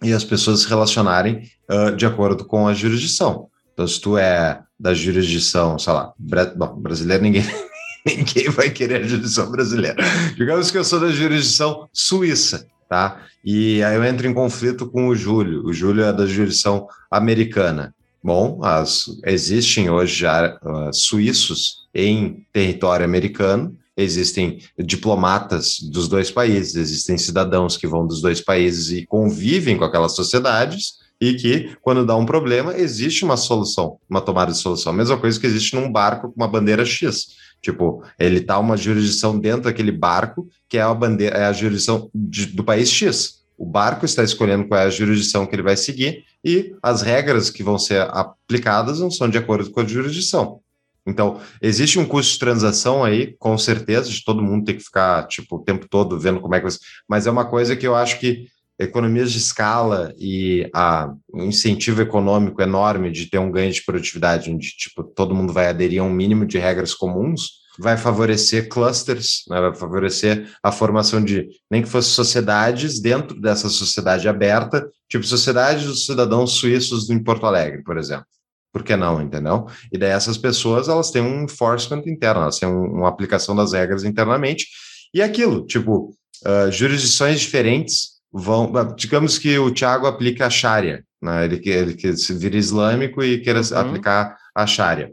e 0.03 0.13
as 0.13 0.25
pessoas 0.25 0.61
se 0.61 0.69
relacionarem 0.69 1.49
uh, 1.71 1.95
de 1.95 2.05
acordo 2.05 2.45
com 2.45 2.67
a 2.67 2.75
jurisdição. 2.75 3.49
Então, 3.77 3.87
se 3.87 4.01
tu 4.01 4.17
é 4.17 4.63
da 4.81 4.95
jurisdição, 4.95 5.79
sei 5.79 5.93
lá, 5.93 6.11
bra 6.19 6.47
bom, 6.47 6.81
brasileiro, 6.81 7.23
ninguém, 7.23 7.45
ninguém 8.07 8.49
vai 8.49 8.71
querer 8.71 9.03
a 9.03 9.07
jurisdição 9.07 9.51
brasileira. 9.51 10.03
Digamos 10.35 10.71
que 10.71 10.79
eu 10.79 10.85
sou 10.85 10.99
da 10.99 11.11
jurisdição 11.11 11.87
suíça, 11.93 12.67
tá? 12.89 13.21
E 13.45 13.83
aí 13.83 13.95
eu 13.95 14.03
entro 14.03 14.27
em 14.27 14.33
conflito 14.33 14.87
com 14.87 15.09
o 15.09 15.15
Júlio. 15.15 15.63
O 15.67 15.75
Júlio 15.75 16.05
é 16.05 16.11
da 16.11 16.25
jurisdição 16.25 16.89
americana. 17.11 17.95
Bom, 18.25 18.65
as, 18.65 19.05
existem 19.27 19.91
hoje 19.91 20.21
já 20.21 20.59
uh, 20.65 20.91
suíços 20.95 21.87
em 21.95 22.47
território 22.55 23.05
americano, 23.05 23.77
existem 23.95 24.59
diplomatas 24.79 25.81
dos 25.81 26.09
dois 26.09 26.31
países, 26.31 26.77
existem 26.77 27.19
cidadãos 27.19 27.77
que 27.77 27.87
vão 27.87 28.07
dos 28.07 28.23
dois 28.23 28.41
países 28.41 28.91
e 28.91 29.05
convivem 29.05 29.77
com 29.77 29.85
aquelas 29.85 30.17
sociedades, 30.17 30.95
e 31.21 31.35
que, 31.35 31.77
quando 31.81 32.05
dá 32.05 32.15
um 32.17 32.27
problema, 32.27 32.77
existe 32.77 33.25
uma 33.25 33.37
solução, 33.37 33.99
uma 34.09 34.21
tomada 34.21 34.53
de 34.53 34.59
solução. 34.59 34.93
A 34.93 34.97
mesma 34.97 35.17
coisa 35.17 35.41
que 35.41 35.47
existe 35.47 35.75
num 35.75 35.91
barco 35.91 36.29
com 36.29 36.37
uma 36.37 36.49
bandeira 36.49 36.85
X. 36.85 37.29
Tipo, 37.63 38.03
ele 38.19 38.41
tá 38.41 38.59
uma 38.59 38.77
jurisdição 38.77 39.39
dentro 39.39 39.63
daquele 39.63 39.93
barco, 39.93 40.49
que 40.69 40.79
é 40.79 40.83
a 40.83 40.93
bandeira, 40.93 41.37
é 41.37 41.47
a 41.47 41.53
jurisdição 41.53 42.11
de, 42.15 42.47
do 42.47 42.63
país 42.63 42.91
X. 42.91 43.45
O 43.57 43.65
barco 43.65 44.05
está 44.05 44.23
escolhendo 44.23 44.69
qual 44.69 44.81
é 44.81 44.85
a 44.85 44.91
jurisdição 44.91 45.47
que 45.47 45.55
ele 45.55 45.63
vai 45.63 45.77
seguir 45.77 46.25
e 46.45 46.75
as 46.83 47.01
regras 47.01 47.49
que 47.49 47.63
vão 47.63 47.79
ser 47.79 48.03
aplicadas 48.11 49.01
não 49.01 49.11
são 49.11 49.29
de 49.29 49.39
acordo 49.39 49.71
com 49.71 49.81
a 49.81 49.87
jurisdição. 49.87 50.61
Então, 51.07 51.41
existe 51.63 51.99
um 51.99 52.05
custo 52.05 52.33
de 52.33 52.39
transação 52.41 53.05
aí, 53.05 53.35
com 53.39 53.57
certeza, 53.57 54.11
de 54.11 54.25
todo 54.25 54.43
mundo 54.43 54.65
ter 54.65 54.75
que 54.75 54.83
ficar, 54.83 55.27
tipo, 55.29 55.57
o 55.57 55.61
tempo 55.61 55.87
todo 55.89 56.19
vendo 56.19 56.41
como 56.41 56.55
é 56.55 56.61
que... 56.61 56.67
Mas 57.09 57.27
é 57.27 57.31
uma 57.31 57.45
coisa 57.45 57.77
que 57.77 57.87
eu 57.87 57.95
acho 57.95 58.19
que 58.19 58.49
economias 58.79 59.33
de 59.33 59.39
escala 59.39 60.13
e 60.19 60.69
a, 60.75 61.11
um 61.33 61.45
incentivo 61.45 62.03
econômico 62.03 62.61
enorme 62.61 63.11
de 63.11 63.27
ter 63.31 63.39
um 63.39 63.51
ganho 63.51 63.73
de 63.73 63.85
produtividade, 63.85 64.51
onde, 64.51 64.69
tipo, 64.77 65.03
todo 65.03 65.35
mundo 65.35 65.53
vai 65.53 65.69
aderir 65.69 66.01
a 66.01 66.05
um 66.05 66.13
mínimo 66.13 66.45
de 66.45 66.59
regras 66.59 66.95
comuns, 66.95 67.65
vai 67.79 67.97
favorecer 67.97 68.69
clusters, 68.69 69.43
né, 69.49 69.61
vai 69.61 69.75
favorecer 69.75 70.51
a 70.63 70.73
formação 70.73 71.23
de, 71.23 71.49
nem 71.71 71.83
que 71.83 71.89
fosse 71.89 72.11
sociedades 72.11 73.01
dentro 73.01 73.39
dessa 73.41 73.69
sociedade 73.69 74.29
aberta, 74.29 74.89
tipo 75.09 75.25
sociedade 75.25 75.87
dos 75.87 76.07
cidadãos 76.07 76.53
suíços 76.53 77.11
em 77.11 77.23
Porto 77.23 77.47
Alegre, 77.47 77.83
por 77.83 77.99
exemplo. 77.99 78.27
Por 78.73 78.83
que 78.83 78.95
não, 78.95 79.23
entendeu? 79.23 79.67
E 79.91 79.97
daí 79.97 80.11
essas 80.11 80.37
pessoas, 80.37 80.89
elas 80.89 81.11
têm 81.11 81.23
um 81.23 81.45
enforcement 81.45 82.03
interno, 82.07 82.43
elas 82.43 82.59
têm 82.59 82.69
um, 82.69 82.99
uma 82.99 83.09
aplicação 83.09 83.57
das 83.57 83.73
regras 83.73 84.05
internamente, 84.05 84.67
e 85.15 85.23
aquilo, 85.23 85.65
tipo, 85.65 86.15
uh, 86.45 86.71
jurisdições 86.71 87.41
diferentes 87.41 88.16
vão, 88.37 88.73
digamos 88.95 89.39
que 89.39 89.59
o 89.59 89.71
Tiago 89.71 90.07
aplica 90.07 90.47
a 90.47 90.51
Sharia, 90.51 91.05
né, 91.23 91.45
ele, 91.45 91.61
ele, 91.65 91.97
ele 92.03 92.17
se 92.17 92.35
vira 92.35 92.57
islâmico 92.57 93.23
e 93.23 93.41
queira 93.41 93.61
uhum. 93.61 93.79
aplicar 93.79 94.37
a 94.55 94.67
Sharia. 94.67 95.13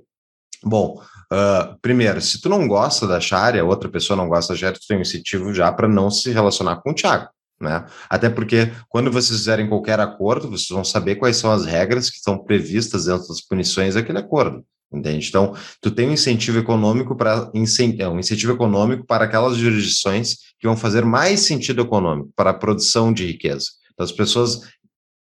Bom, 0.64 1.02
Uh, 1.34 1.76
primeiro, 1.82 2.22
se 2.22 2.40
tu 2.40 2.48
não 2.48 2.68
gosta 2.68 3.08
da 3.08 3.20
Sharia, 3.20 3.66
outra 3.66 3.90
pessoa 3.90 4.16
não 4.16 4.30
gosta 4.30 4.54
da 4.54 4.60
Sharia, 4.60 4.80
tu 4.80 4.86
tem 4.88 4.98
um 4.98 5.02
incentivo 5.02 5.52
já 5.52 5.72
para 5.72 5.88
não 5.88 6.12
se 6.12 6.30
relacionar 6.30 6.76
com 6.76 6.92
o 6.92 6.94
Thiago, 6.94 7.28
né? 7.60 7.88
Até 8.08 8.30
porque 8.30 8.72
quando 8.88 9.12
vocês 9.12 9.40
fizerem 9.40 9.68
qualquer 9.68 10.00
acordo, 10.00 10.48
vocês 10.48 10.70
vão 10.70 10.84
saber 10.84 11.16
quais 11.16 11.38
são 11.38 11.52
as 11.52 11.66
regras 11.66 12.12
que 12.12 12.18
estão 12.18 12.38
previstas 12.38 13.06
dentro 13.06 13.28
das 13.30 13.42
punições 13.42 13.96
daquele 13.96 14.20
acordo. 14.20 14.64
Entende? 14.94 15.28
Então, 15.28 15.56
tu 15.82 15.90
tem 15.90 16.08
um 16.08 16.14
incentivo 16.14 16.60
econômico 16.60 17.16
para 17.16 17.50
é, 17.54 18.08
um 18.08 18.20
incentivo 18.20 18.54
econômico 18.54 19.06
para 19.06 19.26
aquelas 19.26 19.58
jurisdições 19.58 20.36
que 20.60 20.68
vão 20.68 20.78
fazer 20.78 21.04
mais 21.04 21.40
sentido 21.40 21.82
econômico 21.82 22.30
para 22.36 22.52
a 22.52 22.54
produção 22.54 23.12
de 23.12 23.26
riqueza. 23.26 23.66
Então, 23.92 24.04
as 24.04 24.12
pessoas 24.12 24.62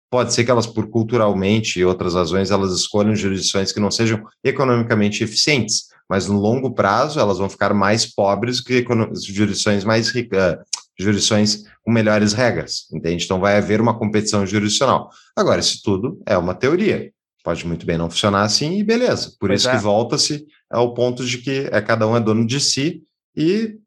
pode 0.09 0.33
ser 0.33 0.45
que 0.45 0.51
elas, 0.51 0.65
por 0.65 0.89
culturalmente 0.89 1.79
e 1.79 1.85
outras 1.85 2.13
razões, 2.13 2.49
elas 2.49 2.71
escolham 2.71 3.13
jurisdições 3.13 3.73
que 3.73 3.79
não 3.79 3.91
sejam 3.91 4.23
economicamente 4.41 5.23
eficientes, 5.23 5.87
mas 6.09 6.27
no 6.27 6.39
longo 6.39 6.73
prazo 6.73 7.19
elas 7.19 7.37
vão 7.37 7.49
ficar 7.49 7.73
mais 7.73 8.05
pobres 8.05 8.61
que 8.61 8.85
jurisdições 9.27 9.83
mais 9.83 10.09
ricas, 10.09 10.57
jurisdições 10.97 11.63
com 11.83 11.91
melhores 11.91 12.31
regras, 12.31 12.87
entende? 12.93 13.25
Então 13.25 13.39
vai 13.39 13.57
haver 13.57 13.81
uma 13.81 13.97
competição 13.97 14.45
jurisdicional. 14.45 15.09
Agora, 15.35 15.59
isso 15.59 15.81
tudo 15.83 16.21
é 16.25 16.37
uma 16.37 16.55
teoria. 16.55 17.11
Pode 17.47 17.65
muito 17.65 17.85
bem 17.85 17.97
não 17.97 18.09
funcionar 18.09 18.41
assim 18.41 18.77
e 18.77 18.83
beleza. 18.83 19.31
Por 19.39 19.47
pois 19.47 19.61
isso 19.61 19.69
é. 19.69 19.71
que 19.71 19.81
volta-se 19.81 20.45
ao 20.69 20.93
ponto 20.93 21.23
de 21.23 21.37
que 21.37 21.69
é, 21.71 21.79
cada 21.79 22.05
um 22.05 22.13
é 22.13 22.19
dono 22.19 22.45
de 22.45 22.59
si 22.59 23.01
e 23.37 23.79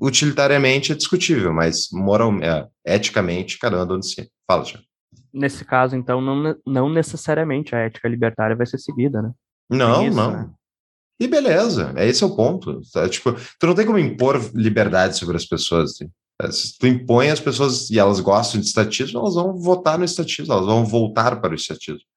utilitariamente 0.00 0.92
é 0.92 0.94
discutível, 0.94 1.52
mas 1.52 1.88
moral, 1.90 2.32
é, 2.40 2.68
eticamente 2.86 3.58
cada 3.58 3.76
um 3.76 3.82
é 3.82 3.84
dono 3.84 3.98
de 3.98 4.06
si. 4.06 4.30
Fala, 4.48 4.62
Tiago. 4.62 4.84
Nesse 5.34 5.64
caso, 5.64 5.96
então, 5.96 6.20
não, 6.20 6.56
não 6.64 6.88
necessariamente 6.88 7.74
a 7.74 7.80
ética 7.80 8.08
libertária 8.08 8.54
vai 8.54 8.64
ser 8.64 8.78
seguida, 8.78 9.20
né? 9.20 9.32
Não, 9.68 10.06
isso, 10.06 10.16
não. 10.16 10.30
Né? 10.30 10.50
E 11.20 11.26
beleza, 11.26 11.92
é 11.96 12.06
esse 12.06 12.22
é 12.22 12.26
o 12.28 12.36
ponto. 12.36 12.80
Tá? 12.92 13.08
Tipo, 13.08 13.32
tu 13.58 13.66
não 13.66 13.74
tem 13.74 13.86
como 13.86 13.98
impor 13.98 14.40
liberdade 14.54 15.18
sobre 15.18 15.36
as 15.36 15.44
pessoas. 15.44 15.94
Assim. 15.94 16.52
Se 16.52 16.78
tu 16.78 16.86
impõe 16.86 17.28
as 17.28 17.40
pessoas 17.40 17.90
e 17.90 17.98
elas 17.98 18.20
gostam 18.20 18.60
de 18.60 18.68
estatismo, 18.68 19.18
elas 19.18 19.34
vão 19.34 19.58
votar 19.58 19.98
no 19.98 20.04
estatismo, 20.04 20.52
elas 20.52 20.66
vão 20.66 20.86
voltar 20.86 21.40
para 21.40 21.50
o 21.50 21.56
estatismo. 21.56 22.08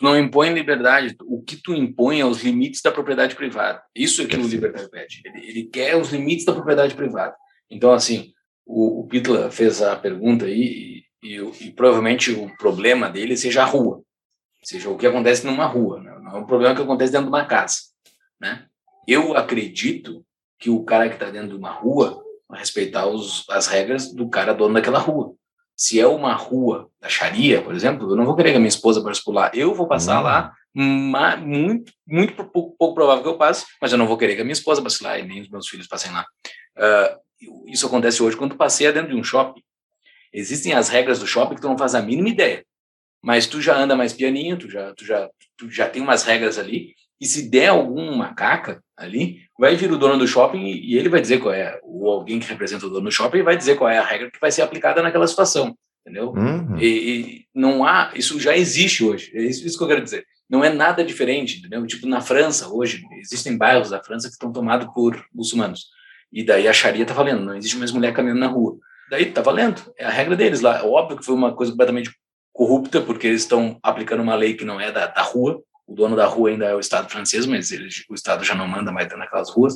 Tu 0.00 0.04
não 0.04 0.18
impõe 0.18 0.48
liberdade, 0.54 1.14
o 1.26 1.42
que 1.42 1.56
tu 1.56 1.74
impõe 1.74 2.20
é 2.20 2.24
os 2.24 2.42
limites 2.42 2.80
da 2.80 2.90
propriedade 2.90 3.36
privada. 3.36 3.82
Isso 3.94 4.22
é 4.22 4.24
que 4.24 4.34
o 4.34 4.48
libertário 4.48 4.88
pede. 4.88 5.20
Ele, 5.26 5.46
ele, 5.46 5.64
quer 5.64 5.94
os 5.94 6.10
limites 6.10 6.46
da 6.46 6.54
propriedade 6.54 6.94
privada. 6.94 7.36
Então, 7.70 7.92
assim, 7.92 8.32
o, 8.64 9.00
o 9.00 9.06
Pitla 9.06 9.50
fez 9.50 9.82
a 9.82 9.94
pergunta 9.94 10.46
aí 10.46 11.04
e, 11.22 11.36
e, 11.36 11.66
e, 11.66 11.72
provavelmente 11.72 12.32
o 12.32 12.48
problema 12.56 13.10
dele 13.10 13.36
seja 13.36 13.60
a 13.60 13.66
rua, 13.66 14.02
seja 14.62 14.88
o 14.88 14.96
que 14.96 15.06
acontece 15.06 15.44
numa 15.44 15.66
rua, 15.66 16.00
né? 16.00 16.18
não 16.22 16.34
é 16.34 16.38
um 16.38 16.46
problema 16.46 16.74
que 16.74 16.80
acontece 16.80 17.12
dentro 17.12 17.26
de 17.26 17.34
uma 17.34 17.44
casa. 17.44 17.76
Né? 18.40 18.64
Eu 19.06 19.36
acredito 19.36 20.24
que 20.58 20.70
o 20.70 20.82
cara 20.82 21.08
que 21.10 21.16
está 21.16 21.28
dentro 21.28 21.50
de 21.50 21.56
uma 21.56 21.72
rua 21.72 22.24
vai 22.48 22.60
respeitar 22.60 23.06
os, 23.06 23.44
as 23.50 23.66
regras 23.66 24.14
do 24.14 24.30
cara 24.30 24.54
dono 24.54 24.72
daquela 24.72 24.98
rua. 24.98 25.34
Se 25.80 25.98
é 25.98 26.06
uma 26.06 26.34
rua 26.34 26.90
da 27.00 27.08
Sharia, 27.08 27.62
por 27.62 27.74
exemplo, 27.74 28.10
eu 28.10 28.14
não 28.14 28.26
vou 28.26 28.36
querer 28.36 28.50
que 28.50 28.56
a 28.56 28.60
minha 28.60 28.68
esposa 28.68 29.02
passe 29.02 29.24
por 29.24 29.32
lá. 29.32 29.50
Eu 29.54 29.74
vou 29.74 29.88
passar 29.88 30.20
lá, 30.20 30.52
uma, 30.74 31.38
muito, 31.38 31.90
muito 32.06 32.34
pouco, 32.44 32.76
pouco, 32.76 32.94
provável 32.94 33.22
que 33.22 33.28
eu 33.30 33.38
passe, 33.38 33.64
mas 33.80 33.90
eu 33.90 33.96
não 33.96 34.06
vou 34.06 34.18
querer 34.18 34.34
que 34.34 34.42
a 34.42 34.44
minha 34.44 34.52
esposa 34.52 34.82
passe 34.82 35.02
lá 35.02 35.18
e 35.18 35.26
nem 35.26 35.40
os 35.40 35.48
meus 35.48 35.66
filhos 35.66 35.86
passem 35.86 36.12
lá. 36.12 36.26
Uh, 36.76 37.72
isso 37.72 37.86
acontece 37.86 38.22
hoje 38.22 38.36
quando 38.36 38.50
tu 38.50 38.56
passeia 38.58 38.92
dentro 38.92 39.08
de 39.08 39.16
um 39.16 39.24
shopping. 39.24 39.62
Existem 40.30 40.74
as 40.74 40.90
regras 40.90 41.18
do 41.18 41.26
shopping 41.26 41.54
que 41.54 41.62
tu 41.62 41.68
não 41.68 41.78
faz 41.78 41.94
a 41.94 42.02
mínima 42.02 42.28
ideia, 42.28 42.62
mas 43.22 43.46
tu 43.46 43.62
já 43.62 43.74
anda 43.74 43.96
mais 43.96 44.12
pianinho, 44.12 44.58
tu 44.58 44.68
já, 44.68 44.92
tu 44.92 45.06
já, 45.06 45.30
tu 45.56 45.70
já 45.70 45.88
tem 45.88 46.02
umas 46.02 46.24
regras 46.24 46.58
ali 46.58 46.94
E 47.20 47.26
se 47.26 47.50
der 47.50 47.68
alguma 47.68 48.34
caca 48.34 48.82
ali, 48.96 49.42
vai 49.58 49.76
vir 49.76 49.92
o 49.92 49.98
dono 49.98 50.16
do 50.16 50.26
shopping 50.26 50.64
e 50.64 50.96
ele 50.96 51.08
vai 51.08 51.20
dizer 51.20 51.38
qual 51.38 51.52
é, 51.52 51.78
ou 51.82 52.10
alguém 52.10 52.40
que 52.40 52.48
representa 52.48 52.86
o 52.86 52.90
dono 52.90 53.04
do 53.04 53.12
shopping 53.12 53.42
vai 53.42 53.56
dizer 53.56 53.76
qual 53.76 53.90
é 53.90 53.98
a 53.98 54.04
regra 54.04 54.30
que 54.30 54.40
vai 54.40 54.50
ser 54.50 54.62
aplicada 54.62 55.02
naquela 55.02 55.26
situação, 55.26 55.76
entendeu? 56.00 56.30
Uhum. 56.30 56.78
E, 56.78 56.86
e 56.86 57.44
não 57.54 57.84
há, 57.84 58.10
isso 58.14 58.40
já 58.40 58.56
existe 58.56 59.04
hoje, 59.04 59.30
é 59.34 59.42
isso, 59.42 59.66
isso 59.66 59.76
que 59.76 59.84
eu 59.84 59.88
quero 59.88 60.02
dizer. 60.02 60.24
Não 60.48 60.64
é 60.64 60.72
nada 60.72 61.04
diferente, 61.04 61.58
entendeu? 61.58 61.86
Tipo, 61.86 62.08
na 62.08 62.20
França, 62.20 62.68
hoje, 62.68 63.04
existem 63.20 63.56
bairros 63.56 63.90
da 63.90 64.02
França 64.02 64.26
que 64.26 64.32
estão 64.32 64.50
tomados 64.50 64.92
por 64.92 65.24
muçulmanos. 65.32 65.86
E 66.32 66.42
daí 66.42 66.66
a 66.66 66.72
Sharia 66.72 67.04
tá 67.04 67.14
valendo, 67.14 67.44
não 67.44 67.54
existe 67.54 67.76
mais 67.76 67.92
mulher 67.92 68.12
caminhando 68.12 68.40
na 68.40 68.48
rua. 68.48 68.76
Daí 69.10 69.26
tá 69.26 69.42
valendo, 69.42 69.80
é 69.96 70.04
a 70.04 70.10
regra 70.10 70.34
deles 70.34 70.60
lá. 70.60 70.84
Óbvio 70.84 71.18
que 71.18 71.24
foi 71.24 71.34
uma 71.34 71.54
coisa 71.54 71.70
completamente 71.72 72.10
corrupta, 72.52 73.00
porque 73.00 73.26
eles 73.26 73.42
estão 73.42 73.78
aplicando 73.82 74.22
uma 74.22 74.34
lei 74.34 74.54
que 74.54 74.64
não 74.64 74.80
é 74.80 74.90
da, 74.90 75.06
da 75.06 75.22
rua, 75.22 75.62
o 75.90 75.94
dono 75.94 76.14
da 76.14 76.24
rua 76.24 76.50
ainda 76.50 76.66
é 76.66 76.74
o 76.74 76.78
Estado 76.78 77.10
francês, 77.10 77.44
mas 77.46 77.72
ele, 77.72 77.88
o 78.08 78.14
Estado 78.14 78.44
já 78.44 78.54
não 78.54 78.68
manda 78.68 78.92
mais 78.92 79.08
naquelas 79.08 79.50
ruas. 79.50 79.74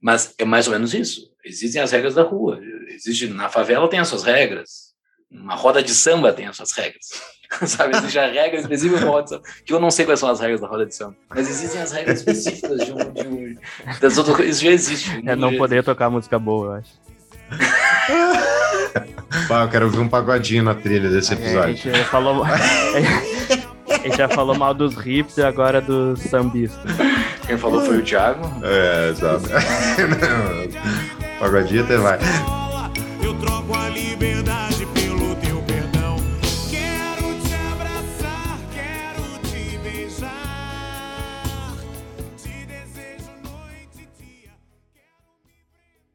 Mas 0.00 0.34
é 0.38 0.44
mais 0.46 0.66
ou 0.66 0.72
menos 0.72 0.94
isso. 0.94 1.30
Existem 1.44 1.82
as 1.82 1.92
regras 1.92 2.14
da 2.14 2.22
rua. 2.22 2.58
Existe 2.88 3.26
na 3.26 3.50
favela 3.50 3.86
tem 3.86 4.00
as 4.00 4.08
suas 4.08 4.22
regras. 4.24 4.94
Uma 5.30 5.54
roda 5.54 5.82
de 5.82 5.94
samba 5.94 6.32
tem 6.32 6.46
as 6.46 6.56
suas 6.56 6.72
regras. 6.72 7.04
Sabe, 7.68 7.94
existe 7.94 8.18
a 8.18 8.26
regra 8.26 8.58
específica 8.58 9.00
da 9.00 9.06
roda 9.06 9.24
de 9.24 9.28
samba, 9.30 9.42
que 9.66 9.72
eu 9.74 9.78
não 9.78 9.90
sei 9.90 10.06
quais 10.06 10.18
são 10.18 10.30
as 10.30 10.40
regras 10.40 10.62
da 10.62 10.66
roda 10.66 10.86
de 10.86 10.94
samba, 10.94 11.16
mas 11.28 11.50
existem 11.50 11.82
as 11.82 11.92
regras 11.92 12.20
específicas 12.20 12.86
de 12.86 12.92
um, 12.92 13.12
de 13.12 13.26
um 13.28 13.56
das 14.00 14.16
outras 14.16 14.36
coisas. 14.36 14.56
Isso 14.56 14.64
já 14.64 14.70
existe. 14.70 15.22
É 15.26 15.36
não 15.36 15.56
poder 15.58 15.84
tocar 15.84 16.08
música 16.08 16.38
boa, 16.38 16.66
eu 16.66 16.72
acho. 16.74 16.90
Bah, 19.48 19.62
eu 19.62 19.68
quero 19.68 19.86
ouvir 19.86 19.98
um 20.00 20.08
pagodinho 20.08 20.64
na 20.64 20.74
trilha 20.74 21.08
desse 21.08 21.32
A 21.32 21.36
episódio. 21.36 21.76
gente 21.76 21.96
já 21.96 22.04
falou, 22.06 22.44
a 24.02 24.02
gente 24.02 24.16
já 24.16 24.28
falou 24.28 24.56
mal 24.56 24.72
dos 24.72 24.94
hips 25.04 25.36
e 25.36 25.42
agora 25.42 25.80
dos 25.80 26.20
sambistas. 26.20 26.90
Quem 27.46 27.58
falou 27.58 27.82
foi 27.82 27.98
o 27.98 28.02
Thiago. 28.02 28.42
É, 28.64 29.10
exato. 29.10 29.44
Pagodinho 31.38 31.84
até 31.84 31.96
vai. 31.98 32.18
Eu 33.22 33.38
troco 33.38 33.74
a 33.74 33.90
liberdade 33.90 34.86
pelo 34.86 35.34
teu 35.36 35.62
perdão. 35.62 36.16
Quero 36.70 37.40
te 37.40 37.54
abraçar, 37.72 38.58
quero 38.72 39.38
te 39.42 39.78
beijar. 39.78 41.76
Te 42.36 42.66
desejo 42.66 43.30
noite 43.42 43.98
e 43.98 44.22
dia. 44.22 44.50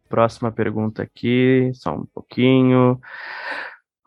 Próxima 0.09 0.51
pergunta 0.51 1.03
aqui, 1.03 1.71
só 1.75 1.93
um 1.95 2.05
pouquinho. 2.05 2.99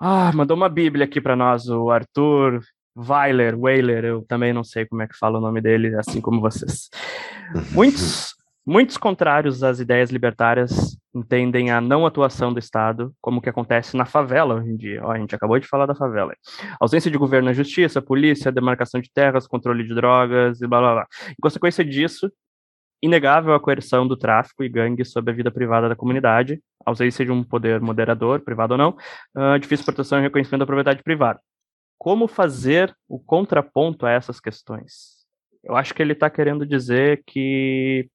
Ah, 0.01 0.33
mandou 0.35 0.57
uma 0.57 0.69
bíblia 0.69 1.05
aqui 1.05 1.21
para 1.21 1.37
nós, 1.37 1.69
o 1.69 1.91
Arthur 1.91 2.61
Weiler, 2.99 3.57
Weiler, 3.57 4.05
eu 4.05 4.23
também 4.23 4.53
não 4.53 4.65
sei 4.65 4.85
como 4.85 5.03
é 5.03 5.07
que 5.07 5.17
fala 5.17 5.39
o 5.39 5.41
nome 5.41 5.61
dele, 5.61 5.95
assim 5.95 6.21
como 6.21 6.41
vocês. 6.41 6.91
Muitos, 7.71 8.35
muitos 8.67 8.97
contrários 8.97 9.63
às 9.63 9.79
ideias 9.79 10.11
libertárias 10.11 10.99
entendem 11.15 11.71
a 11.71 11.81
não 11.81 12.05
atuação 12.05 12.53
do 12.53 12.59
Estado, 12.59 13.15
como 13.21 13.41
que 13.41 13.49
acontece 13.49 13.97
na 13.97 14.05
favela 14.05 14.57
hoje 14.57 14.71
em 14.71 14.77
dia. 14.77 15.01
Ó, 15.05 15.13
a 15.13 15.19
gente 15.19 15.33
acabou 15.33 15.61
de 15.61 15.67
falar 15.69 15.87
da 15.87 15.95
favela. 15.95 16.35
Ausência 16.81 17.09
de 17.09 17.17
governo 17.17 17.47
na 17.47 17.53
justiça, 17.53 18.03
polícia, 18.03 18.51
demarcação 18.51 19.01
de 19.01 19.11
terras, 19.13 19.47
controle 19.47 19.85
de 19.85 19.95
drogas 19.95 20.61
e 20.61 20.67
blá 20.67 20.81
blá 20.81 20.93
blá. 20.95 21.07
Em 21.31 21.41
consequência 21.41 21.85
disso, 21.85 22.29
inegável 23.01 23.55
a 23.55 23.61
coerção 23.61 24.09
do 24.09 24.17
tráfico 24.17 24.65
e 24.65 24.69
gangue 24.69 25.05
sobre 25.05 25.31
a 25.31 25.35
vida 25.35 25.53
privada 25.53 25.89
da 25.89 25.95
comunidade, 25.95 26.61
ausência 26.85 27.25
de 27.25 27.31
um 27.31 27.45
poder 27.45 27.81
moderador, 27.81 28.41
privado 28.41 28.75
ou 28.75 28.79
não, 28.79 28.97
ah, 29.37 29.57
difícil 29.57 29.85
proteção 29.85 30.19
e 30.19 30.23
reconhecimento 30.23 30.61
da 30.61 30.67
propriedade 30.67 31.01
privada. 31.05 31.41
Como 31.99 32.29
fazer 32.29 32.97
o 33.09 33.19
contraponto 33.19 34.07
a 34.07 34.11
essas 34.13 34.39
questões? 34.41 35.19
Eu 35.65 35.77
acho 35.77 35.93
que 35.93 36.01
ele 36.01 36.13
está 36.13 36.31
querendo 36.31 36.65
dizer 36.65 37.23
que 37.27 38.09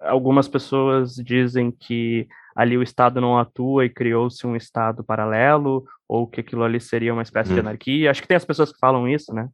algumas 0.00 0.46
pessoas 0.46 1.14
dizem 1.16 1.70
que 1.72 2.28
ali 2.54 2.76
o 2.78 2.82
Estado 2.82 3.20
não 3.20 3.38
atua 3.38 3.84
e 3.84 3.90
criou-se 3.90 4.46
um 4.46 4.54
Estado 4.56 5.02
paralelo, 5.04 5.84
ou 6.08 6.26
que 6.26 6.40
aquilo 6.40 6.64
ali 6.64 6.80
seria 6.80 7.12
uma 7.12 7.22
espécie 7.22 7.50
de 7.52 7.56
Hum. 7.56 7.60
anarquia. 7.60 8.10
Acho 8.10 8.22
que 8.22 8.28
tem 8.28 8.36
as 8.36 8.44
pessoas 8.44 8.72
que 8.72 8.78
falam 8.78 9.08
isso, 9.08 9.34
né? 9.34 9.48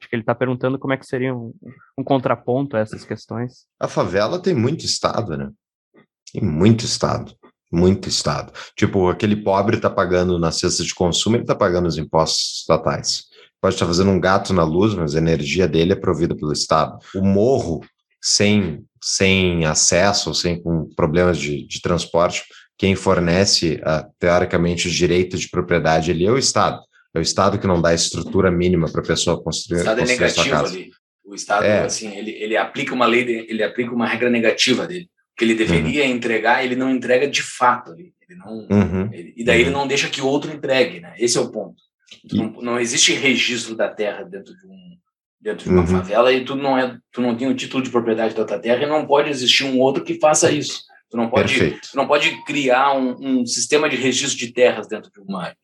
Acho 0.00 0.08
que 0.08 0.14
ele 0.14 0.22
está 0.22 0.34
perguntando 0.34 0.78
como 0.78 0.92
é 0.92 0.96
que 0.96 1.06
seria 1.06 1.34
um, 1.34 1.52
um 1.96 2.04
contraponto 2.04 2.76
a 2.76 2.80
essas 2.80 3.04
questões. 3.04 3.66
A 3.80 3.88
favela 3.88 4.40
tem 4.40 4.54
muito 4.54 4.84
estado, 4.84 5.36
né? 5.36 5.50
Tem 6.32 6.42
muito 6.42 6.84
estado. 6.84 7.34
Muito 7.70 8.08
estado. 8.08 8.52
Tipo, 8.76 9.08
aquele 9.08 9.36
pobre 9.36 9.78
tá 9.78 9.90
pagando 9.90 10.38
na 10.38 10.50
cesta 10.50 10.82
de 10.82 10.94
consumo, 10.94 11.36
ele 11.36 11.44
tá 11.44 11.54
pagando 11.54 11.86
os 11.86 11.98
impostos 11.98 12.60
estatais. 12.60 13.24
Pode 13.60 13.74
estar 13.74 13.86
fazendo 13.86 14.10
um 14.10 14.20
gato 14.20 14.52
na 14.54 14.64
luz, 14.64 14.94
mas 14.94 15.14
a 15.14 15.18
energia 15.18 15.66
dele 15.68 15.92
é 15.92 15.96
provida 15.96 16.34
pelo 16.34 16.52
Estado. 16.52 16.98
O 17.14 17.20
morro, 17.22 17.84
sem, 18.22 18.84
sem 19.02 19.64
acesso, 19.66 20.34
sem 20.34 20.62
com 20.62 20.88
problemas 20.96 21.38
de, 21.38 21.66
de 21.66 21.80
transporte, 21.82 22.44
quem 22.78 22.94
fornece, 22.94 23.80
ah, 23.84 24.06
teoricamente, 24.18 24.86
os 24.86 24.94
direitos 24.94 25.40
de 25.40 25.48
propriedade 25.50 26.10
ali 26.12 26.24
é 26.24 26.30
o 26.30 26.38
Estado. 26.38 26.80
É 27.12 27.18
o 27.18 27.22
Estado 27.22 27.58
que 27.58 27.66
não 27.66 27.82
dá 27.82 27.92
estrutura 27.92 28.50
mínima 28.50 28.90
para 28.90 29.00
a 29.02 29.06
pessoa 29.06 29.36
O 29.36 29.42
construir, 29.42 29.80
Estado 29.80 29.98
é 30.00 30.02
construir 30.06 30.24
a 30.24 30.30
sua 30.30 30.44
negativo 30.44 30.62
casa. 30.62 30.74
ali. 30.76 30.90
O 31.24 31.34
Estado, 31.34 31.64
É. 31.64 31.80
assim, 31.84 32.16
ele, 32.16 32.30
ele 32.30 32.56
aplica 32.56 32.94
uma 32.94 33.06
lei, 33.06 33.46
ele 33.48 33.62
aplica 33.62 33.92
uma 33.92 34.06
regra 34.06 34.30
negativa 34.30 34.86
dele. 34.86 35.10
Que 35.38 35.44
ele 35.44 35.54
deveria 35.54 36.04
entregar, 36.04 36.64
ele 36.64 36.74
não 36.74 36.90
entrega 36.90 37.28
de 37.28 37.42
fato 37.42 37.92
ali. 37.92 38.12
Ele 38.28 38.38
não, 38.38 38.66
Uhum. 38.70 39.08
ele- 39.12 39.32
e 39.36 39.44
daí 39.44 39.60
ele 39.60 39.70
Uhum. 39.70 39.76
não 39.78 39.86
deixa 39.86 40.08
que 40.10 40.20
outro 40.20 40.52
entregue, 40.52 40.98
né? 41.00 41.14
Esse 41.16 41.38
é 41.38 41.40
o 41.40 41.50
ponto. 41.50 41.76
Tu 42.28 42.34
E- 42.36 42.38
Não, 42.38 42.50
não 42.60 42.80
existe 42.80 43.12
registro 43.12 43.76
da 43.76 43.88
terra 43.88 44.24
dentro 44.24 44.54
de 44.56 44.66
um 44.66 44.98
dentro 45.40 45.64
de 45.66 45.70
uma 45.70 45.82
Uhum. 45.82 45.86
favela 45.86 46.32
e 46.32 46.44
tu 46.44 46.56
não 46.56 46.76
é 46.76 46.98
tu 47.12 47.20
não 47.20 47.36
tem 47.36 47.46
o 47.46 47.54
título 47.54 47.80
de 47.80 47.90
propriedade 47.90 48.34
da 48.34 48.44
tua 48.44 48.58
terra 48.58 48.82
e 48.82 48.86
não 48.88 49.06
pode 49.06 49.30
existir 49.30 49.62
um 49.64 49.78
outro 49.78 50.02
que 50.02 50.18
faça 50.18 50.50
isso. 50.50 50.82
Tu 51.08 51.16
não 51.16 51.30
pode 51.30 51.56
Perfeito. 51.56 51.88
tu 51.92 51.96
não 51.96 52.08
pode 52.08 52.44
criar 52.44 52.92
um, 52.94 53.14
um 53.40 53.46
sistema 53.46 53.88
de 53.88 53.94
registro 53.94 54.36
de 54.36 54.52
terras 54.52 54.88
dentro 54.88 55.10
de 55.12 55.20
uma 55.20 55.54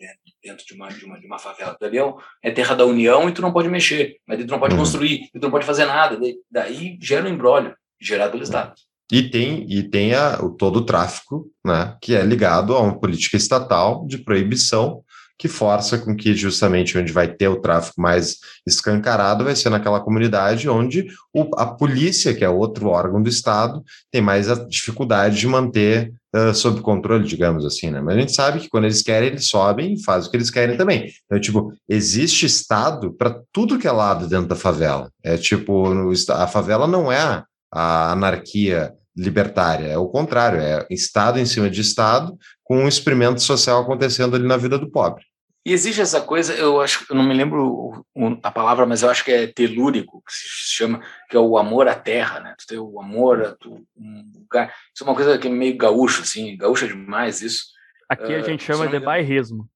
dentro 0.42 0.64
de 0.64 0.74
uma 0.74 0.88
de 0.88 1.04
uma, 1.04 1.18
de 1.18 1.26
uma 1.26 1.38
favela, 1.40 1.72
entendeu? 1.74 2.16
É 2.40 2.52
terra 2.52 2.76
da 2.76 2.86
União 2.86 3.28
e 3.28 3.32
tu 3.32 3.42
não 3.42 3.52
pode 3.52 3.68
mexer, 3.68 4.16
mas 4.26 4.38
tu 4.44 4.46
não 4.50 4.60
pode 4.60 4.74
Uhum. 4.74 4.80
construir, 4.80 5.28
tu 5.32 5.40
não 5.40 5.50
pode 5.50 5.66
fazer 5.66 5.86
nada, 5.86 6.16
daí, 6.20 6.36
daí 6.48 6.98
gera 7.02 7.26
um 7.26 7.32
embrólio 7.32 7.74
gerado 8.00 8.30
pelo 8.30 8.44
Estado. 8.44 8.74
E 9.12 9.22
tem, 9.22 9.66
e 9.70 9.82
tem 9.82 10.14
a, 10.14 10.40
o, 10.42 10.50
todo 10.50 10.76
o 10.76 10.84
tráfico, 10.84 11.46
né, 11.64 11.96
que 12.00 12.14
é 12.14 12.22
ligado 12.22 12.74
a 12.74 12.80
uma 12.80 12.98
política 12.98 13.36
estatal 13.36 14.06
de 14.06 14.18
proibição 14.18 15.02
que 15.36 15.48
força 15.48 15.98
com 15.98 16.14
que 16.14 16.34
justamente 16.34 16.96
onde 16.96 17.12
vai 17.12 17.26
ter 17.26 17.48
o 17.48 17.60
tráfico 17.60 18.00
mais 18.00 18.38
escancarado 18.66 19.44
vai 19.44 19.56
ser 19.56 19.68
naquela 19.68 20.00
comunidade 20.00 20.68
onde 20.68 21.06
o, 21.32 21.50
a 21.56 21.66
polícia, 21.66 22.32
que 22.32 22.44
é 22.44 22.48
outro 22.48 22.88
órgão 22.88 23.20
do 23.20 23.28
Estado, 23.28 23.82
tem 24.12 24.22
mais 24.22 24.48
a 24.48 24.54
dificuldade 24.54 25.36
de 25.36 25.48
manter 25.48 26.12
ah, 26.32 26.52
sob 26.52 26.80
controle, 26.80 27.26
digamos 27.26 27.64
assim, 27.64 27.90
né? 27.90 28.00
Mas 28.00 28.16
a 28.16 28.20
gente 28.20 28.34
sabe 28.34 28.60
que 28.60 28.68
quando 28.68 28.84
eles 28.84 29.02
querem, 29.02 29.28
eles 29.28 29.46
sobem 29.46 29.94
e 29.94 30.02
fazem 30.02 30.28
o 30.28 30.30
que 30.30 30.36
eles 30.36 30.50
querem 30.50 30.76
também. 30.76 31.08
Então, 31.26 31.40
tipo, 31.40 31.72
existe 31.88 32.44
Estado 32.44 33.12
para 33.12 33.40
tudo 33.52 33.78
que 33.78 33.86
é 33.86 33.92
lado 33.92 34.26
dentro 34.26 34.48
da 34.48 34.56
favela. 34.56 35.10
É 35.22 35.36
tipo, 35.36 35.94
no, 35.94 36.12
a 36.30 36.46
favela 36.46 36.86
não 36.86 37.10
é 37.10 37.44
a- 37.74 38.12
anarquia 38.12 38.94
libertária, 39.16 39.86
é 39.88 39.98
o 39.98 40.08
contrário, 40.08 40.60
é 40.60 40.86
Estado 40.90 41.38
em 41.38 41.46
cima 41.46 41.68
de 41.70 41.80
Estado, 41.80 42.36
com 42.62 42.78
um 42.78 42.88
experimento 42.88 43.40
social 43.42 43.82
acontecendo 43.82 44.34
ali 44.36 44.46
na 44.46 44.56
vida 44.56 44.78
do 44.78 44.90
pobre. 44.90 45.24
E 45.66 45.72
existe 45.72 46.00
essa 46.00 46.20
coisa, 46.20 46.52
eu 46.54 46.80
acho, 46.80 47.06
eu 47.08 47.16
não 47.16 47.22
me 47.22 47.32
lembro 47.32 48.04
a 48.42 48.50
palavra, 48.50 48.84
mas 48.84 49.02
eu 49.02 49.08
acho 49.08 49.24
que 49.24 49.32
é 49.32 49.46
telúrico, 49.46 50.22
que 50.26 50.32
se 50.34 50.74
chama, 50.74 51.00
que 51.30 51.36
é 51.36 51.40
o 51.40 51.56
amor 51.56 51.88
à 51.88 51.94
terra, 51.94 52.38
né? 52.40 52.54
Tu 52.58 52.66
tem 52.66 52.78
o 52.78 53.00
amor 53.00 53.42
a 53.42 53.52
tu, 53.56 53.82
um 53.96 54.30
lugar. 54.36 54.74
Isso 54.94 55.02
é 55.02 55.06
uma 55.06 55.14
coisa 55.14 55.38
que 55.38 55.48
é 55.48 55.50
meio 55.50 55.76
gaúcho, 55.78 56.20
assim, 56.22 56.54
gaúcho 56.58 56.84
é 56.84 56.88
demais 56.88 57.40
isso. 57.40 57.64
Aqui 58.10 58.34
a 58.34 58.38
Ah, 58.40 58.42
gente 58.42 58.62
chama 58.62 58.86
de 58.88 59.00
bairrismo. 59.00 59.66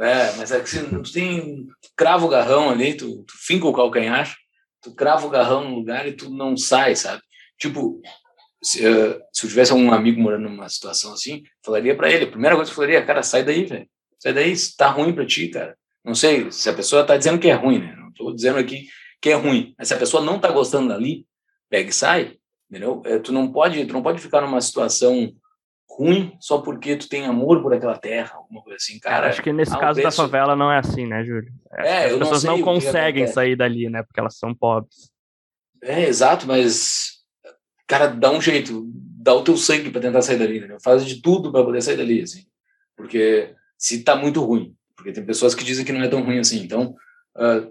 É, 0.00 0.32
mas 0.36 0.50
é 0.50 0.58
que 0.60 0.68
se, 0.68 0.82
tu 0.82 1.12
tem, 1.12 1.64
tu 1.80 1.88
crava 1.96 2.26
o 2.26 2.28
garrão 2.28 2.68
ali, 2.70 2.94
tu, 2.94 3.22
tu 3.22 3.34
finca 3.38 3.66
o 3.68 3.72
calcanhar, 3.72 4.34
tu 4.82 4.94
crava 4.94 5.26
o 5.26 5.30
garrão 5.30 5.68
no 5.70 5.76
lugar 5.76 6.06
e 6.08 6.12
tu 6.12 6.28
não 6.28 6.56
sai, 6.56 6.96
sabe? 6.96 7.22
Tipo, 7.58 8.00
se, 8.62 8.84
eh, 8.86 9.20
se 9.32 9.46
eu 9.46 9.48
tivesse 9.50 9.72
um 9.72 9.92
amigo 9.92 10.20
morando 10.20 10.48
numa 10.48 10.68
situação 10.68 11.12
assim, 11.12 11.42
falaria 11.64 11.96
pra 11.96 12.10
ele, 12.10 12.24
a 12.24 12.30
primeira 12.30 12.56
coisa 12.56 12.70
que 12.70 12.72
eu 12.72 12.76
falaria, 12.76 13.04
cara, 13.04 13.22
sai 13.22 13.42
daí, 13.44 13.64
velho. 13.64 13.88
Sai 14.18 14.32
daí, 14.32 14.52
tá 14.76 14.88
ruim 14.88 15.12
pra 15.14 15.26
ti, 15.26 15.48
cara. 15.48 15.76
Não 16.04 16.14
sei 16.14 16.50
se 16.50 16.68
a 16.68 16.74
pessoa 16.74 17.04
tá 17.04 17.16
dizendo 17.16 17.38
que 17.38 17.48
é 17.48 17.54
ruim, 17.54 17.78
né? 17.80 17.94
Não 17.98 18.12
tô 18.12 18.32
dizendo 18.32 18.58
aqui 18.58 18.86
que 19.20 19.30
é 19.30 19.34
ruim. 19.34 19.74
Mas 19.78 19.88
se 19.88 19.94
a 19.94 19.98
pessoa 19.98 20.22
não 20.22 20.38
tá 20.38 20.50
gostando 20.50 20.88
dali, 20.88 21.26
pega 21.68 21.90
e 21.90 21.92
sai, 21.92 22.36
entendeu? 22.70 23.02
Eh, 23.04 23.18
Tu 23.18 23.32
não 23.32 23.50
pode, 23.52 23.84
tu 23.86 23.92
não 23.92 24.02
pode 24.02 24.20
ficar 24.20 24.40
numa 24.40 24.60
situação 24.60 25.32
ruim 25.88 26.36
só 26.40 26.58
porque 26.58 26.94
tu 26.96 27.08
tem 27.08 27.24
amor 27.26 27.62
por 27.62 27.72
aquela 27.72 27.96
terra, 27.98 28.34
alguma 28.36 28.62
coisa 28.62 28.76
assim, 28.76 28.98
cara. 29.00 29.28
Acho 29.28 29.42
que 29.42 29.52
nesse 29.52 29.72
caso 29.78 29.96
da 29.96 30.02
preço- 30.02 30.16
favela 30.22 30.54
não 30.54 30.70
é 30.70 30.78
assim, 30.78 31.06
né, 31.06 31.24
Júlio? 31.24 31.50
É, 31.78 32.04
eu 32.04 32.06
As 32.06 32.12
não 32.12 32.18
pessoas 32.20 32.40
sei 32.42 32.48
não, 32.50 32.54
o 32.54 32.58
que 32.58 32.64
conseguem 32.64 33.26
sair 33.26 33.56
dali, 33.56 33.88
né? 33.88 34.02
Porque 34.02 34.20
elas 34.20 34.36
são 34.36 34.54
pobres. 34.54 35.10
É, 35.82 36.04
exato, 36.06 36.46
mas 36.46 37.15
cara, 37.86 38.06
dá 38.08 38.30
um 38.30 38.40
jeito, 38.40 38.84
dá 38.92 39.34
o 39.34 39.42
teu 39.42 39.56
sangue 39.56 39.90
para 39.90 40.00
tentar 40.00 40.22
sair 40.22 40.38
dali, 40.38 40.60
né? 40.60 40.76
Faz 40.82 41.04
de 41.04 41.20
tudo 41.22 41.52
para 41.52 41.64
poder 41.64 41.82
sair 41.82 41.96
dali, 41.96 42.22
assim. 42.22 42.44
Porque 42.96 43.54
se 43.78 44.02
tá 44.02 44.16
muito 44.16 44.42
ruim, 44.42 44.74
porque 44.96 45.12
tem 45.12 45.24
pessoas 45.24 45.54
que 45.54 45.64
dizem 45.64 45.84
que 45.84 45.92
não 45.92 46.02
é 46.02 46.08
tão 46.08 46.22
ruim 46.22 46.38
assim. 46.38 46.62
Então, 46.62 46.94
ah, 47.36 47.66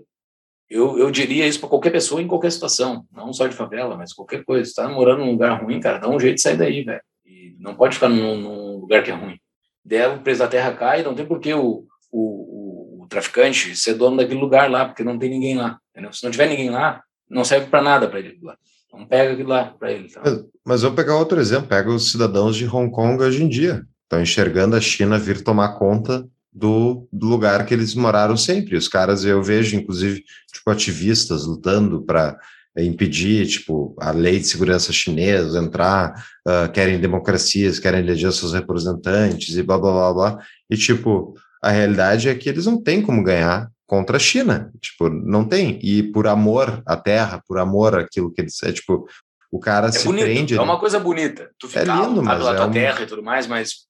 Eu, 0.67 0.97
eu 0.97 1.11
diria 1.11 1.45
isso 1.45 1.59
para 1.59 1.69
qualquer 1.69 1.91
pessoa 1.91 2.19
em 2.19 2.27
qualquer 2.27 2.51
situação, 2.51 3.05
não 3.11 3.31
só 3.31 3.45
de 3.47 3.55
favela, 3.55 3.95
mas 3.95 4.13
qualquer 4.13 4.43
coisa. 4.43 4.67
Está 4.67 4.89
morando 4.89 5.23
num 5.23 5.31
lugar 5.31 5.61
ruim, 5.61 5.79
cara, 5.79 5.99
dá 5.99 6.09
um 6.09 6.19
jeito 6.19 6.37
de 6.37 6.41
sair 6.41 6.57
daí, 6.57 6.83
velho. 6.83 7.01
E 7.23 7.55
não 7.59 7.75
pode 7.75 7.93
ficar 7.95 8.09
num, 8.09 8.35
num 8.35 8.77
lugar 8.79 9.03
que 9.03 9.11
é 9.11 9.13
ruim. 9.13 9.37
Der 9.83 10.09
o 10.09 10.21
preço 10.23 10.39
da 10.39 10.47
terra 10.47 10.73
cai, 10.73 11.03
não 11.03 11.13
tem 11.13 11.23
por 11.23 11.39
que 11.39 11.53
o, 11.53 11.85
o, 12.11 12.19
o, 12.19 13.03
o 13.03 13.07
traficante 13.07 13.75
ser 13.75 13.93
dono 13.93 14.17
daquele 14.17 14.39
lugar 14.39 14.69
lá, 14.69 14.85
porque 14.85 15.03
não 15.03 15.19
tem 15.19 15.29
ninguém 15.29 15.55
lá. 15.55 15.77
Entendeu? 15.91 16.11
Se 16.11 16.23
não 16.23 16.31
tiver 16.31 16.49
ninguém 16.49 16.71
lá, 16.71 17.03
não 17.29 17.43
serve 17.43 17.67
para 17.67 17.83
nada 17.83 18.09
para 18.09 18.19
ele 18.19 18.39
lá. 18.41 18.57
Então 18.95 19.05
pega 19.05 19.33
aquilo 19.33 19.49
lá 19.49 19.65
para 19.77 19.91
ele. 19.91 20.07
Mas, 20.23 20.45
mas 20.65 20.81
vou 20.81 20.91
pegar 20.91 21.17
outro 21.17 21.39
exemplo, 21.39 21.67
pega 21.67 21.89
os 21.89 22.11
cidadãos 22.11 22.55
de 22.55 22.65
Hong 22.65 22.91
Kong 22.91 23.21
hoje 23.21 23.43
em 23.43 23.49
dia. 23.49 23.85
Estão 24.03 24.21
enxergando 24.21 24.75
a 24.75 24.81
China 24.81 25.19
vir 25.19 25.43
tomar 25.43 25.77
conta 25.77 26.27
do, 26.51 27.07
do, 27.11 27.27
lugar 27.27 27.65
que 27.65 27.73
eles 27.73 27.93
moraram 27.93 28.37
sempre. 28.37 28.77
Os 28.77 28.87
caras, 28.87 29.25
eu 29.25 29.43
vejo, 29.43 29.75
inclusive, 29.75 30.23
tipo, 30.53 30.71
ativistas 30.71 31.45
lutando 31.45 32.01
para 32.01 32.37
impedir, 32.77 33.45
tipo, 33.47 33.95
a 33.99 34.11
lei 34.11 34.39
de 34.39 34.47
segurança 34.47 34.93
chinesa 34.93 35.59
entrar, 35.59 36.13
uh, 36.47 36.71
querem 36.71 36.99
democracias, 36.99 37.79
querem 37.79 38.01
eleger 38.01 38.31
seus 38.31 38.53
representantes 38.53 39.55
e 39.55 39.63
blá, 39.63 39.77
blá, 39.77 39.91
blá, 39.91 40.13
blá. 40.13 40.39
E, 40.69 40.77
tipo, 40.77 41.33
a 41.61 41.71
realidade 41.71 42.29
é 42.29 42.35
que 42.35 42.47
eles 42.47 42.65
não 42.65 42.81
têm 42.81 43.01
como 43.01 43.23
ganhar 43.23 43.69
contra 43.87 44.17
a 44.17 44.19
China. 44.19 44.71
Tipo, 44.81 45.09
não 45.09 45.45
tem. 45.45 45.79
E 45.81 46.03
por 46.03 46.27
amor 46.27 46.81
à 46.85 46.95
terra, 46.97 47.41
por 47.47 47.57
amor 47.59 47.97
àquilo 47.99 48.31
que 48.31 48.41
eles... 48.41 48.61
É, 48.63 48.71
tipo, 48.71 49.07
o 49.51 49.59
cara 49.59 49.87
é 49.87 49.91
se 49.91 50.05
bonito, 50.05 50.23
prende... 50.25 50.55
É 50.55 50.61
uma 50.61 50.79
coisa 50.79 50.99
bonita. 50.99 51.49
Tu 51.59 51.67
fica 51.67 51.81
É 51.81 51.83
lindo, 51.85 52.21
mas 52.23 52.37
pela 52.39 52.53
é 52.53 52.55
tua 52.57 52.65
um- 52.67 52.71
terra 52.71 53.01
e 53.01 53.05
tudo 53.05 53.23
mais, 53.23 53.47
mas 53.47 53.85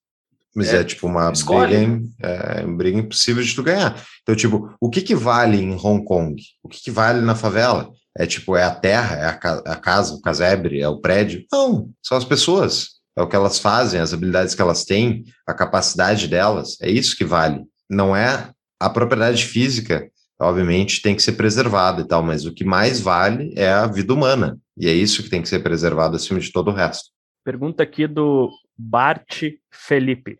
Mas 0.57 0.73
É, 0.73 0.77
é, 0.77 0.83
tipo 0.85 1.05
uma 1.07 1.31
escolhe. 1.31 1.75
briga, 1.75 1.83
im- 1.83 2.13
é, 2.21 2.65
briga 2.65 2.97
impossível 2.99 3.43
de 3.43 3.53
tu 3.53 3.61
ganhar. 3.63 4.01
Então, 4.21 4.33
tipo, 4.35 4.73
o 4.79 4.89
que 4.89 5.01
que 5.01 5.13
vale 5.15 5.57
em 5.61 5.73
Hong 5.75 6.05
Kong? 6.05 6.41
O 6.63 6.69
que 6.69 6.81
que 6.81 6.91
vale 6.91 7.19
na 7.21 7.35
favela? 7.35 7.89
É 8.17 8.25
tipo, 8.25 8.55
é 8.55 8.63
a 8.63 8.73
terra, 8.73 9.15
é 9.17 9.25
a, 9.25 9.33
ca- 9.33 9.61
a 9.65 9.75
casa, 9.75 10.13
o 10.13 10.21
casebre, 10.21 10.79
é 10.79 10.87
o 10.87 11.01
prédio? 11.01 11.43
Não, 11.51 11.89
são 12.01 12.17
as 12.17 12.23
pessoas. 12.23 12.91
É 13.17 13.21
o 13.21 13.27
que 13.27 13.35
elas 13.35 13.59
fazem, 13.59 13.99
as 13.99 14.13
habilidades 14.13 14.55
que 14.55 14.61
elas 14.61 14.85
têm, 14.85 15.25
a 15.45 15.53
capacidade 15.53 16.25
delas. 16.29 16.77
É 16.81 16.89
isso 16.89 17.17
que 17.17 17.25
vale. 17.25 17.61
Não 17.89 18.15
é 18.15 18.49
a 18.79 18.89
propriedade 18.89 19.45
física, 19.45 20.09
obviamente, 20.39 21.01
tem 21.01 21.15
que 21.15 21.21
ser 21.21 21.33
preservada 21.33 22.01
e 22.01 22.07
tal, 22.07 22.21
mas 22.23 22.45
o 22.45 22.53
que 22.53 22.63
mais 22.63 22.99
vale 22.99 23.53
é 23.55 23.69
a 23.69 23.87
vida 23.87 24.13
humana. 24.13 24.57
E 24.77 24.87
é 24.87 24.93
isso 24.93 25.23
que 25.23 25.29
tem 25.29 25.41
que 25.41 25.49
ser 25.49 25.59
preservado 25.59 26.15
acima 26.15 26.39
de 26.39 26.51
todo 26.51 26.69
o 26.69 26.73
resto. 26.73 27.09
Pergunta 27.43 27.83
aqui 27.83 28.07
do 28.07 28.51
Bart 28.77 29.43
Felipe. 29.71 30.37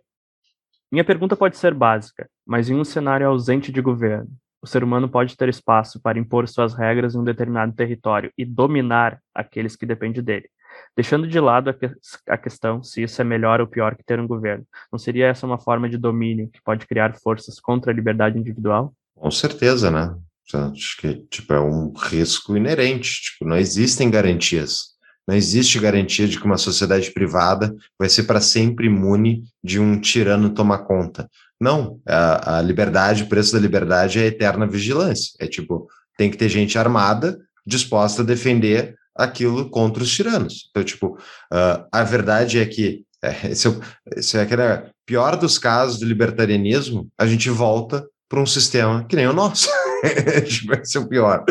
Minha 0.92 1.04
pergunta 1.04 1.36
pode 1.36 1.58
ser 1.58 1.74
básica, 1.74 2.30
mas 2.46 2.70
em 2.70 2.76
um 2.76 2.84
cenário 2.84 3.28
ausente 3.28 3.72
de 3.72 3.82
governo, 3.82 4.30
o 4.62 4.68
ser 4.68 4.84
humano 4.84 5.08
pode 5.08 5.38
ter 5.38 5.48
espaço 5.48 6.02
para 6.02 6.18
impor 6.18 6.48
suas 6.48 6.74
regras 6.74 7.14
em 7.14 7.20
um 7.20 7.24
determinado 7.24 7.74
território 7.74 8.32
e 8.38 8.44
dominar 8.44 9.20
aqueles 9.34 9.76
que 9.76 9.86
dependem 9.86 10.24
dele, 10.24 10.50
deixando 10.96 11.28
de 11.28 11.40
lado 11.40 11.70
a, 11.70 11.74
que- 11.74 11.92
a 12.28 12.38
questão 12.38 12.82
se 12.84 13.04
isso 13.04 13.22
é 13.22 13.26
melhor 13.26 13.60
ou 13.60 13.68
pior 13.68 13.96
que 13.96 14.04
ter 14.04 14.20
um 14.20 14.28
governo. 14.28 14.66
Não 14.92 14.98
seria 14.98 15.28
essa 15.28 15.46
uma 15.46 15.60
forma 15.60 15.90
de 15.90 15.98
domínio 15.98 16.50
que 16.50 16.62
pode 16.62 16.86
criar 16.88 17.16
forças 17.16 17.60
contra 17.60 17.92
a 17.92 17.96
liberdade 17.96 18.38
individual? 18.40 18.94
Com 19.16 19.32
certeza, 19.32 19.92
né? 19.92 20.16
Acho 20.54 20.98
que 20.98 21.16
tipo, 21.30 21.54
é 21.54 21.60
um 21.60 21.92
risco 21.92 22.56
inerente. 22.56 23.22
Tipo, 23.22 23.46
não 23.46 23.58
existem 23.58 24.10
garantias. 24.10 24.96
Não 25.28 25.36
existe 25.36 25.80
garantia 25.80 26.28
de 26.28 26.40
que 26.40 26.46
uma 26.46 26.58
sociedade 26.58 27.12
privada 27.12 27.76
vai 27.98 28.08
ser 28.08 28.24
para 28.24 28.40
sempre 28.40 28.86
imune 28.86 29.44
de 29.64 29.80
um 29.80 30.00
tirano 30.00 30.52
tomar 30.52 30.80
conta. 30.80 31.28
Não, 31.60 32.00
a, 32.08 32.58
a 32.60 32.62
liberdade, 32.62 33.24
o 33.24 33.28
preço 33.30 33.54
da 33.54 33.60
liberdade 33.60 34.20
é 34.20 34.24
a 34.24 34.28
eterna 34.28 34.68
vigilância. 34.68 35.32
É 35.40 35.48
tipo, 35.48 35.88
tem 36.16 36.30
que 36.30 36.38
ter 36.38 36.48
gente 36.50 36.78
armada 36.78 37.40
disposta 37.66 38.22
a 38.22 38.26
defender 38.26 38.96
aquilo 39.16 39.70
contra 39.70 40.04
os 40.04 40.12
tiranos. 40.14 40.68
Então, 40.70 40.84
tipo, 40.84 41.18
ah, 41.52 41.88
a 41.92 42.04
verdade 42.04 42.60
é 42.60 42.66
que 42.66 43.04
é, 43.24 43.52
esse, 43.52 43.66
é, 43.68 43.70
o- 43.70 43.82
esse 44.16 44.38
é 44.38 44.42
aquele 44.42 44.62
pior 45.06 45.36
dos 45.36 45.58
casos 45.58 46.00
do 46.00 46.06
libertarianismo, 46.06 47.08
a 47.18 47.26
gente 47.26 47.50
volta 47.50 48.08
para 48.30 48.40
um 48.42 48.46
sistema 48.46 49.06
que 49.08 49.16
nem 49.16 49.28
o 49.28 49.34
nosso. 49.34 49.70
Tipo, 50.48 50.74
Esse 50.76 50.98
é 50.98 51.00
o 51.00 51.08
pior. 51.08 51.44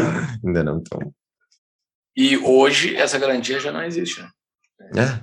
Entendeu? 0.45 0.77
Então, 0.81 1.13
e 2.17 2.37
hoje 2.39 2.95
essa 2.97 3.19
garantia 3.19 3.59
já 3.59 3.73
não 3.73 3.83
existe. 3.83 4.21
Né? 4.21 4.29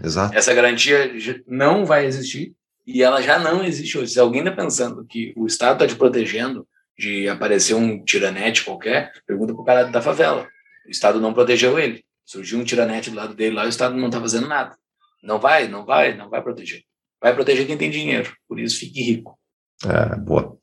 é, 0.01 0.05
exato. 0.05 0.35
Essa 0.35 0.53
garantia 0.53 1.11
não 1.47 1.85
vai 1.85 2.05
existir 2.05 2.53
e 2.85 3.01
ela 3.01 3.21
já 3.21 3.39
não 3.39 3.63
existe 3.63 3.97
hoje. 3.97 4.11
Se 4.13 4.19
alguém 4.19 4.41
está 4.41 4.51
pensando 4.51 5.05
que 5.05 5.33
o 5.37 5.45
Estado 5.45 5.73
está 5.83 5.87
te 5.87 5.95
protegendo 5.97 6.67
de 6.97 7.29
aparecer 7.29 7.73
um 7.75 8.03
tiranete 8.03 8.65
qualquer, 8.65 9.11
pergunta 9.25 9.53
pro 9.53 9.63
cara 9.63 9.83
da 9.85 10.01
favela. 10.01 10.45
O 10.85 10.89
Estado 10.89 11.21
não 11.21 11.33
protegeu 11.33 11.79
ele. 11.79 12.03
Surgiu 12.31 12.59
um 12.59 12.63
tiranete 12.63 13.09
do 13.09 13.17
lado 13.17 13.35
dele 13.35 13.57
lá, 13.57 13.65
o 13.65 13.67
Estado 13.67 13.93
não 13.93 14.07
está 14.07 14.21
fazendo 14.21 14.47
nada. 14.47 14.73
Não 15.21 15.37
vai, 15.37 15.67
não 15.67 15.85
vai, 15.85 16.15
não 16.15 16.29
vai 16.29 16.41
proteger. 16.41 16.81
Vai 17.21 17.35
proteger 17.35 17.67
quem 17.67 17.77
tem 17.77 17.91
dinheiro. 17.91 18.33
Por 18.47 18.57
isso, 18.57 18.79
fique 18.79 19.03
rico. 19.03 19.37
É, 19.85 20.15
boa. 20.15 20.57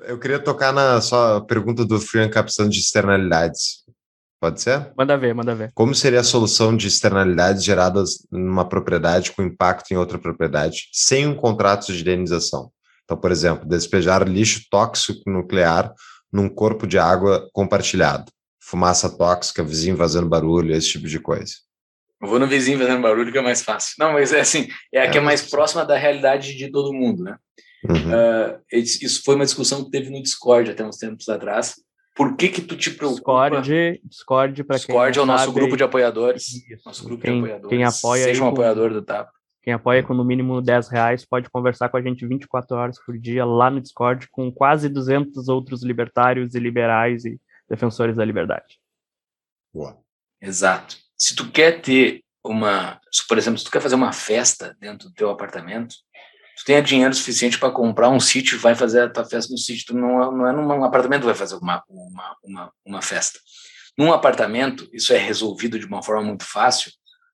Eu 0.00 0.18
queria 0.18 0.38
tocar 0.38 0.70
na 0.70 1.00
só 1.00 1.40
pergunta 1.40 1.82
do 1.82 1.98
Free 1.98 2.26
Encapsulando 2.26 2.74
de 2.74 2.78
externalidades. 2.78 3.84
Pode 4.38 4.60
ser? 4.60 4.92
Manda 4.98 5.16
ver, 5.16 5.34
manda 5.34 5.54
ver. 5.54 5.72
Como 5.72 5.94
seria 5.94 6.20
a 6.20 6.24
solução 6.24 6.76
de 6.76 6.88
externalidades 6.88 7.64
geradas 7.64 8.18
numa 8.30 8.68
propriedade 8.68 9.32
com 9.32 9.42
impacto 9.42 9.92
em 9.92 9.96
outra 9.96 10.18
propriedade, 10.18 10.90
sem 10.92 11.26
um 11.26 11.34
contrato 11.34 11.90
de 11.90 12.02
indenização? 12.02 12.70
Então, 13.02 13.16
por 13.16 13.32
exemplo, 13.32 13.66
despejar 13.66 14.28
lixo 14.28 14.66
tóxico 14.70 15.30
nuclear 15.30 15.90
num 16.30 16.50
corpo 16.50 16.86
de 16.86 16.98
água 16.98 17.48
compartilhado, 17.54 18.30
fumaça 18.68 19.08
tóxica, 19.16 19.62
vizinho 19.62 19.96
fazendo 19.96 20.28
barulho, 20.28 20.74
esse 20.74 20.88
tipo 20.90 21.06
de 21.06 21.18
coisa. 21.20 21.52
Eu 22.22 22.28
vou 22.28 22.38
no 22.38 22.46
vizinho 22.46 22.78
fazendo 22.78 23.02
barulho 23.02 23.30
que 23.30 23.38
é 23.38 23.42
mais 23.42 23.62
fácil. 23.62 23.94
Não, 23.98 24.12
mas 24.14 24.32
é 24.32 24.40
assim, 24.40 24.68
é 24.92 25.00
a 25.00 25.04
É, 25.04 25.10
que 25.10 25.18
é 25.18 25.20
mais 25.20 25.42
próxima 25.50 25.84
da 25.84 25.96
realidade 25.96 26.56
de 26.56 26.70
todo 26.70 26.92
mundo, 26.92 27.22
né? 27.24 27.36
Uhum. 27.88 28.14
Ah, 28.14 28.58
isso 28.72 29.22
foi 29.24 29.34
uma 29.34 29.44
discussão 29.44 29.84
que 29.84 29.90
teve 29.90 30.08
no 30.08 30.22
Discord 30.22 30.70
até 30.70 30.84
uns 30.84 30.96
tempos 30.96 31.28
atrás. 31.28 31.74
Por 32.16 32.36
que 32.36 32.48
que 32.48 32.62
tu 32.62 32.76
te 32.76 32.90
preocupa? 32.92 33.50
Discord, 33.50 34.00
Discord 34.04 34.64
para 34.64 34.76
quem 34.78 34.86
Discord 34.86 35.18
é 35.18 35.22
o 35.22 35.26
nosso 35.26 35.44
sabe, 35.46 35.54
grupo 35.60 35.76
de 35.76 35.82
apoiadores. 35.82 36.46
Isso. 36.70 36.82
Nosso 36.86 37.04
grupo 37.04 37.22
Quem- 37.22 37.32
de 37.34 37.38
apoiadores. 37.40 37.68
quem 37.76 37.84
apoia 37.84 38.24
Seja 38.24 38.40
um 38.42 38.46
com- 38.46 38.52
apoiador 38.52 38.90
do 38.92 39.02
TAP. 39.02 39.28
Quem 39.62 39.72
apoia 39.74 40.02
com 40.02 40.14
no 40.14 40.24
mínimo 40.24 40.62
10 40.62 40.88
reais 40.88 41.24
pode 41.26 41.50
conversar 41.50 41.88
com 41.88 41.96
a 41.96 42.02
gente 42.02 42.26
24 42.26 42.76
horas 42.76 42.98
por 43.04 43.18
dia 43.18 43.44
lá 43.44 43.70
no 43.70 43.80
Discord 43.80 44.28
com 44.30 44.50
quase 44.52 44.88
200 44.88 45.48
outros 45.48 45.82
libertários 45.82 46.54
e 46.54 46.60
liberais 46.60 47.24
e 47.24 47.38
defensores 47.68 48.16
da 48.16 48.24
liberdade. 48.24 48.78
Boa. 49.72 49.98
Exato. 50.40 50.96
Se 51.16 51.34
tu 51.34 51.50
quer 51.50 51.80
ter 51.80 52.22
uma, 52.44 53.00
se, 53.10 53.26
por 53.26 53.38
exemplo, 53.38 53.58
se 53.58 53.64
tu 53.64 53.70
quer 53.70 53.80
fazer 53.80 53.94
uma 53.94 54.12
festa 54.12 54.76
dentro 54.78 55.08
do 55.08 55.14
teu 55.14 55.30
apartamento, 55.30 55.94
tu 56.56 56.64
tenha 56.64 56.82
dinheiro 56.82 57.14
suficiente 57.14 57.58
para 57.58 57.70
comprar 57.72 58.10
um 58.10 58.20
sítio, 58.20 58.58
vai 58.58 58.74
fazer 58.74 59.02
a 59.02 59.10
tua 59.10 59.24
festa 59.24 59.50
no 59.52 59.58
sítio. 59.58 59.86
Tu 59.86 59.94
não, 59.96 60.22
é- 60.22 60.36
não 60.36 60.46
é 60.46 60.52
num 60.52 60.84
apartamento 60.84 61.20
que 61.20 61.26
vai 61.26 61.34
fazer 61.34 61.56
uma, 61.56 61.82
uma, 61.88 62.36
uma, 62.42 62.72
uma 62.84 63.02
festa. 63.02 63.38
Num 63.96 64.12
apartamento, 64.12 64.88
isso 64.92 65.12
é 65.12 65.18
resolvido 65.18 65.78
de 65.78 65.86
uma 65.86 66.02
forma 66.02 66.22
muito 66.22 66.44
fácil, 66.44 66.92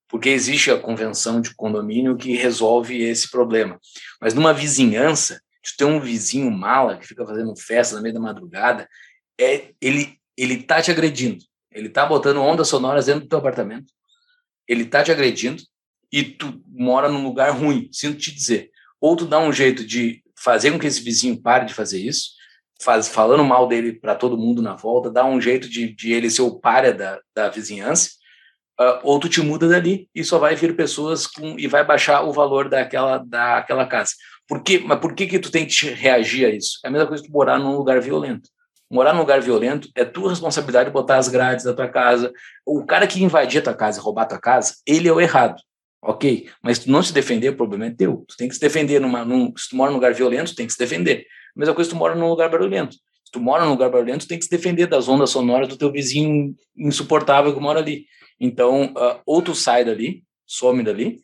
porque 0.09 0.29
existe 0.29 0.71
a 0.71 0.79
convenção 0.79 1.41
de 1.41 1.55
condomínio 1.55 2.17
que 2.17 2.37
resolve 2.37 3.03
esse 3.03 3.31
problema. 3.31 3.79
Mas 4.21 4.35
numa 4.35 4.53
vizinhança, 4.53 5.41
tu 5.63 5.77
tem 5.79 5.87
um 5.87 6.01
vizinho 6.01 6.51
mala 6.51 6.99
que 6.99 7.07
fica 7.07 7.25
fazendo 7.27 7.57
festa 7.57 7.97
na 7.97 8.03
meia 8.03 8.15
da 8.15 8.21
madrugada, 8.21 8.89
é, 9.41 9.73
ele, 9.81 10.20
ele 10.43 10.63
tá 10.63 10.81
te 10.81 10.91
agredindo. 10.91 11.45
Ele 11.73 11.89
tá 11.89 12.07
botando 12.07 12.39
ondas 12.39 12.69
sonoras 12.69 13.07
dentro 13.07 13.23
do 13.23 13.29
teu 13.29 13.39
apartamento. 13.39 13.93
Ele 14.67 14.85
tá 14.85 15.03
te 15.03 15.13
agredindo 15.13 15.63
e 16.13 16.23
tu 16.23 16.63
mora 16.67 17.09
num 17.09 17.23
lugar 17.23 17.51
ruim, 17.51 17.89
sinto 17.93 18.19
te 18.19 18.35
dizer. 18.35 18.71
Ou 19.01 19.17
tu 19.17 19.27
dá 19.27 19.39
um 19.39 19.53
jeito 19.53 19.87
de 19.87 20.23
fazer 20.37 20.71
com 20.73 20.79
que 20.79 20.87
esse 20.87 21.03
vizinho 21.03 21.41
pare 21.41 21.67
de 21.67 21.75
fazer 21.75 22.01
isso, 22.01 22.31
faz, 22.83 23.09
falando 23.09 23.45
mal 23.45 23.69
dele 23.69 23.93
para 23.93 24.15
todo 24.15 24.39
mundo 24.39 24.63
na 24.63 24.75
volta, 24.75 25.11
dá 25.11 25.25
um 25.25 25.41
jeito 25.41 25.69
de, 25.69 25.95
de 25.95 26.13
ele 26.13 26.31
ser 26.31 26.43
o 26.43 26.59
páreo 26.59 26.97
da, 26.97 27.21
da 27.35 27.49
vizinhança, 27.49 28.11
ah, 28.79 29.01
ou 29.03 29.21
tu 29.21 29.29
te 29.29 29.43
muda 29.43 29.69
dali 29.69 30.09
e 30.15 30.25
só 30.25 30.39
vai 30.39 30.57
vir 30.57 30.75
pessoas 30.75 31.27
com, 31.27 31.59
e 31.59 31.67
vai 31.67 31.85
baixar 31.85 32.23
o 32.23 32.33
valor 32.33 32.69
daquela, 32.69 33.19
daquela 33.19 33.87
casa. 33.87 34.13
Por? 34.49 34.63
Mas 34.85 34.99
por 34.99 35.15
que, 35.15 35.27
que 35.27 35.39
tu 35.39 35.51
tem 35.51 35.67
que 35.67 35.91
reagir 35.91 36.47
a 36.47 36.51
isso? 36.51 36.79
É 36.85 36.89
a 36.89 36.91
mesma 36.91 37.07
coisa 37.07 37.23
que 37.23 37.31
morar 37.31 37.59
num 37.59 37.77
lugar 37.77 38.01
violento. 38.01 38.49
Morar 38.91 39.13
num 39.13 39.21
lugar 39.21 39.41
violento 39.41 39.89
é 39.95 40.05
tua 40.05 40.31
responsabilidade 40.31 40.91
botar 40.91 41.19
as 41.19 41.29
grades 41.29 41.65
da 41.65 41.73
tua 41.73 41.89
casa. 41.89 42.33
O 42.67 42.85
cara 42.85 43.07
que 43.07 43.23
invadir 43.23 43.61
a 43.61 43.65
tua 43.65 43.75
casa 43.75 44.01
e 44.01 44.03
roubar 44.03 44.23
a 44.23 44.27
tua 44.27 44.41
casa, 44.41 44.75
ele 44.87 45.09
é 45.09 45.13
o 45.13 45.21
errado. 45.21 45.61
Ok? 46.03 46.49
Mas 46.63 46.81
tu 46.81 46.91
não 46.91 47.03
se 47.03 47.13
defender, 47.13 47.51
o 47.51 47.57
problema 47.57 47.87
é 47.87 47.91
teu. 47.91 48.25
Tu 48.27 48.37
tem 48.37 48.49
que 48.49 48.55
se 48.55 48.61
defender. 48.61 49.01
Numa, 49.01 49.25
num, 49.25 49.55
se 49.57 49.69
tu 49.69 49.77
mora 49.77 49.91
num 49.91 49.97
lugar 49.97 50.13
violento, 50.13 50.53
tu 50.53 50.57
tem 50.57 50.67
que 50.67 50.73
se 50.73 50.79
defender. 50.79 51.25
A 51.57 51.61
mesma 51.61 51.75
coisa 51.75 51.89
se 51.89 51.95
tu 51.95 51.99
mora 51.99 52.15
num 52.15 52.29
lugar 52.29 52.51
barulhento. 52.51 52.97
Se 53.25 53.33
tu 53.33 53.41
mora 53.41 53.65
num 53.65 53.71
lugar 53.71 53.91
barulhento, 53.91 54.27
tu 54.27 54.29
tem 54.29 54.39
que 54.39 54.45
se 54.45 54.51
defender 54.51 54.87
das 54.87 55.09
ondas 55.09 55.31
sonoras 55.31 55.69
do 55.69 55.77
teu 55.77 55.93
vizinho 55.93 56.55
insuportável 56.77 57.55
que 57.55 57.61
mora 57.61 57.79
ali. 57.79 58.07
Então, 58.41 58.93
ah, 58.97 59.21
ou 59.25 59.41
tu 59.41 59.55
sai 59.55 59.85
dali, 59.85 60.25
some 60.47 60.83
dali, 60.83 61.21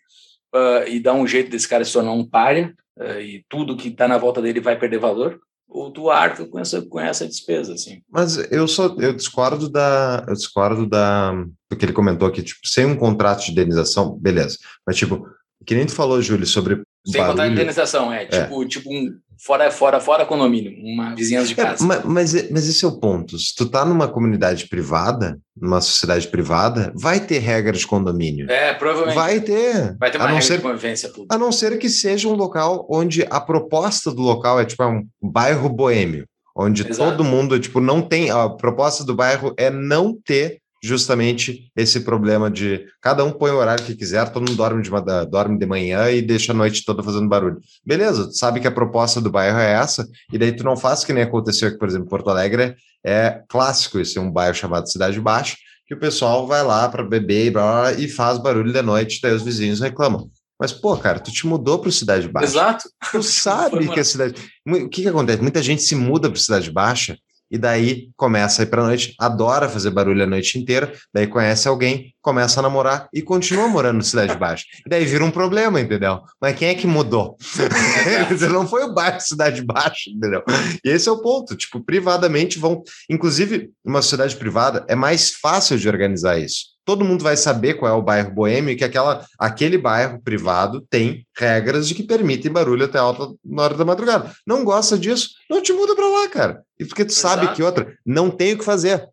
ah, 0.54 0.84
e 0.86 1.00
dá 1.00 1.14
um 1.14 1.26
jeito 1.26 1.50
desse 1.50 1.66
cara 1.66 1.84
se 1.84 1.92
tornar 1.92 2.12
um 2.12 2.24
páreo, 2.24 2.72
ah, 3.00 3.18
e 3.20 3.44
tudo 3.48 3.76
que 3.76 3.88
está 3.88 4.06
na 4.06 4.18
volta 4.18 4.40
dele 4.40 4.60
vai 4.60 4.78
perder 4.78 4.98
valor, 4.98 5.40
ou 5.68 5.90
tu 5.90 6.08
arca 6.10 6.46
com 6.46 6.58
essa, 6.58 6.82
com 6.82 7.00
essa 7.00 7.26
despesa, 7.26 7.74
assim. 7.74 8.00
Mas 8.10 8.36
eu 8.50 8.66
só 8.68 8.94
eu 8.98 9.12
discordo 9.12 9.68
da 9.68 10.24
eu 10.28 10.34
discordo 10.34 10.86
da 10.86 11.32
do 11.70 11.76
que 11.76 11.84
ele 11.84 11.92
comentou 11.92 12.28
aqui, 12.28 12.42
tipo, 12.42 12.60
sem 12.66 12.86
um 12.86 12.96
contrato 12.96 13.44
de 13.44 13.52
indenização, 13.52 14.16
beleza. 14.16 14.58
Mas 14.86 14.96
tipo, 14.96 15.26
que 15.66 15.74
nem 15.74 15.86
tu 15.86 15.92
falou, 15.92 16.22
Júlio, 16.22 16.46
sobre 16.46 16.82
Sem 17.04 17.20
contar 17.20 17.32
a 17.32 17.34
barulho. 17.34 17.52
indenização, 17.52 18.12
é, 18.12 18.26
tipo, 18.26 18.64
tipo 18.66 18.88
um 18.88 19.18
fora, 19.38 19.70
fora, 19.70 20.00
fora 20.00 20.24
condomínio, 20.26 20.72
uma 20.82 21.14
vizinhança 21.14 21.48
de 21.48 21.60
É, 21.60 21.64
casa. 21.64 21.84
ma- 21.84 22.00
mas, 22.04 22.50
mas 22.50 22.68
esse 22.68 22.84
é 22.84 22.88
o 22.88 22.98
ponto. 22.98 23.38
Se 23.38 23.54
tu 23.54 23.66
tá 23.68 23.84
numa 23.84 24.08
comunidade 24.08 24.68
privada, 24.68 25.38
numa 25.56 25.80
sociedade 25.80 26.28
privada, 26.28 26.92
vai 26.94 27.20
ter 27.20 27.38
regra 27.38 27.72
de 27.72 27.86
condomínio. 27.86 28.50
É, 28.50 28.74
provavelmente. 28.74 29.14
Vai 29.14 29.40
ter. 29.40 29.96
Vai 29.98 30.10
ter 30.10 30.18
uma 30.18 30.24
a 30.24 30.28
não 30.28 30.34
regra 30.34 30.46
ser 30.48 30.56
de 30.56 30.62
convivência 30.62 31.08
pública. 31.08 31.34
A 31.34 31.38
não 31.38 31.52
ser 31.52 31.78
que 31.78 31.88
seja 31.88 32.28
um 32.28 32.34
local 32.34 32.86
onde 32.90 33.26
a 33.30 33.40
proposta 33.40 34.12
do 34.12 34.22
local 34.22 34.60
é 34.60 34.64
tipo 34.64 34.82
é 34.82 34.86
um 34.86 35.06
bairro 35.22 35.68
boêmio, 35.68 36.26
onde 36.56 36.82
Exato. 36.88 37.10
todo 37.10 37.24
mundo, 37.24 37.58
tipo, 37.58 37.80
não 37.80 38.00
tem. 38.02 38.30
A 38.30 38.48
proposta 38.48 39.04
do 39.04 39.14
bairro 39.14 39.52
é 39.56 39.70
não 39.70 40.14
ter 40.24 40.58
justamente 40.86 41.70
esse 41.76 42.00
problema 42.00 42.50
de 42.50 42.86
cada 43.00 43.24
um 43.24 43.32
põe 43.32 43.50
o 43.50 43.56
horário 43.56 43.84
que 43.84 43.94
quiser, 43.94 44.30
todo 44.30 44.48
mundo 44.48 44.56
dorme 44.56 44.82
de, 44.82 44.90
dorme 45.28 45.58
de 45.58 45.66
manhã 45.66 46.10
e 46.10 46.22
deixa 46.22 46.52
a 46.52 46.54
noite 46.54 46.84
toda 46.84 47.02
fazendo 47.02 47.28
barulho. 47.28 47.58
Beleza, 47.84 48.26
tu 48.26 48.36
sabe 48.36 48.60
que 48.60 48.68
a 48.68 48.72
proposta 48.72 49.20
do 49.20 49.30
bairro 49.30 49.58
é 49.58 49.72
essa, 49.72 50.06
e 50.32 50.38
daí 50.38 50.52
tu 50.52 50.64
não 50.64 50.76
faz 50.76 51.04
que 51.04 51.12
nem 51.12 51.24
aconteceu 51.24 51.68
aqui, 51.68 51.78
por 51.78 51.88
exemplo, 51.88 52.06
em 52.06 52.10
Porto 52.10 52.30
Alegre, 52.30 52.76
é 53.04 53.42
clássico 53.48 53.98
esse 53.98 54.16
é 54.18 54.20
um 54.20 54.30
bairro 54.30 54.54
chamado 54.54 54.90
Cidade 54.90 55.20
Baixa, 55.20 55.56
que 55.86 55.94
o 55.94 55.98
pessoal 55.98 56.46
vai 56.46 56.62
lá 56.64 56.88
para 56.88 57.04
beber 57.04 57.46
e, 57.46 57.50
blá, 57.50 57.62
blá, 57.62 57.92
e 57.92 58.08
faz 58.08 58.38
barulho 58.38 58.72
de 58.72 58.82
noite, 58.82 59.20
daí 59.22 59.32
os 59.32 59.42
vizinhos 59.42 59.80
reclamam. 59.80 60.30
Mas, 60.58 60.72
pô, 60.72 60.96
cara, 60.96 61.20
tu 61.20 61.30
te 61.30 61.46
mudou 61.46 61.78
para 61.78 61.90
Cidade 61.90 62.28
Baixa. 62.28 62.46
Exato. 62.46 62.88
Tu 63.12 63.22
sabe 63.24 63.88
que 63.88 64.00
a 64.00 64.04
cidade. 64.04 64.34
O 64.66 64.88
que, 64.88 65.02
que 65.02 65.08
acontece? 65.08 65.42
Muita 65.42 65.62
gente 65.62 65.82
se 65.82 65.94
muda 65.94 66.30
para 66.30 66.40
Cidade 66.40 66.70
Baixa 66.70 67.16
e 67.50 67.58
daí 67.58 68.10
começa 68.16 68.62
a 68.62 68.64
ir 68.64 68.66
para 68.66 68.82
noite, 68.82 69.14
adora 69.18 69.68
fazer 69.68 69.90
barulho 69.90 70.22
a 70.22 70.26
noite 70.26 70.58
inteira, 70.58 70.92
daí 71.12 71.26
conhece 71.26 71.68
alguém, 71.68 72.14
começa 72.20 72.60
a 72.60 72.62
namorar 72.62 73.08
e 73.12 73.22
continua 73.22 73.68
morando 73.68 73.98
na 73.98 74.02
Cidade 74.02 74.36
Baixa. 74.36 74.64
E 74.84 74.88
daí 74.88 75.04
vira 75.04 75.24
um 75.24 75.30
problema, 75.30 75.80
entendeu? 75.80 76.20
Mas 76.40 76.56
quem 76.56 76.68
é 76.68 76.74
que 76.74 76.86
mudou? 76.86 77.36
Não 78.52 78.66
foi 78.66 78.84
o 78.84 78.94
bairro 78.94 79.20
Cidade 79.20 79.62
Baixa, 79.62 80.10
entendeu? 80.10 80.42
E 80.84 80.88
esse 80.88 81.08
é 81.08 81.12
o 81.12 81.20
ponto. 81.20 81.56
Tipo, 81.56 81.80
privadamente 81.80 82.58
vão. 82.58 82.82
Inclusive, 83.08 83.70
uma 83.84 84.02
sociedade 84.02 84.36
privada 84.36 84.84
é 84.88 84.94
mais 84.94 85.32
fácil 85.32 85.78
de 85.78 85.88
organizar 85.88 86.38
isso. 86.38 86.75
Todo 86.86 87.04
mundo 87.04 87.24
vai 87.24 87.36
saber 87.36 87.74
qual 87.74 87.92
é 87.92 87.94
o 87.96 88.02
bairro 88.02 88.30
boêmio 88.30 88.70
e 88.70 88.76
que 88.76 88.84
aquela, 88.84 89.26
aquele 89.36 89.76
bairro 89.76 90.22
privado 90.22 90.80
tem 90.88 91.26
regras 91.36 91.88
de 91.88 91.96
que 91.96 92.04
permitem 92.04 92.52
barulho 92.52 92.84
até 92.84 92.96
alta 92.96 93.34
na 93.44 93.62
hora 93.64 93.74
da 93.74 93.84
madrugada. 93.84 94.32
Não 94.46 94.64
gosta 94.64 94.96
disso? 94.96 95.30
Não 95.50 95.60
te 95.60 95.72
muda 95.72 95.96
para 95.96 96.06
lá, 96.06 96.28
cara. 96.28 96.62
E 96.78 96.84
porque 96.84 97.04
tu 97.04 97.12
sabe 97.12 97.42
Exato. 97.42 97.56
que 97.56 97.62
outra, 97.64 97.98
não 98.06 98.30
tem 98.30 98.54
o 98.54 98.58
que 98.58 98.64
fazer. 98.64 99.08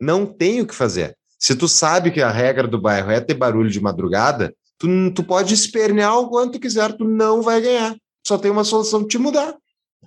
Não 0.00 0.24
tem 0.24 0.62
o 0.62 0.66
que 0.66 0.74
fazer. 0.74 1.14
Se 1.38 1.54
tu 1.54 1.68
sabe 1.68 2.10
que 2.10 2.22
a 2.22 2.30
regra 2.30 2.66
do 2.66 2.80
bairro 2.80 3.10
é 3.10 3.20
ter 3.20 3.34
barulho 3.34 3.70
de 3.70 3.78
madrugada, 3.78 4.54
tu, 4.78 4.88
tu 5.12 5.22
pode 5.22 5.52
espernear 5.52 6.18
o 6.18 6.30
quanto 6.30 6.58
quiser, 6.58 6.94
tu 6.94 7.04
não 7.04 7.42
vai 7.42 7.60
ganhar. 7.60 7.94
Só 8.26 8.38
tem 8.38 8.50
uma 8.50 8.64
solução 8.64 9.02
de 9.02 9.08
te 9.08 9.18
mudar. 9.18 9.54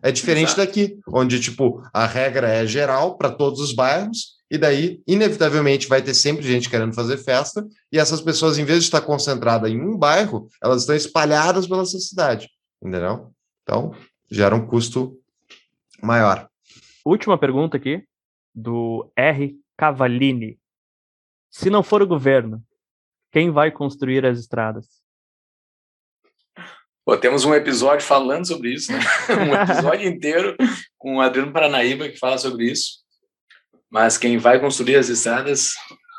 É 0.02 0.12
diferente 0.12 0.54
Exato. 0.54 0.62
daqui, 0.62 0.98
onde, 1.08 1.40
tipo, 1.40 1.84
a 1.94 2.08
regra 2.08 2.50
é 2.50 2.66
geral 2.66 3.16
para 3.16 3.30
todos 3.30 3.60
os 3.60 3.74
bairros, 3.74 4.41
e 4.52 4.58
daí, 4.58 5.02
inevitavelmente, 5.08 5.88
vai 5.88 6.02
ter 6.02 6.14
sempre 6.14 6.44
gente 6.44 6.70
querendo 6.70 6.94
fazer 6.94 7.16
festa, 7.16 7.66
e 7.90 7.98
essas 7.98 8.20
pessoas, 8.20 8.58
em 8.58 8.66
vez 8.66 8.80
de 8.80 8.86
estar 8.86 9.00
concentradas 9.00 9.72
em 9.72 9.80
um 9.80 9.98
bairro, 9.98 10.50
elas 10.62 10.82
estão 10.82 10.94
espalhadas 10.94 11.66
pela 11.66 11.86
sua 11.86 12.02
cidade, 12.02 12.50
entendeu? 12.84 13.32
Então, 13.64 13.96
gera 14.30 14.54
um 14.54 14.68
custo 14.68 15.18
maior. 16.04 16.50
Última 17.06 17.38
pergunta 17.38 17.78
aqui, 17.78 18.04
do 18.54 19.10
R. 19.16 19.58
Cavalini. 19.78 20.60
Se 21.50 21.70
não 21.70 21.82
for 21.82 22.02
o 22.02 22.08
governo, 22.08 22.62
quem 23.32 23.52
vai 23.52 23.72
construir 23.72 24.26
as 24.26 24.38
estradas? 24.38 24.86
Pô, 27.06 27.16
temos 27.18 27.46
um 27.46 27.56
episódio 27.56 28.06
falando 28.06 28.46
sobre 28.46 28.74
isso, 28.74 28.92
né? 28.92 29.00
um 29.48 29.56
episódio 29.56 30.08
inteiro 30.10 30.58
com 30.98 31.16
o 31.16 31.22
Adriano 31.22 31.54
Paranaíba 31.54 32.10
que 32.10 32.18
fala 32.18 32.38
sobre 32.38 32.70
isso. 32.70 33.01
Mas 33.92 34.18
quem 34.18 34.38
vai 34.38 34.60
construir 34.60 34.96
as 34.96 35.10
estradas 35.10 35.72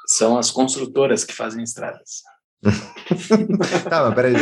são 0.06 0.36
as 0.36 0.50
construtoras 0.50 1.24
que 1.24 1.32
fazem 1.32 1.62
estradas. 1.64 2.22
tá, 3.88 4.02
mas 4.04 4.14
peraí. 4.14 4.34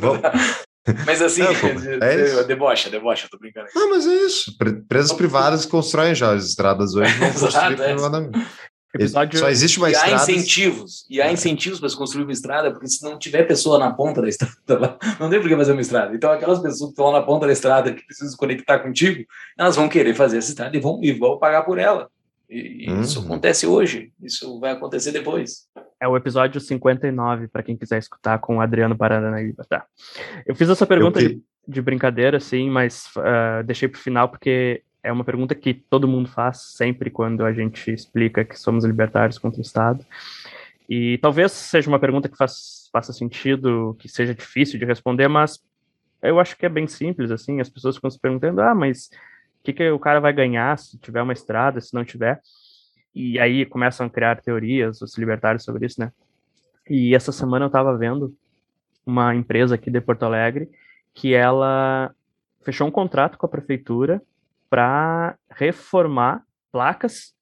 Vamos... 0.00 0.20
Mas 1.06 1.20
assim, 1.20 1.42
Não, 1.42 1.54
pô, 1.54 1.66
é 2.02 2.42
debocha, 2.44 2.88
debocha, 2.88 3.28
tô 3.30 3.38
brincando. 3.38 3.66
aqui. 3.66 3.78
Não, 3.78 3.90
mas 3.90 4.06
é 4.06 4.14
isso. 4.14 4.56
Pre- 4.56 4.70
Empresas 4.70 5.12
privadas 5.12 5.66
constroem 5.66 6.14
já 6.14 6.32
as 6.32 6.46
estradas 6.46 6.94
hoje, 6.94 7.12
construir 7.38 7.80
é. 7.80 7.92
Episódio 8.94 9.38
Só 9.38 9.48
existe 9.50 9.78
uma 9.78 9.90
E 9.90 9.94
há 9.94 9.98
estrada. 9.98 10.32
incentivos, 10.32 11.06
e 11.08 11.20
há 11.20 11.26
É. 11.28 11.32
incentivos 11.32 11.78
para 11.78 11.88
se 11.88 11.96
construir 11.96 12.24
uma 12.24 12.32
estrada, 12.32 12.72
porque 12.72 12.88
se 12.88 13.04
não 13.04 13.18
tiver 13.18 13.44
pessoa 13.44 13.78
na 13.78 13.92
ponta 13.92 14.20
da 14.22 14.28
estrada, 14.28 14.98
não 15.20 15.28
tem 15.30 15.38
por 15.38 15.48
que 15.48 15.56
fazer 15.56 15.72
uma 15.72 15.80
estrada. 15.82 16.14
Então, 16.16 16.32
aquelas 16.32 16.58
pessoas 16.58 16.80
que 16.80 16.86
estão 16.92 17.04
lá 17.10 17.20
na 17.20 17.26
ponta 17.26 17.46
da 17.46 17.52
estrada, 17.52 17.92
que 17.92 18.04
precisam 18.04 18.30
se 18.30 18.36
conectar 18.36 18.78
contigo, 18.80 19.22
elas 19.56 19.76
vão 19.76 19.88
querer 19.88 20.14
fazer 20.14 20.38
essa 20.38 20.48
estrada 20.48 20.76
e 20.76 20.80
vão, 20.80 20.98
e 21.02 21.12
vão 21.12 21.38
pagar 21.38 21.62
por 21.62 21.78
ela. 21.78 22.08
E, 22.50 22.86
e 22.90 23.00
isso 23.00 23.20
Uhum. 23.20 23.26
acontece 23.26 23.66
hoje, 23.66 24.12
isso 24.20 24.58
vai 24.58 24.72
acontecer 24.72 25.12
depois. 25.12 25.68
é 26.00 26.08
o 26.08 26.16
episódio 26.16 26.60
59, 26.60 27.46
para 27.48 27.62
quem 27.62 27.76
quiser 27.76 27.98
escutar 27.98 28.38
com 28.38 28.56
o 28.56 28.60
Adriano 28.60 28.96
Paranaíba, 28.96 29.64
tá? 29.68 29.84
Eu 30.46 30.54
fiz 30.56 30.68
essa 30.68 30.86
pergunta 30.86 31.20
Eu 31.20 31.28
de, 31.28 31.34
que- 31.36 31.42
de 31.68 31.82
brincadeira, 31.82 32.40
sim, 32.40 32.68
mas 32.70 33.04
ah, 33.18 33.62
deixei 33.62 33.86
para 33.88 33.98
o 33.98 34.02
final 34.02 34.28
porque 34.28 34.82
é 35.02 35.12
uma 35.12 35.24
pergunta 35.24 35.54
que 35.54 35.72
todo 35.74 36.08
mundo 36.08 36.28
faz 36.28 36.58
sempre 36.76 37.08
quando 37.10 37.44
a 37.44 37.52
gente 37.52 37.90
explica 37.92 38.44
que 38.44 38.58
somos 38.58 38.84
libertários 38.84 39.38
contra 39.38 39.58
o 39.58 39.62
Estado. 39.62 40.04
E 40.88 41.18
talvez 41.18 41.52
seja 41.52 41.88
uma 41.88 41.98
pergunta 42.00 42.28
que 42.28 42.36
faz, 42.36 42.88
faça 42.92 43.12
sentido, 43.12 43.94
que 43.98 44.08
seja 44.08 44.34
difícil 44.34 44.78
de 44.78 44.84
responder, 44.84 45.28
mas 45.28 45.60
eu 46.22 46.40
acho 46.40 46.56
que 46.56 46.66
é 46.66 46.68
bem 46.68 46.86
simples, 46.86 47.30
assim, 47.30 47.60
as 47.60 47.68
pessoas 47.70 47.94
ficam 47.96 48.10
se 48.10 48.18
perguntando, 48.18 48.60
ah, 48.60 48.74
mas 48.74 49.08
que, 49.62 49.72
que 49.72 49.90
o 49.90 49.98
cara 49.98 50.20
vai 50.20 50.32
ganhar 50.32 50.78
se 50.78 50.98
tiver 50.98 51.22
uma 51.22 51.32
estrada, 51.32 51.80
se 51.80 51.94
não 51.94 52.04
tiver? 52.04 52.40
E 53.14 53.38
aí 53.38 53.66
começam 53.66 54.06
a 54.06 54.10
criar 54.10 54.40
teorias, 54.40 55.02
os 55.02 55.16
libertários 55.18 55.64
sobre 55.64 55.86
isso, 55.86 56.00
né? 56.00 56.12
E 56.88 57.14
essa 57.14 57.32
semana 57.32 57.64
eu 57.64 57.68
estava 57.68 57.96
vendo 57.96 58.34
uma 59.04 59.34
empresa 59.34 59.74
aqui 59.74 59.90
de 59.90 60.00
Porto 60.00 60.24
Alegre 60.24 60.70
que 61.14 61.34
ela 61.34 62.14
fechou 62.62 62.86
um 62.86 62.90
contrato 62.90 63.36
com 63.36 63.46
a 63.46 63.48
prefeitura 63.48 64.22
para 64.68 65.36
reformar 65.50 66.44
placas 66.70 67.34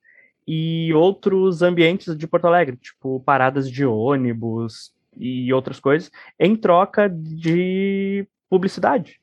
e 0.46 0.92
outros 0.94 1.60
ambientes 1.60 2.16
de 2.16 2.26
Porto 2.26 2.46
Alegre, 2.46 2.76
tipo 2.76 3.20
paradas 3.20 3.70
de 3.70 3.84
ônibus 3.84 4.94
e 5.16 5.52
outras 5.52 5.78
coisas, 5.78 6.10
em 6.38 6.56
troca 6.56 7.08
de 7.08 8.26
publicidade. 8.48 9.17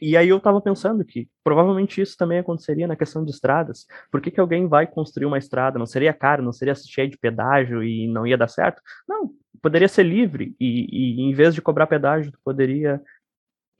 E 0.00 0.16
aí 0.16 0.28
eu 0.28 0.38
estava 0.38 0.60
pensando 0.60 1.04
que 1.04 1.28
provavelmente 1.42 2.00
isso 2.00 2.16
também 2.16 2.38
aconteceria 2.38 2.86
na 2.86 2.96
questão 2.96 3.24
de 3.24 3.30
estradas. 3.30 3.86
Por 4.10 4.20
que, 4.20 4.30
que 4.30 4.40
alguém 4.40 4.66
vai 4.66 4.86
construir 4.86 5.26
uma 5.26 5.38
estrada? 5.38 5.78
Não 5.78 5.86
seria 5.86 6.12
caro, 6.12 6.42
não 6.42 6.52
seria 6.52 6.74
cheio 6.74 7.08
de 7.08 7.18
pedágio 7.18 7.82
e 7.82 8.08
não 8.08 8.26
ia 8.26 8.36
dar 8.36 8.48
certo? 8.48 8.82
Não, 9.08 9.30
poderia 9.62 9.88
ser 9.88 10.02
livre 10.02 10.54
e, 10.60 10.88
e 10.90 11.20
em 11.22 11.32
vez 11.32 11.54
de 11.54 11.62
cobrar 11.62 11.86
pedágio, 11.86 12.32
tu 12.32 12.38
poderia 12.44 13.00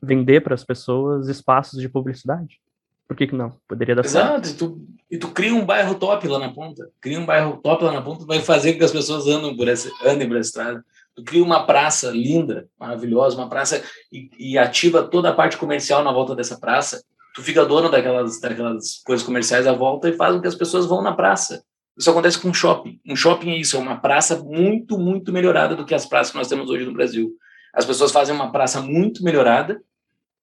vender 0.01 0.41
para 0.41 0.55
as 0.55 0.65
pessoas 0.65 1.29
espaços 1.29 1.81
de 1.81 1.89
publicidade. 1.89 2.61
Por 3.07 3.17
que, 3.17 3.27
que 3.27 3.35
não? 3.35 3.53
Poderia 3.69 3.95
dar 3.95 4.05
certo. 4.05 4.47
Exato, 4.47 4.81
e 5.11 5.15
e 5.15 5.19
tu 5.19 5.29
cria 5.29 5.55
um 5.55 5.65
bairro 5.65 5.95
top 5.95 6.27
lá 6.27 6.39
na 6.39 6.53
ponta. 6.53 6.91
Cria 7.01 7.21
um 7.21 7.27
bairro 7.27 7.59
top 7.59 7.85
lá 7.85 7.93
na 7.93 8.03
ponta, 8.03 8.25
vai 8.25 8.41
fazer 8.41 8.73
com 8.73 8.79
que 8.79 8.85
as 8.85 8.91
pessoas 8.91 9.29
andem 9.29 9.57
por 9.57 9.69
essa, 9.69 9.89
andem 10.05 10.27
por 10.27 10.37
essa 10.37 10.49
estrada. 10.49 10.85
Tu 11.17 11.23
cria 11.23 11.45
uma 11.45 11.65
praça 11.65 12.11
linda, 12.11 12.69
maravilhosa, 12.79 13.37
uma 13.37 13.49
praça 13.49 13.83
e, 14.13 14.31
e 14.39 14.59
ativa 14.59 15.03
toda 15.03 15.31
a 15.31 15.35
parte 15.35 15.57
comercial 15.57 16.03
na 16.03 16.13
volta 16.13 16.35
dessa 16.35 16.59
praça. 16.59 17.05
Tu 17.35 17.43
fica 17.43 17.65
dono 17.65 17.89
daquelas, 17.91 18.41
daquelas 18.41 18.97
coisas 19.05 19.25
comerciais 19.25 19.67
à 19.67 19.73
volta 19.73 20.09
e 20.09 20.13
faz 20.13 20.35
com 20.35 20.41
que 20.41 20.49
as 20.49 20.55
pessoas 20.55 20.87
vão 20.87 21.03
na 21.03 21.13
praça. 21.13 21.65
Isso 21.97 22.11
acontece 22.11 22.39
com 22.39 22.49
um 22.49 22.55
shopping. 22.55 23.01
Um 23.07 23.15
shopping 23.15 23.51
é 23.51 23.59
isso, 23.59 23.77
é 23.77 23.81
uma 23.81 23.97
praça 23.97 24.43
muito, 24.43 24.99
muito 24.99 25.33
melhorada 25.33 25.77
do 25.77 25.85
que 25.85 25.95
as 25.95 26.07
praças 26.07 26.33
que 26.33 26.39
nós 26.39 26.49
temos 26.49 26.69
hoje 26.69 26.85
no 26.85 26.93
Brasil. 26.93 27.33
As 27.73 27.85
pessoas 27.85 28.11
fazem 28.11 28.35
uma 28.35 28.51
praça 28.51 28.81
muito 28.81 29.23
melhorada, 29.23 29.81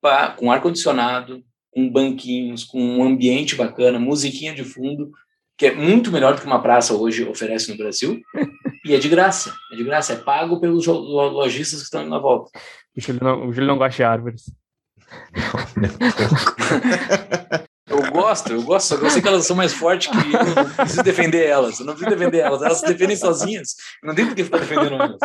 pá, 0.01 0.29
com 0.29 0.51
ar-condicionado, 0.51 1.43
com 1.71 1.89
banquinhos, 1.89 2.63
com 2.63 2.81
um 2.81 3.03
ambiente 3.03 3.55
bacana, 3.55 3.99
musiquinha 3.99 4.53
de 4.53 4.63
fundo, 4.63 5.11
que 5.61 5.67
é 5.67 5.75
muito 5.75 6.11
melhor 6.11 6.33
do 6.33 6.41
que 6.41 6.47
uma 6.47 6.59
praça 6.59 6.95
hoje 6.95 7.23
oferece 7.23 7.69
no 7.69 7.77
Brasil. 7.77 8.19
E 8.83 8.95
é 8.95 8.97
de 8.97 9.07
graça, 9.07 9.53
é 9.71 9.75
de 9.75 9.83
graça, 9.83 10.13
é 10.13 10.15
pago 10.15 10.59
pelos 10.59 10.87
lojistas 10.87 11.81
que 11.81 11.85
estão 11.85 12.01
indo 12.01 12.09
na 12.09 12.17
volta. 12.17 12.49
O 12.97 12.99
Júlio 12.99 13.23
não, 13.23 13.47
o 13.47 13.53
Júlio 13.53 13.67
não 13.67 13.77
gosta 13.77 13.95
de 13.95 14.03
árvores. 14.03 14.51
Eu 17.87 18.11
gosto, 18.11 18.53
eu 18.53 18.63
gosto, 18.63 18.87
só 18.87 18.97
que 18.97 19.05
eu 19.05 19.09
sei 19.09 19.21
que 19.21 19.27
elas 19.27 19.45
são 19.45 19.55
mais 19.55 19.73
fortes 19.73 20.09
que 20.09 20.17
eu, 20.17 20.55
não 20.55 20.73
preciso 20.73 21.03
defender 21.03 21.45
elas, 21.45 21.79
eu 21.79 21.85
não 21.85 21.93
preciso 21.93 22.17
defender 22.17 22.39
elas, 22.39 22.61
elas 22.61 22.79
se 22.79 22.87
defendem 22.87 23.17
sozinhas, 23.17 23.75
não 24.01 24.15
tem 24.15 24.25
por 24.25 24.33
que 24.33 24.45
ficar 24.45 24.59
defendendo 24.59 24.95
elas. 24.95 25.19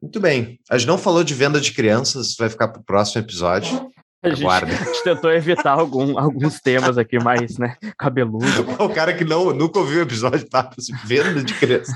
Muito 0.00 0.20
bem. 0.20 0.60
A 0.70 0.76
gente 0.76 0.86
não 0.86 0.98
falou 0.98 1.24
de 1.24 1.32
venda 1.32 1.60
de 1.60 1.72
crianças, 1.72 2.36
vai 2.38 2.50
ficar 2.50 2.68
para 2.68 2.80
o 2.80 2.84
próximo 2.84 3.22
episódio. 3.22 3.90
A 4.22 4.28
gente, 4.30 4.46
a 4.46 4.64
gente 4.64 5.02
tentou 5.04 5.32
evitar 5.32 5.72
algum- 5.72 6.16
alguns 6.18 6.60
temas 6.60 6.96
aqui 6.96 7.18
mais, 7.18 7.58
né, 7.58 7.76
cabeludo. 7.98 8.46
O 8.78 8.88
cara 8.88 9.12
que 9.12 9.24
não, 9.24 9.52
nunca 9.52 9.78
ouviu 9.80 9.98
o 9.98 10.02
episódio 10.02 10.48
tá 10.48 10.70
se 10.78 10.92
vendo 11.04 11.42
de 11.42 11.52
criança. 11.54 11.92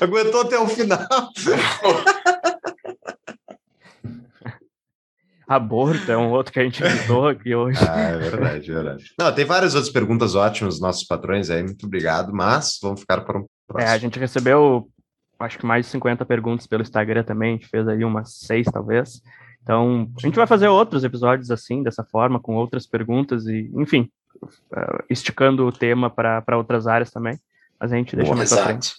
Aguentou 0.00 0.42
até 0.42 0.58
o 0.58 0.66
final. 0.68 0.98
Aborto 5.48 6.10
é 6.10 6.16
um 6.16 6.30
outro 6.30 6.52
que 6.52 6.60
a 6.60 6.64
gente 6.64 6.82
evitou 6.82 7.28
aqui 7.28 7.54
hoje. 7.54 7.78
Ah, 7.86 8.00
é 8.10 8.16
verdade, 8.18 8.70
é 8.70 8.74
verdade. 8.74 9.04
Não, 9.18 9.34
tem 9.34 9.44
várias 9.44 9.74
outras 9.74 9.92
perguntas 9.92 10.34
ótimas 10.34 10.74
dos 10.74 10.80
nossos 10.82 11.04
patrões 11.04 11.50
aí, 11.50 11.62
muito 11.62 11.84
obrigado, 11.86 12.32
mas 12.32 12.78
vamos 12.82 13.00
ficar 13.00 13.20
para 13.22 13.38
um 13.38 13.42
É, 13.42 13.46
próximo. 13.68 13.92
a 13.92 13.98
gente 13.98 14.18
recebeu, 14.18 14.88
acho 15.40 15.58
que 15.58 15.66
mais 15.66 15.84
de 15.86 15.92
50 15.92 16.24
perguntas 16.24 16.66
pelo 16.66 16.82
Instagram 16.82 17.22
também, 17.24 17.50
a 17.50 17.56
gente 17.56 17.68
fez 17.68 17.86
aí 17.88 18.02
umas 18.04 18.34
seis, 18.38 18.66
talvez. 18.72 19.20
Então, 19.62 20.10
a 20.16 20.20
gente 20.20 20.34
vai 20.34 20.46
fazer 20.46 20.68
outros 20.68 21.04
episódios 21.04 21.50
assim, 21.50 21.82
dessa 21.82 22.02
forma, 22.02 22.40
com 22.40 22.56
outras 22.56 22.86
perguntas 22.86 23.46
e, 23.46 23.70
enfim, 23.74 24.10
eh, 24.74 25.04
esticando 25.08 25.66
o 25.66 25.72
tema 25.72 26.10
para 26.10 26.56
outras 26.56 26.86
áreas 26.86 27.10
também. 27.10 27.38
Mas 27.78 27.92
a 27.92 27.96
gente 27.96 28.16
deixa 28.16 28.28
Boa, 28.28 28.38
mais 28.38 28.52
pra 28.52 28.64
frente. 28.64 28.94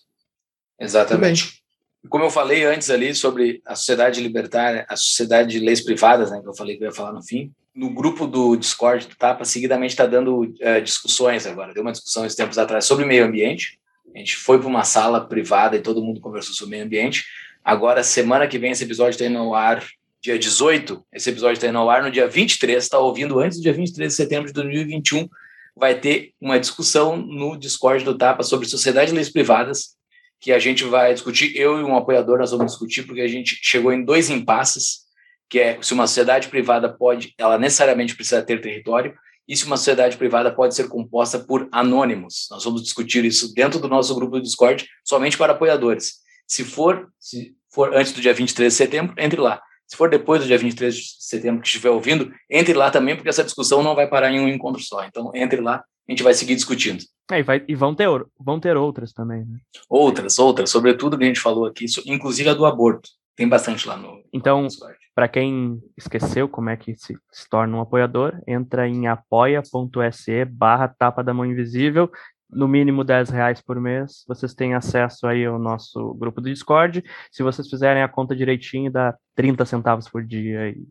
Exato. 0.80 1.14
Exatamente. 1.14 1.64
Como 2.10 2.24
eu 2.24 2.30
falei 2.30 2.66
antes 2.66 2.90
ali 2.90 3.14
sobre 3.16 3.62
a 3.66 3.76
sociedade 3.76 4.22
libertária, 4.22 4.86
a 4.90 4.96
sociedade 4.96 5.52
de 5.52 5.60
leis 5.60 5.82
privadas, 5.82 6.32
né, 6.32 6.42
que 6.42 6.48
eu 6.48 6.54
falei 6.54 6.78
que 6.78 6.84
eu 6.84 6.88
ia 6.88 6.94
falar 6.94 7.14
no 7.14 7.24
fim, 7.24 7.52
no 7.74 7.90
grupo 7.90 8.28
do 8.28 8.56
Discord 8.56 9.08
do 9.08 9.16
Tapa, 9.16 9.46
seguidamente 9.46 9.94
está 9.94 10.06
dando 10.06 10.54
eh, 10.60 10.80
discussões 10.80 11.48
agora. 11.48 11.74
Deu 11.74 11.82
uma 11.82 11.92
discussão 11.92 12.26
esses 12.26 12.38
tempos 12.38 12.58
atrás 12.58 12.86
sobre 12.86 13.06
meio 13.06 13.26
ambiente. 13.26 13.80
A 14.14 14.18
gente 14.18 14.36
foi 14.36 14.60
para 14.60 14.68
uma 14.68 14.84
sala 14.84 15.28
privada 15.28 15.76
e 15.76 15.82
todo 15.82 16.04
mundo 16.04 16.22
conversou 16.22 16.54
sobre 16.54 16.72
meio 16.72 16.86
ambiente. 16.86 17.26
Agora, 17.64 18.04
semana 18.04 18.48
que 18.48 18.60
vem, 18.60 18.72
esse 18.72 18.84
episódio 18.84 19.12
está 19.12 19.26
indo 19.26 19.40
ao 19.40 19.56
ar 19.56 19.84
dia 20.24 20.40
18. 20.40 21.06
Esse 21.12 21.30
episódio 21.30 21.56
está 21.56 21.68
indo 21.68 21.78
ao 21.78 21.90
ar 21.90 22.02
no 22.02 22.10
dia 22.10 22.28
23. 22.28 22.82
Está 22.82 22.98
ouvindo 22.98 23.40
antes 23.40 23.58
do 23.58 23.64
dia 23.64 23.74
23 23.74 24.10
de 24.10 24.16
setembro 24.16 24.48
de 24.48 24.54
2021. 24.54 25.28
Vai 25.76 26.00
ter 26.00 26.32
uma 26.40 26.58
discussão 26.58 27.18
no 27.18 27.58
Discord 27.58 28.06
do 28.06 28.18
Tapa 28.18 28.42
sobre 28.42 28.66
sociedade 28.66 29.12
de 29.12 29.16
leis 29.16 29.30
privadas 29.30 29.98
que 30.40 30.54
a 30.54 30.60
gente 30.60 30.86
vai 30.86 31.14
discutir. 31.14 31.54
Eu 31.58 31.78
e 31.78 31.84
um 31.84 31.98
apoiador 31.98 32.40
nós 32.40 32.52
vamos 32.52 32.72
discutir 32.72 33.04
porque 33.04 33.20
a 33.20 33.28
gente 33.28 33.60
chegou 33.62 33.92
em 33.92 34.04
dois 34.04 34.30
impasses, 34.30 35.02
que 35.50 35.60
é 35.60 35.78
se 35.82 35.94
uma 35.94 36.08
sociedade 36.08 36.48
privada 36.48 36.88
pode, 36.88 37.34
ela 37.38 37.58
necessariamente 37.58 38.16
precisa 38.16 38.42
ter 38.42 38.62
território 38.62 39.14
e 39.46 39.58
se 39.58 39.66
uma 39.66 39.76
sociedade 39.76 40.16
privada 40.16 40.54
pode 40.54 40.74
ser 40.74 40.88
composta 40.88 41.38
por 41.38 41.68
anônimos. 41.70 42.48
Nós 42.50 42.64
vamos 42.64 42.82
discutir 42.82 43.26
isso 43.26 43.54
dentro 43.54 43.78
do 43.78 43.90
nosso 43.90 44.16
grupo 44.16 44.38
do 44.38 44.42
Discord, 44.42 44.88
somente 45.04 45.38
para 45.38 45.52
apoiadores. 45.52 46.14
Se 46.48 46.64
for, 46.64 47.10
se 47.20 47.58
for 47.70 47.94
antes 47.94 48.14
do 48.14 48.22
dia 48.22 48.34
23 48.34 48.72
de 48.72 48.78
setembro, 48.78 49.14
entre 49.18 49.42
lá. 49.42 49.62
Se 49.94 49.98
for 49.98 50.10
depois 50.10 50.42
do 50.42 50.48
dia 50.48 50.58
23 50.58 50.96
de 50.96 51.04
setembro 51.20 51.62
que 51.62 51.68
estiver 51.68 51.92
ouvindo, 51.92 52.34
entre 52.50 52.74
lá 52.74 52.90
também, 52.90 53.16
porque 53.16 53.30
essa 53.30 53.44
discussão 53.44 53.84
não 53.84 53.94
vai 53.94 54.08
parar 54.08 54.32
em 54.32 54.40
um 54.40 54.48
encontro 54.48 54.82
só. 54.82 55.06
Então, 55.06 55.30
entre 55.36 55.62
lá, 55.62 55.84
a 56.10 56.12
gente 56.12 56.24
vai 56.24 56.34
seguir 56.34 56.56
discutindo. 56.56 57.04
É, 57.32 57.42
e, 57.42 57.44
vai- 57.44 57.64
e 57.68 57.76
vão, 57.76 57.94
ter, 57.94 58.08
vão 58.40 58.60
ter 58.60 58.76
outras 58.76 59.14
também, 59.14 59.46
né? 59.46 59.60
Outras, 59.88 60.40
outras, 60.40 60.72
sobre 60.72 60.96
tudo 60.96 61.16
que 61.16 61.24
a 61.24 61.28
gente 61.28 61.40
falou 61.40 61.68
aqui, 61.68 61.86
inclusive 62.08 62.50
a 62.50 62.56
do 62.56 62.66
aborto. 62.66 63.08
Tem 63.36 63.48
bastante 63.48 63.88
lá 63.88 63.96
no, 63.96 64.20
Então. 64.34 64.68
Para 65.16 65.28
quem 65.28 65.80
esqueceu 65.96 66.50
como 66.50 66.72
é 66.72 66.76
que 66.76 66.96
se, 66.96 67.16
se 67.32 67.48
torna 67.48 67.78
um 67.78 67.82
apoiador, 67.82 68.34
entra 68.48 68.88
em 68.88 69.06
apoia.se 69.06 70.44
barra 70.46 70.88
tapa 70.88 71.24
da 71.24 71.36
mão 71.36 71.46
invisível, 71.46 72.10
no 72.56 72.68
mínimo 72.68 73.04
10 73.04 73.30
reais 73.30 73.62
por 73.62 73.80
mês. 73.80 74.24
Vocês 74.28 74.54
têm 74.54 74.74
acesso 74.74 75.28
aí 75.28 75.46
ao 75.46 75.60
nosso 75.60 76.14
grupo 76.16 76.40
do 76.42 76.50
Discord. 76.50 77.04
Se 77.32 77.44
vocês 77.44 77.68
fizerem 77.70 78.04
a 78.04 78.08
conta 78.08 78.36
direitinho, 78.36 78.92
dá 78.92 79.16
30 79.36 79.66
centavos 79.66 80.08
por 80.10 80.24
dia 80.24 80.70
e 80.70 80.84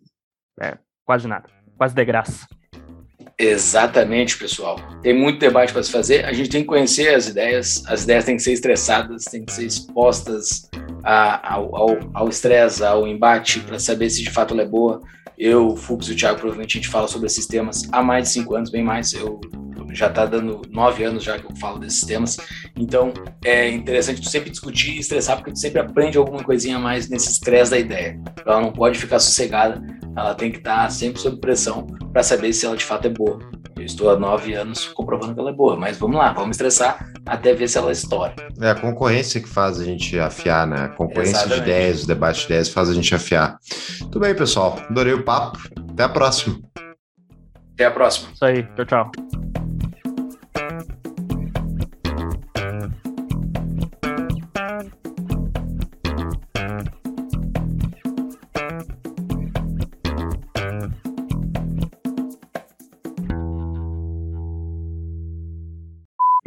é 0.61 0.77
quase 1.05 1.27
nada. 1.29 1.49
Quase 1.77 1.95
de 1.95 2.05
graça. 2.05 2.47
Exatamente, 3.39 4.37
pessoal. 4.39 4.77
Tem 5.03 5.13
muito 5.19 5.39
debate 5.41 5.73
para 5.73 5.83
se 5.83 5.91
fazer. 5.91 6.25
A 6.25 6.33
gente 6.33 6.51
tem 6.51 6.61
que 6.63 6.69
conhecer 6.69 7.15
as 7.15 7.29
ideias. 7.29 7.83
As 7.89 8.05
ideias 8.05 8.25
têm 8.25 8.37
que 8.37 8.43
ser 8.43 8.53
estressadas, 8.53 9.25
têm 9.25 9.45
que 9.45 9.53
ser 9.53 9.65
expostas 9.67 10.69
a- 11.03 11.55
ao 11.55 11.75
ao- 11.75 11.99
ao 12.15 12.29
estresse, 12.29 12.85
ao, 12.85 13.07
embate, 13.07 13.61
para 13.61 13.79
saber 13.79 14.11
se 14.11 14.23
de 14.23 14.31
fato 14.31 14.55
ela 14.55 14.63
é 14.63 14.67
boa. 14.69 15.01
Eu, 15.39 15.75
Fux 15.77 16.07
e 16.09 16.13
o 16.13 16.17
Thiago, 16.17 16.39
provavelmente 16.39 16.77
a 16.79 16.81
gente 16.81 16.91
fala 16.91 17.09
sobre 17.09 17.27
esses 17.27 17.47
temas 17.47 17.89
há 17.91 18.03
mais 18.03 18.29
de 18.29 18.35
cinco 18.35 18.55
anos, 18.55 18.71
bem 18.71 18.85
mais. 18.85 19.13
Eu 19.13 19.41
já 19.93 20.09
está 20.09 20.27
dando 20.27 20.63
nove 20.71 21.05
anos 21.05 21.23
já 21.23 21.39
que 21.39 21.45
eu 21.45 21.57
falo 21.57 21.79
desses 21.79 22.05
temas. 22.05 22.37
Então, 22.77 23.13
é 23.45 23.69
interessante 23.71 24.21
tu 24.21 24.29
sempre 24.29 24.51
discutir 24.51 24.93
e 24.93 24.99
estressar, 24.99 25.37
porque 25.37 25.53
tu 25.53 25.59
sempre 25.59 25.81
aprende 25.81 26.19
alguma 26.19 26.43
coisinha 26.43 26.77
a 26.77 26.81
mais 26.81 27.09
nesse 27.09 27.31
estresse 27.31 27.71
da 27.71 27.79
ideia. 27.79 28.19
Ela 28.45 28.61
não 28.61 28.73
pode 28.73 28.99
ficar 28.99 29.19
sossegada, 29.19 29.83
ela 30.17 30.35
tem 30.35 30.51
que 30.51 30.59
estar 30.59 30.91
sempre 30.91 31.21
sob 31.21 31.39
pressão 31.39 31.87
para 32.13 32.23
saber 32.23 32.53
se 32.53 32.67
ela 32.67 32.77
de 32.77 32.85
fato 32.85 33.07
é 33.07 33.11
boa. 33.11 33.39
Eu 33.77 33.87
estou 33.87 34.11
há 34.11 34.19
nove 34.19 34.55
anos 34.55 34.87
comprovando 34.89 35.35
que 35.35 35.41
ela 35.41 35.51
é 35.51 35.55
boa, 35.55 35.77
mas 35.77 35.97
vamos 35.99 36.17
lá, 36.17 36.33
vamos 36.33 36.57
estressar 36.57 37.13
até 37.27 37.53
ver 37.55 37.69
se 37.69 37.79
ela 37.79 37.91
estoura. 37.91 38.35
É 38.61 38.71
a 38.71 38.75
concorrência 38.75 39.41
que 39.41 39.49
faz 39.49 39.81
a 39.81 39.85
gente 39.85 40.19
afiar, 40.19 40.67
né? 40.67 40.85
A 40.85 40.89
concorrência 40.89 41.37
Exatamente. 41.39 41.65
de 41.65 41.71
ideias, 41.71 42.05
o 42.05 42.07
debate 42.07 42.41
de 42.41 42.45
ideias 42.47 42.69
faz 42.69 42.89
a 42.89 42.95
gente 42.95 43.15
afiar. 43.15 43.59
Tudo 43.99 44.21
bem, 44.21 44.35
pessoal. 44.35 44.79
Adorei 44.89 45.15
o 45.15 45.25
papo. 45.25 45.59
Até 45.91 46.05
a 46.05 46.09
próxima. 46.09 46.61
Até 47.75 47.87
a 47.87 47.91
próxima. 47.91 48.31
Isso 48.33 48.45
aí. 48.45 48.63
Tchau, 48.77 48.85
tchau. 48.85 49.42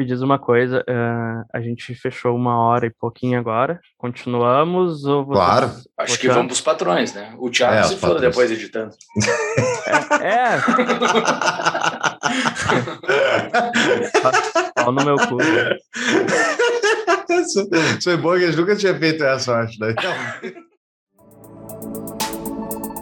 Me 0.06 0.10
diz 0.11 0.22
uma 0.22 0.38
coisa, 0.38 0.84
eh, 0.88 1.44
a 1.52 1.60
gente 1.60 1.95
fechou 1.95 2.36
uma 2.36 2.60
hora 2.60 2.86
e 2.86 2.91
pouquinho 2.91 3.40
agora. 3.40 3.80
Continuamos 3.98 5.03
ou 5.03 5.26
vocês... 5.26 5.44
Claro. 5.44 5.72
Acho 5.98 6.19
que 6.19 6.27
vamos 6.27 6.45
para 6.45 6.53
os 6.53 6.61
patrões, 6.61 7.15
né? 7.15 7.34
O 7.40 7.49
Thiago 7.49 7.73
É, 7.73 7.84
se 7.86 7.95
patrões. 7.95 8.22
depois 8.22 8.52
editando. 8.52 8.94
É, 10.22 10.60
pau 14.76 14.91
no 14.91 15.03
meu 15.03 15.15
cu. 15.15 15.38
Isso 17.32 17.68
isso 17.98 18.03
foi 18.03 18.18
bom 18.18 18.38
que 18.38 18.44
a 18.44 18.48
gente 18.52 18.57
nunca 18.60 18.76
tinha 18.76 18.94
feito 18.95 19.23
essa, 19.23 19.53
eu 19.53 19.56
acho. 19.56 19.80
Né? 19.80 19.95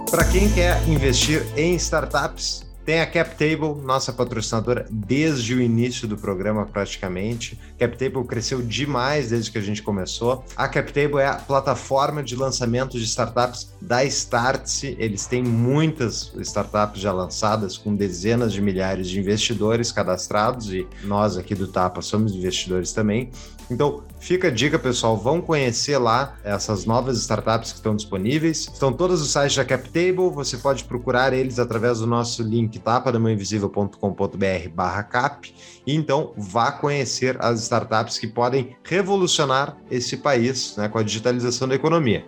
Para 0.09 0.23
quem 0.31 0.49
quer 0.53 0.81
investir 0.87 1.43
em 1.57 1.75
startups, 1.75 2.62
tem 2.85 3.01
a 3.01 3.05
CapTable, 3.05 3.81
nossa 3.81 4.11
patrocinadora 4.11 4.85
desde 4.89 5.55
o 5.55 5.61
início 5.61 6.07
do 6.07 6.17
programa 6.17 6.65
praticamente. 6.65 7.59
CapTable 7.77 8.25
cresceu 8.25 8.61
demais 8.61 9.29
desde 9.29 9.51
que 9.51 9.57
a 9.57 9.61
gente 9.61 9.81
começou. 9.81 10.43
A 10.55 10.67
CapTable 10.67 11.19
é 11.19 11.27
a 11.27 11.35
plataforma 11.35 12.21
de 12.21 12.35
lançamento 12.35 12.97
de 12.97 13.05
startups 13.05 13.73
da 13.81 14.03
Startse. 14.03 14.95
Eles 14.99 15.25
têm 15.25 15.43
muitas 15.43 16.33
startups 16.39 17.01
já 17.01 17.11
lançadas 17.11 17.77
com 17.77 17.95
dezenas 17.95 18.51
de 18.51 18.61
milhares 18.61 19.07
de 19.07 19.19
investidores 19.19 19.91
cadastrados 19.91 20.73
e 20.73 20.87
nós 21.03 21.37
aqui 21.37 21.55
do 21.55 21.67
Tapa 21.67 22.01
somos 22.01 22.35
investidores 22.35 22.91
também. 22.91 23.31
Então, 23.73 24.03
fica 24.19 24.49
a 24.49 24.51
dica, 24.51 24.77
pessoal, 24.77 25.17
vão 25.17 25.41
conhecer 25.41 25.97
lá 25.97 26.37
essas 26.43 26.85
novas 26.85 27.17
startups 27.17 27.71
que 27.71 27.77
estão 27.77 27.95
disponíveis. 27.95 28.69
Estão 28.71 28.93
todos 28.93 29.19
os 29.19 29.31
sites 29.31 29.55
da 29.55 29.65
CapTable, 29.65 30.29
você 30.29 30.57
pode 30.57 30.83
procurar 30.83 31.33
eles 31.33 31.57
através 31.57 31.97
do 31.97 32.05
nosso 32.05 32.43
link 32.43 32.77
tapadamainvisível.com.br 32.77 34.69
barra 34.73 35.01
cap. 35.01 35.51
E 35.87 35.95
então, 35.95 36.33
vá 36.37 36.71
conhecer 36.71 37.35
as 37.39 37.61
startups 37.61 38.19
que 38.19 38.27
podem 38.27 38.75
revolucionar 38.83 39.75
esse 39.89 40.17
país 40.17 40.77
né, 40.77 40.87
com 40.87 40.99
a 40.99 41.03
digitalização 41.03 41.67
da 41.67 41.73
economia. 41.73 42.23